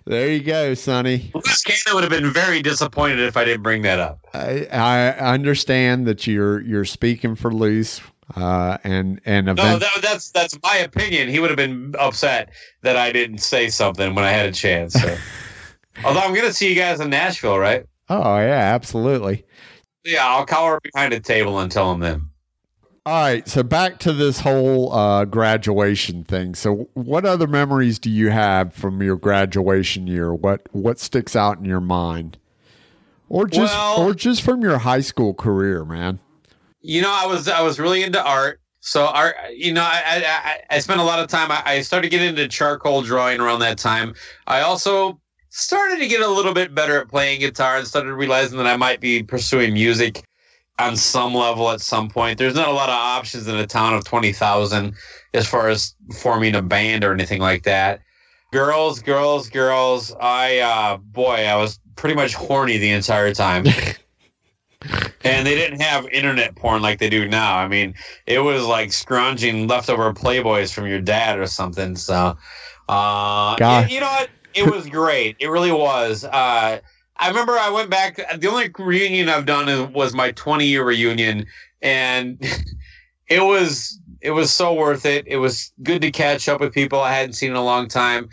there 0.06 0.28
you 0.28 0.40
go, 0.40 0.74
Sonny. 0.74 1.30
Loose 1.34 1.62
Cannon 1.62 1.94
would 1.94 2.02
have 2.02 2.10
been 2.10 2.32
very 2.32 2.62
disappointed 2.62 3.20
if 3.20 3.36
I 3.36 3.44
didn't 3.44 3.62
bring 3.62 3.82
that 3.82 3.98
up. 3.98 4.20
I, 4.34 4.66
I 4.66 5.10
understand 5.32 6.06
that 6.06 6.26
you're 6.26 6.60
you're 6.62 6.84
speaking 6.84 7.34
for 7.34 7.52
loose, 7.52 8.00
uh, 8.36 8.78
and 8.84 9.20
and 9.24 9.46
No, 9.46 9.54
that, 9.54 9.90
that's 10.02 10.30
that's 10.30 10.58
my 10.62 10.76
opinion. 10.76 11.28
He 11.28 11.38
would 11.38 11.50
have 11.50 11.56
been 11.56 11.94
upset 11.98 12.50
that 12.82 12.96
I 12.96 13.12
didn't 13.12 13.38
say 13.38 13.68
something 13.68 14.14
when 14.14 14.24
I 14.24 14.30
had 14.30 14.46
a 14.46 14.52
chance. 14.52 14.94
So. 14.94 15.16
Although 16.04 16.20
I'm 16.20 16.32
going 16.32 16.46
to 16.46 16.52
see 16.52 16.68
you 16.68 16.76
guys 16.76 17.00
in 17.00 17.10
Nashville, 17.10 17.58
right? 17.58 17.84
oh 18.08 18.38
yeah, 18.38 18.74
absolutely. 18.74 19.44
Yeah, 20.04 20.26
I'll 20.26 20.46
cower 20.46 20.80
behind 20.82 21.12
a 21.12 21.20
table 21.20 21.60
and 21.60 21.70
tell 21.70 21.92
him 21.92 22.00
then. 22.00 22.29
All 23.06 23.22
right, 23.22 23.48
so 23.48 23.62
back 23.62 23.98
to 24.00 24.12
this 24.12 24.40
whole 24.40 24.92
uh, 24.92 25.24
graduation 25.24 26.22
thing. 26.22 26.54
So, 26.54 26.90
what 26.92 27.24
other 27.24 27.46
memories 27.46 27.98
do 27.98 28.10
you 28.10 28.28
have 28.28 28.74
from 28.74 29.02
your 29.02 29.16
graduation 29.16 30.06
year? 30.06 30.34
What 30.34 30.68
what 30.72 30.98
sticks 30.98 31.34
out 31.34 31.58
in 31.58 31.64
your 31.64 31.80
mind, 31.80 32.36
or 33.30 33.46
just 33.46 33.74
Well- 33.74 34.02
or 34.02 34.14
just 34.14 34.42
from 34.42 34.60
your 34.60 34.78
high 34.78 35.00
school 35.00 35.32
career, 35.32 35.84
man? 35.84 36.18
You 36.82 37.00
know, 37.00 37.10
I 37.10 37.24
was 37.24 37.48
I 37.48 37.62
was 37.62 37.80
really 37.80 38.02
into 38.02 38.22
art. 38.22 38.60
So 38.80 39.06
art, 39.06 39.34
you 39.54 39.72
know, 39.72 39.82
I 39.82 40.02
I, 40.26 40.58
I- 40.68 40.78
spent 40.78 41.00
a 41.00 41.04
lot 41.04 41.20
of 41.20 41.28
time. 41.28 41.50
I, 41.50 41.62
I 41.64 41.80
started 41.80 42.10
getting 42.10 42.28
into 42.28 42.48
charcoal 42.48 43.00
drawing 43.00 43.40
around 43.40 43.60
that 43.60 43.78
time. 43.78 44.14
I 44.46 44.60
also 44.60 45.18
started 45.48 45.98
to 46.00 46.06
get 46.06 46.20
a 46.20 46.28
little 46.28 46.52
bit 46.52 46.74
better 46.74 47.00
at 47.00 47.08
playing 47.08 47.40
guitar 47.40 47.78
and 47.78 47.86
started 47.86 48.12
realizing 48.14 48.58
that 48.58 48.66
I 48.66 48.76
might 48.76 49.00
be 49.00 49.22
pursuing 49.22 49.72
music 49.72 50.22
on 50.80 50.96
some 50.96 51.34
level 51.34 51.70
at 51.70 51.80
some 51.80 52.08
point. 52.08 52.38
There's 52.38 52.54
not 52.54 52.68
a 52.68 52.72
lot 52.72 52.88
of 52.88 52.94
options 52.94 53.46
in 53.46 53.56
a 53.56 53.66
town 53.66 53.94
of 53.94 54.04
twenty 54.04 54.32
thousand 54.32 54.94
as 55.34 55.46
far 55.46 55.68
as 55.68 55.94
forming 56.18 56.54
a 56.54 56.62
band 56.62 57.04
or 57.04 57.12
anything 57.12 57.40
like 57.40 57.62
that. 57.64 58.00
Girls, 58.52 59.00
girls, 59.00 59.48
girls. 59.48 60.12
I 60.20 60.58
uh 60.58 60.96
boy, 60.96 61.46
I 61.46 61.56
was 61.56 61.78
pretty 61.96 62.14
much 62.14 62.34
horny 62.34 62.78
the 62.78 62.90
entire 62.90 63.32
time. 63.34 63.66
and 65.24 65.46
they 65.46 65.54
didn't 65.54 65.80
have 65.80 66.06
internet 66.08 66.54
porn 66.56 66.82
like 66.82 66.98
they 66.98 67.10
do 67.10 67.28
now. 67.28 67.56
I 67.56 67.68
mean, 67.68 67.94
it 68.26 68.40
was 68.40 68.64
like 68.66 68.92
scrounging 68.92 69.68
leftover 69.68 70.12
playboys 70.12 70.72
from 70.72 70.86
your 70.86 71.00
dad 71.00 71.38
or 71.38 71.46
something. 71.46 71.96
So, 71.96 72.36
uh, 72.88 73.56
God. 73.56 73.90
you, 73.90 73.96
you 73.96 74.00
know 74.00 74.06
what? 74.06 74.30
It 74.54 74.70
was 74.70 74.88
great. 74.88 75.36
It 75.38 75.48
really 75.48 75.72
was. 75.72 76.24
Uh, 76.24 76.80
I 77.20 77.28
remember 77.28 77.52
I 77.52 77.68
went 77.68 77.90
back. 77.90 78.16
The 78.16 78.48
only 78.48 78.70
reunion 78.78 79.28
I've 79.28 79.44
done 79.44 79.92
was 79.92 80.14
my 80.14 80.32
20 80.32 80.66
year 80.66 80.82
reunion, 80.82 81.46
and 81.82 82.38
it 83.28 83.42
was 83.42 84.00
it 84.22 84.30
was 84.30 84.50
so 84.50 84.72
worth 84.72 85.04
it. 85.04 85.26
It 85.26 85.36
was 85.36 85.72
good 85.82 86.02
to 86.02 86.10
catch 86.10 86.48
up 86.48 86.60
with 86.60 86.72
people 86.72 87.00
I 87.00 87.12
hadn't 87.12 87.34
seen 87.34 87.50
in 87.50 87.56
a 87.56 87.64
long 87.64 87.88
time. 87.88 88.30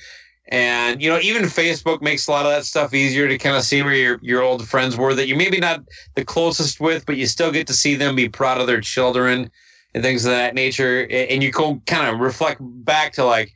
And 0.50 1.02
you 1.02 1.10
know, 1.10 1.20
even 1.20 1.44
Facebook 1.44 2.02
makes 2.02 2.28
a 2.28 2.32
lot 2.32 2.46
of 2.46 2.52
that 2.54 2.64
stuff 2.64 2.94
easier 2.94 3.28
to 3.28 3.38
kind 3.38 3.58
of 3.58 3.64
see 3.64 3.84
where 3.84 3.94
your 3.94 4.20
your 4.22 4.42
old 4.42 4.66
friends 4.66 4.96
were 4.96 5.14
that 5.14 5.28
you 5.28 5.36
maybe 5.36 5.60
not 5.60 5.84
the 6.16 6.24
closest 6.24 6.80
with, 6.80 7.06
but 7.06 7.18
you 7.18 7.28
still 7.28 7.52
get 7.52 7.68
to 7.68 7.74
see 7.74 7.96
them 7.96 8.16
be 8.16 8.30
proud 8.30 8.62
of 8.62 8.68
their 8.68 8.80
children 8.80 9.52
and 9.94 10.04
things 10.04 10.24
of 10.24 10.32
that 10.32 10.56
nature. 10.56 11.06
And 11.12 11.44
you 11.44 11.52
go 11.52 11.82
kind 11.88 12.08
of 12.08 12.22
reflect 12.22 12.62
back 12.62 13.12
to 13.14 13.26
like, 13.26 13.52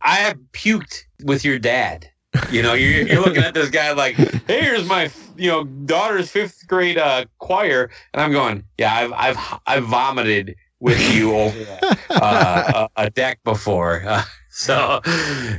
I 0.00 0.16
have 0.16 0.38
puked 0.52 1.04
with 1.22 1.44
your 1.44 1.60
dad. 1.60 2.08
You 2.50 2.62
know, 2.62 2.74
you're, 2.74 3.06
you're 3.06 3.22
looking 3.22 3.42
at 3.42 3.54
this 3.54 3.68
guy 3.68 3.92
like, 3.92 4.14
hey, 4.14 4.62
here's 4.62 4.86
my 4.86 5.10
you 5.36 5.50
know 5.50 5.64
daughter's 5.64 6.30
fifth 6.30 6.66
grade 6.66 6.98
uh, 6.98 7.26
choir, 7.38 7.90
and 8.12 8.22
I'm 8.22 8.32
going, 8.32 8.64
yeah, 8.78 8.94
I've 8.94 9.12
I've 9.12 9.60
I've 9.66 9.84
vomited 9.84 10.56
with 10.82 11.00
you 11.14 11.36
over 11.36 11.78
uh, 12.10 12.88
a, 12.96 13.04
a 13.04 13.10
deck 13.10 13.38
before. 13.44 14.02
Uh, 14.06 14.22
so, 14.50 15.00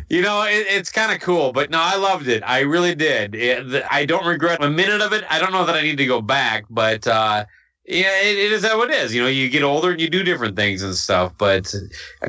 you 0.09 0.21
know, 0.21 0.43
it, 0.43 0.67
it's 0.69 0.91
kind 0.91 1.11
of 1.11 1.21
cool. 1.21 1.51
But 1.53 1.71
no, 1.71 1.79
I 1.79 1.95
loved 1.95 2.27
it. 2.27 2.43
I 2.45 2.59
really 2.59 2.93
did. 2.93 3.33
It, 3.33 3.83
I 3.89 4.05
don't 4.05 4.25
regret 4.25 4.63
a 4.63 4.69
minute 4.69 5.01
of 5.01 5.13
it. 5.13 5.23
I 5.29 5.39
don't 5.39 5.51
know 5.51 5.65
that 5.65 5.75
I 5.75 5.81
need 5.81 5.97
to 5.97 6.05
go 6.05 6.21
back, 6.21 6.65
but 6.69 7.07
uh, 7.07 7.45
yeah, 7.85 8.21
it, 8.21 8.37
it 8.37 8.51
is 8.51 8.65
how 8.65 8.81
it 8.81 8.91
is. 8.91 9.15
You 9.15 9.21
know, 9.21 9.27
you 9.27 9.49
get 9.49 9.63
older 9.63 9.91
and 9.91 10.01
you 10.01 10.09
do 10.09 10.23
different 10.23 10.55
things 10.55 10.83
and 10.83 10.93
stuff. 10.93 11.33
But 11.37 11.73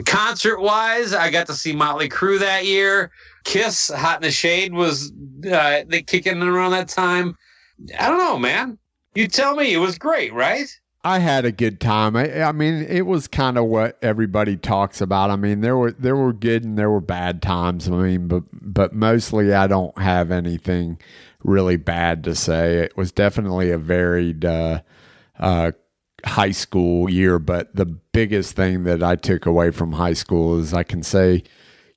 concert 0.06 0.60
wise, 0.60 1.12
I 1.12 1.30
got 1.30 1.46
to 1.48 1.54
see 1.54 1.72
Motley 1.72 2.08
Crue 2.08 2.38
that 2.38 2.64
year. 2.64 3.10
Kiss, 3.44 3.90
Hot 3.94 4.16
in 4.16 4.22
the 4.22 4.30
Shade 4.30 4.74
was 4.74 5.12
uh, 5.50 5.82
they 5.86 6.02
kicking 6.02 6.42
around 6.42 6.72
that 6.72 6.88
time. 6.88 7.36
I 7.98 8.08
don't 8.08 8.18
know, 8.18 8.38
man. 8.38 8.78
You 9.14 9.28
tell 9.28 9.54
me. 9.54 9.72
It 9.72 9.78
was 9.78 9.98
great, 9.98 10.32
right? 10.32 10.68
I 11.04 11.18
had 11.18 11.44
a 11.44 11.52
good 11.52 11.80
time. 11.80 12.16
I, 12.16 12.42
I 12.42 12.52
mean, 12.52 12.86
it 12.88 13.02
was 13.02 13.28
kind 13.28 13.58
of 13.58 13.66
what 13.66 13.98
everybody 14.02 14.56
talks 14.56 15.02
about. 15.02 15.30
I 15.30 15.36
mean, 15.36 15.60
there 15.60 15.76
were 15.76 15.92
there 15.92 16.16
were 16.16 16.32
good 16.32 16.64
and 16.64 16.78
there 16.78 16.90
were 16.90 17.02
bad 17.02 17.42
times. 17.42 17.88
I 17.88 17.92
mean, 17.92 18.26
but 18.26 18.44
but 18.52 18.94
mostly 18.94 19.52
I 19.52 19.66
don't 19.66 19.96
have 19.98 20.30
anything 20.30 20.98
really 21.42 21.76
bad 21.76 22.24
to 22.24 22.34
say. 22.34 22.78
It 22.78 22.96
was 22.96 23.12
definitely 23.12 23.70
a 23.70 23.76
varied 23.76 24.46
uh, 24.46 24.80
uh, 25.38 25.72
high 26.24 26.52
school 26.52 27.10
year. 27.10 27.38
But 27.38 27.76
the 27.76 27.84
biggest 27.84 28.56
thing 28.56 28.84
that 28.84 29.02
I 29.02 29.16
took 29.16 29.44
away 29.44 29.72
from 29.72 29.92
high 29.92 30.14
school 30.14 30.58
is 30.58 30.72
I 30.72 30.84
can 30.84 31.02
say, 31.02 31.44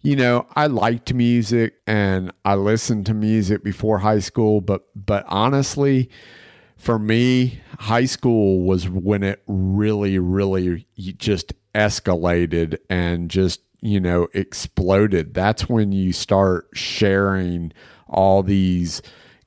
you 0.01 0.15
know, 0.15 0.47
I 0.55 0.67
liked 0.67 1.13
music 1.13 1.75
and 1.85 2.31
I 2.45 2.55
listened 2.55 3.05
to 3.07 3.13
music 3.13 3.63
before 3.63 3.99
high 3.99 4.19
school. 4.19 4.61
But 4.61 4.83
but 4.95 5.25
honestly 5.27 6.09
for 6.77 6.99
me, 6.99 7.59
high 7.79 8.05
school 8.05 8.61
was 8.61 8.87
when 8.87 9.23
it 9.23 9.41
really, 9.47 10.19
really 10.19 10.87
just 10.95 11.53
escalated 11.73 12.77
and 12.89 13.29
just, 13.29 13.61
you 13.81 13.99
know, 13.99 14.27
exploded. 14.33 15.33
That's 15.33 15.67
when 15.67 15.91
you 15.91 16.13
start 16.13 16.69
sharing 16.73 17.73
all 18.07 18.43
these 18.43 19.01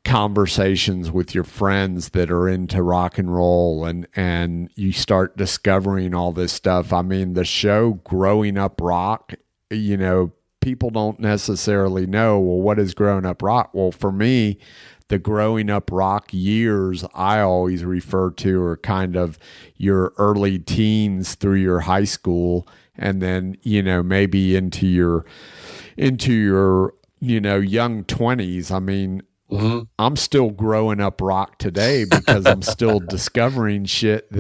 conversations 0.04 1.10
with 1.10 1.34
your 1.34 1.44
friends 1.44 2.10
that 2.10 2.30
are 2.30 2.48
into 2.48 2.82
rock 2.82 3.18
and 3.18 3.34
roll 3.34 3.84
and 3.84 4.08
and 4.16 4.70
you 4.74 4.92
start 4.92 5.36
discovering 5.36 6.14
all 6.14 6.32
this 6.32 6.52
stuff. 6.52 6.92
I 6.92 7.02
mean, 7.02 7.34
the 7.34 7.44
show 7.44 8.00
Growing 8.04 8.56
Up 8.56 8.80
Rock, 8.80 9.34
you 9.70 9.96
know, 9.96 10.32
people 10.60 10.90
don't 10.90 11.20
necessarily 11.20 12.06
know, 12.06 12.38
well, 12.38 12.60
what 12.60 12.78
is 12.78 12.94
growing 12.94 13.26
up 13.26 13.42
rock? 13.42 13.70
Well, 13.72 13.92
for 13.92 14.12
me, 14.12 14.58
the 15.10 15.18
growing 15.18 15.68
up 15.68 15.90
rock 15.92 16.28
years 16.30 17.04
I 17.14 17.40
always 17.40 17.84
refer 17.84 18.30
to 18.30 18.62
are 18.62 18.76
kind 18.76 19.16
of 19.16 19.38
your 19.76 20.12
early 20.16 20.58
teens 20.58 21.34
through 21.34 21.56
your 21.56 21.80
high 21.80 22.04
school 22.04 22.66
and 22.96 23.20
then, 23.20 23.56
you 23.62 23.82
know, 23.82 24.02
maybe 24.02 24.54
into 24.54 24.86
your 24.86 25.24
into 25.96 26.32
your, 26.32 26.94
you 27.18 27.40
know, 27.40 27.56
young 27.56 28.04
20s. 28.04 28.70
I 28.70 28.78
mean, 28.78 29.22
mm-hmm. 29.50 29.80
I'm 29.98 30.14
still 30.14 30.50
growing 30.50 31.00
up 31.00 31.20
rock 31.20 31.58
today 31.58 32.04
because 32.04 32.46
I'm 32.46 32.62
still 32.62 33.00
discovering 33.08 33.86
shit 33.86 34.30
that 34.30 34.38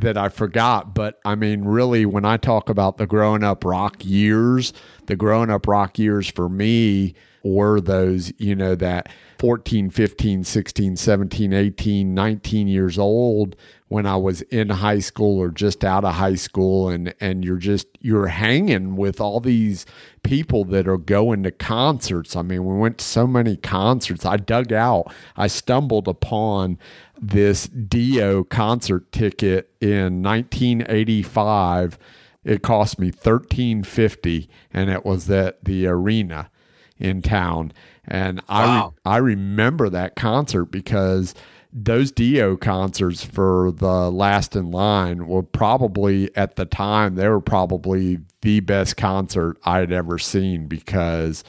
that 0.00 0.16
I 0.16 0.30
forgot. 0.30 0.94
But 0.94 1.20
I 1.26 1.34
mean, 1.34 1.64
really, 1.64 2.06
when 2.06 2.24
I 2.24 2.38
talk 2.38 2.70
about 2.70 2.96
the 2.96 3.06
growing 3.06 3.44
up 3.44 3.64
rock 3.66 4.02
years, 4.02 4.72
the 5.10 5.16
growing 5.16 5.50
up 5.50 5.66
rock 5.66 5.98
years 5.98 6.28
for 6.28 6.48
me 6.48 7.14
were 7.42 7.80
those, 7.80 8.32
you 8.38 8.54
know, 8.54 8.74
that 8.74 9.08
14, 9.38 9.90
15, 9.90 10.44
16, 10.44 10.96
17, 10.96 11.52
18, 11.52 12.14
19 12.14 12.68
years 12.68 12.98
old 12.98 13.56
when 13.88 14.06
I 14.06 14.16
was 14.16 14.42
in 14.42 14.68
high 14.68 14.98
school 15.00 15.38
or 15.38 15.50
just 15.50 15.82
out 15.82 16.04
of 16.04 16.14
high 16.14 16.34
school 16.34 16.88
and 16.88 17.14
and 17.20 17.44
you're 17.44 17.56
just 17.56 17.88
you're 18.00 18.28
hanging 18.28 18.94
with 18.94 19.20
all 19.20 19.40
these 19.40 19.84
people 20.22 20.64
that 20.66 20.86
are 20.86 20.98
going 20.98 21.42
to 21.44 21.50
concerts. 21.50 22.36
I 22.36 22.42
mean, 22.42 22.64
we 22.64 22.76
went 22.76 22.98
to 22.98 23.04
so 23.04 23.26
many 23.26 23.56
concerts. 23.56 24.26
I 24.26 24.36
dug 24.36 24.72
out. 24.72 25.12
I 25.36 25.46
stumbled 25.46 26.06
upon 26.06 26.78
this 27.20 27.66
Dio 27.66 28.44
concert 28.44 29.10
ticket 29.12 29.70
in 29.80 30.22
1985. 30.22 31.98
It 32.44 32.62
cost 32.62 32.98
me 32.98 33.08
1350 33.08 34.48
and 34.72 34.90
it 34.90 35.04
was 35.04 35.30
at 35.30 35.64
the 35.64 35.86
arena 35.86 36.50
in 36.98 37.22
town. 37.22 37.72
And 38.06 38.40
I 38.48 38.62
re- 38.62 38.68
Wow. 38.68 38.94
I 39.04 39.16
remember 39.18 39.88
that 39.90 40.16
concert 40.16 40.66
because 40.66 41.34
those 41.72 42.10
Dio 42.10 42.56
concerts 42.56 43.24
for 43.24 43.70
the 43.70 44.10
last 44.10 44.56
in 44.56 44.70
line 44.70 45.26
were 45.28 45.42
probably 45.42 46.34
at 46.36 46.56
the 46.56 46.64
time 46.64 47.14
they 47.14 47.28
were 47.28 47.40
probably 47.40 48.18
the 48.42 48.60
best 48.60 48.96
concert 48.96 49.56
I 49.64 49.78
had 49.78 49.92
ever 49.92 50.18
seen 50.18 50.66
because 50.66 51.44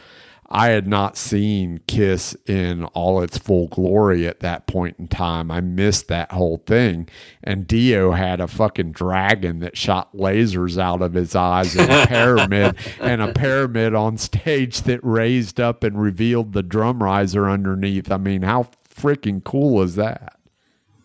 I 0.54 0.68
had 0.68 0.86
not 0.86 1.16
seen 1.16 1.80
Kiss 1.88 2.36
in 2.46 2.84
all 2.88 3.22
its 3.24 3.38
full 3.38 3.70
glory 3.70 4.28
at 4.28 4.42
that 4.42 4.68
point 4.68 4.98
in 5.00 5.08
time. 5.08 5.50
I 5.50 5.62
missed 5.62 6.10
that 6.10 6.34
whole 6.34 6.58
thing. 6.66 7.08
And 7.42 7.66
Dio 7.66 8.12
had 8.12 8.42
a 8.42 8.48
fucking 8.48 8.92
dragon 8.92 9.60
that 9.60 9.78
shot 9.78 10.14
lasers 10.14 10.78
out 10.78 11.02
of 11.02 11.14
his 11.14 11.36
eyes 11.36 11.74
and 11.78 11.90
a 11.90 12.06
pyramid 12.08 12.76
and 13.00 13.22
a 13.22 13.32
pyramid 13.32 13.96
on 13.96 14.18
stage 14.18 14.82
that 14.82 15.00
raised 15.04 15.62
up 15.62 15.86
and 15.86 16.02
revealed 16.02 16.52
the 16.52 16.64
drum 16.64 17.02
riser 17.02 17.50
underneath. 17.50 18.12
I 18.12 18.18
mean, 18.18 18.42
how 18.42 18.68
freaking 18.94 19.42
cool 19.44 19.82
is 19.82 19.96
that? 19.96 20.38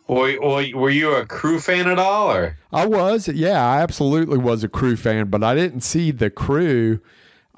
Were, 0.08 0.90
you 0.90 1.14
a 1.14 1.24
crew 1.24 1.60
fan 1.60 1.88
at 1.88 1.98
all, 1.98 2.32
or? 2.32 2.58
I 2.72 2.86
was, 2.86 3.28
yeah, 3.28 3.64
I 3.64 3.80
absolutely 3.80 4.38
was 4.38 4.64
a 4.64 4.68
crew 4.68 4.96
fan, 4.96 5.30
but 5.30 5.44
I 5.44 5.54
didn't 5.54 5.80
see 5.80 6.10
the 6.10 6.30
crew. 6.30 7.00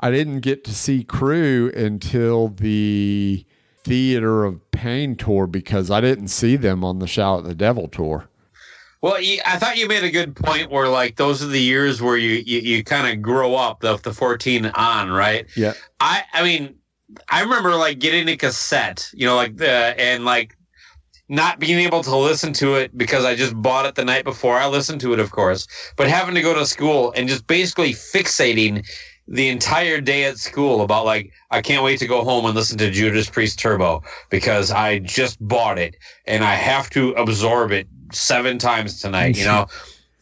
I 0.01 0.11
didn't 0.11 0.41
get 0.41 0.65
to 0.65 0.75
see 0.75 1.05
crew 1.05 1.73
until 1.75 2.49
the 2.49 3.45
Theater 3.85 4.45
of 4.45 4.71
Pain 4.71 5.17
tour 5.17 5.47
because 5.47 5.91
I 5.91 6.01
didn't 6.01 6.29
see 6.29 6.57
them 6.57 6.85
on 6.85 6.99
the 6.99 7.07
Shout 7.07 7.41
at 7.41 7.45
the 7.45 7.55
Devil 7.55 7.89
tour. 7.89 8.29
Well, 9.01 9.17
I 9.47 9.59
thought 9.59 9.77
you 9.77 9.87
made 9.87 10.03
a 10.03 10.11
good 10.11 10.35
point 10.35 10.71
where 10.71 10.89
like 10.89 11.17
those 11.17 11.43
are 11.43 11.47
the 11.47 11.61
years 11.61 12.03
where 12.03 12.17
you 12.17 12.43
you, 12.45 12.59
you 12.61 12.85
kind 12.85 13.07
of 13.07 13.23
grow 13.23 13.55
up 13.55 13.81
the 13.81 13.97
the 13.97 14.13
14 14.13 14.67
on, 14.67 15.11
right? 15.11 15.47
Yeah. 15.57 15.75
I 16.01 16.25
I 16.33 16.43
mean, 16.43 16.75
I 17.29 17.43
remember 17.43 17.75
like 17.77 18.01
getting 18.01 18.29
a 18.29 18.37
cassette, 18.37 19.09
you 19.15 19.27
know, 19.27 19.37
like 19.37 19.57
the 19.57 19.95
and 20.01 20.25
like 20.25 20.57
not 21.29 21.61
being 21.61 21.79
able 21.79 22.03
to 22.03 22.17
listen 22.17 22.53
to 22.55 22.75
it 22.75 22.97
because 22.97 23.25
I 23.25 23.35
just 23.35 23.55
bought 23.61 23.87
it 23.87 23.95
the 23.95 24.05
night 24.05 24.25
before. 24.25 24.57
I 24.57 24.67
listened 24.67 25.01
to 25.03 25.13
it, 25.13 25.21
of 25.21 25.31
course, 25.31 25.69
but 25.97 26.09
having 26.09 26.35
to 26.35 26.43
go 26.43 26.55
to 26.55 26.67
school 26.67 27.13
and 27.17 27.29
just 27.29 27.47
basically 27.47 27.93
fixating 27.93 28.87
the 29.29 29.49
entire 29.49 30.01
day 30.01 30.25
at 30.25 30.39
school 30.39 30.81
about 30.81 31.05
like 31.05 31.33
I 31.51 31.61
can't 31.61 31.85
wait 31.85 31.99
to 32.01 32.07
go 32.07 32.25
home 32.25 32.47
and 32.47 32.55
listen 32.55 32.79
to 32.79 32.91
Judas 32.91 33.29
Priest 33.29 33.59
Turbo 33.59 34.03
because 34.31 34.71
I 34.71 35.01
just 35.01 35.37
bought 35.47 35.79
it 35.79 35.97
and 36.27 36.43
I 36.43 36.55
have 36.55 36.89
to 36.91 37.13
absorb 37.13 37.71
it 37.71 37.87
seven 38.11 38.59
times 38.59 39.01
tonight. 39.01 39.37
You 39.37 39.45
know, 39.45 39.67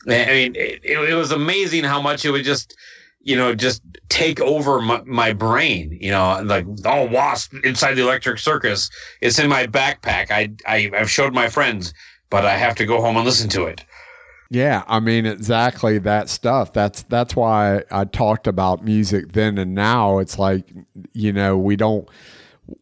I 0.09 0.27
mean, 0.27 0.57
it, 0.57 0.81
it 0.85 1.15
was 1.15 1.31
amazing 1.31 1.85
how 1.85 2.03
much 2.03 2.25
it 2.25 2.31
would 2.31 2.45
just 2.45 2.77
you 3.21 3.37
know 3.37 3.55
just 3.55 3.83
take 4.09 4.41
over 4.41 4.81
my, 4.81 5.01
my 5.05 5.33
brain. 5.33 5.97
You 6.01 6.11
know, 6.11 6.43
like 6.45 6.67
oh 6.67 7.07
W.A.S.P. 7.07 7.61
inside 7.63 7.95
the 7.95 8.03
Electric 8.03 8.39
Circus. 8.39 8.91
It's 9.21 9.39
in 9.39 9.49
my 9.49 9.69
backpack. 9.69 10.33
I, 10.33 10.51
I 10.67 10.91
I've 10.97 11.11
showed 11.11 11.33
my 11.33 11.49
friends, 11.49 11.95
but 12.29 12.45
I 12.45 12.57
have 12.57 12.75
to 12.77 12.87
go 12.87 13.01
home 13.01 13.17
and 13.17 13.25
listen 13.25 13.49
to 13.51 13.67
it. 13.67 13.85
Yeah, 14.51 14.85
I 14.87 15.01
mean 15.01 15.27
exactly 15.27 15.99
that 15.99 16.29
stuff. 16.29 16.73
That's 16.73 17.03
that's 17.03 17.35
why 17.35 17.83
I 17.91 18.05
talked 18.05 18.47
about 18.47 18.85
music 18.85 19.33
then 19.33 19.59
and 19.59 19.75
now. 19.75 20.19
It's 20.19 20.39
like, 20.39 20.73
you 21.13 21.33
know, 21.33 21.59
we 21.59 21.75
don't 21.75 22.09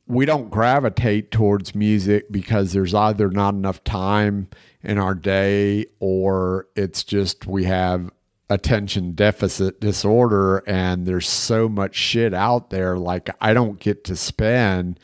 we 0.07 0.27
don't 0.27 0.51
gravitate 0.51 1.31
towards 1.31 1.75
music 1.75 2.31
because 2.31 2.73
there's 2.73 2.95
either 2.95 3.31
not 3.31 3.55
enough 3.55 3.83
time 3.85 4.49
in 4.83 4.99
our 4.99 5.15
day 5.15 5.87
or 6.01 6.67
it's 6.77 7.03
just 7.05 7.47
we 7.47 7.65
have 7.65 8.11
attention 8.51 9.13
deficit 9.13 9.81
disorder 9.81 10.59
and 10.67 11.07
there's 11.07 11.29
so 11.29 11.67
much 11.67 11.95
shit 11.95 12.35
out 12.35 12.69
there 12.69 12.99
like 12.99 13.31
I 13.41 13.55
don't 13.55 13.81
get 13.81 14.05
to 14.05 14.17
spend 14.17 15.01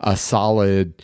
a 0.00 0.16
solid 0.16 1.00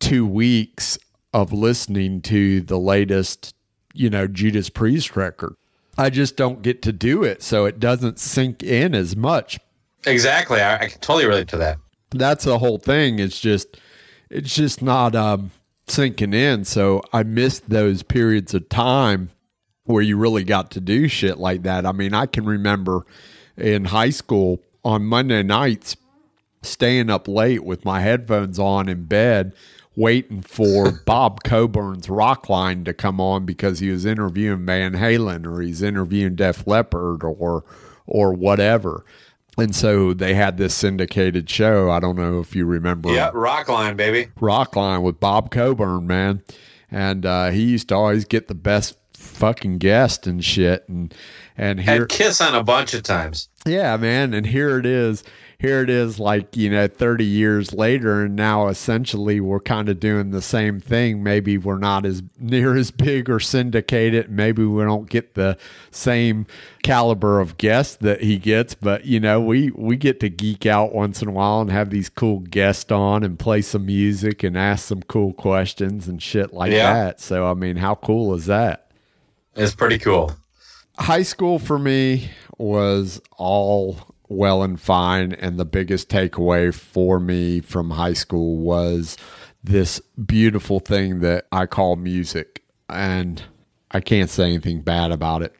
2 0.00 0.26
weeks 0.26 0.98
of 1.32 1.52
listening 1.52 2.20
to 2.22 2.60
the 2.60 2.78
latest 2.78 3.54
you 3.92 4.10
know, 4.10 4.26
Judas 4.26 4.68
Priest 4.68 5.16
record. 5.16 5.54
I 5.98 6.10
just 6.10 6.36
don't 6.36 6.62
get 6.62 6.82
to 6.82 6.92
do 6.92 7.22
it, 7.22 7.42
so 7.42 7.66
it 7.66 7.78
doesn't 7.78 8.18
sink 8.18 8.62
in 8.62 8.94
as 8.94 9.14
much. 9.14 9.58
Exactly, 10.06 10.60
I, 10.60 10.76
I 10.76 10.88
can 10.88 11.00
totally 11.00 11.26
relate 11.26 11.48
to 11.48 11.58
that. 11.58 11.78
That's 12.10 12.44
the 12.44 12.58
whole 12.58 12.78
thing. 12.78 13.18
It's 13.18 13.38
just, 13.38 13.76
it's 14.30 14.54
just 14.54 14.82
not 14.82 15.14
um, 15.14 15.50
sinking 15.86 16.34
in. 16.34 16.64
So 16.64 17.02
I 17.12 17.22
missed 17.22 17.68
those 17.68 18.02
periods 18.02 18.54
of 18.54 18.68
time 18.68 19.30
where 19.84 20.02
you 20.02 20.16
really 20.16 20.44
got 20.44 20.70
to 20.72 20.80
do 20.80 21.08
shit 21.08 21.38
like 21.38 21.62
that. 21.62 21.86
I 21.86 21.92
mean, 21.92 22.14
I 22.14 22.26
can 22.26 22.44
remember 22.44 23.04
in 23.56 23.86
high 23.86 24.10
school 24.10 24.62
on 24.84 25.04
Monday 25.04 25.42
nights 25.42 25.96
staying 26.62 27.10
up 27.10 27.28
late 27.28 27.64
with 27.64 27.84
my 27.84 28.00
headphones 28.00 28.58
on 28.58 28.88
in 28.88 29.04
bed 29.04 29.52
waiting 29.96 30.42
for 30.42 30.90
Bob 31.06 31.42
Coburn's 31.44 32.06
Rockline 32.06 32.84
to 32.84 32.92
come 32.94 33.20
on 33.20 33.44
because 33.44 33.78
he 33.80 33.90
was 33.90 34.04
interviewing 34.04 34.66
Van 34.66 34.92
Halen 34.94 35.46
or 35.46 35.60
he's 35.60 35.82
interviewing 35.82 36.34
Def 36.34 36.66
Leppard 36.66 37.22
or 37.24 37.64
or 38.06 38.32
whatever. 38.34 39.04
And 39.58 39.76
so 39.76 40.14
they 40.14 40.32
had 40.34 40.56
this 40.56 40.74
syndicated 40.74 41.48
show. 41.50 41.90
I 41.90 42.00
don't 42.00 42.16
know 42.16 42.40
if 42.40 42.56
you 42.56 42.64
remember. 42.64 43.12
Yeah, 43.12 43.30
Rockline, 43.32 43.96
baby. 43.96 44.30
Rockline 44.40 45.02
with 45.02 45.20
Bob 45.20 45.50
Coburn, 45.50 46.06
man. 46.06 46.42
And 46.90 47.26
uh, 47.26 47.50
he 47.50 47.62
used 47.62 47.88
to 47.90 47.94
always 47.94 48.24
get 48.24 48.48
the 48.48 48.54
best 48.54 48.96
fucking 49.14 49.78
guest 49.78 50.26
and 50.26 50.42
shit. 50.44 50.88
And 50.88 51.14
and 51.56 51.80
here, 51.80 52.00
Had 52.00 52.08
Kiss 52.08 52.40
on 52.40 52.54
a 52.54 52.62
bunch 52.64 52.94
of 52.94 53.02
times. 53.02 53.48
yeah, 53.66 53.96
man. 53.98 54.32
And 54.32 54.46
here 54.46 54.78
it 54.78 54.86
is. 54.86 55.22
Here 55.62 55.80
it 55.80 55.88
is, 55.90 56.18
like, 56.18 56.56
you 56.56 56.68
know, 56.68 56.88
30 56.88 57.24
years 57.24 57.72
later. 57.72 58.24
And 58.24 58.34
now 58.34 58.66
essentially 58.66 59.38
we're 59.38 59.60
kind 59.60 59.88
of 59.88 60.00
doing 60.00 60.32
the 60.32 60.42
same 60.42 60.80
thing. 60.80 61.22
Maybe 61.22 61.56
we're 61.56 61.78
not 61.78 62.04
as 62.04 62.20
near 62.40 62.76
as 62.76 62.90
big 62.90 63.30
or 63.30 63.38
syndicated. 63.38 64.28
Maybe 64.28 64.64
we 64.64 64.82
don't 64.82 65.08
get 65.08 65.34
the 65.34 65.56
same 65.92 66.46
caliber 66.82 67.38
of 67.38 67.58
guests 67.58 67.94
that 67.96 68.22
he 68.22 68.38
gets. 68.38 68.74
But, 68.74 69.04
you 69.04 69.20
know, 69.20 69.40
we, 69.40 69.70
we 69.70 69.96
get 69.96 70.18
to 70.20 70.28
geek 70.28 70.66
out 70.66 70.92
once 70.92 71.22
in 71.22 71.28
a 71.28 71.32
while 71.32 71.60
and 71.60 71.70
have 71.70 71.90
these 71.90 72.08
cool 72.08 72.40
guests 72.40 72.90
on 72.90 73.22
and 73.22 73.38
play 73.38 73.62
some 73.62 73.86
music 73.86 74.42
and 74.42 74.58
ask 74.58 74.86
some 74.88 75.02
cool 75.02 75.32
questions 75.32 76.08
and 76.08 76.20
shit 76.20 76.52
like 76.52 76.72
Yeah. 76.72 76.92
that. 76.92 77.20
So, 77.20 77.46
I 77.48 77.54
mean, 77.54 77.76
how 77.76 77.94
cool 77.94 78.34
is 78.34 78.46
that? 78.46 78.90
It's 79.54 79.74
pretty 79.76 79.98
cool. 80.00 80.32
high 80.98 81.22
school 81.22 81.58
for 81.60 81.78
me 81.78 82.30
was 82.58 83.20
all 83.36 83.96
well 84.32 84.62
and 84.62 84.80
fine 84.80 85.32
and 85.32 85.58
the 85.58 85.64
biggest 85.64 86.08
takeaway 86.08 86.72
for 86.74 87.20
me 87.20 87.60
from 87.60 87.90
high 87.90 88.12
school 88.12 88.56
was 88.58 89.16
this 89.64 90.00
beautiful 90.24 90.80
thing 90.80 91.20
that 91.20 91.46
I 91.52 91.66
call 91.66 91.96
music 91.96 92.62
and 92.88 93.42
I 93.90 94.00
can't 94.00 94.30
say 94.30 94.44
anything 94.44 94.82
bad 94.82 95.12
about 95.12 95.42
it. 95.42 95.54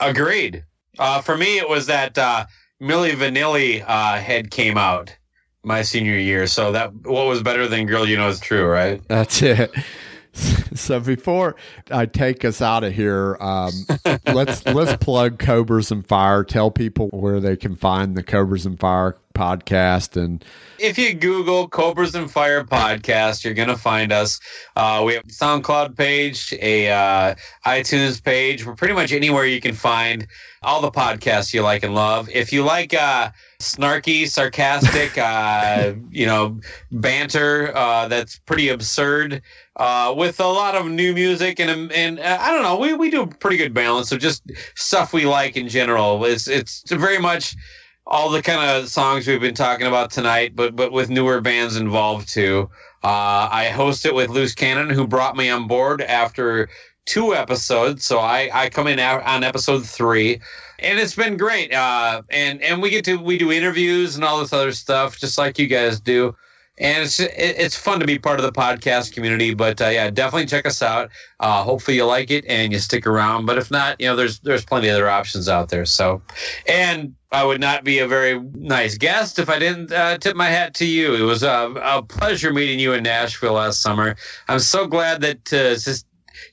Agreed. 0.00 0.64
Uh, 0.98 1.20
for 1.20 1.36
me, 1.36 1.58
it 1.58 1.68
was 1.68 1.86
that 1.86 2.16
uh, 2.16 2.46
Milli 2.80 3.12
Vanilli 3.12 3.84
uh, 3.86 4.16
head 4.16 4.50
came 4.50 4.78
out 4.78 5.14
my 5.62 5.82
senior 5.82 6.16
year. 6.16 6.46
So 6.46 6.72
that 6.72 6.94
what 7.04 7.26
was 7.26 7.42
better 7.42 7.66
than 7.68 7.86
"Girl 7.86 8.06
You 8.06 8.16
Know 8.16 8.28
It's 8.28 8.40
True," 8.40 8.66
right? 8.66 9.02
That's 9.08 9.42
it. 9.42 9.74
So 10.76 11.00
before 11.00 11.56
I 11.90 12.04
take 12.04 12.44
us 12.44 12.60
out 12.60 12.84
of 12.84 12.92
here, 12.92 13.38
um, 13.40 13.72
let's 14.26 14.64
let's 14.66 15.02
plug 15.02 15.38
Cobras 15.38 15.90
and 15.90 16.06
Fire. 16.06 16.44
Tell 16.44 16.70
people 16.70 17.08
where 17.08 17.40
they 17.40 17.56
can 17.56 17.76
find 17.76 18.14
the 18.14 18.22
Cobras 18.22 18.66
and 18.66 18.78
Fire 18.78 19.16
podcast 19.34 20.16
and 20.16 20.44
If 20.78 20.98
you 20.98 21.14
Google 21.14 21.68
Cobras 21.68 22.14
and 22.14 22.30
Fire 22.30 22.64
podcast, 22.64 23.44
you're 23.44 23.54
gonna 23.54 23.76
find 23.76 24.12
us. 24.12 24.40
Uh, 24.74 25.02
we 25.06 25.14
have 25.14 25.24
a 25.24 25.28
SoundCloud 25.28 25.96
page, 25.96 26.54
a 26.60 26.90
uh, 26.90 27.34
iTunes 27.64 28.22
page. 28.22 28.66
We're 28.66 28.74
pretty 28.74 28.94
much 28.94 29.12
anywhere 29.12 29.46
you 29.46 29.60
can 29.60 29.74
find 29.74 30.26
all 30.62 30.80
the 30.80 30.90
podcasts 30.90 31.54
you 31.54 31.62
like 31.62 31.84
and 31.84 31.94
love. 31.94 32.28
If 32.30 32.52
you 32.52 32.64
like 32.64 32.92
uh, 32.94 33.30
snarky, 33.60 34.28
sarcastic, 34.28 35.16
uh, 35.16 35.94
you 36.10 36.26
know, 36.26 36.60
banter 36.90 37.74
uh, 37.76 38.08
that's 38.08 38.38
pretty 38.40 38.68
absurd, 38.68 39.42
uh, 39.76 40.14
with 40.16 40.40
a 40.40 40.46
lot 40.46 40.74
of 40.74 40.86
new 40.86 41.14
music 41.14 41.60
and 41.60 41.92
and 41.92 42.18
uh, 42.18 42.38
I 42.40 42.50
don't 42.52 42.62
know, 42.62 42.78
we 42.78 42.94
we 42.94 43.10
do 43.10 43.22
a 43.22 43.26
pretty 43.26 43.56
good 43.56 43.74
balance 43.74 44.12
of 44.12 44.20
just 44.20 44.42
stuff 44.74 45.12
we 45.12 45.26
like 45.26 45.56
in 45.56 45.68
general. 45.68 46.24
It's 46.24 46.48
it's 46.48 46.82
very 46.90 47.18
much 47.18 47.54
all 48.06 48.30
the 48.30 48.42
kind 48.42 48.70
of 48.70 48.88
songs 48.88 49.26
we've 49.26 49.40
been 49.40 49.54
talking 49.54 49.86
about 49.86 50.10
tonight, 50.10 50.56
but 50.56 50.76
but 50.76 50.92
with 50.92 51.10
newer 51.10 51.40
bands 51.40 51.76
involved 51.76 52.28
too. 52.28 52.70
Uh, 53.04 53.48
I 53.52 53.68
host 53.68 54.06
it 54.06 54.14
with 54.14 54.30
Loose 54.30 54.54
Cannon, 54.54 54.90
who 54.90 55.06
brought 55.06 55.36
me 55.36 55.50
on 55.50 55.68
board 55.68 56.02
after 56.02 56.68
two 57.04 57.34
episodes. 57.34 58.04
So 58.04 58.18
I, 58.18 58.50
I 58.52 58.68
come 58.68 58.86
in 58.88 58.98
on 58.98 59.44
episode 59.44 59.86
three, 59.86 60.40
and 60.78 60.98
it's 60.98 61.14
been 61.14 61.36
great. 61.36 61.72
Uh, 61.72 62.22
and 62.30 62.60
and 62.62 62.82
we 62.82 62.90
get 62.90 63.04
to 63.04 63.16
we 63.16 63.38
do 63.38 63.52
interviews 63.52 64.16
and 64.16 64.24
all 64.24 64.40
this 64.40 64.52
other 64.52 64.72
stuff, 64.72 65.18
just 65.18 65.38
like 65.38 65.58
you 65.58 65.66
guys 65.66 66.00
do. 66.00 66.34
And 66.78 67.04
it's 67.04 67.20
it's 67.20 67.76
fun 67.76 68.00
to 68.00 68.06
be 68.06 68.18
part 68.18 68.38
of 68.38 68.44
the 68.44 68.52
podcast 68.52 69.14
community. 69.14 69.54
But 69.54 69.80
uh, 69.80 69.88
yeah, 69.88 70.10
definitely 70.10 70.46
check 70.46 70.66
us 70.66 70.82
out. 70.82 71.10
Uh, 71.40 71.62
hopefully 71.62 71.96
you 71.96 72.04
like 72.04 72.30
it 72.30 72.44
and 72.46 72.72
you 72.72 72.78
stick 72.78 73.06
around. 73.06 73.46
But 73.46 73.58
if 73.58 73.70
not, 73.70 74.00
you 74.00 74.06
know, 74.06 74.16
there's 74.16 74.40
there's 74.40 74.64
plenty 74.64 74.88
of 74.88 74.94
other 74.94 75.08
options 75.08 75.48
out 75.48 75.70
there. 75.70 75.86
So, 75.86 76.20
and 76.68 77.14
I 77.32 77.44
would 77.44 77.60
not 77.60 77.84
be 77.84 77.98
a 77.98 78.06
very 78.06 78.40
nice 78.54 78.96
guest 78.96 79.38
if 79.38 79.48
I 79.48 79.58
didn't 79.58 79.92
uh, 79.92 80.18
tip 80.18 80.36
my 80.36 80.48
hat 80.48 80.74
to 80.74 80.86
you. 80.86 81.14
It 81.14 81.22
was 81.22 81.42
a, 81.42 81.72
a 81.82 82.02
pleasure 82.02 82.52
meeting 82.52 82.78
you 82.78 82.92
in 82.92 83.02
Nashville 83.02 83.54
last 83.54 83.80
summer. 83.82 84.16
I'm 84.48 84.58
so 84.58 84.86
glad 84.86 85.22
that 85.22 85.52
uh, 85.52 85.76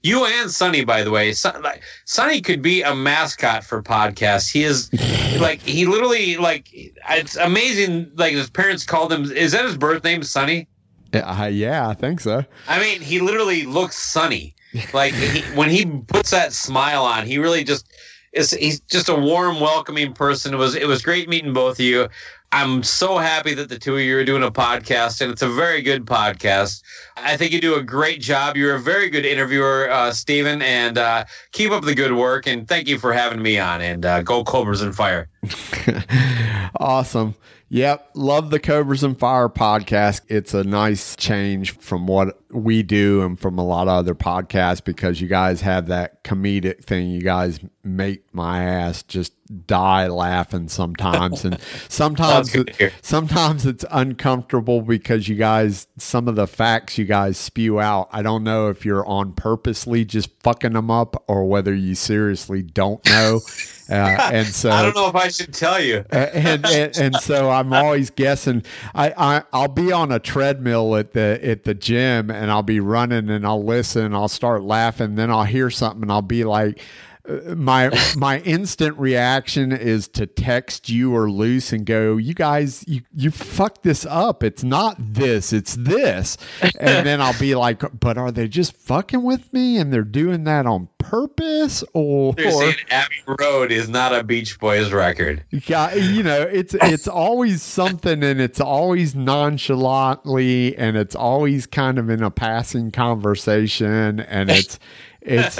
you 0.01 0.25
and 0.25 0.49
Sonny, 0.51 0.83
by 0.83 1.03
the 1.03 1.11
way, 1.11 1.33
Son, 1.33 1.61
like, 1.61 1.81
Sonny 2.05 2.41
could 2.41 2.61
be 2.61 2.81
a 2.81 2.95
mascot 2.95 3.63
for 3.63 3.81
podcasts. 3.81 4.51
He 4.51 4.63
is 4.63 4.91
like 5.39 5.61
he 5.61 5.85
literally 5.85 6.37
like 6.37 6.69
it's 6.71 7.35
amazing. 7.35 8.11
Like 8.15 8.33
his 8.33 8.49
parents 8.49 8.85
called 8.85 9.11
him. 9.11 9.31
Is 9.31 9.51
that 9.53 9.65
his 9.65 9.77
birth 9.77 10.03
name, 10.03 10.23
Sonny? 10.23 10.67
uh, 11.13 11.49
yeah, 11.51 11.87
I 11.87 11.93
think 11.93 12.19
so. 12.19 12.43
I 12.67 12.79
mean, 12.79 13.01
he 13.01 13.19
literally 13.19 13.65
looks 13.65 13.97
sunny. 13.97 14.55
Like 14.93 15.13
he, 15.13 15.41
when 15.55 15.69
he 15.69 15.85
puts 15.85 16.31
that 16.31 16.53
smile 16.53 17.03
on, 17.03 17.27
he 17.27 17.37
really 17.37 17.63
just 17.63 17.87
is. 18.31 18.51
He's 18.51 18.79
just 18.81 19.09
a 19.09 19.15
warm, 19.15 19.59
welcoming 19.59 20.13
person. 20.13 20.53
It 20.53 20.57
was 20.57 20.75
it 20.75 20.87
was 20.87 21.01
great 21.01 21.29
meeting 21.29 21.53
both 21.53 21.75
of 21.75 21.85
you. 21.85 22.07
I'm 22.53 22.83
so 22.83 23.17
happy 23.17 23.55
that 23.55 23.69
the 23.69 23.79
two 23.79 23.95
of 23.95 24.01
you 24.01 24.15
are 24.15 24.23
doing 24.23 24.43
a 24.43 24.51
podcast, 24.51 25.21
and 25.21 25.31
it's 25.31 25.41
a 25.41 25.49
very 25.49 25.81
good 25.81 26.05
podcast. 26.05 26.83
I 27.17 27.35
think 27.35 27.51
you 27.51 27.59
do 27.59 27.75
a 27.75 27.81
great 27.81 28.21
job. 28.21 28.55
You're 28.55 28.75
a 28.75 28.79
very 28.79 29.09
good 29.09 29.25
interviewer, 29.25 29.89
uh, 29.89 30.11
Steven, 30.11 30.61
and 30.61 30.99
uh, 30.99 31.25
keep 31.51 31.71
up 31.71 31.83
the 31.83 31.95
good 31.95 32.13
work. 32.13 32.45
And 32.45 32.67
thank 32.67 32.87
you 32.87 32.99
for 32.99 33.11
having 33.11 33.41
me 33.41 33.57
on. 33.57 33.81
And 33.81 34.05
uh, 34.05 34.21
go 34.21 34.43
Cobras 34.43 34.81
and 34.81 34.95
Fire. 34.95 35.29
Awesome. 36.79 37.35
Yep. 37.73 38.11
Love 38.13 38.51
the 38.51 38.59
Cobras 38.59 39.01
and 39.01 39.17
Fire 39.17 39.49
podcast. 39.49 40.21
It's 40.27 40.53
a 40.53 40.63
nice 40.63 41.15
change 41.15 41.71
from 41.79 42.05
what 42.05 42.39
we 42.51 42.83
do 42.83 43.23
and 43.23 43.39
from 43.39 43.57
a 43.57 43.65
lot 43.65 43.87
of 43.87 43.95
other 43.95 44.13
podcasts 44.13 44.83
because 44.83 45.19
you 45.19 45.27
guys 45.27 45.61
have 45.61 45.87
that 45.87 46.23
comedic 46.23 46.83
thing. 46.83 47.09
You 47.09 47.21
guys 47.21 47.59
make 47.83 48.31
my 48.31 48.63
ass 48.63 49.01
just 49.01 49.33
die 49.65 50.05
laughing 50.05 50.69
sometimes. 50.69 51.45
And 51.45 51.59
sometimes, 51.89 52.55
sometimes 53.01 53.65
it's 53.65 53.85
uncomfortable 53.89 54.83
because 54.83 55.27
you 55.27 55.35
guys, 55.35 55.87
some 55.97 56.27
of 56.27 56.35
the 56.35 56.45
facts 56.45 56.99
you 56.99 57.05
guys 57.05 57.39
spew 57.39 57.79
out, 57.79 58.07
I 58.11 58.21
don't 58.21 58.43
know 58.43 58.69
if 58.69 58.85
you're 58.85 59.05
on 59.07 59.33
purposely 59.33 60.05
just 60.05 60.29
fucking 60.43 60.73
them 60.73 60.91
up 60.91 61.23
or 61.27 61.45
whether 61.45 61.73
you 61.73 61.95
seriously 61.95 62.61
don't 62.61 63.03
know. 63.07 63.41
Uh, 63.89 64.29
and 64.31 64.47
so 64.47 64.69
I 64.71 64.81
don't 64.81 64.95
know 64.95 65.07
if 65.07 65.15
I 65.15 65.27
should 65.27 65.53
tell 65.53 65.79
you. 65.79 66.05
and, 66.09 66.65
and 66.65 66.97
and 66.97 67.15
so 67.17 67.49
I'm 67.49 67.73
always 67.73 68.09
guessing. 68.09 68.63
I, 68.95 69.13
I 69.17 69.43
I'll 69.51 69.67
be 69.67 69.91
on 69.91 70.11
a 70.11 70.19
treadmill 70.19 70.95
at 70.95 71.13
the 71.13 71.39
at 71.43 71.63
the 71.63 71.73
gym 71.73 72.29
and 72.29 72.51
I'll 72.51 72.63
be 72.63 72.79
running 72.79 73.29
and 73.29 73.45
I'll 73.45 73.63
listen. 73.63 74.13
I'll 74.13 74.27
start 74.27 74.63
laughing. 74.63 75.15
Then 75.15 75.29
I'll 75.29 75.43
hear 75.43 75.69
something 75.69 76.03
and 76.03 76.11
I'll 76.11 76.21
be 76.21 76.43
like. 76.43 76.81
My 77.25 77.89
my 78.17 78.39
instant 78.39 78.97
reaction 78.97 79.71
is 79.71 80.09
to 80.09 80.25
text 80.25 80.89
you 80.89 81.15
or 81.15 81.31
Loose 81.31 81.71
and 81.71 81.85
go, 81.85 82.17
you 82.17 82.33
guys, 82.33 82.83
you 82.85 83.01
you 83.13 83.31
fucked 83.31 83.83
this 83.83 84.05
up. 84.05 84.43
It's 84.43 84.63
not 84.63 84.97
this, 84.99 85.53
it's 85.53 85.75
this. 85.75 86.37
And 86.79 87.05
then 87.07 87.21
I'll 87.21 87.39
be 87.39 87.55
like, 87.55 87.81
but 87.97 88.17
are 88.17 88.31
they 88.31 88.49
just 88.49 88.75
fucking 88.75 89.23
with 89.23 89.53
me 89.53 89.77
and 89.77 89.93
they're 89.93 90.03
doing 90.03 90.43
that 90.43 90.65
on 90.65 90.89
purpose 90.97 91.83
or 91.93 92.33
They're 92.33 92.51
saying 92.51 92.75
Abbey 92.89 93.15
Road 93.39 93.71
is 93.71 93.87
not 93.87 94.15
a 94.15 94.23
Beach 94.23 94.59
Boys 94.59 94.91
record. 94.91 95.43
yeah, 95.51 95.93
you 95.93 96.23
know, 96.23 96.41
it's 96.41 96.75
it's 96.81 97.07
always 97.07 97.61
something, 97.61 98.23
and 98.23 98.41
it's 98.41 98.59
always 98.59 99.13
nonchalantly, 99.13 100.75
and 100.77 100.97
it's 100.97 101.15
always 101.15 101.65
kind 101.67 101.99
of 101.99 102.09
in 102.09 102.23
a 102.23 102.31
passing 102.31 102.91
conversation, 102.91 104.21
and 104.21 104.49
it's 104.49 104.79
it's 105.25 105.57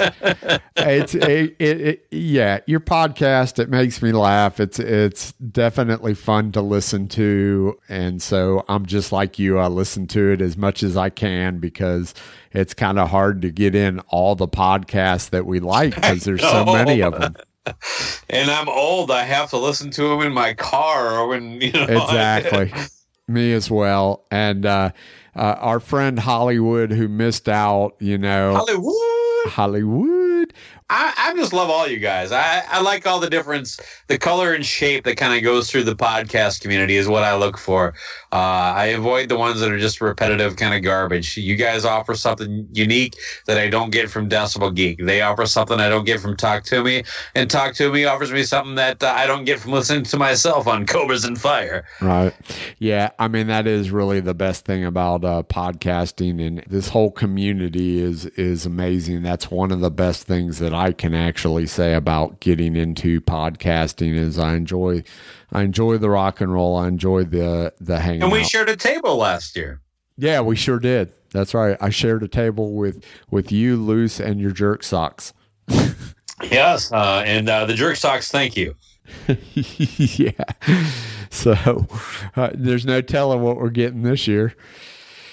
it's 0.76 1.14
it, 1.14 1.56
it, 1.58 1.80
it 1.80 2.06
yeah. 2.10 2.60
Your 2.66 2.80
podcast 2.80 3.58
it 3.58 3.70
makes 3.70 4.02
me 4.02 4.12
laugh. 4.12 4.60
It's 4.60 4.78
it's 4.78 5.32
definitely 5.32 6.14
fun 6.14 6.52
to 6.52 6.60
listen 6.60 7.08
to, 7.08 7.78
and 7.88 8.22
so 8.22 8.64
I'm 8.68 8.86
just 8.86 9.12
like 9.12 9.38
you. 9.38 9.58
I 9.58 9.68
listen 9.68 10.06
to 10.08 10.32
it 10.32 10.40
as 10.40 10.56
much 10.56 10.82
as 10.82 10.96
I 10.96 11.10
can 11.10 11.58
because 11.58 12.14
it's 12.52 12.74
kind 12.74 12.98
of 12.98 13.08
hard 13.08 13.42
to 13.42 13.50
get 13.50 13.74
in 13.74 14.00
all 14.08 14.34
the 14.34 14.48
podcasts 14.48 15.30
that 15.30 15.46
we 15.46 15.60
like 15.60 15.94
because 15.94 16.24
there's 16.24 16.42
so 16.42 16.64
many 16.64 17.02
of 17.02 17.18
them. 17.18 17.34
And 18.28 18.50
I'm 18.50 18.68
old. 18.68 19.10
I 19.10 19.22
have 19.24 19.48
to 19.50 19.56
listen 19.56 19.90
to 19.92 20.08
them 20.08 20.20
in 20.20 20.34
my 20.34 20.52
car 20.52 21.18
or 21.18 21.28
when 21.28 21.60
you 21.60 21.72
know. 21.72 21.84
exactly 21.84 22.72
me 23.28 23.54
as 23.54 23.70
well 23.70 24.26
and 24.30 24.66
uh, 24.66 24.90
uh 25.34 25.56
our 25.58 25.80
friend 25.80 26.18
hollywood 26.18 26.90
who 26.90 27.08
missed 27.08 27.48
out 27.48 27.94
you 27.98 28.18
know 28.18 28.54
Hollywood. 28.54 29.23
Hollywood 29.46 30.23
I, 30.90 31.14
I 31.16 31.34
just 31.34 31.52
love 31.52 31.70
all 31.70 31.88
you 31.88 31.98
guys. 31.98 32.30
I, 32.30 32.62
I 32.68 32.80
like 32.82 33.06
all 33.06 33.18
the 33.18 33.30
difference, 33.30 33.80
the 34.08 34.18
color 34.18 34.52
and 34.52 34.64
shape 34.64 35.04
that 35.04 35.16
kind 35.16 35.34
of 35.34 35.42
goes 35.42 35.70
through 35.70 35.84
the 35.84 35.96
podcast 35.96 36.60
community 36.60 36.96
is 36.96 37.08
what 37.08 37.24
I 37.24 37.34
look 37.36 37.56
for. 37.56 37.94
Uh, 38.32 38.36
I 38.76 38.86
avoid 38.86 39.30
the 39.30 39.36
ones 39.36 39.60
that 39.60 39.70
are 39.70 39.78
just 39.78 40.00
repetitive 40.00 40.56
kind 40.56 40.74
of 40.74 40.82
garbage. 40.82 41.36
You 41.38 41.56
guys 41.56 41.84
offer 41.86 42.14
something 42.14 42.68
unique 42.72 43.16
that 43.46 43.56
I 43.56 43.68
don't 43.70 43.90
get 43.90 44.10
from 44.10 44.28
Decibel 44.28 44.74
Geek. 44.74 45.04
They 45.04 45.22
offer 45.22 45.46
something 45.46 45.80
I 45.80 45.88
don't 45.88 46.04
get 46.04 46.20
from 46.20 46.36
Talk 46.36 46.64
Toomey, 46.64 47.04
and 47.34 47.50
Talk 47.50 47.74
Toomey 47.74 48.04
offers 48.04 48.32
me 48.32 48.42
something 48.42 48.74
that 48.74 49.02
uh, 49.02 49.12
I 49.16 49.26
don't 49.26 49.44
get 49.44 49.60
from 49.60 49.72
listening 49.72 50.04
to 50.04 50.16
myself 50.18 50.66
on 50.66 50.84
Cobras 50.86 51.24
and 51.24 51.40
Fire. 51.40 51.84
right 52.00 52.32
yeah 52.78 53.10
i 53.18 53.28
mean 53.28 53.46
that 53.46 53.66
is 53.66 53.90
really 53.90 54.20
the 54.20 54.34
best 54.34 54.64
thing 54.64 54.84
about 54.84 55.24
uh 55.24 55.42
podcasting 55.42 56.44
and 56.44 56.62
this 56.66 56.88
whole 56.88 57.10
community 57.10 58.00
is 58.00 58.26
is 58.26 58.66
amazing 58.66 59.22
that's 59.22 59.50
one 59.50 59.70
of 59.70 59.80
the 59.80 59.90
best 59.90 60.26
things 60.26 60.43
that 60.52 60.72
i 60.74 60.92
can 60.92 61.14
actually 61.14 61.66
say 61.66 61.94
about 61.94 62.40
getting 62.40 62.76
into 62.76 63.20
podcasting 63.20 64.14
is 64.14 64.38
i 64.38 64.54
enjoy 64.54 65.02
i 65.52 65.62
enjoy 65.62 65.96
the 65.98 66.10
rock 66.10 66.40
and 66.40 66.52
roll 66.52 66.76
i 66.76 66.86
enjoy 66.88 67.24
the 67.24 67.72
the 67.80 67.98
hanging 68.00 68.22
And 68.22 68.32
we 68.32 68.40
out. 68.40 68.46
shared 68.46 68.68
a 68.68 68.76
table 68.76 69.16
last 69.16 69.56
year. 69.56 69.80
Yeah, 70.16 70.40
we 70.42 70.54
sure 70.54 70.78
did. 70.78 71.12
That's 71.32 71.54
right. 71.54 71.76
I 71.80 71.90
shared 71.90 72.22
a 72.22 72.28
table 72.28 72.74
with 72.74 73.04
with 73.30 73.50
you, 73.50 73.76
Loose, 73.76 74.20
and 74.20 74.40
your 74.40 74.52
jerk 74.52 74.82
socks. 74.84 75.32
Yes, 76.50 76.90
uh, 76.92 77.22
and 77.24 77.48
uh, 77.48 77.64
the 77.64 77.74
jerk 77.74 77.96
socks. 77.96 78.30
Thank 78.30 78.56
you. 78.56 78.74
yeah. 79.54 80.30
So 81.30 81.86
uh, 82.36 82.50
there's 82.54 82.84
no 82.84 83.00
telling 83.00 83.40
what 83.40 83.56
we're 83.56 83.70
getting 83.70 84.02
this 84.02 84.26
year. 84.26 84.54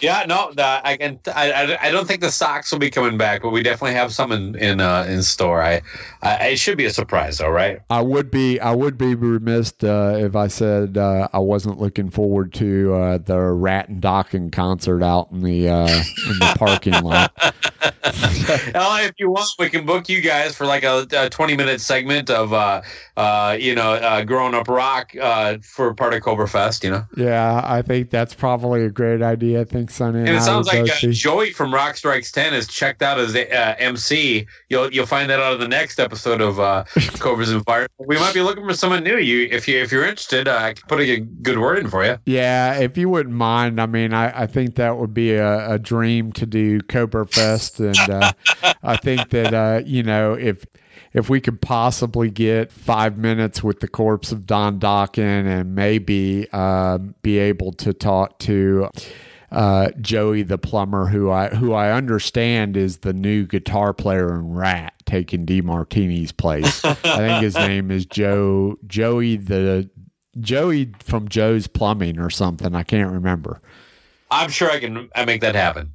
Yeah, 0.01 0.25
no, 0.27 0.51
the, 0.53 0.81
I 0.83 0.97
can. 0.97 1.19
I, 1.27 1.77
I, 1.79 1.91
don't 1.91 2.07
think 2.07 2.21
the 2.21 2.31
socks 2.31 2.71
will 2.71 2.79
be 2.79 2.89
coming 2.89 3.17
back, 3.17 3.43
but 3.43 3.51
we 3.51 3.61
definitely 3.61 3.93
have 3.93 4.11
some 4.11 4.31
in 4.31 4.55
in, 4.55 4.81
uh, 4.81 5.05
in 5.07 5.21
store. 5.21 5.61
I, 5.61 5.81
I, 6.23 6.47
it 6.47 6.59
should 6.59 6.77
be 6.77 6.85
a 6.85 6.89
surprise, 6.89 7.37
though, 7.37 7.49
right? 7.49 7.79
I 7.91 8.01
would 8.01 8.31
be 8.31 8.59
I 8.59 8.73
would 8.73 8.97
be 8.97 9.13
remiss 9.13 9.73
uh, 9.83 10.17
if 10.19 10.35
I 10.35 10.47
said 10.47 10.97
uh, 10.97 11.27
I 11.31 11.39
wasn't 11.39 11.79
looking 11.79 12.09
forward 12.09 12.51
to 12.53 12.93
uh, 12.95 13.17
the 13.19 13.39
Ratt 13.39 13.89
and 13.89 14.01
Dokken 14.01 14.51
concert 14.51 15.03
out 15.03 15.29
in 15.31 15.41
the 15.41 15.69
uh, 15.69 15.87
in 15.87 16.39
the 16.39 16.55
parking 16.57 16.99
lot. 17.01 17.31
If 17.83 19.13
you 19.17 19.29
want, 19.29 19.49
we 19.59 19.69
can 19.69 19.85
book 19.85 20.09
you 20.09 20.21
guys 20.21 20.55
for 20.55 20.65
like 20.65 20.83
a, 20.83 21.07
a 21.13 21.29
twenty 21.29 21.55
minute 21.55 21.81
segment 21.81 22.29
of, 22.29 22.53
uh, 22.53 22.81
uh, 23.17 23.57
you 23.59 23.75
know, 23.75 23.93
uh, 23.93 24.23
growing 24.23 24.53
up 24.53 24.67
rock 24.67 25.11
uh, 25.19 25.57
for 25.63 25.93
part 25.93 26.13
of 26.13 26.21
Cobra 26.21 26.47
Fest. 26.47 26.83
You 26.83 26.91
know, 26.91 27.05
Yeah, 27.15 27.61
I 27.63 27.81
think 27.81 28.09
that's 28.09 28.33
probably 28.33 28.83
a 28.85 28.89
great 28.89 29.21
idea. 29.21 29.61
I 29.61 29.63
think 29.63 29.89
Sonny 29.89 30.19
and, 30.19 30.29
and 30.29 30.37
it 30.37 30.41
sounds 30.41 30.67
like 30.67 30.89
uh, 30.89 31.11
Joey 31.11 31.51
from 31.51 31.73
Rock 31.73 31.97
Strikes 31.97 32.31
Ten 32.31 32.53
is 32.53 32.67
checked 32.67 33.01
out 33.01 33.19
as 33.19 33.35
uh, 33.35 33.75
MC. 33.79 34.47
You'll 34.69 34.91
you'll 34.91 35.05
find 35.05 35.29
that 35.29 35.39
out 35.39 35.53
in 35.53 35.59
the 35.59 35.67
next 35.67 35.99
episode 35.99 36.41
of 36.41 36.59
uh, 36.59 36.83
Cobras 37.19 37.51
and 37.51 37.63
Fire. 37.65 37.87
We 37.99 38.17
might 38.17 38.33
be 38.33 38.41
looking 38.41 38.65
for 38.67 38.73
someone 38.73 39.03
new. 39.03 39.17
You, 39.17 39.47
if 39.51 39.67
you 39.67 39.81
if 39.81 39.91
you're 39.91 40.05
interested, 40.05 40.47
uh, 40.47 40.57
I 40.57 40.73
can 40.73 40.87
put 40.87 40.99
a 40.99 41.19
good 41.19 41.59
word 41.59 41.79
in 41.79 41.89
for 41.89 42.05
you. 42.05 42.17
Yeah, 42.25 42.79
if 42.79 42.97
you 42.97 43.09
wouldn't 43.09 43.35
mind, 43.35 43.79
I 43.81 43.85
mean, 43.85 44.13
I, 44.13 44.43
I 44.43 44.47
think 44.47 44.75
that 44.75 44.97
would 44.97 45.13
be 45.13 45.33
a, 45.33 45.73
a 45.73 45.79
dream 45.79 46.31
to 46.33 46.45
do 46.45 46.81
Cobra 46.81 47.25
Fest, 47.25 47.70
and 47.79 47.97
uh, 47.97 48.31
I 48.83 48.97
think 48.97 49.29
that 49.29 49.53
uh, 49.53 49.81
you 49.85 50.03
know 50.03 50.33
if 50.33 50.65
if 51.13 51.29
we 51.29 51.41
could 51.41 51.61
possibly 51.61 52.29
get 52.29 52.71
five 52.71 53.17
minutes 53.17 53.63
with 53.63 53.79
the 53.79 53.87
corpse 53.87 54.31
of 54.31 54.45
Don 54.45 54.79
Dokken 54.79 55.45
and 55.45 55.75
maybe 55.75 56.49
um, 56.51 57.15
be 57.21 57.37
able 57.37 57.73
to 57.73 57.93
talk 57.93 58.39
to. 58.39 58.89
Uh, 59.51 59.89
Joey 59.99 60.43
the 60.43 60.57
plumber, 60.57 61.07
who 61.07 61.29
I 61.29 61.49
who 61.49 61.73
I 61.73 61.91
understand 61.91 62.77
is 62.77 62.99
the 62.99 63.11
new 63.11 63.45
guitar 63.45 63.93
player 63.93 64.33
in 64.33 64.53
Ratt, 64.53 64.93
taking 65.05 65.45
DeMartini's 65.45 66.31
place. 66.31 66.85
I 66.85 66.93
think 66.93 67.43
his 67.43 67.55
name 67.55 67.91
is 67.91 68.05
Joe 68.05 68.77
Joey 68.87 69.35
the 69.35 69.89
Joey 70.39 70.93
from 70.99 71.27
Joe's 71.27 71.67
Plumbing 71.67 72.19
or 72.19 72.29
something. 72.29 72.73
I 72.73 72.83
can't 72.83 73.11
remember. 73.11 73.61
I'm 74.29 74.49
sure 74.49 74.71
I 74.71 74.79
can 74.79 75.09
I 75.13 75.25
make 75.25 75.41
that 75.41 75.55
happen. 75.55 75.93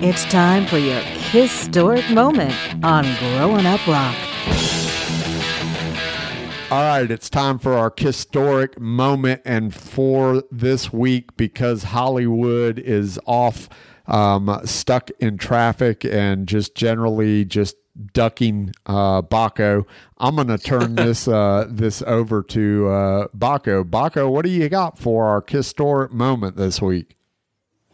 It's 0.00 0.24
time 0.26 0.64
for 0.66 0.78
your 0.78 1.00
historic 1.00 2.08
moment 2.10 2.54
on 2.84 3.04
Growing 3.18 3.66
Up 3.66 3.84
Rock. 3.86 4.14
All 6.70 6.82
right, 6.82 7.10
it's 7.10 7.28
time 7.28 7.58
for 7.58 7.72
our 7.74 7.92
historic 7.96 8.78
moment. 8.78 9.42
And 9.44 9.74
for 9.74 10.44
this 10.52 10.92
week, 10.92 11.36
because 11.36 11.82
Hollywood 11.82 12.78
is 12.78 13.18
off, 13.26 13.68
um, 14.06 14.60
stuck 14.64 15.10
in 15.18 15.36
traffic, 15.36 16.04
and 16.04 16.46
just 16.46 16.74
generally 16.74 17.44
just 17.44 17.76
ducking 18.12 18.72
uh, 18.86 19.22
Bakko, 19.22 19.84
I'm 20.18 20.36
going 20.36 20.48
to 20.48 20.58
turn 20.58 20.94
this 20.96 21.28
uh, 21.28 21.66
this 21.68 22.02
over 22.02 22.42
to 22.44 22.88
uh, 22.88 23.28
Bakko. 23.36 23.84
Bakko, 23.84 24.30
what 24.30 24.44
do 24.44 24.50
you 24.50 24.68
got 24.68 24.98
for 24.98 25.26
our 25.26 25.44
historic 25.46 26.12
moment 26.12 26.56
this 26.56 26.80
week? 26.80 27.18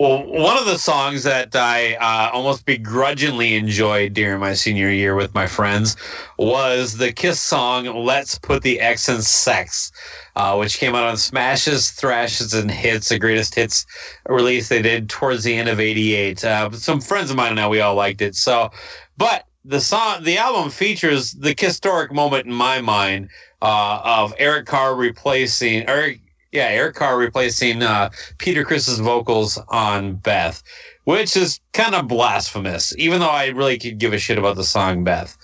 Well, 0.01 0.27
one 0.27 0.59
of 0.59 0.67
the 0.67 0.77
songs 0.77 1.23
that 1.23 1.55
I 1.55 1.95
uh, 1.95 2.31
almost 2.33 2.67
begrudgingly 2.67 3.55
enjoyed 3.55 4.13
during 4.13 4.41
my 4.41 4.53
senior 4.55 4.91
year 4.91 5.15
with 5.15 5.33
my 5.35 5.47
friends 5.47 5.97
was 6.37 6.97
the 6.97 7.13
Kiss 7.13 7.41
song 7.41 7.85
"Let's 7.85 8.37
Put 8.37 8.65
the 8.65 8.81
X 8.81 9.09
in 9.09 9.23
Sex," 9.23 9.93
uh, 10.35 10.57
which 10.57 10.79
came 10.79 10.97
out 10.97 11.05
on 11.05 11.17
Smashes, 11.17 11.93
Thrashes, 11.93 12.55
and 12.55 12.73
Hits, 12.73 13.09
the 13.09 13.21
greatest 13.21 13.55
hits 13.55 13.87
release 14.29 14.69
they 14.69 14.83
did 14.83 15.09
towards 15.09 15.45
the 15.45 15.55
end 15.55 15.69
of 15.69 15.79
'88. 15.79 16.45
Uh, 16.45 16.73
some 16.73 17.01
friends 17.01 17.31
of 17.31 17.37
mine 17.37 17.53
and 17.53 17.61
I, 17.61 17.69
we 17.69 17.81
all 17.81 17.95
liked 17.95 18.21
it. 18.21 18.35
So, 18.35 18.73
but 19.17 19.47
the 19.65 19.81
song, 19.81 20.23
the 20.23 20.37
album 20.37 20.71
features 20.71 21.33
the 21.33 21.55
historic 21.57 22.13
moment 22.13 22.47
in 22.47 22.53
my 22.53 22.81
mind 22.81 23.31
uh, 23.63 24.01
of 24.05 24.35
Eric 24.39 24.67
Carr 24.67 24.95
replacing 24.95 25.89
Eric 25.89 26.21
yeah, 26.53 26.69
Eric 26.69 26.95
Carr 26.95 27.19
replacing 27.19 27.83
uh, 27.83 28.11
Peter 28.39 28.65
Criss's 28.65 29.01
vocals 29.01 29.59
on 29.69 30.15
Beth, 30.15 30.63
which 31.03 31.37
is 31.37 31.61
kind 31.73 31.97
of 31.97 32.07
blasphemous, 32.07 32.95
even 32.97 33.19
though 33.19 33.27
I 33.27 33.49
really 33.49 33.77
could 33.77 33.99
give 33.99 34.13
a 34.13 34.19
shit 34.19 34.39
about 34.39 34.55
the 34.55 34.63
song 34.63 35.03
Beth. 35.03 35.37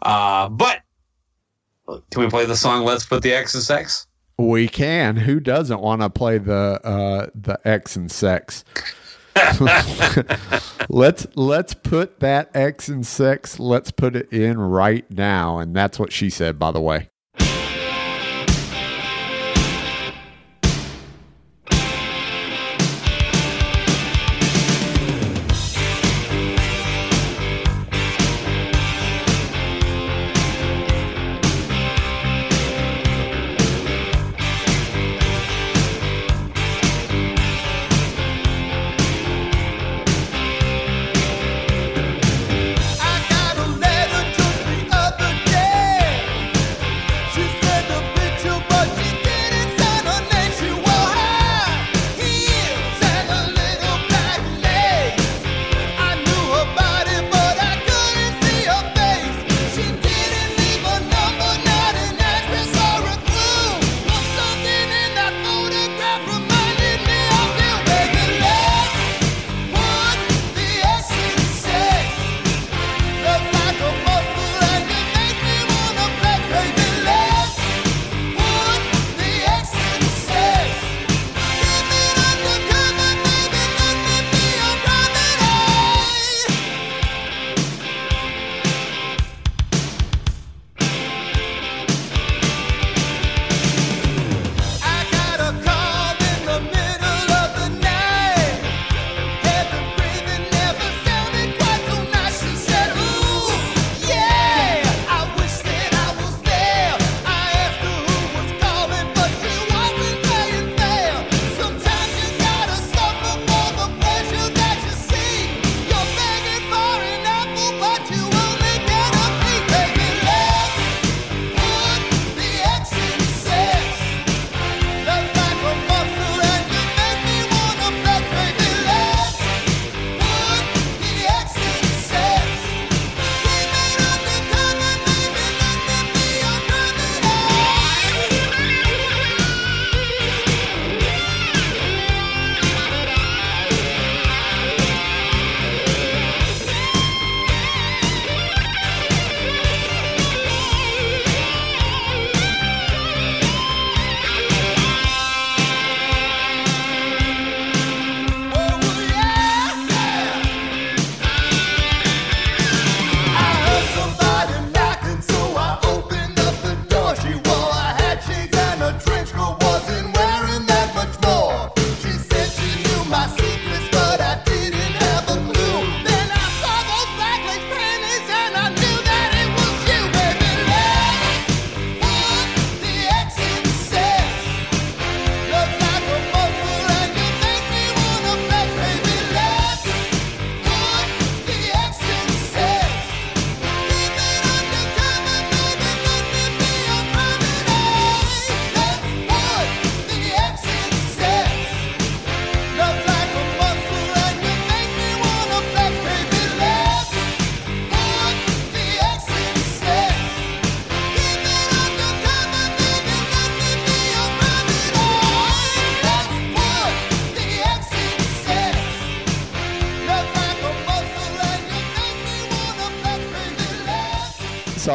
Uh, 0.00 0.48
but 0.48 0.80
can 2.10 2.22
we 2.22 2.30
play 2.30 2.46
the 2.46 2.56
song 2.56 2.84
Let's 2.84 3.04
Put 3.04 3.22
the 3.22 3.34
X 3.34 3.54
in 3.54 3.60
Sex? 3.60 4.06
We 4.38 4.66
can. 4.68 5.16
Who 5.16 5.40
doesn't 5.40 5.80
want 5.80 6.00
to 6.00 6.10
play 6.10 6.38
the 6.38 6.80
uh, 6.82 7.26
the 7.34 7.58
X 7.66 7.96
and 7.96 8.10
sex? 8.10 8.64
let's 10.88 11.26
let's 11.34 11.74
put 11.74 12.20
that 12.20 12.50
X 12.54 12.88
and 12.88 13.06
sex. 13.06 13.58
Let's 13.58 13.90
put 13.90 14.16
it 14.16 14.32
in 14.32 14.58
right 14.58 15.08
now, 15.10 15.58
and 15.58 15.74
that's 15.74 15.98
what 15.98 16.12
she 16.12 16.30
said. 16.30 16.58
By 16.58 16.70
the 16.70 16.80
way. 16.80 17.10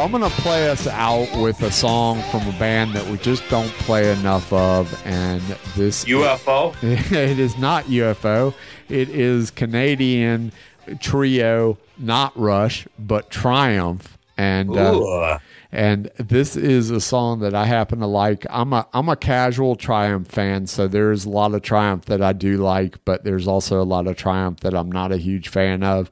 I'm 0.01 0.11
gonna 0.11 0.31
play 0.31 0.67
us 0.67 0.87
out 0.87 1.29
with 1.39 1.61
a 1.61 1.69
song 1.69 2.23
from 2.31 2.47
a 2.47 2.57
band 2.57 2.93
that 2.93 3.05
we 3.05 3.19
just 3.19 3.47
don't 3.51 3.69
play 3.73 4.11
enough 4.11 4.51
of, 4.51 4.91
and 5.05 5.43
this 5.75 6.05
UFO? 6.05 6.75
it 6.81 7.37
is 7.37 7.55
not 7.59 7.85
UFO. 7.85 8.55
It 8.89 9.09
is 9.09 9.51
Canadian 9.51 10.53
trio, 11.01 11.77
not 11.99 12.35
Rush, 12.35 12.87
but 12.97 13.29
Triumph, 13.29 14.17
and 14.37 14.75
uh, 14.75 15.37
and 15.71 16.09
this 16.17 16.55
is 16.55 16.89
a 16.89 16.99
song 16.99 17.41
that 17.41 17.53
I 17.53 17.65
happen 17.67 17.99
to 17.99 18.07
like. 18.07 18.47
I'm 18.49 18.73
a 18.73 18.87
I'm 18.93 19.07
a 19.07 19.15
casual 19.15 19.75
Triumph 19.75 20.29
fan, 20.29 20.65
so 20.65 20.87
there's 20.87 21.25
a 21.25 21.29
lot 21.29 21.53
of 21.53 21.61
Triumph 21.61 22.05
that 22.05 22.23
I 22.23 22.33
do 22.33 22.57
like, 22.57 22.97
but 23.05 23.23
there's 23.23 23.47
also 23.47 23.79
a 23.79 23.85
lot 23.85 24.07
of 24.07 24.17
Triumph 24.17 24.61
that 24.61 24.73
I'm 24.73 24.91
not 24.91 25.11
a 25.11 25.17
huge 25.17 25.49
fan 25.49 25.83
of. 25.83 26.09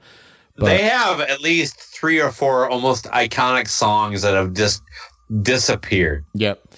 But 0.59 0.67
they 0.67 0.83
have 0.83 1.21
at 1.21 1.41
least 1.41 1.79
three 1.79 2.19
or 2.19 2.31
four 2.31 2.69
almost 2.69 3.05
iconic 3.05 3.67
songs 3.67 4.21
that 4.21 4.33
have 4.33 4.53
just 4.53 4.81
disappeared. 5.41 6.25
Yep. 6.33 6.73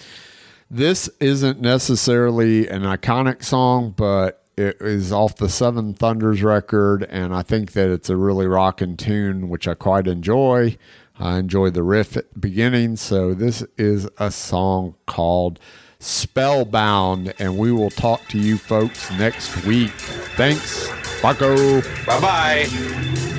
This 0.70 1.10
isn't 1.20 1.60
necessarily 1.60 2.68
an 2.68 2.82
iconic 2.82 3.44
song, 3.44 3.94
but 3.96 4.42
it 4.56 4.78
is 4.80 5.12
off 5.12 5.36
the 5.36 5.48
Seven 5.48 5.94
Thunders 5.94 6.42
record, 6.42 7.04
and 7.04 7.34
I 7.34 7.42
think 7.42 7.72
that 7.72 7.90
it's 7.90 8.10
a 8.10 8.16
really 8.16 8.46
rocking 8.46 8.96
tune, 8.96 9.48
which 9.48 9.66
I 9.66 9.74
quite 9.74 10.06
enjoy. 10.06 10.76
I 11.18 11.38
enjoy 11.38 11.70
the 11.70 11.82
riff 11.82 12.16
at 12.16 12.32
the 12.32 12.38
beginning. 12.38 12.96
So 12.96 13.34
this 13.34 13.64
is 13.76 14.08
a 14.18 14.30
song 14.30 14.94
called 15.06 15.58
Spellbound, 15.98 17.32
and 17.38 17.58
we 17.58 17.70
will 17.70 17.90
talk 17.90 18.26
to 18.28 18.38
you 18.38 18.58
folks 18.58 19.10
next 19.12 19.64
week. 19.64 19.90
Thanks, 20.36 20.88
Bakko. 21.20 21.82
Bye 22.06 22.20
bye. 22.20 23.38